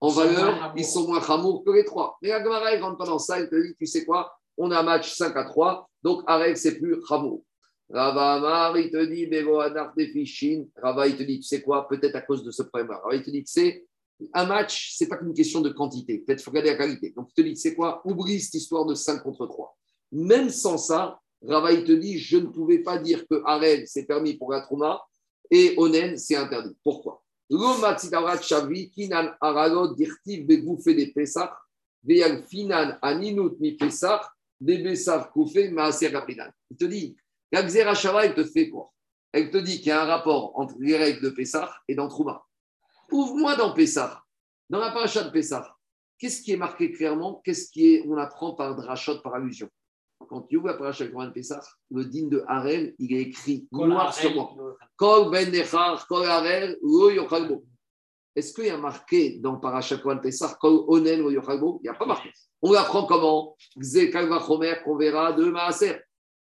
en 0.00 0.08
valeur, 0.08 0.72
ils 0.76 0.84
sont 0.84 1.08
moins 1.08 1.22
hamour 1.28 1.64
que 1.64 1.72
les 1.72 1.84
3. 1.84 2.18
Mais 2.22 2.28
la 2.28 2.42
Gemara, 2.42 2.72
elle 2.72 2.82
rentre 2.82 2.98
pas 2.98 3.06
dans 3.06 3.18
ça. 3.18 3.38
Elle 3.38 3.50
te 3.50 3.56
dit, 3.56 3.74
tu 3.76 3.86
sais 3.86 4.04
quoi 4.04 4.32
On 4.56 4.70
a 4.70 4.78
un 4.78 4.82
match 4.84 5.12
5 5.14 5.36
à 5.36 5.44
3. 5.44 5.90
Donc, 6.02 6.22
arrête, 6.26 6.56
c'est 6.56 6.78
plus 6.78 7.02
hamour. 7.10 7.44
Rava 7.90 8.34
Amar, 8.34 8.78
il 8.78 8.90
te 8.90 9.04
dit. 9.04 9.28
Rava, 10.76 11.08
il 11.08 11.16
te 11.16 11.22
dit, 11.24 11.40
tu 11.40 11.46
sais 11.46 11.62
quoi 11.62 11.88
Peut-être 11.88 12.14
à 12.14 12.20
cause 12.20 12.44
de 12.44 12.50
ce 12.52 12.62
problème-là. 12.62 12.98
Rava, 12.98 13.16
il 13.16 13.22
te 13.22 13.30
dit, 13.30 13.42
tu 13.42 13.52
sais, 13.52 13.86
un 14.34 14.46
match, 14.46 14.94
c'est 14.96 15.08
pas 15.08 15.16
qu'une 15.16 15.34
question 15.34 15.60
de 15.60 15.70
quantité. 15.70 16.18
Peut-être 16.18 16.38
qu'il 16.38 16.44
faut 16.44 16.50
regarder 16.52 16.70
la 16.70 16.76
qualité. 16.76 17.12
Donc, 17.16 17.30
il 17.30 17.34
te 17.34 17.40
dit, 17.40 17.54
tu 17.54 17.60
sais 17.60 17.74
quoi 17.74 18.00
Oublie 18.04 18.40
cette 18.40 18.54
histoire 18.54 18.86
de 18.86 18.94
5 18.94 19.22
contre 19.22 19.46
3. 19.46 19.76
Même 20.12 20.50
sans 20.50 20.78
ça, 20.78 21.18
Rava, 21.44 21.72
il 21.72 21.82
te 21.84 21.92
dit, 21.92 22.18
je 22.18 22.36
ne 22.36 22.46
pouvais 22.46 22.78
pas 22.78 22.98
dire 22.98 23.26
que 23.28 23.42
Harel, 23.44 23.84
c'est 23.86 24.04
permis 24.04 24.34
pour 24.34 24.52
la 24.52 24.60
Trouma 24.60 25.02
et 25.50 25.74
Onen, 25.76 26.16
c'est 26.16 26.36
interdit. 26.36 26.76
Pourquoi? 26.84 27.22
Il 27.50 27.56
te 36.76 36.84
dit, 36.84 37.16
la 37.52 37.62
Xera 37.62 37.94
Shava, 37.94 38.26
elle 38.26 38.34
te 38.34 38.44
fait 38.44 38.68
quoi? 38.68 38.92
Te 39.32 39.58
dit 39.58 39.78
qu'il 39.78 39.86
y 39.86 39.90
a 39.90 40.02
un 40.02 40.06
rapport 40.06 40.58
entre 40.58 40.74
les 40.78 40.96
règles 40.96 41.22
de 41.22 41.30
Pessah 41.30 41.72
et 41.86 41.94
dans 41.94 42.08
Trouma. 42.08 42.44
Ouvre-moi 43.10 43.56
dans 43.56 43.72
Pessah, 43.72 44.22
dans 44.68 44.80
la 44.80 44.90
paracha 44.90 45.22
de 45.22 45.30
Pessah. 45.30 45.74
Qu'est-ce 46.18 46.42
qui 46.42 46.52
est 46.52 46.56
marqué 46.56 46.92
clairement? 46.92 47.40
Qu'est-ce 47.44 47.70
qui 47.70 47.94
est, 47.94 48.04
on 48.06 48.16
apprend 48.16 48.54
par 48.54 48.74
drachot, 48.74 49.20
par 49.20 49.34
allusion? 49.34 49.70
Quand 50.28 50.42
tu 50.42 50.56
ouvres 50.56 50.68
la 50.68 50.74
paracha 50.74 51.06
de 51.06 51.30
Pessah, 51.30 51.60
le 51.90 52.04
digne 52.04 52.28
de 52.28 52.44
Harel, 52.46 52.94
il 52.98 53.14
est 53.14 53.22
écrit 53.22 53.66
noir 53.72 54.12
sur 54.14 54.32
blanc. 54.32 54.56
Kol 54.96 55.30
ben 55.30 55.50
nechar, 55.50 56.06
kol 56.06 56.26
harel, 56.26 56.76
lo 56.82 57.10
yochalbo. 57.10 57.64
Est-ce 58.36 58.52
qu'il 58.52 58.66
y 58.66 58.70
a 58.70 58.76
marqué 58.76 59.38
dans 59.38 59.56
Parashat 59.56 59.98
Kohan 59.98 60.18
Pessah, 60.18 60.56
kol 60.60 60.84
onen 60.88 61.22
lo 61.22 61.30
yochalbo 61.30 61.80
Il 61.82 61.84
n'y 61.84 61.88
a 61.88 61.94
pas 61.94 62.06
marqué. 62.06 62.30
On 62.60 62.72
l'apprend 62.72 63.06
comment 63.06 63.56
Gze 63.76 64.10
kalvachomer 64.10 64.74
qu'on 64.84 64.96
verra 64.96 65.32
de 65.32 65.44
Maaser. 65.46 65.96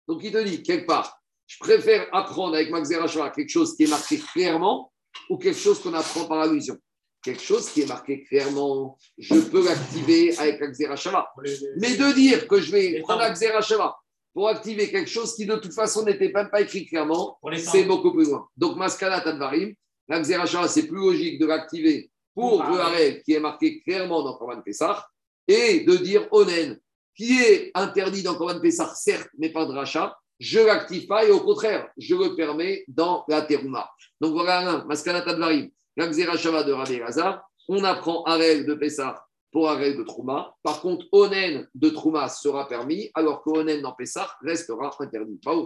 Donc 0.07 0.23
il 0.23 0.31
te 0.31 0.43
dit, 0.43 0.63
quelque 0.63 0.88
part, 0.88 1.21
je 1.47 1.57
préfère 1.59 2.07
apprendre 2.13 2.55
avec 2.55 2.71
Max 2.71 2.89
Zerachava 2.89 3.29
quelque 3.29 3.49
chose 3.49 3.75
qui 3.75 3.83
est 3.83 3.89
marqué 3.89 4.17
clairement 4.17 4.91
ou 5.29 5.38
quelque 5.38 5.59
chose 5.59 5.81
qu'on 5.81 5.93
apprend 5.93 6.25
par 6.25 6.39
allusion. 6.39 6.77
Quelque 7.26 7.41
chose 7.41 7.71
qui 7.71 7.82
est 7.82 7.88
marqué 7.88 8.23
clairement, 8.23 8.99
je 9.17 9.39
peux 9.39 9.65
l'activer 9.65 10.38
avec 10.38 10.59
la 10.59 10.67
Xerashava. 10.67 11.34
Mais 11.78 11.97
de 11.97 12.13
dire 12.13 12.47
que 12.47 12.61
je 12.61 12.71
vais 12.71 12.99
prendre 13.01 13.21
la 13.21 13.32
Xerashava 13.32 13.97
pour 14.32 14.47
activer 14.47 14.91
quelque 14.91 15.09
chose 15.09 15.36
qui 15.36 15.47
de 15.47 15.55
toute 15.55 15.73
façon 15.73 16.05
n'était 16.05 16.32
même 16.32 16.51
pas 16.51 16.61
écrit 16.61 16.86
clairement, 16.86 17.39
c'est 17.57 17.86
beaucoup 17.86 18.13
plus 18.13 18.26
loin. 18.26 18.47
Donc, 18.55 18.78
Maskana 18.78 19.21
Tadvarim, 19.21 19.73
la 20.07 20.19
Xerashava, 20.19 20.67
c'est 20.67 20.86
plus 20.86 20.99
logique 20.99 21.39
de 21.39 21.47
l'activer 21.47 22.11
pour 22.36 22.63
le 22.63 22.80
Harel 22.80 23.23
qui 23.23 23.34
est 23.34 23.39
marqué 23.39 23.82
clairement 23.82 24.21
dans 24.21 24.38
Korban 24.38 24.61
Pessah 24.61 25.03
et 25.47 25.80
de 25.80 25.95
dire 25.97 26.28
Onen 26.30 26.80
qui 27.15 27.41
est 27.41 27.71
interdit 27.73 28.21
dans 28.21 28.36
Korban 28.36 28.59
Pessah, 28.59 28.93
certes, 28.93 29.30
mais 29.39 29.49
pas 29.49 29.65
de 29.65 29.71
rachat, 29.71 30.15
je 30.39 30.59
ne 30.59 30.65
l'active 30.65 31.07
pas 31.07 31.26
et 31.26 31.32
au 31.32 31.39
contraire, 31.39 31.89
je 31.97 32.13
le 32.13 32.36
permets 32.36 32.84
dans 32.88 33.26
la 33.28 33.41
terouma. 33.41 33.89
Donc 34.21 34.34
voilà 34.34 34.69
un, 34.69 34.86
Maskanata 34.86 35.34
Dvarim, 35.34 35.71
la 35.96 36.08
Xerashava 36.08 36.64
de 36.64 36.72
Rabbi 36.72 37.00
Lazar, 37.00 37.48
on 37.68 37.84
apprend 37.84 38.24
Harel 38.24 38.66
de 38.66 38.74
Pessah 38.74 39.26
pour 39.52 39.70
Harel 39.70 39.98
de 39.98 40.04
Trouma. 40.04 40.56
Par 40.64 40.82
contre, 40.82 41.06
Onen 41.12 41.68
de 41.74 41.89
Trouma 41.89 42.30
sera 42.30 42.68
permis, 42.68 43.10
alors 43.14 43.41
qu'Onen 43.41 43.82
dans 43.82 43.93
Pessah 43.93 44.30
restera 44.41 44.91
interdit. 45.00 45.39
Amen 45.46 45.66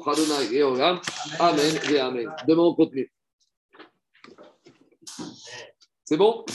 et 1.89 1.99
Amen. 1.99 2.31
Demain, 2.47 2.63
on 2.63 2.75
continue. 2.75 3.11
C'est 6.05 6.17
bon? 6.17 6.45